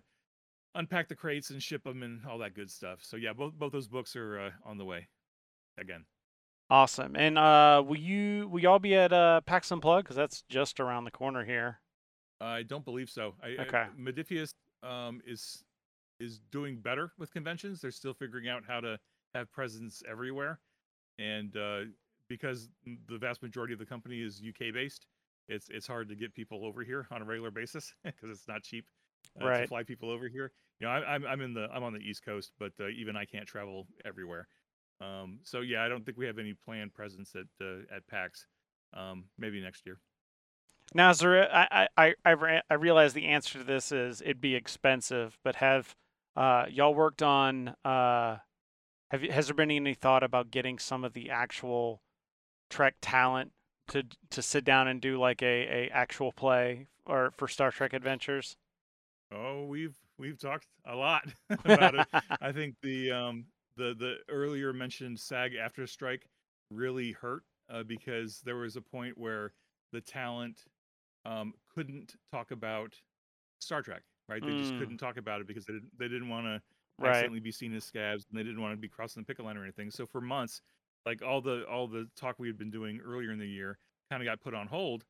unpack 0.75 1.07
the 1.07 1.15
crates 1.15 1.49
and 1.49 1.63
ship 1.63 1.83
them 1.83 2.03
and 2.03 2.25
all 2.25 2.37
that 2.39 2.53
good 2.53 2.69
stuff. 2.69 2.99
So 3.01 3.17
yeah, 3.17 3.33
both 3.33 3.53
both 3.53 3.71
those 3.71 3.87
books 3.87 4.15
are 4.15 4.39
uh, 4.39 4.49
on 4.65 4.77
the 4.77 4.85
way. 4.85 5.07
Again, 5.77 6.05
Awesome. 6.69 7.15
And 7.15 7.37
uh, 7.37 7.83
will 7.85 7.97
you 7.97 8.47
will 8.47 8.59
y'all 8.59 8.79
be 8.79 8.95
at 8.95 9.13
uh, 9.13 9.41
PAX 9.41 9.71
Unplugged? 9.71 10.05
Because 10.05 10.15
that's 10.15 10.43
just 10.49 10.79
around 10.79 11.03
the 11.03 11.11
corner 11.11 11.45
here. 11.45 11.79
I 12.41 12.63
don't 12.63 12.83
believe 12.83 13.09
so. 13.09 13.35
I, 13.41 13.49
Okay. 13.61 13.77
I, 13.77 13.87
Modiphius 13.99 14.53
um, 14.83 15.21
is 15.25 15.63
is 16.19 16.39
doing 16.51 16.77
better 16.79 17.11
with 17.17 17.31
conventions. 17.31 17.81
They're 17.81 17.91
still 17.91 18.13
figuring 18.13 18.47
out 18.47 18.63
how 18.67 18.79
to 18.79 18.99
have 19.33 19.51
presence 19.51 20.01
everywhere, 20.09 20.59
and 21.19 21.55
uh, 21.55 21.79
because 22.27 22.69
the 23.07 23.17
vast 23.17 23.41
majority 23.41 23.73
of 23.73 23.79
the 23.79 23.85
company 23.85 24.21
is 24.21 24.41
UK 24.47 24.73
based, 24.73 25.07
it's 25.47 25.67
it's 25.69 25.87
hard 25.87 26.09
to 26.09 26.15
get 26.15 26.33
people 26.33 26.65
over 26.65 26.83
here 26.83 27.07
on 27.11 27.21
a 27.21 27.25
regular 27.25 27.51
basis 27.51 27.93
because 28.03 28.29
it's 28.29 28.47
not 28.47 28.63
cheap 28.63 28.85
uh, 29.41 29.45
to 29.61 29.67
fly 29.67 29.83
people 29.83 30.09
over 30.09 30.27
here. 30.27 30.51
You 30.79 30.87
know, 30.87 30.93
I, 30.93 31.15
I'm 31.15 31.25
I'm 31.25 31.41
in 31.41 31.53
the 31.53 31.67
I'm 31.73 31.83
on 31.83 31.93
the 31.93 31.99
East 31.99 32.23
Coast, 32.25 32.51
but 32.59 32.71
uh, 32.79 32.87
even 32.89 33.15
I 33.15 33.25
can't 33.25 33.47
travel 33.47 33.87
everywhere. 34.05 34.47
Um, 35.01 35.39
so 35.43 35.61
yeah, 35.61 35.83
I 35.83 35.89
don't 35.89 36.05
think 36.05 36.17
we 36.17 36.25
have 36.25 36.39
any 36.39 36.53
planned 36.53 36.93
presence 36.93 37.33
at 37.35 37.65
uh, 37.65 37.81
at 37.93 38.07
PAX. 38.07 38.47
Um, 38.93 39.25
maybe 39.37 39.59
next 39.61 39.85
year. 39.85 39.99
Now, 40.93 41.09
is 41.09 41.19
there? 41.19 41.43
a- 41.43 41.67
I 41.71 41.87
I 41.97 42.13
I 42.25 42.61
I 42.69 42.73
realize 42.75 43.13
the 43.13 43.25
answer 43.25 43.59
to 43.59 43.63
this 43.65 43.91
is 43.91 44.21
it'd 44.21 44.41
be 44.41 44.55
expensive, 44.55 45.37
but 45.43 45.55
have 45.55 45.95
uh, 46.35 46.65
y'all 46.69 46.93
worked 46.93 47.21
on? 47.21 47.75
Uh, 47.83 48.37
have 49.11 49.23
you, 49.23 49.31
has 49.31 49.47
there 49.47 49.55
been 49.55 49.71
any 49.71 49.93
thought 49.93 50.23
about 50.23 50.51
getting 50.51 50.79
some 50.79 51.03
of 51.03 51.13
the 51.13 51.29
actual 51.29 52.01
Trek 52.69 52.95
talent 53.01 53.51
to 53.89 54.03
to 54.31 54.41
sit 54.41 54.65
down 54.65 54.87
and 54.87 54.99
do 54.99 55.19
like 55.19 55.41
a, 55.41 55.85
a 55.85 55.89
actual 55.89 56.31
play 56.31 56.87
or 57.05 57.31
for 57.37 57.47
Star 57.47 57.71
Trek 57.71 57.93
Adventures? 57.93 58.57
Oh, 59.31 59.65
we've 59.65 59.95
we've 60.17 60.39
talked 60.39 60.67
a 60.85 60.95
lot 60.95 61.33
about 61.49 61.95
it. 61.95 62.07
I 62.41 62.51
think 62.53 62.75
the 62.81 63.11
um 63.11 63.45
the 63.77 63.95
the 63.97 64.15
earlier 64.29 64.73
mentioned 64.73 65.19
SAG-AFTRA 65.19 65.87
strike 65.87 66.27
really 66.71 67.11
hurt 67.11 67.43
uh, 67.69 67.83
because 67.83 68.41
there 68.43 68.57
was 68.57 68.75
a 68.75 68.81
point 68.81 69.17
where 69.17 69.53
the 69.91 70.01
talent 70.01 70.63
um 71.25 71.53
couldn't 71.73 72.15
talk 72.31 72.51
about 72.51 72.93
Star 73.59 73.81
Trek, 73.81 74.03
right? 74.27 74.43
They 74.45 74.53
just 74.53 74.73
Mm. 74.73 74.75
couldn't 74.75 74.97
talk 74.97 75.17
about 75.17 75.41
it 75.41 75.47
because 75.47 75.65
they 75.65 75.73
didn't 75.73 75.97
they 75.97 76.07
didn't 76.07 76.29
want 76.29 76.45
to 76.47 76.61
Right. 76.97 77.31
accidentally 77.31 77.39
be 77.39 77.51
seen 77.51 77.73
as 77.75 77.83
scabs 77.85 78.25
and 78.29 78.37
they 78.37 78.43
didn't 78.43 78.61
want 78.61 78.73
to 78.73 78.77
be 78.77 78.89
crossing 78.89 79.21
the 79.21 79.25
picket 79.27 79.45
line 79.45 79.57
or 79.57 79.63
anything. 79.63 79.91
So 79.91 80.05
for 80.05 80.21
months, 80.21 80.61
like 81.05 81.21
all 81.21 81.41
the 81.41 81.65
all 81.67 81.87
the 81.87 82.09
talk 82.15 82.37
we 82.39 82.47
had 82.47 82.57
been 82.57 82.71
doing 82.71 82.99
earlier 82.99 83.31
in 83.31 83.39
the 83.39 83.47
year 83.47 83.77
kind 84.09 84.21
of 84.21 84.25
got 84.25 84.41
put 84.41 84.53
on 84.53 84.67
hold. 84.67 85.05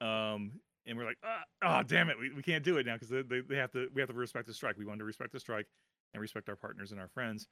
Um 0.00 0.60
and 0.86 0.96
we're 0.96 1.04
like, 1.04 1.18
ah, 1.24 1.42
oh 1.62 1.82
damn 1.82 2.10
it, 2.10 2.18
we, 2.18 2.32
we 2.32 2.42
can't 2.42 2.64
do 2.64 2.78
it 2.78 2.86
now 2.86 2.94
because 2.94 3.08
they, 3.08 3.22
they, 3.22 3.40
they 3.40 3.56
have 3.56 3.72
to 3.72 3.88
we 3.92 4.00
have 4.00 4.08
to 4.10 4.14
respect 4.14 4.46
the 4.46 4.54
strike. 4.54 4.76
We 4.76 4.84
wanted 4.86 5.00
to 5.00 5.04
respect 5.04 5.32
the 5.32 5.40
strike 5.40 5.66
and 6.14 6.20
respect 6.20 6.48
our 6.48 6.56
partners 6.56 6.92
and 6.92 7.00
our 7.00 7.08
friends. 7.08 7.48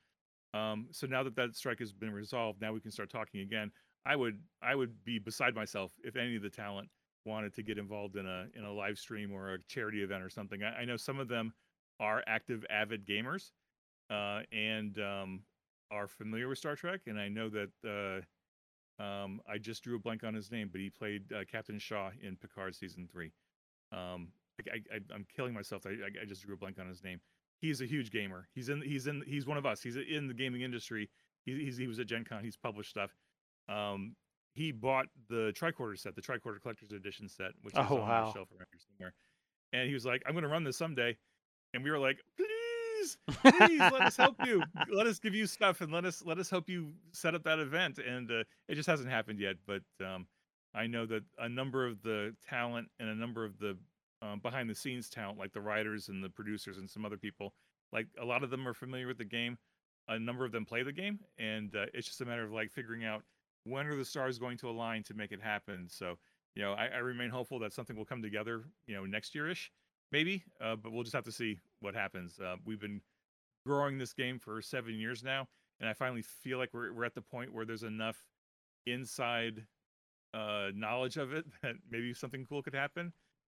Um, 0.53 0.89
so 0.93 1.07
now 1.07 1.23
that 1.25 1.35
that 1.37 1.57
strike 1.57 1.81
has 1.81 1.93
been 1.93 2.13
resolved, 2.13 2.61
now 2.61 2.73
we 2.73 2.81
can 2.81 2.91
start 2.91 3.11
talking 3.11 3.41
again. 3.41 3.73
I 4.05 4.17
would 4.17 4.43
I 4.63 4.75
would 4.75 5.03
be 5.05 5.19
beside 5.19 5.55
myself 5.55 5.93
if 6.05 6.17
any 6.17 6.37
of 6.37 6.43
the 6.43 6.51
talent 6.51 6.91
wanted 7.25 7.55
to 7.55 7.63
get 7.63 7.79
involved 7.79 8.17
in 8.17 8.27
a 8.27 8.47
in 8.55 8.65
a 8.65 8.73
live 8.73 8.99
stream 8.99 9.33
or 9.33 9.55
a 9.55 9.63
charity 9.65 10.03
event 10.03 10.23
or 10.23 10.31
something. 10.31 10.63
I, 10.63 10.81
I 10.81 10.85
know 10.85 10.97
some 10.97 11.19
of 11.19 11.29
them 11.29 11.53
are 12.01 12.23
active 12.27 12.65
avid 12.71 13.07
gamers 13.07 13.53
uh, 14.11 14.41
and 14.53 14.99
um, 14.99 15.41
are 15.91 16.09
familiar 16.09 16.49
with 16.49 16.59
Star 16.59 16.77
Trek, 16.77 17.03
and 17.07 17.19
I 17.19 17.29
know 17.29 17.49
that 17.51 18.23
uh, 18.99 19.03
um, 19.03 19.41
I 19.49 19.59
just 19.59 19.83
drew 19.83 19.97
a 19.97 19.99
blank 19.99 20.25
on 20.25 20.35
his 20.35 20.51
name, 20.51 20.69
but 20.71 20.81
he 20.81 20.91
played 20.91 21.33
uh, 21.33 21.45
Captain 21.51 21.79
Shaw 21.79 22.11
in 22.23 22.37
Picard 22.37 22.75
season 22.75 23.09
three. 23.11 23.33
Um, 23.93 24.29
I, 24.73 24.99
I'm 25.13 25.27
killing 25.35 25.53
myself. 25.53 25.85
I, 25.87 25.91
I, 25.91 26.23
I 26.23 26.25
just 26.27 26.45
drew 26.45 26.55
a 26.55 26.59
blank 26.59 26.79
on 26.79 26.89
his 26.89 27.03
name. 27.03 27.21
He's 27.61 27.81
a 27.81 27.87
huge 27.87 28.11
gamer. 28.11 28.49
He's 28.55 28.69
in. 28.69 28.83
He's 28.83 29.07
in. 29.07 29.23
He's 29.27 29.47
one 29.47 29.57
of 29.57 29.67
us. 29.67 29.83
He's 29.83 29.97
in 29.97 30.29
the 30.29 30.35
gaming 30.35 30.63
industry. 30.63 31.11
He, 31.45 31.65
he's, 31.65 31.77
he 31.77 31.87
was 31.87 31.99
at 31.99 32.07
Gen 32.07 32.25
Con. 32.25 32.43
He's 32.45 32.57
published 32.57 32.91
stuff. 32.91 33.15
Um, 33.69 34.15
he 34.55 34.73
bought 34.73 35.07
the 35.29 35.53
tricorder 35.59 35.99
set, 35.99 36.15
the 36.15 36.23
tricorder 36.23 36.61
collector's 36.61 36.93
edition 36.93 37.29
set, 37.29 37.53
which 37.63 37.75
is 37.75 37.79
Oh, 37.91 37.97
on 37.97 38.01
wow. 38.01 38.25
my 38.27 38.33
shelf 38.33 38.49
around 38.53 38.67
here 38.73 38.81
somewhere. 38.89 39.15
And 39.73 39.89
he 39.89 39.95
was 39.95 40.07
like, 40.07 40.23
"I'm 40.27 40.33
going 40.33 40.45
to 40.45 40.49
run 40.49 40.65
this 40.65 40.77
someday," 40.77 41.17
and 41.75 41.83
we 41.83 41.91
were 41.91 41.99
like, 41.99 42.19
"Please, 42.37 43.19
please 43.29 43.81
let 43.81 44.01
us 44.03 44.17
help 44.17 44.37
you. 44.47 44.63
Let 44.93 45.07
us 45.07 45.19
give 45.19 45.35
you 45.35 45.47
stuff, 45.47 45.81
and 45.81 45.93
let 45.93 46.05
us 46.05 46.23
let 46.25 46.39
us 46.39 46.49
help 46.49 46.69
you 46.69 46.93
set 47.13 47.35
up 47.35 47.43
that 47.45 47.59
event." 47.59 47.99
And 47.99 48.31
uh, 48.31 48.45
it 48.69 48.77
just 48.77 48.87
hasn't 48.89 49.11
happened 49.11 49.41
yet, 49.41 49.57
but 49.67 49.83
um, 50.05 50.27
I 50.75 50.87
know 50.87 51.05
that 51.07 51.25
a 51.39 51.49
number 51.49 51.87
of 51.87 52.01
the 52.03 52.35
talent 52.49 52.89
and 53.01 53.09
a 53.09 53.15
number 53.15 53.45
of 53.45 53.59
the 53.59 53.77
um, 54.23 54.39
behind 54.41 54.71
the 54.71 54.75
scenes 54.75 55.11
talent, 55.11 55.39
like 55.39 55.53
the 55.53 55.61
writers 55.61 56.09
and 56.09 56.23
the 56.23 56.31
producers 56.31 56.79
and 56.79 56.89
some 56.89 57.05
other 57.05 57.19
people, 57.19 57.53
like 57.93 58.07
a 58.21 58.25
lot 58.25 58.43
of 58.45 58.51
them 58.51 58.67
are 58.69 58.75
familiar 58.75 59.07
with 59.09 59.19
the 59.19 59.25
game. 59.25 59.59
A 60.09 60.19
number 60.19 60.45
of 60.45 60.53
them 60.53 60.65
play 60.65 60.83
the 60.83 60.93
game, 60.93 61.19
and 61.39 61.75
uh, 61.75 61.87
it's 61.95 62.07
just 62.07 62.21
a 62.21 62.25
matter 62.25 62.45
of 62.45 62.53
like 62.53 62.71
figuring 62.71 63.05
out 63.05 63.23
when 63.65 63.87
are 63.87 63.97
the 63.97 64.05
stars 64.05 64.39
going 64.39 64.57
to 64.59 64.69
align 64.69 65.03
to 65.05 65.15
make 65.15 65.33
it 65.33 65.41
happen. 65.41 65.87
So, 65.89 66.19
you 66.55 66.63
know, 66.63 66.73
I, 66.73 66.87
I 66.87 66.99
remain 66.99 67.31
hopeful 67.31 67.59
that 67.61 67.73
something 67.73 67.97
will 67.97 68.05
come 68.05 68.23
together, 68.23 68.65
you 68.87 68.95
know, 68.95 69.05
next 69.05 69.35
year 69.35 69.51
ish, 69.51 69.71
maybe. 70.13 70.45
Uh, 70.61 70.77
but 70.77 70.93
we'll 70.93 71.03
just 71.03 71.15
have 71.15 71.25
to 71.25 71.33
see 71.33 71.59
what 71.81 71.95
happens. 71.95 72.39
Uh, 72.39 72.57
we've 72.65 72.81
been 72.81 73.01
growing 73.67 73.99
this 73.99 74.13
game 74.13 74.39
for 74.39 74.61
seven 74.63 74.95
years 74.95 75.23
now, 75.23 75.49
and 75.81 75.89
I 75.89 75.95
finally 75.95 76.23
feel 76.23 76.59
like 76.59 76.71
we're 76.73 76.93
we're 76.93 77.05
at 77.05 77.15
the 77.15 77.23
point 77.23 77.53
where 77.53 77.65
there's 77.65 77.83
enough 77.83 78.17
inside 78.87 79.67
uh, 80.35 80.69
knowledge 80.75 81.17
of 81.17 81.33
it 81.33 81.47
that 81.63 81.77
maybe 81.91 82.13
something 82.15 82.45
cool 82.45 82.63
could 82.63 82.75
happen. 82.75 83.13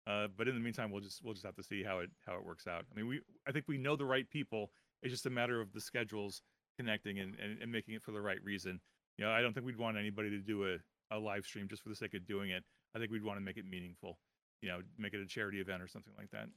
Uh, 0.08 0.28
but 0.36 0.48
in 0.48 0.56
the 0.56 0.62
meantime, 0.62 0.92
we'll 0.92 1.02
just 1.02 1.24
we'll 1.24 1.34
just 1.34 1.46
have 1.46 1.56
to 1.56 1.64
see 1.64 1.84
how 1.84 2.00
it 2.00 2.10
how 2.26 2.36
it 2.36 2.44
works 2.44 2.68
out. 2.68 2.86
I 2.92 2.96
mean, 2.96 3.08
we 3.08 3.22
I 3.48 3.52
think 3.52 3.66
we 3.68 3.78
know 3.78 3.96
the 3.96 4.06
right 4.06 4.30
people. 4.30 4.72
It's 5.04 5.14
just 5.14 5.26
a 5.28 5.30
matter 5.30 5.62
of 5.62 5.72
the 5.72 5.80
schedules 5.80 6.42
connecting 6.78 7.20
and, 7.20 7.36
and, 7.36 7.62
and 7.62 7.72
making 7.72 7.94
it 7.94 8.02
for 8.02 8.12
the 8.12 8.22
right 8.22 8.42
reason. 8.44 8.80
You 9.20 9.26
know, 9.26 9.32
I 9.32 9.42
don't 9.42 9.54
think 9.54 9.66
we'd 9.66 9.78
want 9.78 9.98
anybody 9.98 10.30
to 10.30 10.38
do 10.38 10.64
a, 10.64 10.78
a 11.14 11.20
live 11.20 11.46
stream 11.46 11.68
just 11.68 11.84
for 11.84 11.90
the 11.90 11.96
sake 11.96 12.14
of 12.14 12.26
doing 12.26 12.52
it. 12.52 12.64
I 12.96 13.00
think 13.00 13.12
we'd 13.12 13.24
want 13.24 13.38
to 13.38 13.44
make 13.44 13.58
it 13.58 13.66
meaningful. 13.70 14.18
You 14.62 14.70
know, 14.70 14.80
make 14.98 15.14
it 15.14 15.20
a 15.20 15.26
charity 15.26 15.60
event 15.60 15.82
or 15.82 15.90
something 15.90 16.14
like 16.18 16.32
that. 16.32 16.48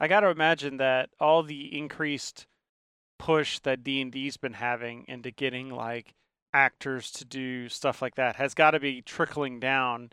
I 0.00 0.08
got 0.08 0.20
to 0.20 0.28
imagine 0.28 0.78
that 0.78 1.10
all 1.20 1.44
the 1.44 1.78
increased 1.78 2.48
push 3.20 3.60
that 3.60 3.84
D&D's 3.84 4.36
been 4.36 4.54
having 4.54 5.04
into 5.06 5.30
getting 5.30 5.70
like 5.70 6.14
actors 6.52 7.12
to 7.12 7.24
do 7.24 7.68
stuff 7.68 8.02
like 8.02 8.16
that 8.16 8.34
has 8.34 8.52
got 8.52 8.72
to 8.72 8.80
be 8.80 9.00
trickling 9.00 9.60
down 9.60 10.10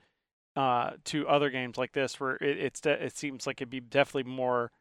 uh, 0.56 0.92
to 1.06 1.28
other 1.28 1.50
games 1.50 1.76
like 1.76 1.94
this 1.94 2.20
where 2.20 2.36
it, 2.36 2.58
it's 2.60 2.82
de- 2.82 3.04
it 3.04 3.18
seems 3.18 3.48
like 3.48 3.62
it'd 3.62 3.70
be 3.70 3.80
definitely 3.80 4.30
more 4.30 4.72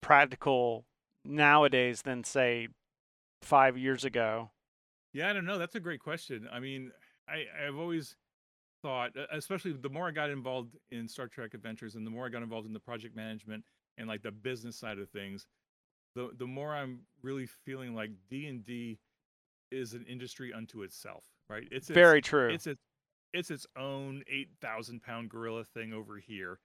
practical 0.00 0.86
nowadays 1.24 2.02
than 2.02 2.24
say 2.24 2.66
5 3.42 3.78
years 3.78 4.04
ago. 4.04 4.50
Yeah, 5.12 5.30
I 5.30 5.32
don't 5.32 5.44
know. 5.46 5.58
That's 5.58 5.74
a 5.74 5.80
great 5.80 6.00
question. 6.00 6.48
I 6.52 6.60
mean, 6.60 6.92
I, 7.28 7.44
I've 7.66 7.76
always 7.76 8.16
thought, 8.82 9.12
especially 9.32 9.72
the 9.72 9.88
more 9.88 10.08
I 10.08 10.10
got 10.10 10.30
involved 10.30 10.76
in 10.90 11.08
Star 11.08 11.26
Trek 11.28 11.54
Adventures 11.54 11.94
and 11.94 12.06
the 12.06 12.10
more 12.10 12.26
I 12.26 12.28
got 12.28 12.42
involved 12.42 12.66
in 12.66 12.72
the 12.72 12.80
project 12.80 13.16
management 13.16 13.64
and 13.96 14.06
like 14.08 14.22
the 14.22 14.30
business 14.30 14.76
side 14.76 14.98
of 14.98 15.08
things, 15.10 15.46
the 16.14 16.30
the 16.38 16.46
more 16.46 16.74
I'm 16.74 17.00
really 17.22 17.46
feeling 17.46 17.94
like 17.94 18.10
D 18.30 18.46
and 18.46 18.64
D 18.64 18.98
is 19.70 19.94
an 19.94 20.04
industry 20.08 20.52
unto 20.52 20.82
itself, 20.82 21.24
right? 21.48 21.64
It's 21.70 21.90
its- 21.90 21.94
Very 21.94 22.22
true. 22.22 22.50
It's 22.50 22.66
its 22.66 22.80
it's 23.34 23.50
its 23.50 23.66
own 23.76 24.22
eight 24.28 24.48
thousand 24.60 25.02
pound 25.02 25.28
gorilla 25.28 25.64
thing 25.64 25.92
over 25.92 26.18
here, 26.18 26.58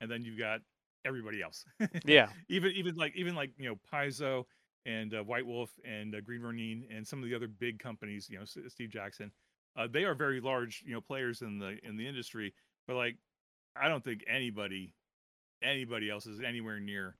and 0.00 0.10
then 0.10 0.22
you've 0.22 0.38
got 0.38 0.60
everybody 1.04 1.42
else. 1.42 1.64
Yeah. 2.04 2.28
even 2.48 2.72
even 2.72 2.96
like 2.96 3.16
even 3.16 3.34
like 3.34 3.52
you 3.58 3.68
know 3.68 3.78
Paizo 3.92 4.44
and 4.86 5.14
uh, 5.14 5.22
White 5.22 5.46
Wolf 5.46 5.70
and 5.84 6.14
uh, 6.14 6.20
Green 6.20 6.42
Ronin 6.42 6.84
and 6.94 7.06
some 7.06 7.22
of 7.22 7.28
the 7.28 7.34
other 7.34 7.48
big 7.48 7.78
companies, 7.78 8.28
you 8.30 8.36
know 8.36 8.42
S- 8.42 8.58
Steve 8.68 8.90
Jackson, 8.90 9.30
uh, 9.76 9.86
they 9.90 10.04
are 10.04 10.14
very 10.14 10.40
large 10.40 10.82
you 10.86 10.92
know 10.92 11.00
players 11.00 11.42
in 11.42 11.58
the 11.58 11.78
in 11.84 11.96
the 11.96 12.06
industry. 12.06 12.52
But 12.86 12.96
like, 12.96 13.16
I 13.76 13.88
don't 13.88 14.04
think 14.04 14.24
anybody 14.28 14.94
anybody 15.62 16.10
else 16.10 16.26
is 16.26 16.40
anywhere 16.40 16.80
near 16.80 17.16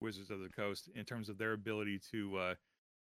Wizards 0.00 0.30
of 0.30 0.40
the 0.40 0.48
Coast 0.48 0.88
in 0.94 1.04
terms 1.04 1.28
of 1.28 1.38
their 1.38 1.52
ability 1.52 2.00
to 2.10 2.36
uh, 2.36 2.54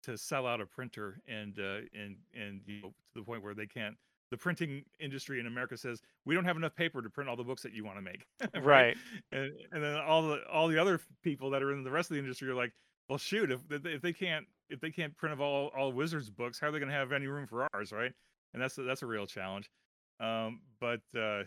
to 0.04 0.16
sell 0.16 0.46
out 0.46 0.60
a 0.60 0.66
printer 0.66 1.20
and 1.26 1.58
uh, 1.58 1.78
and 1.94 2.16
and 2.34 2.60
you 2.66 2.82
know, 2.82 2.88
to 2.88 3.20
the 3.20 3.22
point 3.22 3.42
where 3.42 3.54
they 3.54 3.66
can't. 3.66 3.96
The 4.30 4.36
printing 4.36 4.84
industry 4.98 5.38
in 5.38 5.46
America 5.46 5.76
says 5.76 6.02
we 6.24 6.34
don't 6.34 6.44
have 6.44 6.56
enough 6.56 6.74
paper 6.74 7.00
to 7.00 7.08
print 7.08 7.30
all 7.30 7.36
the 7.36 7.44
books 7.44 7.62
that 7.62 7.72
you 7.72 7.84
want 7.84 7.98
to 7.98 8.02
make. 8.02 8.26
Right. 8.60 8.96
And, 9.30 9.52
and 9.70 9.82
then 9.82 9.96
all 9.96 10.22
the 10.22 10.40
all 10.50 10.68
the 10.68 10.78
other 10.78 11.00
people 11.22 11.50
that 11.50 11.62
are 11.62 11.72
in 11.72 11.84
the 11.84 11.90
rest 11.90 12.10
of 12.10 12.14
the 12.14 12.20
industry 12.20 12.48
are 12.48 12.54
like, 12.54 12.72
well, 13.08 13.18
shoot, 13.18 13.50
if 13.50 13.60
they- 13.68 13.92
if 13.92 14.02
they 14.02 14.12
can't 14.12 14.46
if 14.68 14.80
they 14.80 14.90
can't 14.90 15.16
print 15.16 15.32
of 15.32 15.40
all 15.40 15.68
all 15.76 15.92
Wizards 15.92 16.30
books, 16.30 16.58
how 16.58 16.68
are 16.68 16.72
they 16.72 16.78
going 16.80 16.88
to 16.90 16.94
have 16.94 17.12
any 17.12 17.26
room 17.28 17.46
for 17.46 17.68
ours, 17.72 17.92
right? 17.92 18.12
And 18.52 18.62
that's 18.62 18.78
a, 18.78 18.82
that's 18.82 19.02
a 19.02 19.06
real 19.06 19.26
challenge. 19.26 19.70
Um, 20.18 20.60
but 20.80 21.02
uh, 21.16 21.44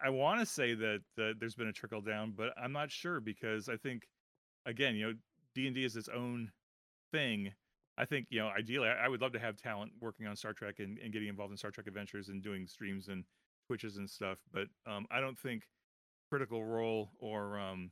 I 0.00 0.10
want 0.10 0.40
to 0.40 0.46
say 0.46 0.74
that 0.74 1.00
uh, 1.18 1.32
there's 1.38 1.54
been 1.54 1.68
a 1.68 1.72
trickle 1.72 2.00
down, 2.00 2.32
but 2.36 2.52
I'm 2.56 2.72
not 2.72 2.90
sure 2.90 3.20
because 3.20 3.68
I 3.68 3.76
think 3.76 4.08
again, 4.66 4.96
you 4.96 5.06
know, 5.06 5.14
D 5.54 5.66
and 5.66 5.74
D 5.74 5.84
is 5.84 5.96
its 5.96 6.08
own 6.08 6.50
thing. 7.12 7.52
I 7.96 8.04
think 8.04 8.26
you 8.30 8.40
know, 8.40 8.48
ideally, 8.48 8.88
I, 8.88 9.06
I 9.06 9.08
would 9.08 9.20
love 9.20 9.32
to 9.32 9.38
have 9.38 9.56
talent 9.56 9.92
working 10.00 10.26
on 10.26 10.36
Star 10.36 10.52
Trek 10.52 10.76
and, 10.80 10.98
and 10.98 11.12
getting 11.12 11.28
involved 11.28 11.52
in 11.52 11.56
Star 11.56 11.70
Trek 11.70 11.86
Adventures 11.86 12.28
and 12.28 12.42
doing 12.42 12.66
streams 12.66 13.08
and 13.08 13.24
Twitches 13.66 13.96
and 13.96 14.08
stuff. 14.10 14.38
But 14.52 14.66
um, 14.86 15.06
I 15.10 15.20
don't 15.20 15.38
think 15.38 15.62
Critical 16.30 16.64
Role 16.64 17.10
or 17.18 17.58
um, 17.58 17.90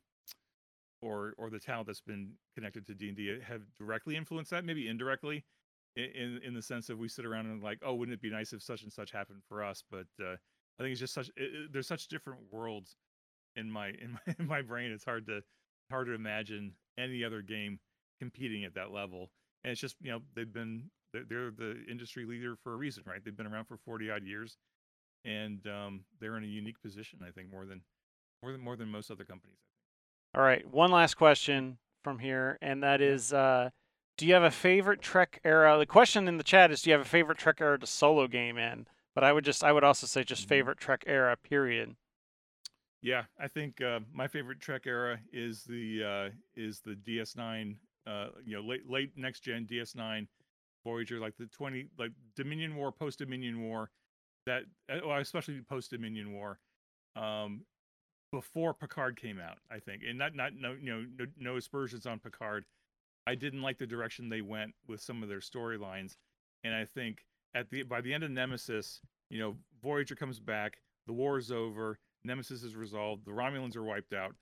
or 1.03 1.35
or 1.37 1.51
the 1.51 1.59
talent 1.59 1.87
that's 1.87 2.01
been 2.01 2.33
connected 2.55 2.87
to 2.87 2.95
D 2.95 3.09
and 3.09 3.17
D 3.17 3.39
have 3.47 3.63
directly 3.79 4.17
influenced 4.17 4.51
that. 4.53 4.65
Maybe 4.65 4.89
indirectly, 4.89 5.45
in 5.97 6.41
in 6.45 6.55
the 6.55 6.63
sense 6.63 6.89
of 6.89 6.99
we 6.99 7.09
sit 7.09 7.27
around 7.27 7.47
and 7.47 7.63
like, 7.63 7.79
oh, 7.85 7.95
wouldn't 7.95 8.15
it 8.15 8.23
be 8.23 8.31
nice 8.31 8.53
if 8.53 8.63
such 8.63 8.83
and 8.83 8.93
such 8.93 9.11
happened 9.13 9.43
for 9.49 9.63
us? 9.63 9.83
But 9.91 10.07
uh, 10.21 10.37
I 10.79 10.83
think 10.83 10.93
it's 10.93 11.01
just 11.01 11.15
such 11.15 11.31
it, 11.37 11.73
there's 11.73 11.87
such 11.89 12.09
different 12.09 12.41
worlds 12.51 12.97
in 13.57 13.71
my 13.71 13.89
in 13.89 14.13
my 14.13 14.35
in 14.39 14.47
my 14.47 14.63
brain. 14.63 14.91
It's 14.93 15.05
hard 15.05 15.27
to 15.27 15.43
hard 15.91 16.07
to 16.07 16.15
imagine 16.15 16.73
any 16.99 17.25
other 17.25 17.43
game 17.43 17.79
competing 18.21 18.65
at 18.65 18.75
that 18.75 18.93
level. 18.93 19.31
And 19.65 19.73
it's 19.73 19.81
just 19.81 19.97
you 20.01 20.11
know 20.11 20.21
they've 20.35 20.53
been 20.53 20.91
they're, 21.13 21.25
they're 21.29 21.51
the 21.51 21.85
industry 21.91 22.25
leader 22.25 22.57
for 22.63 22.73
a 22.73 22.77
reason, 22.77 23.05
right? 23.07 23.23
They've 23.25 23.37
been 23.37 23.47
around 23.47 23.67
for 23.67 23.77
forty 23.77 24.11
odd 24.11 24.25
years, 24.25 24.57
and 25.25 25.67
um, 25.67 26.05
they're 26.21 26.37
in 26.37 26.45
a 26.45 26.47
unique 26.47 26.81
position. 26.81 27.21
I 27.27 27.31
think 27.31 27.51
more 27.51 27.67
than 27.67 27.83
more 28.43 28.53
than 28.53 28.61
more 28.61 28.77
than 28.77 28.89
most 28.89 29.11
other 29.11 29.25
companies. 29.25 29.59
All 30.35 30.43
right, 30.43 30.67
one 30.67 30.91
last 30.91 31.15
question 31.15 31.79
from 32.03 32.19
here, 32.19 32.59
and 32.63 32.83
that 32.83 33.01
is, 33.01 33.33
uh, 33.33 33.71
do 34.17 34.27
you 34.27 34.35
have 34.35 34.43
a 34.43 34.51
favorite 34.51 35.03
Trek 35.03 35.41
era? 35.45 35.79
The 35.79 35.87
question 35.87 36.27
in 36.27 36.39
the 36.39 36.45
chat 36.45 36.71
is, 36.71 36.83
do 36.83 36.91
you 36.91 36.95
have 36.95 37.03
a 37.07 37.09
favorite 37.09 37.39
Trek 37.39 37.61
era 37.61 37.79
to 37.79 37.87
solo 37.87 38.27
game 38.29 38.57
in? 38.59 38.87
But 39.15 39.25
I 39.25 39.33
would 39.33 39.45
just, 39.45 39.63
I 39.63 39.73
would 39.73 39.85
also 39.85 40.07
say 40.07 40.25
just 40.25 40.45
Mhm. 40.45 40.49
favorite 40.49 40.79
Trek 40.79 41.05
era. 41.07 41.37
Period. 41.37 41.97
Yeah, 43.03 43.25
I 43.39 43.49
think 43.49 43.81
uh, 43.81 44.01
my 44.13 44.29
favorite 44.29 44.61
Trek 44.61 44.87
era 44.87 45.19
is 45.33 45.65
the 45.65 46.05
uh, 46.05 46.31
is 46.55 46.81
the 46.81 46.95
DS9. 46.95 47.79
Uh, 48.07 48.29
you 48.45 48.57
know, 48.57 48.63
late 48.63 48.89
late 48.89 49.13
next 49.17 49.41
gen 49.41 49.65
DS9 49.67 50.29
Voyager, 50.85 51.19
like 51.19 51.37
the 51.37 51.47
20 51.47 51.89
like 51.99 52.13
Dominion 52.37 52.77
War, 52.77 52.93
post 52.93 53.19
Dominion 53.19 53.61
War. 53.63 53.91
That 54.47 54.63
uh, 54.89 55.01
well, 55.07 55.19
especially 55.19 55.61
post 55.63 55.91
Dominion 55.91 56.33
War. 56.33 56.59
Um, 57.17 57.65
before 58.33 58.75
Picard 58.75 59.21
came 59.21 59.39
out, 59.39 59.59
I 59.71 59.79
think, 59.79 60.03
and 60.09 60.19
not 60.19 60.35
not 60.35 60.55
no 60.59 60.73
you 60.73 60.91
know 60.91 61.05
no, 61.19 61.27
no 61.39 61.57
aspersions 61.57 62.07
on 62.07 62.19
Picard. 62.19 62.65
I 63.27 63.37
didn't 63.37 63.63
like 63.63 63.79
the 63.79 63.87
direction 63.87 64.29
they 64.29 64.41
went 64.41 64.75
with 64.89 65.01
some 65.01 65.23
of 65.23 65.29
their 65.29 65.39
storylines, 65.39 66.17
and 66.65 66.75
I 66.75 66.85
think 66.85 67.19
at 67.55 67.71
the 67.71 67.85
by 67.85 68.01
the 68.01 68.13
end 68.13 68.25
of 68.25 68.31
Nemesis, 68.31 69.01
you 69.31 69.39
know, 69.39 69.57
Voyager 69.83 70.17
comes 70.17 70.41
back, 70.41 70.79
the 71.07 71.13
war 71.13 71.39
is 71.39 71.53
over, 71.53 71.99
Nemesis 72.25 72.65
is 72.65 72.75
resolved, 72.75 73.25
the 73.25 73.31
Romulans 73.31 73.77
are 73.77 73.85
wiped 73.85 74.15
out, 74.15 74.35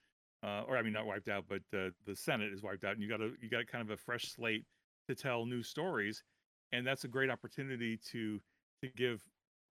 uh, 0.43 0.63
or 0.67 0.79
I 0.79 0.83
mean 0.83 0.93
not 0.93 1.07
wiped 1.07 1.29
out, 1.29 1.45
but 1.49 1.63
uh, 1.77 1.91
the 2.07 2.15
Senate 2.15 2.53
is 2.53 2.63
wiped 2.63 2.85
out, 2.85 2.93
and 2.93 3.03
you 3.03 3.09
got 3.09 3.21
a 3.21 3.33
you 3.43 3.51
got 3.51 3.67
kind 3.67 3.83
of 3.83 3.91
a 3.91 3.97
fresh 3.97 4.33
slate 4.33 4.65
to 5.09 5.15
tell 5.15 5.45
new 5.45 5.63
stories, 5.63 6.23
and 6.73 6.87
that's 6.87 7.05
a 7.05 7.09
great 7.09 7.29
opportunity 7.29 7.99
to 8.13 8.41
to 8.83 8.89
give 8.97 9.21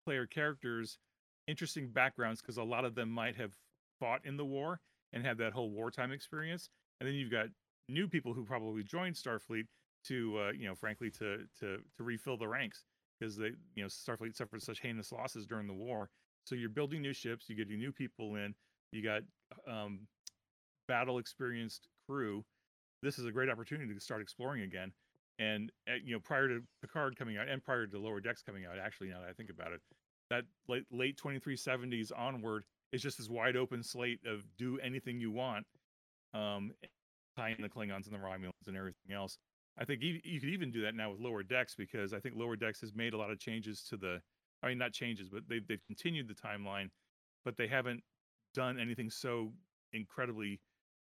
player 0.05 0.27
characters 0.27 0.99
interesting 1.47 1.89
backgrounds 1.89 2.43
because 2.43 2.59
a 2.59 2.63
lot 2.63 2.85
of 2.85 2.95
them 2.95 3.09
might 3.09 3.37
have 3.37 3.53
fought 3.99 4.21
in 4.25 4.37
the 4.37 4.45
war 4.45 4.81
and 5.13 5.25
had 5.25 5.39
that 5.39 5.53
whole 5.53 5.71
wartime 5.71 6.13
experience, 6.13 6.69
and 7.01 7.09
then 7.09 7.15
you've 7.15 7.31
got 7.31 7.47
new 7.89 8.09
people 8.09 8.35
who 8.35 8.45
probably 8.45 8.83
joined 8.83 9.15
Starfleet 9.15 9.67
to 10.05 10.39
uh, 10.39 10.51
you 10.53 10.67
know 10.67 10.75
frankly 10.75 11.11
to 11.11 11.39
to 11.61 11.79
to 11.97 12.05
refill 12.05 12.37
the 12.37 12.49
ranks 12.49 12.85
because 13.19 13.37
they 13.37 13.53
you 13.75 13.83
know 13.83 13.87
Starfleet 13.87 14.37
suffered 14.37 14.63
such 14.63 14.81
heinous 14.81 15.13
losses 15.13 15.47
during 15.47 15.67
the 15.67 15.75
war. 15.75 16.11
So 16.45 16.55
you're 16.55 16.71
building 16.71 17.03
new 17.03 17.13
ships, 17.13 17.47
you're 17.49 17.59
getting 17.59 17.79
new 17.79 17.93
people 17.93 18.37
in, 18.37 18.55
you 18.93 19.03
got 19.03 19.23
um, 19.71 20.01
battle 20.87 21.19
experienced 21.19 21.89
crew. 22.09 22.45
This 23.03 23.19
is 23.19 23.27
a 23.27 23.33
great 23.33 23.51
opportunity 23.51 23.95
to 23.95 24.01
start 24.01 24.23
exploring 24.23 24.63
again. 24.63 24.93
And 25.39 25.71
uh, 25.89 25.95
you 26.03 26.15
know, 26.15 26.21
prior 26.21 26.49
to 26.49 26.61
Picard 26.81 27.17
coming 27.17 27.37
out 27.37 27.49
and 27.49 27.63
prior 27.63 27.87
to 27.87 27.91
the 27.93 27.99
Lower 27.99 28.21
Decks 28.21 28.43
coming 28.43 28.65
out, 28.65 28.79
actually, 28.79 29.09
now 29.09 29.21
that 29.21 29.29
I 29.29 29.33
think 29.33 29.51
about 29.51 29.73
it, 29.73 29.81
that 30.31 30.45
late 30.69 30.85
late 30.91 31.21
2370s 31.23 32.11
onward 32.17 32.65
is 32.93 33.03
just 33.03 33.19
this 33.19 33.29
wide 33.29 33.57
open 33.57 33.83
slate 33.83 34.21
of 34.27 34.45
do 34.57 34.79
anything 34.81 35.21
you 35.21 35.31
want, 35.31 35.67
um, 36.35 36.73
in 37.47 37.63
the 37.63 37.69
Klingons 37.69 38.07
and 38.07 38.15
the 38.15 38.19
Romulans 38.19 38.67
and 38.67 38.77
everything 38.77 39.13
else. 39.15 39.39
I 39.79 39.85
think 39.85 40.03
you, 40.03 40.19
you 40.25 40.41
could 40.41 40.49
even 40.49 40.73
do 40.73 40.83
that 40.83 40.95
now 40.97 41.11
with 41.11 41.21
Lower 41.21 41.45
Decks 41.45 41.77
because 41.77 42.13
I 42.13 42.19
think 42.19 42.35
Lower 42.37 42.57
Decks 42.57 42.81
has 42.81 42.95
made 42.95 43.15
a 43.15 43.17
lot 43.17 43.31
of 43.31 43.39
changes 43.39 43.85
to 43.91 43.97
the 43.97 44.21
I 44.63 44.69
mean, 44.69 44.79
not 44.79 44.93
changes, 44.93 45.29
but 45.29 45.43
they've 45.49 45.67
they've 45.67 45.85
continued 45.87 46.29
the 46.29 46.35
timeline, 46.35 46.91
but 47.45 47.57
they 47.57 47.69
haven't 47.69 48.03
done 48.55 48.79
anything 48.79 49.11
so 49.11 49.53
incredibly 49.93 50.61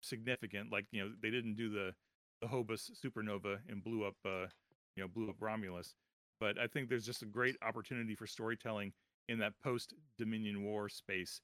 significant. 0.02 0.70
Like 0.70 0.86
you 0.90 1.02
know, 1.02 1.12
they 1.22 1.30
didn't 1.30 1.54
do 1.54 1.70
the 1.70 1.94
the 2.40 2.46
Hobus 2.46 2.90
supernova 3.04 3.58
and 3.68 3.82
blew 3.82 4.04
up 4.04 4.16
uh, 4.24 4.46
you 4.96 5.02
know 5.02 5.08
blew 5.08 5.30
up 5.30 5.36
Romulus. 5.40 5.94
But 6.40 6.58
I 6.58 6.66
think 6.66 6.88
there's 6.88 7.06
just 7.06 7.22
a 7.22 7.26
great 7.26 7.56
opportunity 7.66 8.14
for 8.14 8.26
storytelling 8.26 8.92
in 9.28 9.38
that 9.38 9.54
post 9.62 9.94
Dominion 10.18 10.62
War 10.62 10.88
space. 10.88 11.40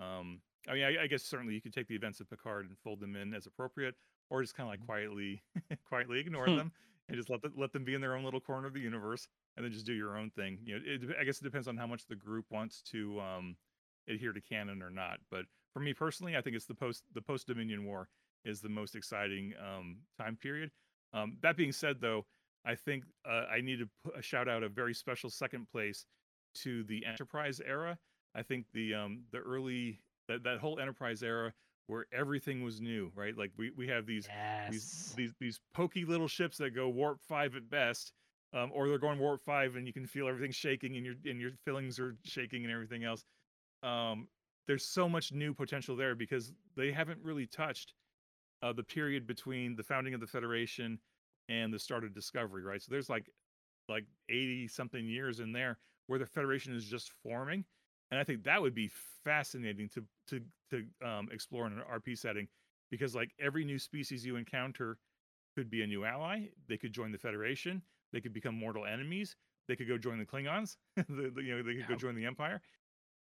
Um, 0.00 0.40
I 0.68 0.74
mean, 0.74 0.84
I, 0.84 1.04
I 1.04 1.06
guess 1.06 1.22
certainly 1.22 1.54
you 1.54 1.60
could 1.60 1.72
take 1.72 1.88
the 1.88 1.94
events 1.94 2.20
of 2.20 2.28
Picard 2.28 2.66
and 2.66 2.76
fold 2.78 3.00
them 3.00 3.16
in 3.16 3.34
as 3.34 3.46
appropriate, 3.46 3.94
or 4.28 4.42
just 4.42 4.54
kind 4.54 4.66
of 4.66 4.72
like 4.72 4.86
quietly 4.86 5.42
quietly 5.88 6.20
ignore 6.20 6.46
them 6.56 6.72
and 7.08 7.16
just 7.16 7.28
let 7.28 7.42
them, 7.42 7.52
let 7.56 7.72
them 7.72 7.84
be 7.84 7.94
in 7.94 8.00
their 8.00 8.14
own 8.14 8.24
little 8.24 8.40
corner 8.40 8.66
of 8.66 8.74
the 8.74 8.80
universe, 8.80 9.28
and 9.56 9.64
then 9.64 9.72
just 9.72 9.86
do 9.86 9.92
your 9.92 10.16
own 10.16 10.30
thing. 10.30 10.58
You 10.64 10.76
know, 10.76 10.80
it, 10.86 11.02
I 11.20 11.24
guess 11.24 11.40
it 11.40 11.44
depends 11.44 11.66
on 11.68 11.76
how 11.76 11.86
much 11.86 12.06
the 12.06 12.14
group 12.14 12.46
wants 12.50 12.82
to 12.92 13.20
um, 13.20 13.56
adhere 14.08 14.32
to 14.32 14.40
canon 14.40 14.82
or 14.82 14.90
not. 14.90 15.18
But 15.30 15.46
for 15.72 15.80
me 15.80 15.92
personally, 15.92 16.36
I 16.36 16.40
think 16.40 16.56
it's 16.56 16.66
the 16.66 16.74
post 16.74 17.02
the 17.14 17.22
post 17.22 17.46
Dominion 17.46 17.84
War 17.84 18.08
is 18.44 18.60
the 18.60 18.68
most 18.68 18.94
exciting 18.94 19.52
um, 19.60 19.98
time 20.18 20.36
period. 20.40 20.70
Um, 21.12 21.36
that 21.42 21.56
being 21.56 21.72
said, 21.72 21.96
though, 22.00 22.26
I 22.64 22.74
think 22.74 23.04
uh, 23.28 23.44
I 23.52 23.60
need 23.60 23.78
to 23.80 23.88
put 24.04 24.18
a 24.18 24.22
shout 24.22 24.48
out 24.48 24.62
a 24.62 24.68
very 24.68 24.94
special 24.94 25.30
second 25.30 25.66
place 25.70 26.06
to 26.62 26.84
the 26.84 27.04
Enterprise 27.04 27.60
era. 27.64 27.98
I 28.34 28.42
think 28.42 28.66
the 28.72 28.94
um, 28.94 29.24
the 29.32 29.38
early 29.38 30.00
that, 30.28 30.42
that 30.44 30.58
whole 30.58 30.78
Enterprise 30.78 31.22
era 31.22 31.52
where 31.86 32.06
everything 32.12 32.62
was 32.62 32.80
new, 32.80 33.10
right? 33.16 33.36
Like 33.36 33.52
we, 33.56 33.70
we 33.70 33.88
have 33.88 34.06
these 34.06 34.28
Yes. 34.28 34.68
these 34.68 34.86
these 35.16 35.34
these 35.40 35.60
pokey 35.74 36.04
little 36.04 36.28
ships 36.28 36.56
that 36.58 36.74
go 36.74 36.88
warp 36.88 37.20
five 37.20 37.56
at 37.56 37.68
best, 37.68 38.12
um, 38.52 38.70
or 38.72 38.88
they're 38.88 38.98
going 38.98 39.18
warp 39.18 39.40
five 39.42 39.76
and 39.76 39.86
you 39.86 39.92
can 39.92 40.06
feel 40.06 40.28
everything 40.28 40.52
shaking 40.52 40.96
and 40.96 41.04
your 41.04 41.14
and 41.26 41.40
your 41.40 41.52
fillings 41.64 41.98
are 41.98 42.16
shaking 42.24 42.64
and 42.64 42.72
everything 42.72 43.04
else. 43.04 43.24
Um, 43.82 44.28
there's 44.66 44.84
so 44.86 45.08
much 45.08 45.32
new 45.32 45.54
potential 45.54 45.96
there 45.96 46.14
because 46.14 46.52
they 46.76 46.92
haven't 46.92 47.20
really 47.22 47.46
touched 47.46 47.94
uh, 48.62 48.72
the 48.72 48.82
period 48.84 49.26
between 49.26 49.76
the 49.76 49.82
founding 49.82 50.14
of 50.14 50.20
the 50.20 50.26
Federation 50.26 50.98
and 51.48 51.72
the 51.72 51.78
start 51.78 52.04
of 52.04 52.14
Discovery, 52.14 52.62
right? 52.62 52.82
So 52.82 52.90
there's 52.90 53.08
like 53.08 53.30
like 53.88 54.06
80 54.28 54.68
something 54.68 55.06
years 55.06 55.40
in 55.40 55.52
there 55.52 55.78
where 56.06 56.18
the 56.18 56.26
Federation 56.26 56.74
is 56.74 56.84
just 56.84 57.12
forming, 57.22 57.64
and 58.10 58.20
I 58.20 58.24
think 58.24 58.44
that 58.44 58.60
would 58.60 58.74
be 58.74 58.90
fascinating 59.24 59.88
to 59.90 60.04
to 60.28 60.40
to 60.70 61.06
um, 61.06 61.28
explore 61.32 61.66
in 61.66 61.72
an 61.74 61.82
RP 61.90 62.14
setting 62.16 62.48
because 62.90 63.14
like 63.14 63.32
every 63.38 63.64
new 63.64 63.78
species 63.78 64.24
you 64.24 64.36
encounter 64.36 64.98
could 65.56 65.70
be 65.70 65.82
a 65.82 65.86
new 65.86 66.04
ally. 66.04 66.46
They 66.68 66.76
could 66.76 66.92
join 66.92 67.12
the 67.12 67.18
Federation. 67.18 67.82
They 68.12 68.20
could 68.20 68.32
become 68.32 68.54
mortal 68.56 68.86
enemies. 68.86 69.36
They 69.68 69.76
could 69.76 69.88
go 69.88 69.98
join 69.98 70.18
the 70.18 70.26
Klingons. 70.26 70.76
the, 70.96 71.32
the- 71.34 71.42
you 71.42 71.56
know, 71.56 71.62
they 71.62 71.74
could 71.76 71.88
go 71.88 71.96
join 71.96 72.14
the 72.14 72.24
Empire. 72.26 72.60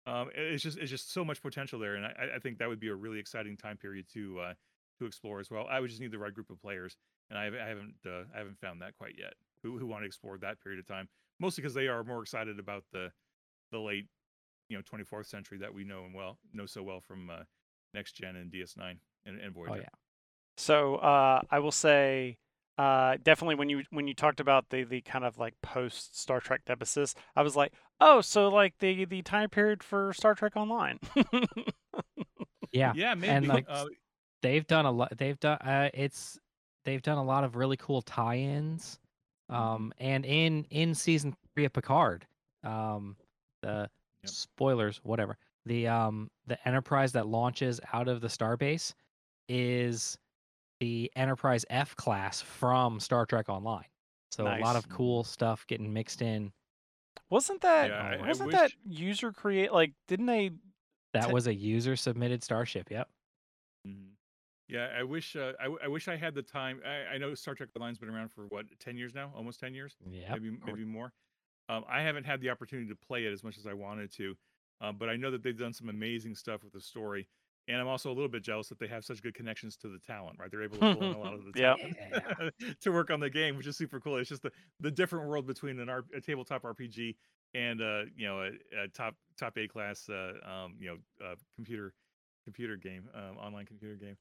Um, 0.06 0.30
it's 0.34 0.64
just 0.64 0.78
it's 0.78 0.90
just 0.90 1.12
so 1.12 1.26
much 1.26 1.42
potential 1.42 1.80
there, 1.80 1.96
and 1.96 2.06
I, 2.06 2.36
I 2.36 2.40
think 2.40 2.60
that 2.60 2.70
would 2.70 2.80
be 2.80 2.88
a 2.88 2.96
really 2.96 3.20
exciting 3.20 3.58
time 3.58 3.76
period 3.78 4.06
to 4.14 4.40
uh, 4.40 4.54
to 5.00 5.06
explore 5.06 5.40
as 5.40 5.52
well. 5.52 5.68
I 5.70 5.80
would 5.82 5.90
just 5.90 6.00
need 6.02 6.12
the 6.12 6.18
right 6.20 6.34
group 6.34 6.50
of 6.50 6.62
players, 6.62 6.96
and 7.30 7.38
I 7.38 7.44
haven't 7.46 7.60
I 7.62 7.68
haven't, 7.68 7.96
uh, 8.06 8.24
I 8.34 8.38
haven't 8.38 8.58
found 8.60 8.82
that 8.82 8.96
quite 8.98 9.16
yet. 9.18 9.34
Who 9.64 9.78
who 9.78 9.86
want 9.86 10.04
to 10.04 10.06
explore 10.06 10.38
that 10.38 10.62
period 10.62 10.80
of 10.80 10.88
time? 10.88 11.10
Mostly 11.40 11.62
because 11.62 11.74
they 11.74 11.88
are 11.90 12.04
more 12.06 12.22
excited 12.22 12.58
about 12.58 12.86
the 12.94 13.12
the 13.72 13.80
late 13.80 14.08
you 14.70 14.78
know 14.78 14.84
24th 14.84 15.28
century 15.28 15.58
that 15.60 15.74
we 15.74 15.84
know 15.84 16.04
and 16.06 16.14
well 16.14 16.38
know 16.54 16.66
so 16.66 16.84
well 16.84 17.00
from 17.00 17.30
uh, 17.30 17.44
next 17.94 18.14
gen 18.14 18.36
and 18.36 18.52
DS9 18.52 18.98
and, 19.26 19.40
and 19.40 19.54
Voyager. 19.54 19.74
Oh 19.74 19.76
yeah. 19.76 19.90
So 20.58 20.96
uh, 20.96 21.42
I 21.52 21.60
will 21.60 21.72
say 21.72 22.38
uh, 22.78 23.18
definitely 23.24 23.56
when 23.56 23.70
you 23.70 23.84
when 23.92 24.08
you 24.08 24.14
talked 24.14 24.40
about 24.40 24.70
the 24.70 24.84
the 24.84 25.02
kind 25.02 25.26
of 25.26 25.38
like 25.38 25.54
post 25.62 26.20
Star 26.20 26.40
Trek 26.40 26.62
nemesis, 26.68 27.16
I 27.36 27.42
was 27.42 27.56
like, 27.56 27.74
oh, 28.00 28.22
so 28.22 28.50
like 28.50 28.76
the 28.80 29.06
the 29.06 29.22
time 29.22 29.50
period 29.50 29.84
for 29.84 30.14
Star 30.14 30.36
Trek 30.36 30.56
Online. 30.56 31.00
Yeah. 32.72 32.94
Yeah, 32.96 33.16
maybe. 33.16 33.28
And 33.30 33.48
like, 33.48 33.66
uh, 33.68 33.86
They've 34.44 34.66
done 34.68 34.86
a 34.86 34.92
lot. 34.92 35.18
They've 35.18 35.40
done. 35.40 35.58
Uh, 35.58 35.90
it's. 35.94 36.38
They've 36.86 37.02
done 37.02 37.18
a 37.18 37.24
lot 37.24 37.44
of 37.44 37.56
really 37.56 37.76
cool 37.76 38.02
tie-ins. 38.02 39.00
Mm-hmm. 39.52 39.62
Um, 39.62 39.94
and 39.98 40.26
in 40.26 40.66
in 40.70 40.94
season 40.94 41.36
three 41.54 41.66
of 41.66 41.74
Picard, 41.74 42.28
um, 42.64 43.18
the 43.62 43.90
Yep. 44.28 44.36
spoilers, 44.36 44.98
whatever. 45.04 45.38
The 45.66 45.88
um 45.88 46.30
the 46.46 46.58
Enterprise 46.68 47.12
that 47.14 47.28
launches 47.28 47.80
out 47.94 48.08
of 48.08 48.22
the 48.22 48.28
starbase 48.28 48.94
is 49.50 50.18
the 50.80 51.12
Enterprise 51.16 51.66
F 51.70 51.96
class 51.96 52.42
from 52.42 53.00
Star 53.00 53.26
Trek 53.26 53.50
Online. 53.50 53.86
So 54.32 54.46
a 54.46 54.60
lot 54.60 54.76
of 54.76 54.88
cool 54.90 55.24
stuff 55.24 55.66
getting 55.68 55.92
mixed 55.92 56.22
in. 56.22 56.52
wasn't 57.30 57.62
that 57.62 57.90
Yeah, 57.90 58.02
I- 58.02 58.24
I 58.24 58.28
wasn't 58.28 58.48
wish- 58.48 58.56
that 58.56 58.72
user 58.86 59.32
create 59.34 59.74
like 59.74 59.94
didn't 60.08 60.28
they? 60.28 60.52
That 61.14 61.28
Te- 61.28 61.34
was 61.34 61.48
a 61.48 61.54
user 61.54 61.96
submitted 61.96 62.44
starship. 62.44 62.92
Yep. 62.92 63.10
Mhm. 63.88 64.12
Yeah, 64.70 64.94
I 64.98 65.04
wish 65.04 65.36
uh, 65.38 65.54
I, 65.60 65.64
w- 65.64 65.80
I 65.82 65.88
wish 65.88 66.08
I 66.10 66.18
had 66.18 66.36
the 66.36 66.44
time. 66.44 66.82
I, 66.86 67.14
I 67.16 67.18
know 67.18 67.34
Star 67.36 67.56
Trek 67.56 67.70
Online's 67.76 67.98
been 67.98 68.10
around 68.10 68.30
for 68.34 68.48
what 68.48 68.66
ten 68.80 68.98
years 68.98 69.14
now, 69.16 69.32
almost 69.36 69.60
ten 69.62 69.74
years, 69.74 69.96
Yeah, 70.10 70.34
maybe 70.34 70.58
maybe 70.66 70.84
more. 70.86 71.14
Um, 71.70 71.84
I 71.90 72.02
haven't 72.02 72.26
had 72.26 72.42
the 72.42 72.50
opportunity 72.50 72.88
to 72.90 72.96
play 72.96 73.26
it 73.26 73.34
as 73.34 73.44
much 73.44 73.58
as 73.58 73.68
I 73.68 73.74
wanted 73.74 74.12
to, 74.18 74.36
uh, 74.82 74.92
but 74.92 75.10
I 75.10 75.16
know 75.16 75.32
that 75.32 75.44
they've 75.44 75.58
done 75.58 75.74
some 75.74 75.90
amazing 75.90 76.36
stuff 76.36 76.64
with 76.64 76.74
the 76.74 76.82
story, 76.82 77.28
and 77.68 77.82
I'm 77.82 77.88
also 77.88 78.10
a 78.10 78.14
little 78.14 78.30
bit 78.30 78.44
jealous 78.44 78.70
that 78.70 78.80
they 78.80 78.88
have 78.88 79.04
such 79.04 79.22
good 79.22 79.34
connections 79.34 79.76
to 79.78 79.90
the 79.90 80.00
talent. 80.00 80.38
Right, 80.40 80.50
they're 80.50 80.64
able 80.64 80.78
to 80.78 80.96
pull 80.96 81.10
in 81.10 81.16
a 81.16 81.20
lot 81.20 81.34
of 81.34 81.42
the 81.54 81.60
talent 81.60 82.54
to 82.82 82.92
work 82.92 83.12
on 83.12 83.20
the 83.20 83.30
game, 83.30 83.58
which 83.58 83.68
is 83.68 83.78
super 83.78 84.00
cool. 84.00 84.18
It's 84.18 84.30
just 84.30 84.44
the 84.44 84.52
the 84.80 84.92
different 84.92 85.28
world 85.28 85.46
between 85.46 85.80
an 85.80 85.90
R- 85.90 86.06
a 86.16 86.22
tabletop 86.22 86.64
RPG 86.64 87.16
and 87.54 87.82
uh 87.82 88.02
you 88.16 88.28
know 88.28 88.42
a, 88.42 88.84
a 88.84 88.88
top 88.90 89.16
top 89.40 89.58
A 89.58 89.68
class 89.68 90.10
uh 90.10 90.34
um 90.46 90.76
you 90.80 90.88
know 90.88 91.26
uh, 91.26 91.36
computer 91.56 91.94
computer 92.44 92.76
game 92.76 93.10
um, 93.16 93.38
online 93.38 93.66
computer 93.66 93.96
game 93.96 94.18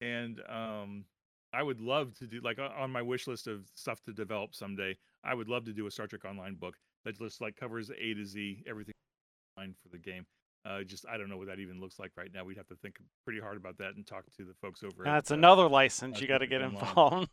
and 0.00 0.40
um 0.48 1.04
i 1.52 1.62
would 1.62 1.80
love 1.80 2.14
to 2.14 2.26
do 2.26 2.40
like 2.42 2.58
on 2.58 2.90
my 2.90 3.02
wish 3.02 3.26
list 3.26 3.46
of 3.46 3.68
stuff 3.74 4.00
to 4.02 4.12
develop 4.12 4.54
someday 4.54 4.96
i 5.24 5.34
would 5.34 5.48
love 5.48 5.64
to 5.64 5.72
do 5.72 5.86
a 5.86 5.90
star 5.90 6.06
trek 6.06 6.24
online 6.24 6.54
book 6.54 6.74
that 7.04 7.18
just 7.18 7.40
like 7.40 7.56
covers 7.56 7.90
a 7.90 8.14
to 8.14 8.24
z 8.24 8.62
everything 8.68 8.94
online 9.58 9.74
for 9.82 9.88
the 9.88 9.98
game 9.98 10.24
uh 10.66 10.82
just 10.82 11.06
i 11.08 11.16
don't 11.16 11.28
know 11.28 11.36
what 11.36 11.46
that 11.46 11.58
even 11.58 11.80
looks 11.80 11.98
like 11.98 12.10
right 12.16 12.30
now 12.34 12.44
we'd 12.44 12.56
have 12.56 12.66
to 12.68 12.76
think 12.76 12.96
pretty 13.24 13.40
hard 13.40 13.56
about 13.56 13.76
that 13.78 13.94
and 13.96 14.06
talk 14.06 14.24
to 14.36 14.44
the 14.44 14.54
folks 14.60 14.82
over 14.82 15.06
at, 15.06 15.12
That's 15.12 15.30
uh, 15.30 15.34
another 15.34 15.68
license 15.68 16.18
uh, 16.18 16.20
you 16.20 16.26
got 16.28 16.38
to 16.38 16.46
get 16.46 16.62
Online. 16.62 16.78
involved. 16.80 17.28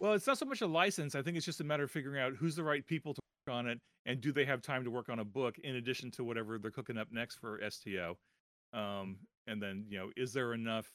well, 0.00 0.14
it's 0.14 0.26
not 0.26 0.36
so 0.36 0.46
much 0.46 0.60
a 0.62 0.66
license. 0.66 1.14
I 1.14 1.22
think 1.22 1.36
it's 1.36 1.46
just 1.46 1.60
a 1.60 1.64
matter 1.64 1.84
of 1.84 1.90
figuring 1.90 2.20
out 2.20 2.32
who's 2.34 2.56
the 2.56 2.64
right 2.64 2.84
people 2.84 3.14
to 3.14 3.20
work 3.46 3.54
on 3.54 3.66
it, 3.68 3.78
and 4.04 4.20
do 4.20 4.32
they 4.32 4.44
have 4.44 4.60
time 4.60 4.82
to 4.82 4.90
work 4.90 5.08
on 5.08 5.20
a 5.20 5.24
book 5.24 5.58
in 5.62 5.76
addition 5.76 6.10
to 6.12 6.24
whatever 6.24 6.58
they're 6.58 6.72
cooking 6.72 6.98
up 6.98 7.06
next 7.12 7.36
for 7.36 7.60
STO. 7.70 8.18
Um, 8.72 9.18
and 9.46 9.62
then 9.62 9.84
you 9.88 9.98
know, 9.98 10.10
is 10.16 10.32
there 10.32 10.54
enough? 10.54 10.90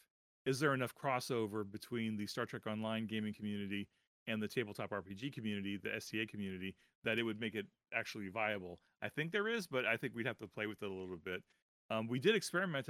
Is 0.47 0.61
there 0.61 0.73
enough 0.73 0.93
crossover 0.95 1.69
between 1.69 2.15
the 2.15 2.25
Star 2.25 2.45
Trek 2.45 2.65
Online 2.67 3.05
gaming 3.05 3.33
community 3.33 3.85
and 4.27 4.41
the 4.41 4.47
tabletop 4.47 4.91
RPG 4.91 5.33
community, 5.33 5.77
the 5.77 5.93
STA 5.93 6.25
community, 6.25 6.73
that 7.03 7.19
it 7.19 7.23
would 7.23 7.37
make 7.37 7.53
it 7.53 7.65
actually 7.93 8.29
viable? 8.29 8.79
I 9.01 9.09
think 9.09 9.33
there 9.33 9.49
is, 9.49 9.67
but 9.67 9.85
I 9.85 9.97
think 9.97 10.15
we'd 10.15 10.25
have 10.25 10.37
to 10.37 10.47
play 10.47 10.65
with 10.65 10.81
it 10.81 10.89
a 10.89 10.93
little 10.93 11.17
bit. 11.17 11.43
Um, 11.91 12.07
we 12.07 12.17
did 12.19 12.33
experiment 12.33 12.87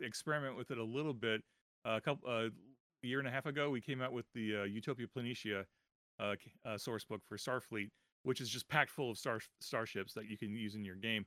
experiment 0.00 0.56
with 0.56 0.70
it 0.70 0.78
a 0.78 0.84
little 0.84 1.12
bit 1.12 1.42
a 1.84 2.00
couple 2.00 2.30
uh, 2.30 2.46
a 2.46 3.06
year 3.06 3.18
and 3.18 3.26
a 3.26 3.32
half 3.32 3.46
ago. 3.46 3.68
We 3.68 3.80
came 3.80 4.00
out 4.00 4.12
with 4.12 4.26
the 4.32 4.60
uh, 4.60 4.62
Utopia 4.62 5.06
Planitia 5.08 5.64
uh, 6.20 6.36
uh, 6.64 6.78
source 6.78 7.04
book 7.04 7.22
for 7.28 7.36
Starfleet, 7.36 7.88
which 8.22 8.40
is 8.40 8.48
just 8.48 8.68
packed 8.68 8.90
full 8.92 9.10
of 9.10 9.18
star 9.18 9.40
starships 9.60 10.14
that 10.14 10.30
you 10.30 10.38
can 10.38 10.54
use 10.54 10.76
in 10.76 10.84
your 10.84 10.96
game. 10.96 11.26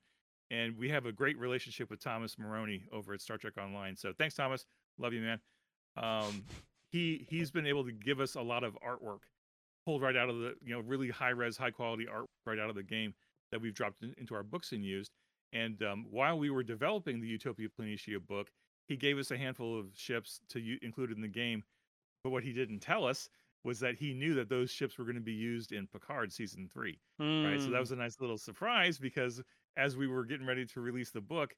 And 0.52 0.78
we 0.78 0.88
have 0.90 1.06
a 1.06 1.12
great 1.12 1.38
relationship 1.38 1.90
with 1.90 2.02
Thomas 2.02 2.38
Marrone 2.38 2.84
over 2.94 3.14
at 3.14 3.20
Star 3.20 3.38
Trek 3.38 3.58
Online. 3.58 3.98
So 3.98 4.14
thanks, 4.18 4.36
Thomas. 4.36 4.66
Love 4.98 5.12
you, 5.12 5.20
man. 5.20 5.42
Um, 5.98 6.44
he 6.92 7.26
he's 7.30 7.52
been 7.52 7.66
able 7.66 7.84
to 7.86 7.92
give 7.92 8.20
us 8.20 8.36
a 8.36 8.42
lot 8.42 8.64
of 8.64 8.78
artwork 8.86 9.20
pulled 9.86 10.02
right 10.02 10.16
out 10.16 10.30
of 10.30 10.40
the 10.40 10.56
you 10.64 10.74
know 10.74 10.82
really 10.82 11.10
high 11.10 11.30
res, 11.30 11.58
high 11.58 11.72
quality 11.72 12.08
art 12.08 12.26
right 12.46 12.60
out 12.60 12.70
of 12.70 12.76
the 12.76 12.84
game 12.84 13.14
that 13.52 13.62
we've 13.62 13.74
dropped 13.74 14.02
in, 14.04 14.14
into 14.18 14.34
our 14.36 14.44
books 14.44 14.72
and 14.72 14.84
used. 14.84 15.12
And 15.54 15.82
um, 15.84 16.06
while 16.10 16.38
we 16.38 16.50
were 16.50 16.64
developing 16.64 17.22
the 17.22 17.28
Utopia 17.28 17.68
Planitia 17.70 18.26
book, 18.26 18.50
he 18.88 18.98
gave 18.98 19.18
us 19.18 19.32
a 19.32 19.38
handful 19.38 19.80
of 19.80 19.88
ships 19.96 20.42
to 20.50 20.60
u- 20.60 20.80
include 20.82 21.12
in 21.12 21.22
the 21.22 21.28
game. 21.28 21.64
But 22.24 22.32
what 22.32 22.44
he 22.44 22.52
didn't 22.52 22.80
tell 22.80 23.06
us 23.06 23.30
was 23.64 23.80
that 23.80 23.96
he 23.96 24.14
knew 24.14 24.34
that 24.36 24.50
those 24.50 24.70
ships 24.72 24.98
were 24.98 25.06
going 25.06 25.16
to 25.16 25.22
be 25.22 25.32
used 25.34 25.72
in 25.72 25.88
Picard 25.88 26.34
season 26.34 26.68
three. 26.72 27.00
Right. 27.20 27.60
So 27.62 27.70
that 27.70 27.78
Mm. 27.78 27.80
was 27.80 27.92
a 27.92 27.96
nice 27.96 28.20
little 28.20 28.38
surprise 28.38 28.98
because 28.98 29.42
as 29.78 29.96
we 29.96 30.08
were 30.08 30.26
getting 30.26 30.46
ready 30.46 30.66
to 30.66 30.82
release 30.82 31.12
the 31.12 31.22
book, 31.22 31.56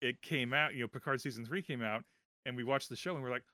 it 0.00 0.20
came 0.22 0.52
out, 0.52 0.74
you 0.74 0.80
know, 0.82 0.88
Picard 0.88 1.20
season 1.20 1.44
three 1.44 1.62
came 1.62 1.82
out, 1.82 2.04
and 2.46 2.56
we 2.56 2.64
watched 2.64 2.88
the 2.90 2.96
show 2.96 3.14
and 3.14 3.22
we're 3.22 3.30
like, 3.30 3.44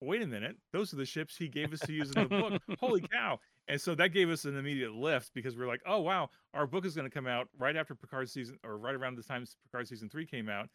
wait 0.00 0.22
a 0.22 0.26
minute, 0.26 0.56
those 0.72 0.92
are 0.92 0.96
the 0.96 1.04
ships 1.04 1.36
he 1.36 1.48
gave 1.48 1.72
us 1.72 1.80
to 1.80 1.92
use 1.92 2.10
in 2.12 2.22
the 2.22 2.28
book. 2.28 2.62
Holy 2.78 3.00
cow. 3.12 3.38
And 3.68 3.80
so 3.80 3.94
that 3.94 4.08
gave 4.08 4.30
us 4.30 4.44
an 4.44 4.56
immediate 4.56 4.92
lift 4.92 5.32
because 5.34 5.56
we're 5.56 5.68
like, 5.68 5.82
oh 5.86 6.00
wow, 6.00 6.30
our 6.54 6.66
book 6.66 6.84
is 6.84 6.94
going 6.94 7.08
to 7.08 7.14
come 7.14 7.26
out 7.26 7.48
right 7.58 7.76
after 7.76 7.94
Picard 7.94 8.28
season 8.28 8.58
or 8.64 8.78
right 8.78 8.94
around 8.94 9.16
the 9.16 9.22
time 9.22 9.44
Picard 9.64 9.88
season 9.88 10.08
three 10.08 10.26
came 10.26 10.48
out. 10.48 10.68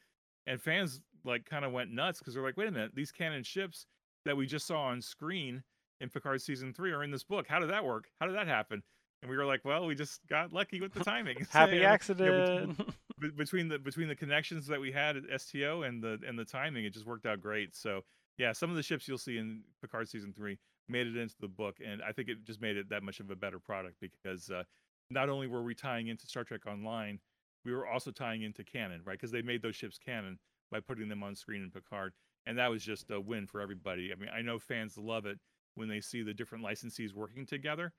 And 0.47 0.61
fans 0.61 1.01
like 1.23 1.45
kind 1.45 1.65
of 1.65 1.71
went 1.71 1.91
nuts 1.91 2.19
because 2.19 2.35
they're 2.35 2.43
like, 2.43 2.57
wait 2.57 2.67
a 2.67 2.71
minute, 2.71 2.91
these 2.93 3.11
canon 3.11 3.43
ships 3.43 3.87
that 4.25 4.37
we 4.37 4.45
just 4.45 4.67
saw 4.67 4.83
on 4.83 5.01
screen 5.01 5.63
in 6.01 6.09
Picard 6.09 6.41
season 6.41 6.73
three 6.73 6.91
are 6.91 7.03
in 7.03 7.11
this 7.11 7.23
book. 7.23 7.47
How 7.47 7.59
did 7.59 7.69
that 7.71 7.83
work? 7.83 8.05
How 8.19 8.27
did 8.27 8.35
that 8.35 8.47
happen? 8.47 8.83
and 9.25 9.31
we 9.31 9.37
were 9.37 9.45
like, 9.45 9.65
well, 9.65 9.87
we 9.87 9.95
just 9.95 10.19
got 10.27 10.53
lucky 10.53 10.79
with 10.79 10.93
the 10.93 10.99
timing. 11.03 11.37
Happy 11.49 11.77
you 11.77 11.77
know, 11.77 11.81
you 11.81 11.87
know, 11.87 11.93
accident. 11.93 12.77
between, 13.19 13.37
between 13.37 13.67
the 13.67 13.79
between 13.79 14.07
the 14.07 14.15
connections 14.15 14.67
that 14.67 14.79
we 14.79 14.91
had 14.91 15.17
at 15.17 15.41
STO 15.41 15.81
and 15.81 16.01
the 16.01 16.19
and 16.27 16.37
the 16.37 16.45
timing, 16.45 16.85
it 16.85 16.93
just 16.93 17.07
worked 17.07 17.25
out 17.25 17.41
great. 17.41 17.75
So 17.75 18.01
yeah, 18.37 18.51
some 18.51 18.69
of 18.69 18.75
the 18.75 18.83
ships 18.83 19.07
you'll 19.07 19.17
see 19.17 19.37
in 19.37 19.61
Picard 19.81 20.09
season 20.09 20.33
three 20.33 20.57
made 20.87 21.07
it 21.07 21.15
into 21.15 21.35
the 21.39 21.47
book, 21.47 21.77
and 21.85 22.01
I 22.01 22.11
think 22.11 22.29
it 22.29 22.43
just 22.43 22.61
made 22.61 22.77
it 22.77 22.89
that 22.89 23.03
much 23.03 23.19
of 23.19 23.29
a 23.31 23.35
better 23.35 23.59
product 23.59 23.95
because 23.99 24.49
uh, 24.49 24.63
not 25.09 25.29
only 25.29 25.47
were 25.47 25.63
we 25.63 25.73
tying 25.73 26.07
into 26.07 26.27
Star 26.27 26.43
Trek 26.43 26.65
Online, 26.67 27.19
we 27.63 27.73
were 27.73 27.87
also 27.87 28.11
tying 28.11 28.43
into 28.43 28.63
canon, 28.63 29.01
right? 29.05 29.17
Because 29.17 29.31
they 29.31 29.41
made 29.41 29.61
those 29.61 29.75
ships 29.75 29.97
canon 29.97 30.37
by 30.71 30.79
putting 30.79 31.09
them 31.09 31.23
on 31.23 31.35
screen 31.35 31.63
in 31.63 31.71
Picard, 31.71 32.13
and 32.45 32.57
that 32.57 32.69
was 32.69 32.83
just 32.83 33.09
a 33.11 33.19
win 33.19 33.47
for 33.47 33.61
everybody. 33.61 34.11
I 34.11 34.19
mean, 34.19 34.29
I 34.35 34.41
know 34.41 34.59
fans 34.59 34.97
love 34.97 35.25
it 35.25 35.39
when 35.75 35.87
they 35.87 36.01
see 36.01 36.21
the 36.21 36.33
different 36.33 36.63
licensees 36.63 37.13
working 37.13 37.45
together, 37.45 37.93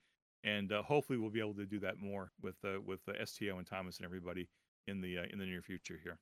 and 0.44 0.70
uh, 0.72 0.82
hopefully 0.82 1.18
we'll 1.18 1.30
be 1.30 1.40
able 1.40 1.54
to 1.54 1.66
do 1.66 1.80
that 1.80 1.98
more 1.98 2.30
with 2.42 2.56
uh, 2.64 2.80
with 2.84 3.00
uh, 3.08 3.24
STO 3.24 3.58
and 3.58 3.66
Thomas 3.66 3.96
and 3.96 4.04
everybody 4.04 4.48
in 4.86 5.00
the 5.00 5.18
uh, 5.18 5.22
in 5.32 5.38
the 5.38 5.46
near 5.46 5.62
future 5.62 5.98
here. 6.02 6.18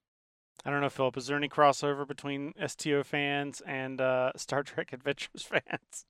I 0.65 0.71
don't 0.71 0.81
know, 0.81 0.89
Philip. 0.89 1.17
Is 1.17 1.27
there 1.27 1.37
any 1.37 1.49
crossover 1.49 2.07
between 2.07 2.55
STO 2.67 3.03
fans 3.03 3.61
and 3.67 4.01
uh, 4.01 4.33
Star 4.37 4.63
Trek 4.63 4.91
Adventures 4.93 5.43
fans? 5.43 6.07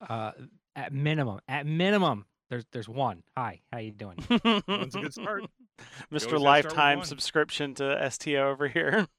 Uh, 0.00 0.32
at 0.74 0.92
minimum, 0.92 1.40
at 1.46 1.66
minimum, 1.66 2.24
there's 2.48 2.64
there's 2.72 2.88
one. 2.88 3.22
Hi, 3.36 3.60
how 3.72 3.78
you 3.78 3.92
doing? 3.92 4.16
One's 4.66 4.94
a 4.94 5.00
good 5.00 5.14
start. 5.14 5.42
Mr. 5.80 5.84
always 6.10 6.10
gotta 6.10 6.20
start 6.20 6.32
with 6.32 6.42
Lifetime 6.42 7.04
subscription 7.04 7.74
to 7.74 8.10
STO 8.10 8.50
over 8.50 8.68
here. 8.68 9.06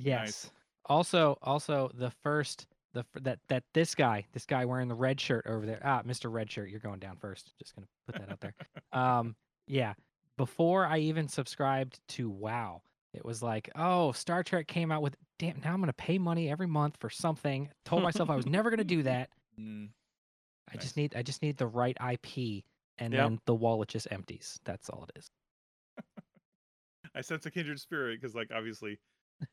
Yes. 0.00 0.52
Also, 0.86 1.36
also 1.42 1.90
the 1.92 2.12
first 2.22 2.68
the 2.92 3.04
that 3.22 3.40
that 3.48 3.64
this 3.74 3.96
guy, 3.96 4.26
this 4.32 4.46
guy 4.46 4.64
wearing 4.64 4.86
the 4.86 4.94
red 4.94 5.20
shirt 5.20 5.44
over 5.48 5.66
there. 5.66 5.80
Ah, 5.84 6.02
Mr. 6.02 6.32
Red 6.32 6.52
Shirt, 6.52 6.70
you're 6.70 6.78
going 6.78 7.00
down 7.00 7.16
first. 7.16 7.52
Just 7.58 7.74
gonna 7.74 7.88
put 8.06 8.14
that 8.14 8.30
out 8.30 8.40
there. 8.40 8.54
Um, 8.92 9.34
yeah. 9.66 9.94
Before 10.36 10.86
I 10.86 10.98
even 10.98 11.26
subscribed 11.26 11.98
to 12.10 12.30
WoW, 12.30 12.82
it 13.14 13.24
was 13.24 13.42
like, 13.42 13.70
oh, 13.76 14.12
Star 14.12 14.42
Trek 14.42 14.66
came 14.68 14.92
out 14.92 15.02
with. 15.02 15.16
Damn, 15.38 15.60
now 15.64 15.72
I'm 15.72 15.80
gonna 15.80 15.92
pay 15.92 16.18
money 16.18 16.50
every 16.50 16.66
month 16.66 16.96
for 17.00 17.08
something. 17.10 17.70
Told 17.84 18.02
myself 18.02 18.28
I 18.30 18.36
was 18.36 18.46
never 18.46 18.70
gonna 18.70 18.84
do 18.84 19.02
that. 19.04 19.30
Mm, 19.58 19.88
I 20.72 20.76
just 20.76 20.96
need 20.96 21.14
I 21.16 21.22
just 21.22 21.42
need 21.42 21.56
the 21.56 21.66
right 21.66 21.96
IP, 22.00 22.64
and 22.98 23.12
Yep. 23.14 23.22
then 23.22 23.38
the 23.46 23.54
wallet 23.54 23.88
just 23.88 24.08
empties. 24.10 24.58
That's 24.64 24.88
all 24.90 25.06
it 25.08 25.18
is. 25.18 25.30
I 27.14 27.20
sense 27.22 27.46
a 27.46 27.50
kindred 27.50 27.80
spirit 27.80 28.20
because, 28.20 28.34
like, 28.34 28.50
obviously, 28.54 28.98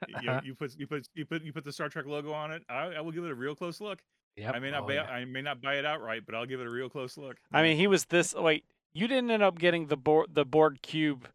you, 0.07 0.21
know, 0.23 0.41
you 0.43 0.53
put 0.55 0.75
you 0.77 0.87
put 0.87 1.07
you 1.13 1.25
put 1.25 1.43
you 1.43 1.53
put 1.53 1.63
the 1.63 1.71
Star 1.71 1.89
Trek 1.89 2.05
logo 2.05 2.31
on 2.33 2.51
it. 2.51 2.63
I, 2.69 2.95
I 2.95 3.01
will 3.01 3.11
give 3.11 3.23
it 3.23 3.31
a 3.31 3.35
real 3.35 3.55
close 3.55 3.79
look. 3.79 3.99
Yep. 4.35 4.53
I 4.55 4.59
may 4.59 4.71
not 4.71 4.83
Oh, 4.83 4.87
buy 4.87 4.93
yeah. 4.95 5.03
I 5.03 5.23
may 5.25 5.41
not 5.41 5.61
buy 5.61 5.75
it 5.75 5.85
outright, 5.85 6.23
but 6.25 6.35
I'll 6.35 6.45
give 6.45 6.59
it 6.59 6.67
a 6.67 6.69
real 6.69 6.89
close 6.89 7.17
look. 7.17 7.37
I 7.53 7.61
mean, 7.63 7.77
he 7.77 7.87
was 7.87 8.05
this. 8.05 8.33
Wait, 8.35 8.65
you 8.93 9.07
didn't 9.07 9.31
end 9.31 9.43
up 9.43 9.57
getting 9.57 9.87
the 9.87 9.97
board 9.97 10.27
the 10.33 10.43
board 10.45 10.81
cube 10.81 11.25
at 11.25 11.31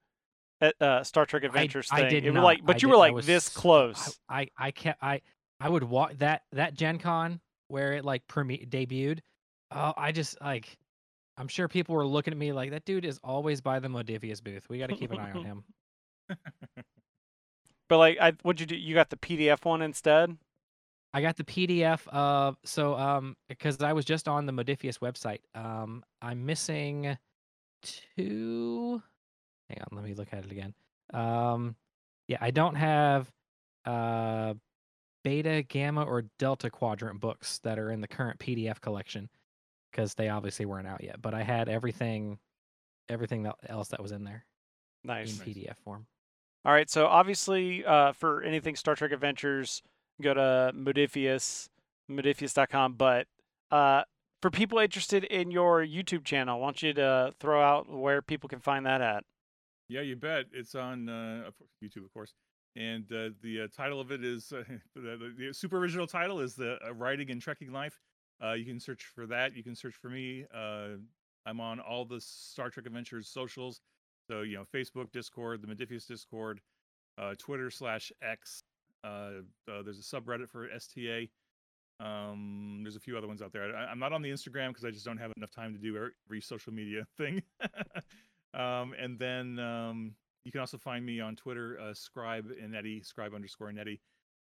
uh, 0.80 1.02
Star 1.04 1.26
Trek 1.26 1.44
Adventures 1.44 1.88
I, 1.90 1.96
thing. 1.96 2.06
I 2.06 2.08
did 2.10 2.26
It 2.26 2.32
not. 2.32 2.44
like, 2.44 2.64
but 2.64 2.76
I 2.76 2.78
you 2.78 2.80
did- 2.80 2.86
were 2.90 2.96
like 2.96 3.12
was 3.14 3.26
this 3.26 3.48
close. 3.48 4.18
I, 4.28 4.40
I, 4.42 4.48
I 4.66 4.70
can't. 4.70 4.96
I, 5.00 5.20
I 5.60 5.68
would 5.68 5.84
walk 5.84 6.16
that 6.18 6.42
that 6.52 6.74
Gen 6.74 6.98
Con 6.98 7.40
where 7.68 7.92
it 7.94 8.04
like 8.04 8.26
premi- 8.26 8.66
debuted. 8.68 9.20
Oh, 9.70 9.92
I 9.96 10.12
just 10.12 10.40
like. 10.40 10.76
I'm 11.36 11.48
sure 11.48 11.68
people 11.68 11.94
were 11.94 12.06
looking 12.06 12.32
at 12.32 12.38
me 12.38 12.52
like 12.52 12.70
that 12.72 12.84
dude 12.84 13.06
is 13.06 13.18
always 13.24 13.62
by 13.62 13.78
the 13.78 13.88
Modiphius 13.88 14.42
booth. 14.44 14.68
We 14.68 14.78
got 14.78 14.90
to 14.90 14.96
keep 14.96 15.10
an 15.10 15.18
eye 15.20 15.30
on 15.32 15.44
him. 15.44 15.64
But 17.88 17.98
like, 17.98 18.18
I 18.20 18.32
what'd 18.42 18.60
you 18.60 18.66
do? 18.66 18.76
You 18.76 18.94
got 18.94 19.10
the 19.10 19.16
PDF 19.16 19.64
one 19.64 19.82
instead. 19.82 20.36
I 21.12 21.22
got 21.22 21.36
the 21.36 21.42
PDF 21.42 22.06
of 22.08 22.56
so 22.64 22.94
um 22.96 23.36
because 23.48 23.82
I 23.82 23.92
was 23.94 24.04
just 24.04 24.28
on 24.28 24.46
the 24.46 24.52
Modiphius 24.52 24.98
website. 25.00 25.40
Um, 25.56 26.04
I'm 26.22 26.46
missing 26.46 27.18
two. 27.82 29.02
Hang 29.70 29.78
on, 29.80 29.96
let 29.96 30.04
me 30.04 30.14
look 30.14 30.28
at 30.32 30.44
it 30.44 30.50
again. 30.50 30.74
Um, 31.14 31.76
yeah, 32.28 32.38
I 32.40 32.50
don't 32.50 32.74
have 32.74 33.30
uh 33.86 34.54
beta, 35.22 35.62
gamma, 35.68 36.02
or 36.02 36.24
delta 36.38 36.70
quadrant 36.70 37.20
books 37.20 37.60
that 37.62 37.78
are 37.78 37.90
in 37.90 38.00
the 38.00 38.08
current 38.08 38.38
PDF 38.38 38.80
collection 38.80 39.28
because 39.90 40.14
they 40.14 40.28
obviously 40.28 40.66
weren't 40.66 40.86
out 40.86 41.02
yet. 41.02 41.20
But 41.20 41.34
I 41.34 41.42
had 41.42 41.68
everything, 41.68 42.38
everything 43.08 43.50
else 43.68 43.88
that 43.88 44.02
was 44.02 44.12
in 44.12 44.24
there 44.24 44.44
in 45.04 45.08
Nice. 45.08 45.38
PDF 45.38 45.76
form. 45.84 46.06
All 46.64 46.72
right. 46.72 46.90
So 46.90 47.06
obviously, 47.06 47.84
uh, 47.84 48.12
for 48.12 48.42
anything 48.42 48.76
Star 48.76 48.94
Trek 48.94 49.12
Adventures, 49.12 49.82
go 50.20 50.34
to 50.34 50.72
Modiphius, 50.74 51.68
modiphius.com. 52.10 52.94
But 52.94 53.26
uh, 53.70 54.02
for 54.42 54.50
people 54.50 54.78
interested 54.78 55.24
in 55.24 55.50
your 55.50 55.84
YouTube 55.84 56.24
channel, 56.24 56.56
I 56.56 56.60
want 56.60 56.82
you 56.82 56.92
to 56.94 57.32
throw 57.40 57.62
out 57.62 57.88
where 57.88 58.20
people 58.22 58.48
can 58.48 58.60
find 58.60 58.84
that 58.86 59.00
at. 59.00 59.24
Yeah, 59.90 60.02
you 60.02 60.14
bet. 60.14 60.46
It's 60.52 60.76
on 60.76 61.08
uh, 61.08 61.50
YouTube, 61.82 62.04
of 62.04 62.12
course. 62.14 62.32
And 62.76 63.04
uh, 63.12 63.30
the 63.42 63.62
uh, 63.62 63.66
title 63.76 64.00
of 64.00 64.12
it 64.12 64.24
is 64.24 64.48
the, 64.94 65.32
the, 65.36 65.52
super 65.52 65.78
original 65.78 66.06
title 66.06 66.38
is 66.38 66.54
the 66.54 66.78
uh, 66.86 66.94
Writing 66.94 67.32
and 67.32 67.42
Trekking 67.42 67.72
Life. 67.72 67.98
Uh, 68.42 68.52
you 68.52 68.64
can 68.64 68.78
search 68.78 69.10
for 69.12 69.26
that. 69.26 69.56
You 69.56 69.64
can 69.64 69.74
search 69.74 69.96
for 69.96 70.08
me. 70.08 70.44
Uh, 70.54 70.90
I'm 71.44 71.60
on 71.60 71.80
all 71.80 72.04
the 72.04 72.20
Star 72.20 72.70
Trek 72.70 72.86
Adventures 72.86 73.28
socials. 73.28 73.80
So 74.30 74.42
you 74.42 74.56
know, 74.56 74.64
Facebook, 74.72 75.10
Discord, 75.10 75.60
the 75.60 75.66
Modiphius 75.66 76.06
Discord, 76.06 76.60
Twitter 77.38 77.68
slash 77.68 78.12
X. 78.22 78.62
There's 79.02 79.98
a 79.98 80.16
subreddit 80.16 80.48
for 80.48 80.70
STA. 80.70 81.28
Um, 81.98 82.80
there's 82.82 82.96
a 82.96 83.00
few 83.00 83.18
other 83.18 83.26
ones 83.26 83.42
out 83.42 83.52
there. 83.52 83.76
I, 83.76 83.86
I'm 83.86 83.98
not 83.98 84.12
on 84.12 84.22
the 84.22 84.30
Instagram 84.30 84.68
because 84.68 84.84
I 84.84 84.90
just 84.90 85.04
don't 85.04 85.18
have 85.18 85.32
enough 85.36 85.50
time 85.50 85.74
to 85.74 85.78
do 85.78 85.96
every, 85.96 86.10
every 86.26 86.40
social 86.40 86.72
media 86.72 87.06
thing. 87.18 87.42
Um, 88.54 88.94
and 89.00 89.18
then 89.18 89.58
um, 89.58 90.14
you 90.44 90.52
can 90.52 90.60
also 90.60 90.78
find 90.78 91.04
me 91.04 91.20
on 91.20 91.36
Twitter, 91.36 91.78
uh, 91.80 91.94
Scribe 91.94 92.46
and 92.62 92.74
Eddie, 92.74 93.02
Scribe 93.02 93.34
underscore 93.34 93.72
Netty. 93.72 94.00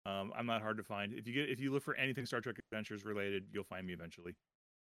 Um, 0.06 0.32
I'm 0.36 0.46
not 0.46 0.60
hard 0.60 0.76
to 0.76 0.82
find. 0.82 1.12
If 1.12 1.26
you 1.26 1.32
get 1.32 1.48
if 1.48 1.60
you 1.60 1.72
look 1.72 1.82
for 1.82 1.94
anything 1.96 2.26
Star 2.26 2.40
Trek 2.40 2.56
Adventures 2.58 3.04
related, 3.04 3.44
you'll 3.52 3.64
find 3.64 3.86
me 3.86 3.92
eventually. 3.92 4.36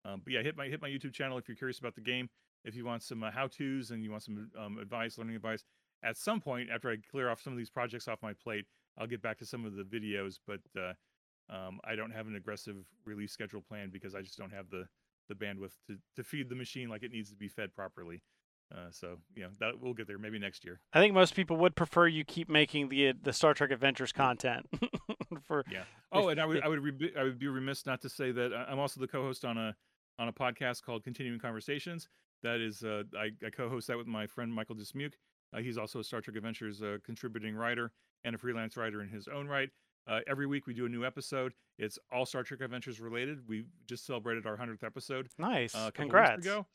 Um, 0.06 0.22
but 0.24 0.34
yeah, 0.34 0.42
hit 0.42 0.58
my 0.58 0.68
hit 0.68 0.82
my 0.82 0.90
YouTube 0.90 1.14
channel 1.14 1.38
if 1.38 1.48
you're 1.48 1.56
curious 1.56 1.80
about 1.80 1.96
the 1.96 2.02
game. 2.02 2.30
If 2.66 2.76
you 2.76 2.86
want 2.86 3.04
some 3.04 3.24
uh, 3.24 3.32
how 3.32 3.48
tos 3.48 3.92
and 3.92 4.04
you 4.04 4.12
want 4.12 4.24
some 4.24 4.50
um, 4.60 4.78
advice, 4.80 5.18
learning 5.18 5.36
advice. 5.36 5.64
At 6.04 6.18
some 6.18 6.42
point, 6.42 6.70
after 6.70 6.92
I 6.92 6.98
clear 7.10 7.30
off 7.30 7.42
some 7.42 7.54
of 7.54 7.58
these 7.58 7.70
projects 7.70 8.10
off 8.10 8.22
my 8.22 8.34
plate, 8.34 8.66
I'll 8.98 9.08
get 9.08 9.22
back 9.22 9.38
to 9.38 9.46
some 9.46 9.66
of 9.66 9.76
the 9.76 9.84
videos. 9.84 10.40
But 10.46 10.60
uh, 10.78 10.94
um, 11.50 11.80
I 11.86 11.96
don't 11.96 12.12
have 12.12 12.28
an 12.28 12.36
aggressive 12.36 12.76
release 13.06 13.32
schedule 13.32 13.62
plan 13.62 13.90
because 13.92 14.14
I 14.14 14.22
just 14.22 14.38
don't 14.38 14.52
have 14.52 14.70
the 14.70 14.88
the 15.30 15.36
bandwidth 15.36 15.72
to 15.88 15.98
to 16.18 16.24
feed 16.24 16.50
the 16.50 16.56
machine 16.56 16.90
like 16.90 17.04
it 17.04 17.12
needs 17.12 17.30
to 17.30 17.38
be 17.38 17.48
fed 17.48 17.74
properly. 17.74 18.22
Uh, 18.72 18.90
so 18.90 19.18
you 19.36 19.44
know 19.44 19.50
that 19.60 19.80
we'll 19.80 19.94
get 19.94 20.08
there 20.08 20.18
maybe 20.18 20.40
next 20.40 20.66
year. 20.66 20.80
I 20.94 21.00
think 21.00 21.14
most 21.14 21.36
people 21.36 21.58
would 21.58 21.76
prefer 21.76 22.08
you 22.08 22.24
keep 22.26 22.50
making 22.50 22.90
the 22.90 23.14
the 23.22 23.34
Star 23.34 23.54
Trek 23.54 23.72
Adventures 23.72 24.12
content. 24.12 24.68
for 25.48 25.64
Yeah. 25.72 25.84
Oh, 26.12 26.30
and 26.30 26.40
I 26.40 26.46
would 26.46 26.64
I 26.64 26.68
would 26.68 26.80
re- 26.84 27.14
I 27.18 27.24
would 27.24 27.40
be 27.40 27.48
remiss 27.48 27.86
not 27.86 28.02
to 28.02 28.10
say 28.10 28.32
that 28.32 28.54
I- 28.54 28.72
I'm 28.72 28.80
also 28.80 29.00
the 29.00 29.08
co-host 29.08 29.46
on 29.46 29.58
a 29.58 29.76
on 30.20 30.28
a 30.28 30.34
podcast 30.34 30.84
called 30.84 31.04
Continuing 31.04 31.40
Conversations. 31.40 32.08
That 32.44 32.60
is, 32.60 32.84
uh, 32.84 33.04
I, 33.18 33.32
I 33.46 33.50
co-host 33.50 33.88
that 33.88 33.98
with 33.98 34.06
my 34.06 34.28
friend 34.28 34.54
Michael 34.54 34.76
Dismuke. 34.76 35.14
Uh, 35.56 35.60
he's 35.60 35.78
also 35.78 36.00
a 36.00 36.04
Star 36.04 36.20
Trek 36.22 36.36
Adventures 36.36 36.82
uh, 36.84 36.98
contributing 37.06 37.56
writer 37.56 37.92
and 38.26 38.36
a 38.36 38.38
freelance 38.38 38.76
writer 38.76 39.02
in 39.02 39.08
his 39.10 39.28
own 39.28 39.48
right. 39.48 39.70
Uh, 40.08 40.20
every 40.28 40.46
week 40.46 40.68
we 40.68 40.74
do 40.74 40.86
a 40.86 40.90
new 40.90 41.06
episode. 41.06 41.54
It's 41.80 41.98
all 42.12 42.26
Star 42.26 42.44
Trek 42.44 42.60
Adventures 42.62 43.00
related. 43.00 43.48
We 43.48 43.66
just 43.88 44.06
celebrated 44.06 44.46
our 44.46 44.58
hundredth 44.58 44.84
episode 44.84 45.30
nice, 45.40 45.74
uh, 45.74 45.90
congrats. 45.94 46.46
ago. 46.46 46.68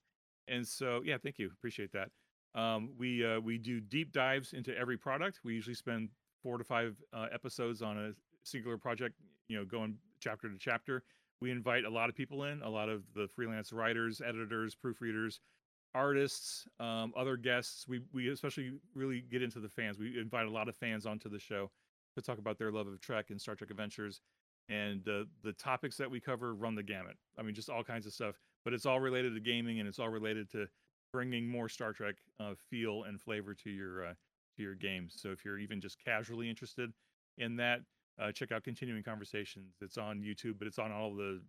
And 0.49 0.67
so, 0.67 1.03
yeah, 1.05 1.17
thank 1.23 1.39
you, 1.39 1.51
appreciate 1.53 1.93
that. 1.93 2.11
Um, 2.55 2.91
we 2.99 3.25
uh, 3.25 3.41
we 3.41 3.59
do 3.59 3.81
deep 3.81 4.13
dives 4.13 4.53
into 4.53 4.77
every 4.77 4.97
product. 4.97 5.41
We 5.45 5.55
usually 5.55 5.75
spend 5.75 6.09
four 6.43 6.59
to 6.59 6.65
five 6.65 6.97
uh, 7.13 7.27
episodes 7.33 7.83
on 7.83 7.99
a 7.99 8.13
singular 8.43 8.79
project. 8.79 9.15
You 9.49 9.59
know, 9.59 9.65
going 9.65 9.97
chapter 10.21 10.49
to 10.49 10.57
chapter. 10.59 11.03
We 11.41 11.51
invite 11.51 11.85
a 11.85 11.91
lot 11.91 12.09
of 12.09 12.17
people 12.17 12.45
in, 12.45 12.63
a 12.63 12.69
lot 12.69 12.89
of 12.89 13.03
the 13.15 13.29
freelance 13.29 13.73
writers, 13.73 14.21
editors, 14.27 14.75
proofreaders, 14.75 15.39
artists, 15.95 16.67
um, 16.81 17.13
other 17.17 17.37
guests. 17.37 17.87
We 17.87 18.01
we 18.13 18.29
especially 18.31 18.73
really 18.95 19.23
get 19.31 19.43
into 19.43 19.61
the 19.61 19.69
fans. 19.69 19.99
We 19.99 20.19
invite 20.19 20.47
a 20.47 20.51
lot 20.51 20.69
of 20.69 20.77
fans 20.77 21.07
onto 21.07 21.29
the 21.29 21.39
show 21.39 21.71
to 22.17 22.23
talk 22.23 22.39
about 22.39 22.59
their 22.59 22.73
love 22.73 22.89
of 22.89 23.01
Trek 23.01 23.27
and 23.31 23.41
Star 23.41 23.55
Trek 23.55 23.71
Adventures. 23.71 24.21
And 24.71 25.09
uh, 25.09 25.25
the 25.43 25.53
topics 25.55 25.97
that 25.97 26.11
we 26.11 26.21
cover 26.21 26.55
run 26.55 26.75
the 26.75 26.83
gamut. 26.83 27.17
I 27.39 27.43
mean, 27.43 27.55
just 27.55 27.71
all 27.71 27.83
kinds 27.83 28.05
of 28.05 28.13
stuff 28.13 28.35
but 28.65 28.73
it's 28.73 28.87
all 28.87 29.01
related 29.01 29.35
to 29.35 29.41
gaming 29.41 29.81
and 29.81 29.89
it's 29.89 29.99
all 29.99 30.09
related 30.09 30.51
to 30.53 30.67
bringing 31.13 31.49
more 31.49 31.69
Star 31.69 31.93
Trek 31.93 32.17
uh, 32.41 32.55
feel 32.71 33.05
and 33.05 33.21
flavor 33.21 33.55
to 33.55 33.71
your 33.71 34.07
uh, 34.07 34.15
to 34.57 34.63
your 34.63 34.75
games. 34.75 35.15
So 35.17 35.31
if 35.31 35.45
you're 35.45 35.59
even 35.59 35.81
just 35.81 35.97
casually 36.05 36.49
interested 36.49 36.93
in 37.39 37.57
that, 37.57 37.81
uh, 38.21 38.33
check 38.33 38.53
out 38.53 38.65
Continuing 38.65 39.03
Conversations. 39.03 39.77
It's 39.81 39.99
on 39.99 40.21
YouTube, 40.21 40.59
but 40.59 40.67
it's 40.67 40.79
on 40.79 40.93
all 40.93 41.15
the 41.15 41.41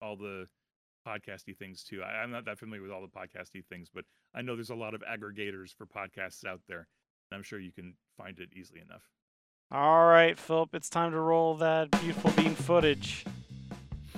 all 0.00 0.16
the 0.16 0.46
podcasty 1.06 1.56
things 1.56 1.82
too. 1.82 2.02
I, 2.02 2.22
I'm 2.22 2.30
not 2.30 2.44
that 2.44 2.58
familiar 2.58 2.82
with 2.82 2.90
all 2.90 3.02
the 3.02 3.08
podcasty 3.08 3.64
things, 3.64 3.88
but 3.92 4.04
I 4.34 4.42
know 4.42 4.54
there's 4.54 4.70
a 4.70 4.74
lot 4.74 4.94
of 4.94 5.02
aggregators 5.02 5.74
for 5.74 5.86
podcasts 5.86 6.44
out 6.44 6.60
there, 6.68 6.86
and 7.30 7.36
I'm 7.36 7.42
sure 7.42 7.58
you 7.58 7.72
can 7.72 7.94
find 8.16 8.38
it 8.38 8.50
easily 8.54 8.80
enough. 8.80 9.02
All 9.70 10.06
right, 10.06 10.38
Philip, 10.38 10.74
it's 10.74 10.88
time 10.88 11.12
to 11.12 11.20
roll 11.20 11.54
that 11.56 11.90
beautiful 11.90 12.30
bean 12.30 12.54
footage. 12.54 13.24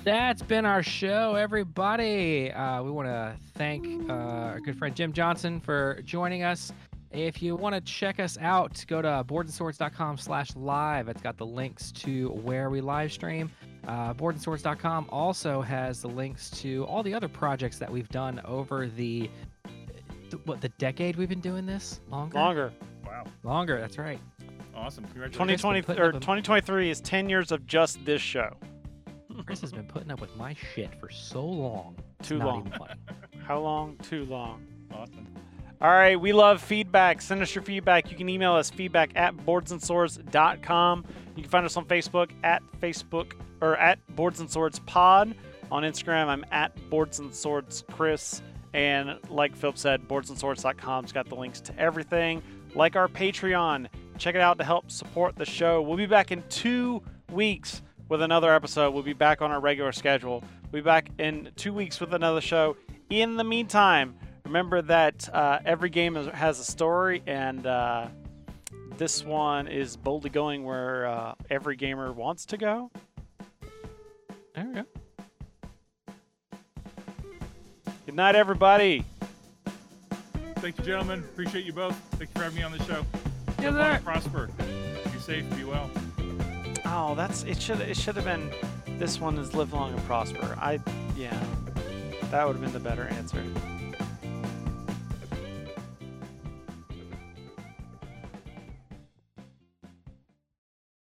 That's 0.02 0.40
been 0.40 0.64
our 0.64 0.82
show, 0.82 1.34
everybody. 1.34 2.50
Uh, 2.50 2.82
we 2.82 2.90
want 2.90 3.06
to 3.08 3.36
thank 3.54 4.08
uh, 4.08 4.12
our 4.14 4.60
good 4.60 4.78
friend 4.78 4.96
Jim 4.96 5.12
Johnson 5.12 5.60
for 5.60 6.00
joining 6.04 6.42
us. 6.42 6.72
If 7.10 7.42
you 7.42 7.54
want 7.54 7.74
to 7.74 7.82
check 7.82 8.18
us 8.18 8.38
out, 8.40 8.82
go 8.88 9.02
to 9.02 9.24
boardsandswords.com 9.28 10.16
slash 10.16 10.56
live. 10.56 11.08
It's 11.08 11.20
got 11.20 11.36
the 11.36 11.44
links 11.44 11.92
to 11.92 12.30
where 12.30 12.70
we 12.70 12.80
live 12.80 13.12
stream. 13.12 13.50
Uh, 13.86 14.14
boardandswords.com 14.14 15.06
also 15.10 15.60
has 15.60 16.00
the 16.00 16.08
links 16.08 16.48
to 16.50 16.84
all 16.84 17.02
the 17.02 17.12
other 17.12 17.28
projects 17.28 17.78
that 17.78 17.90
we've 17.90 18.08
done 18.08 18.40
over 18.46 18.86
the, 18.86 19.28
th- 20.30 20.42
what, 20.46 20.62
the 20.62 20.70
decade 20.70 21.16
we've 21.16 21.28
been 21.28 21.40
doing 21.40 21.66
this? 21.66 22.00
Longer? 22.08 22.38
Longer. 22.38 22.72
Wow. 23.04 23.24
Longer, 23.42 23.78
that's 23.78 23.98
right. 23.98 24.20
Awesome. 24.74 25.04
Congratulations. 25.04 25.60
2020 25.60 26.00
or 26.00 26.12
2023 26.12 26.88
is 26.88 27.02
10 27.02 27.28
years 27.28 27.52
of 27.52 27.66
just 27.66 28.02
this 28.06 28.22
show. 28.22 28.56
Chris 29.46 29.60
has 29.60 29.72
been 29.72 29.86
putting 29.86 30.10
up 30.10 30.20
with 30.20 30.34
my 30.36 30.54
shit 30.74 30.94
for 31.00 31.10
so 31.10 31.44
long. 31.44 31.96
Too 32.22 32.38
not 32.38 32.46
long. 32.46 32.66
even 32.66 32.78
funny. 32.78 32.94
How 33.46 33.58
long? 33.60 33.96
Too 33.98 34.24
long. 34.24 34.66
Awesome. 34.92 35.26
All 35.80 35.90
right, 35.90 36.20
we 36.20 36.32
love 36.32 36.60
feedback. 36.60 37.22
Send 37.22 37.40
us 37.40 37.54
your 37.54 37.64
feedback. 37.64 38.10
You 38.10 38.16
can 38.16 38.28
email 38.28 38.52
us 38.52 38.68
feedback 38.68 39.12
at 39.16 39.34
boardsandswords.com. 39.34 41.04
You 41.36 41.42
can 41.42 41.50
find 41.50 41.64
us 41.64 41.76
on 41.76 41.86
Facebook 41.86 42.30
at 42.44 42.62
Facebook 42.80 43.32
or 43.62 43.76
at 43.76 43.98
Boards 44.14 44.40
and 44.40 44.50
Swords 44.50 44.78
Pod. 44.80 45.34
On 45.72 45.82
Instagram, 45.82 46.26
I'm 46.26 46.44
at 46.50 46.90
Boards 46.90 47.18
and 47.18 47.34
Swords 47.34 47.84
Chris. 47.92 48.42
And 48.74 49.18
like 49.30 49.56
Philip 49.56 49.78
said, 49.78 50.06
boardsandswords.com's 50.06 51.12
got 51.12 51.28
the 51.28 51.34
links 51.34 51.60
to 51.62 51.78
everything. 51.78 52.42
Like 52.74 52.94
our 52.94 53.08
Patreon, 53.08 53.86
check 54.18 54.34
it 54.34 54.40
out 54.40 54.58
to 54.58 54.64
help 54.64 54.90
support 54.90 55.36
the 55.36 55.46
show. 55.46 55.80
We'll 55.80 55.96
be 55.96 56.06
back 56.06 56.30
in 56.30 56.42
two 56.50 57.02
weeks 57.32 57.82
with 58.10 58.20
another 58.20 58.52
episode. 58.54 58.92
We'll 58.92 59.04
be 59.04 59.14
back 59.14 59.40
on 59.40 59.50
our 59.50 59.60
regular 59.60 59.92
schedule. 59.92 60.44
We'll 60.70 60.82
be 60.82 60.84
back 60.84 61.08
in 61.18 61.50
two 61.56 61.72
weeks 61.72 62.00
with 62.00 62.12
another 62.12 62.42
show. 62.42 62.76
In 63.08 63.36
the 63.36 63.44
meantime, 63.44 64.16
remember 64.44 64.82
that 64.82 65.32
uh, 65.32 65.60
every 65.64 65.88
game 65.88 66.16
is, 66.16 66.26
has 66.34 66.58
a 66.60 66.64
story, 66.64 67.22
and 67.26 67.66
uh, 67.66 68.08
this 68.98 69.24
one 69.24 69.68
is 69.68 69.96
boldly 69.96 70.30
going 70.30 70.64
where 70.64 71.06
uh, 71.06 71.34
every 71.48 71.76
gamer 71.76 72.12
wants 72.12 72.44
to 72.46 72.56
go. 72.58 72.90
There 74.54 74.66
we 74.66 74.74
go. 74.74 74.84
Good 78.06 78.14
night, 78.16 78.34
everybody. 78.34 79.04
Thank 80.56 80.78
you, 80.78 80.84
gentlemen. 80.84 81.20
Appreciate 81.20 81.64
you 81.64 81.72
both. 81.72 81.96
Thank 82.12 82.22
you 82.22 82.26
for 82.34 82.42
having 82.42 82.58
me 82.58 82.64
on 82.64 82.72
the 82.72 82.84
show. 82.84 83.06
Yeah, 83.60 83.66
Live 83.70 83.74
long 83.74 83.74
there. 83.74 83.90
and 83.92 84.04
prosper. 84.04 84.50
Be 85.04 85.18
safe. 85.20 85.56
Be 85.56 85.64
well. 85.64 85.88
Oh, 86.92 87.14
that's 87.14 87.44
it. 87.44 87.62
Should 87.62 87.80
it 87.80 87.96
should 87.96 88.16
have 88.16 88.24
been. 88.24 88.50
This 88.98 89.20
one 89.20 89.38
is 89.38 89.54
live 89.54 89.72
long 89.72 89.92
and 89.92 90.04
prosper. 90.06 90.56
I 90.60 90.80
yeah, 91.16 91.38
that 92.30 92.44
would 92.46 92.56
have 92.56 92.60
been 92.60 92.72
the 92.72 92.80
better 92.80 93.04
answer. 93.04 93.44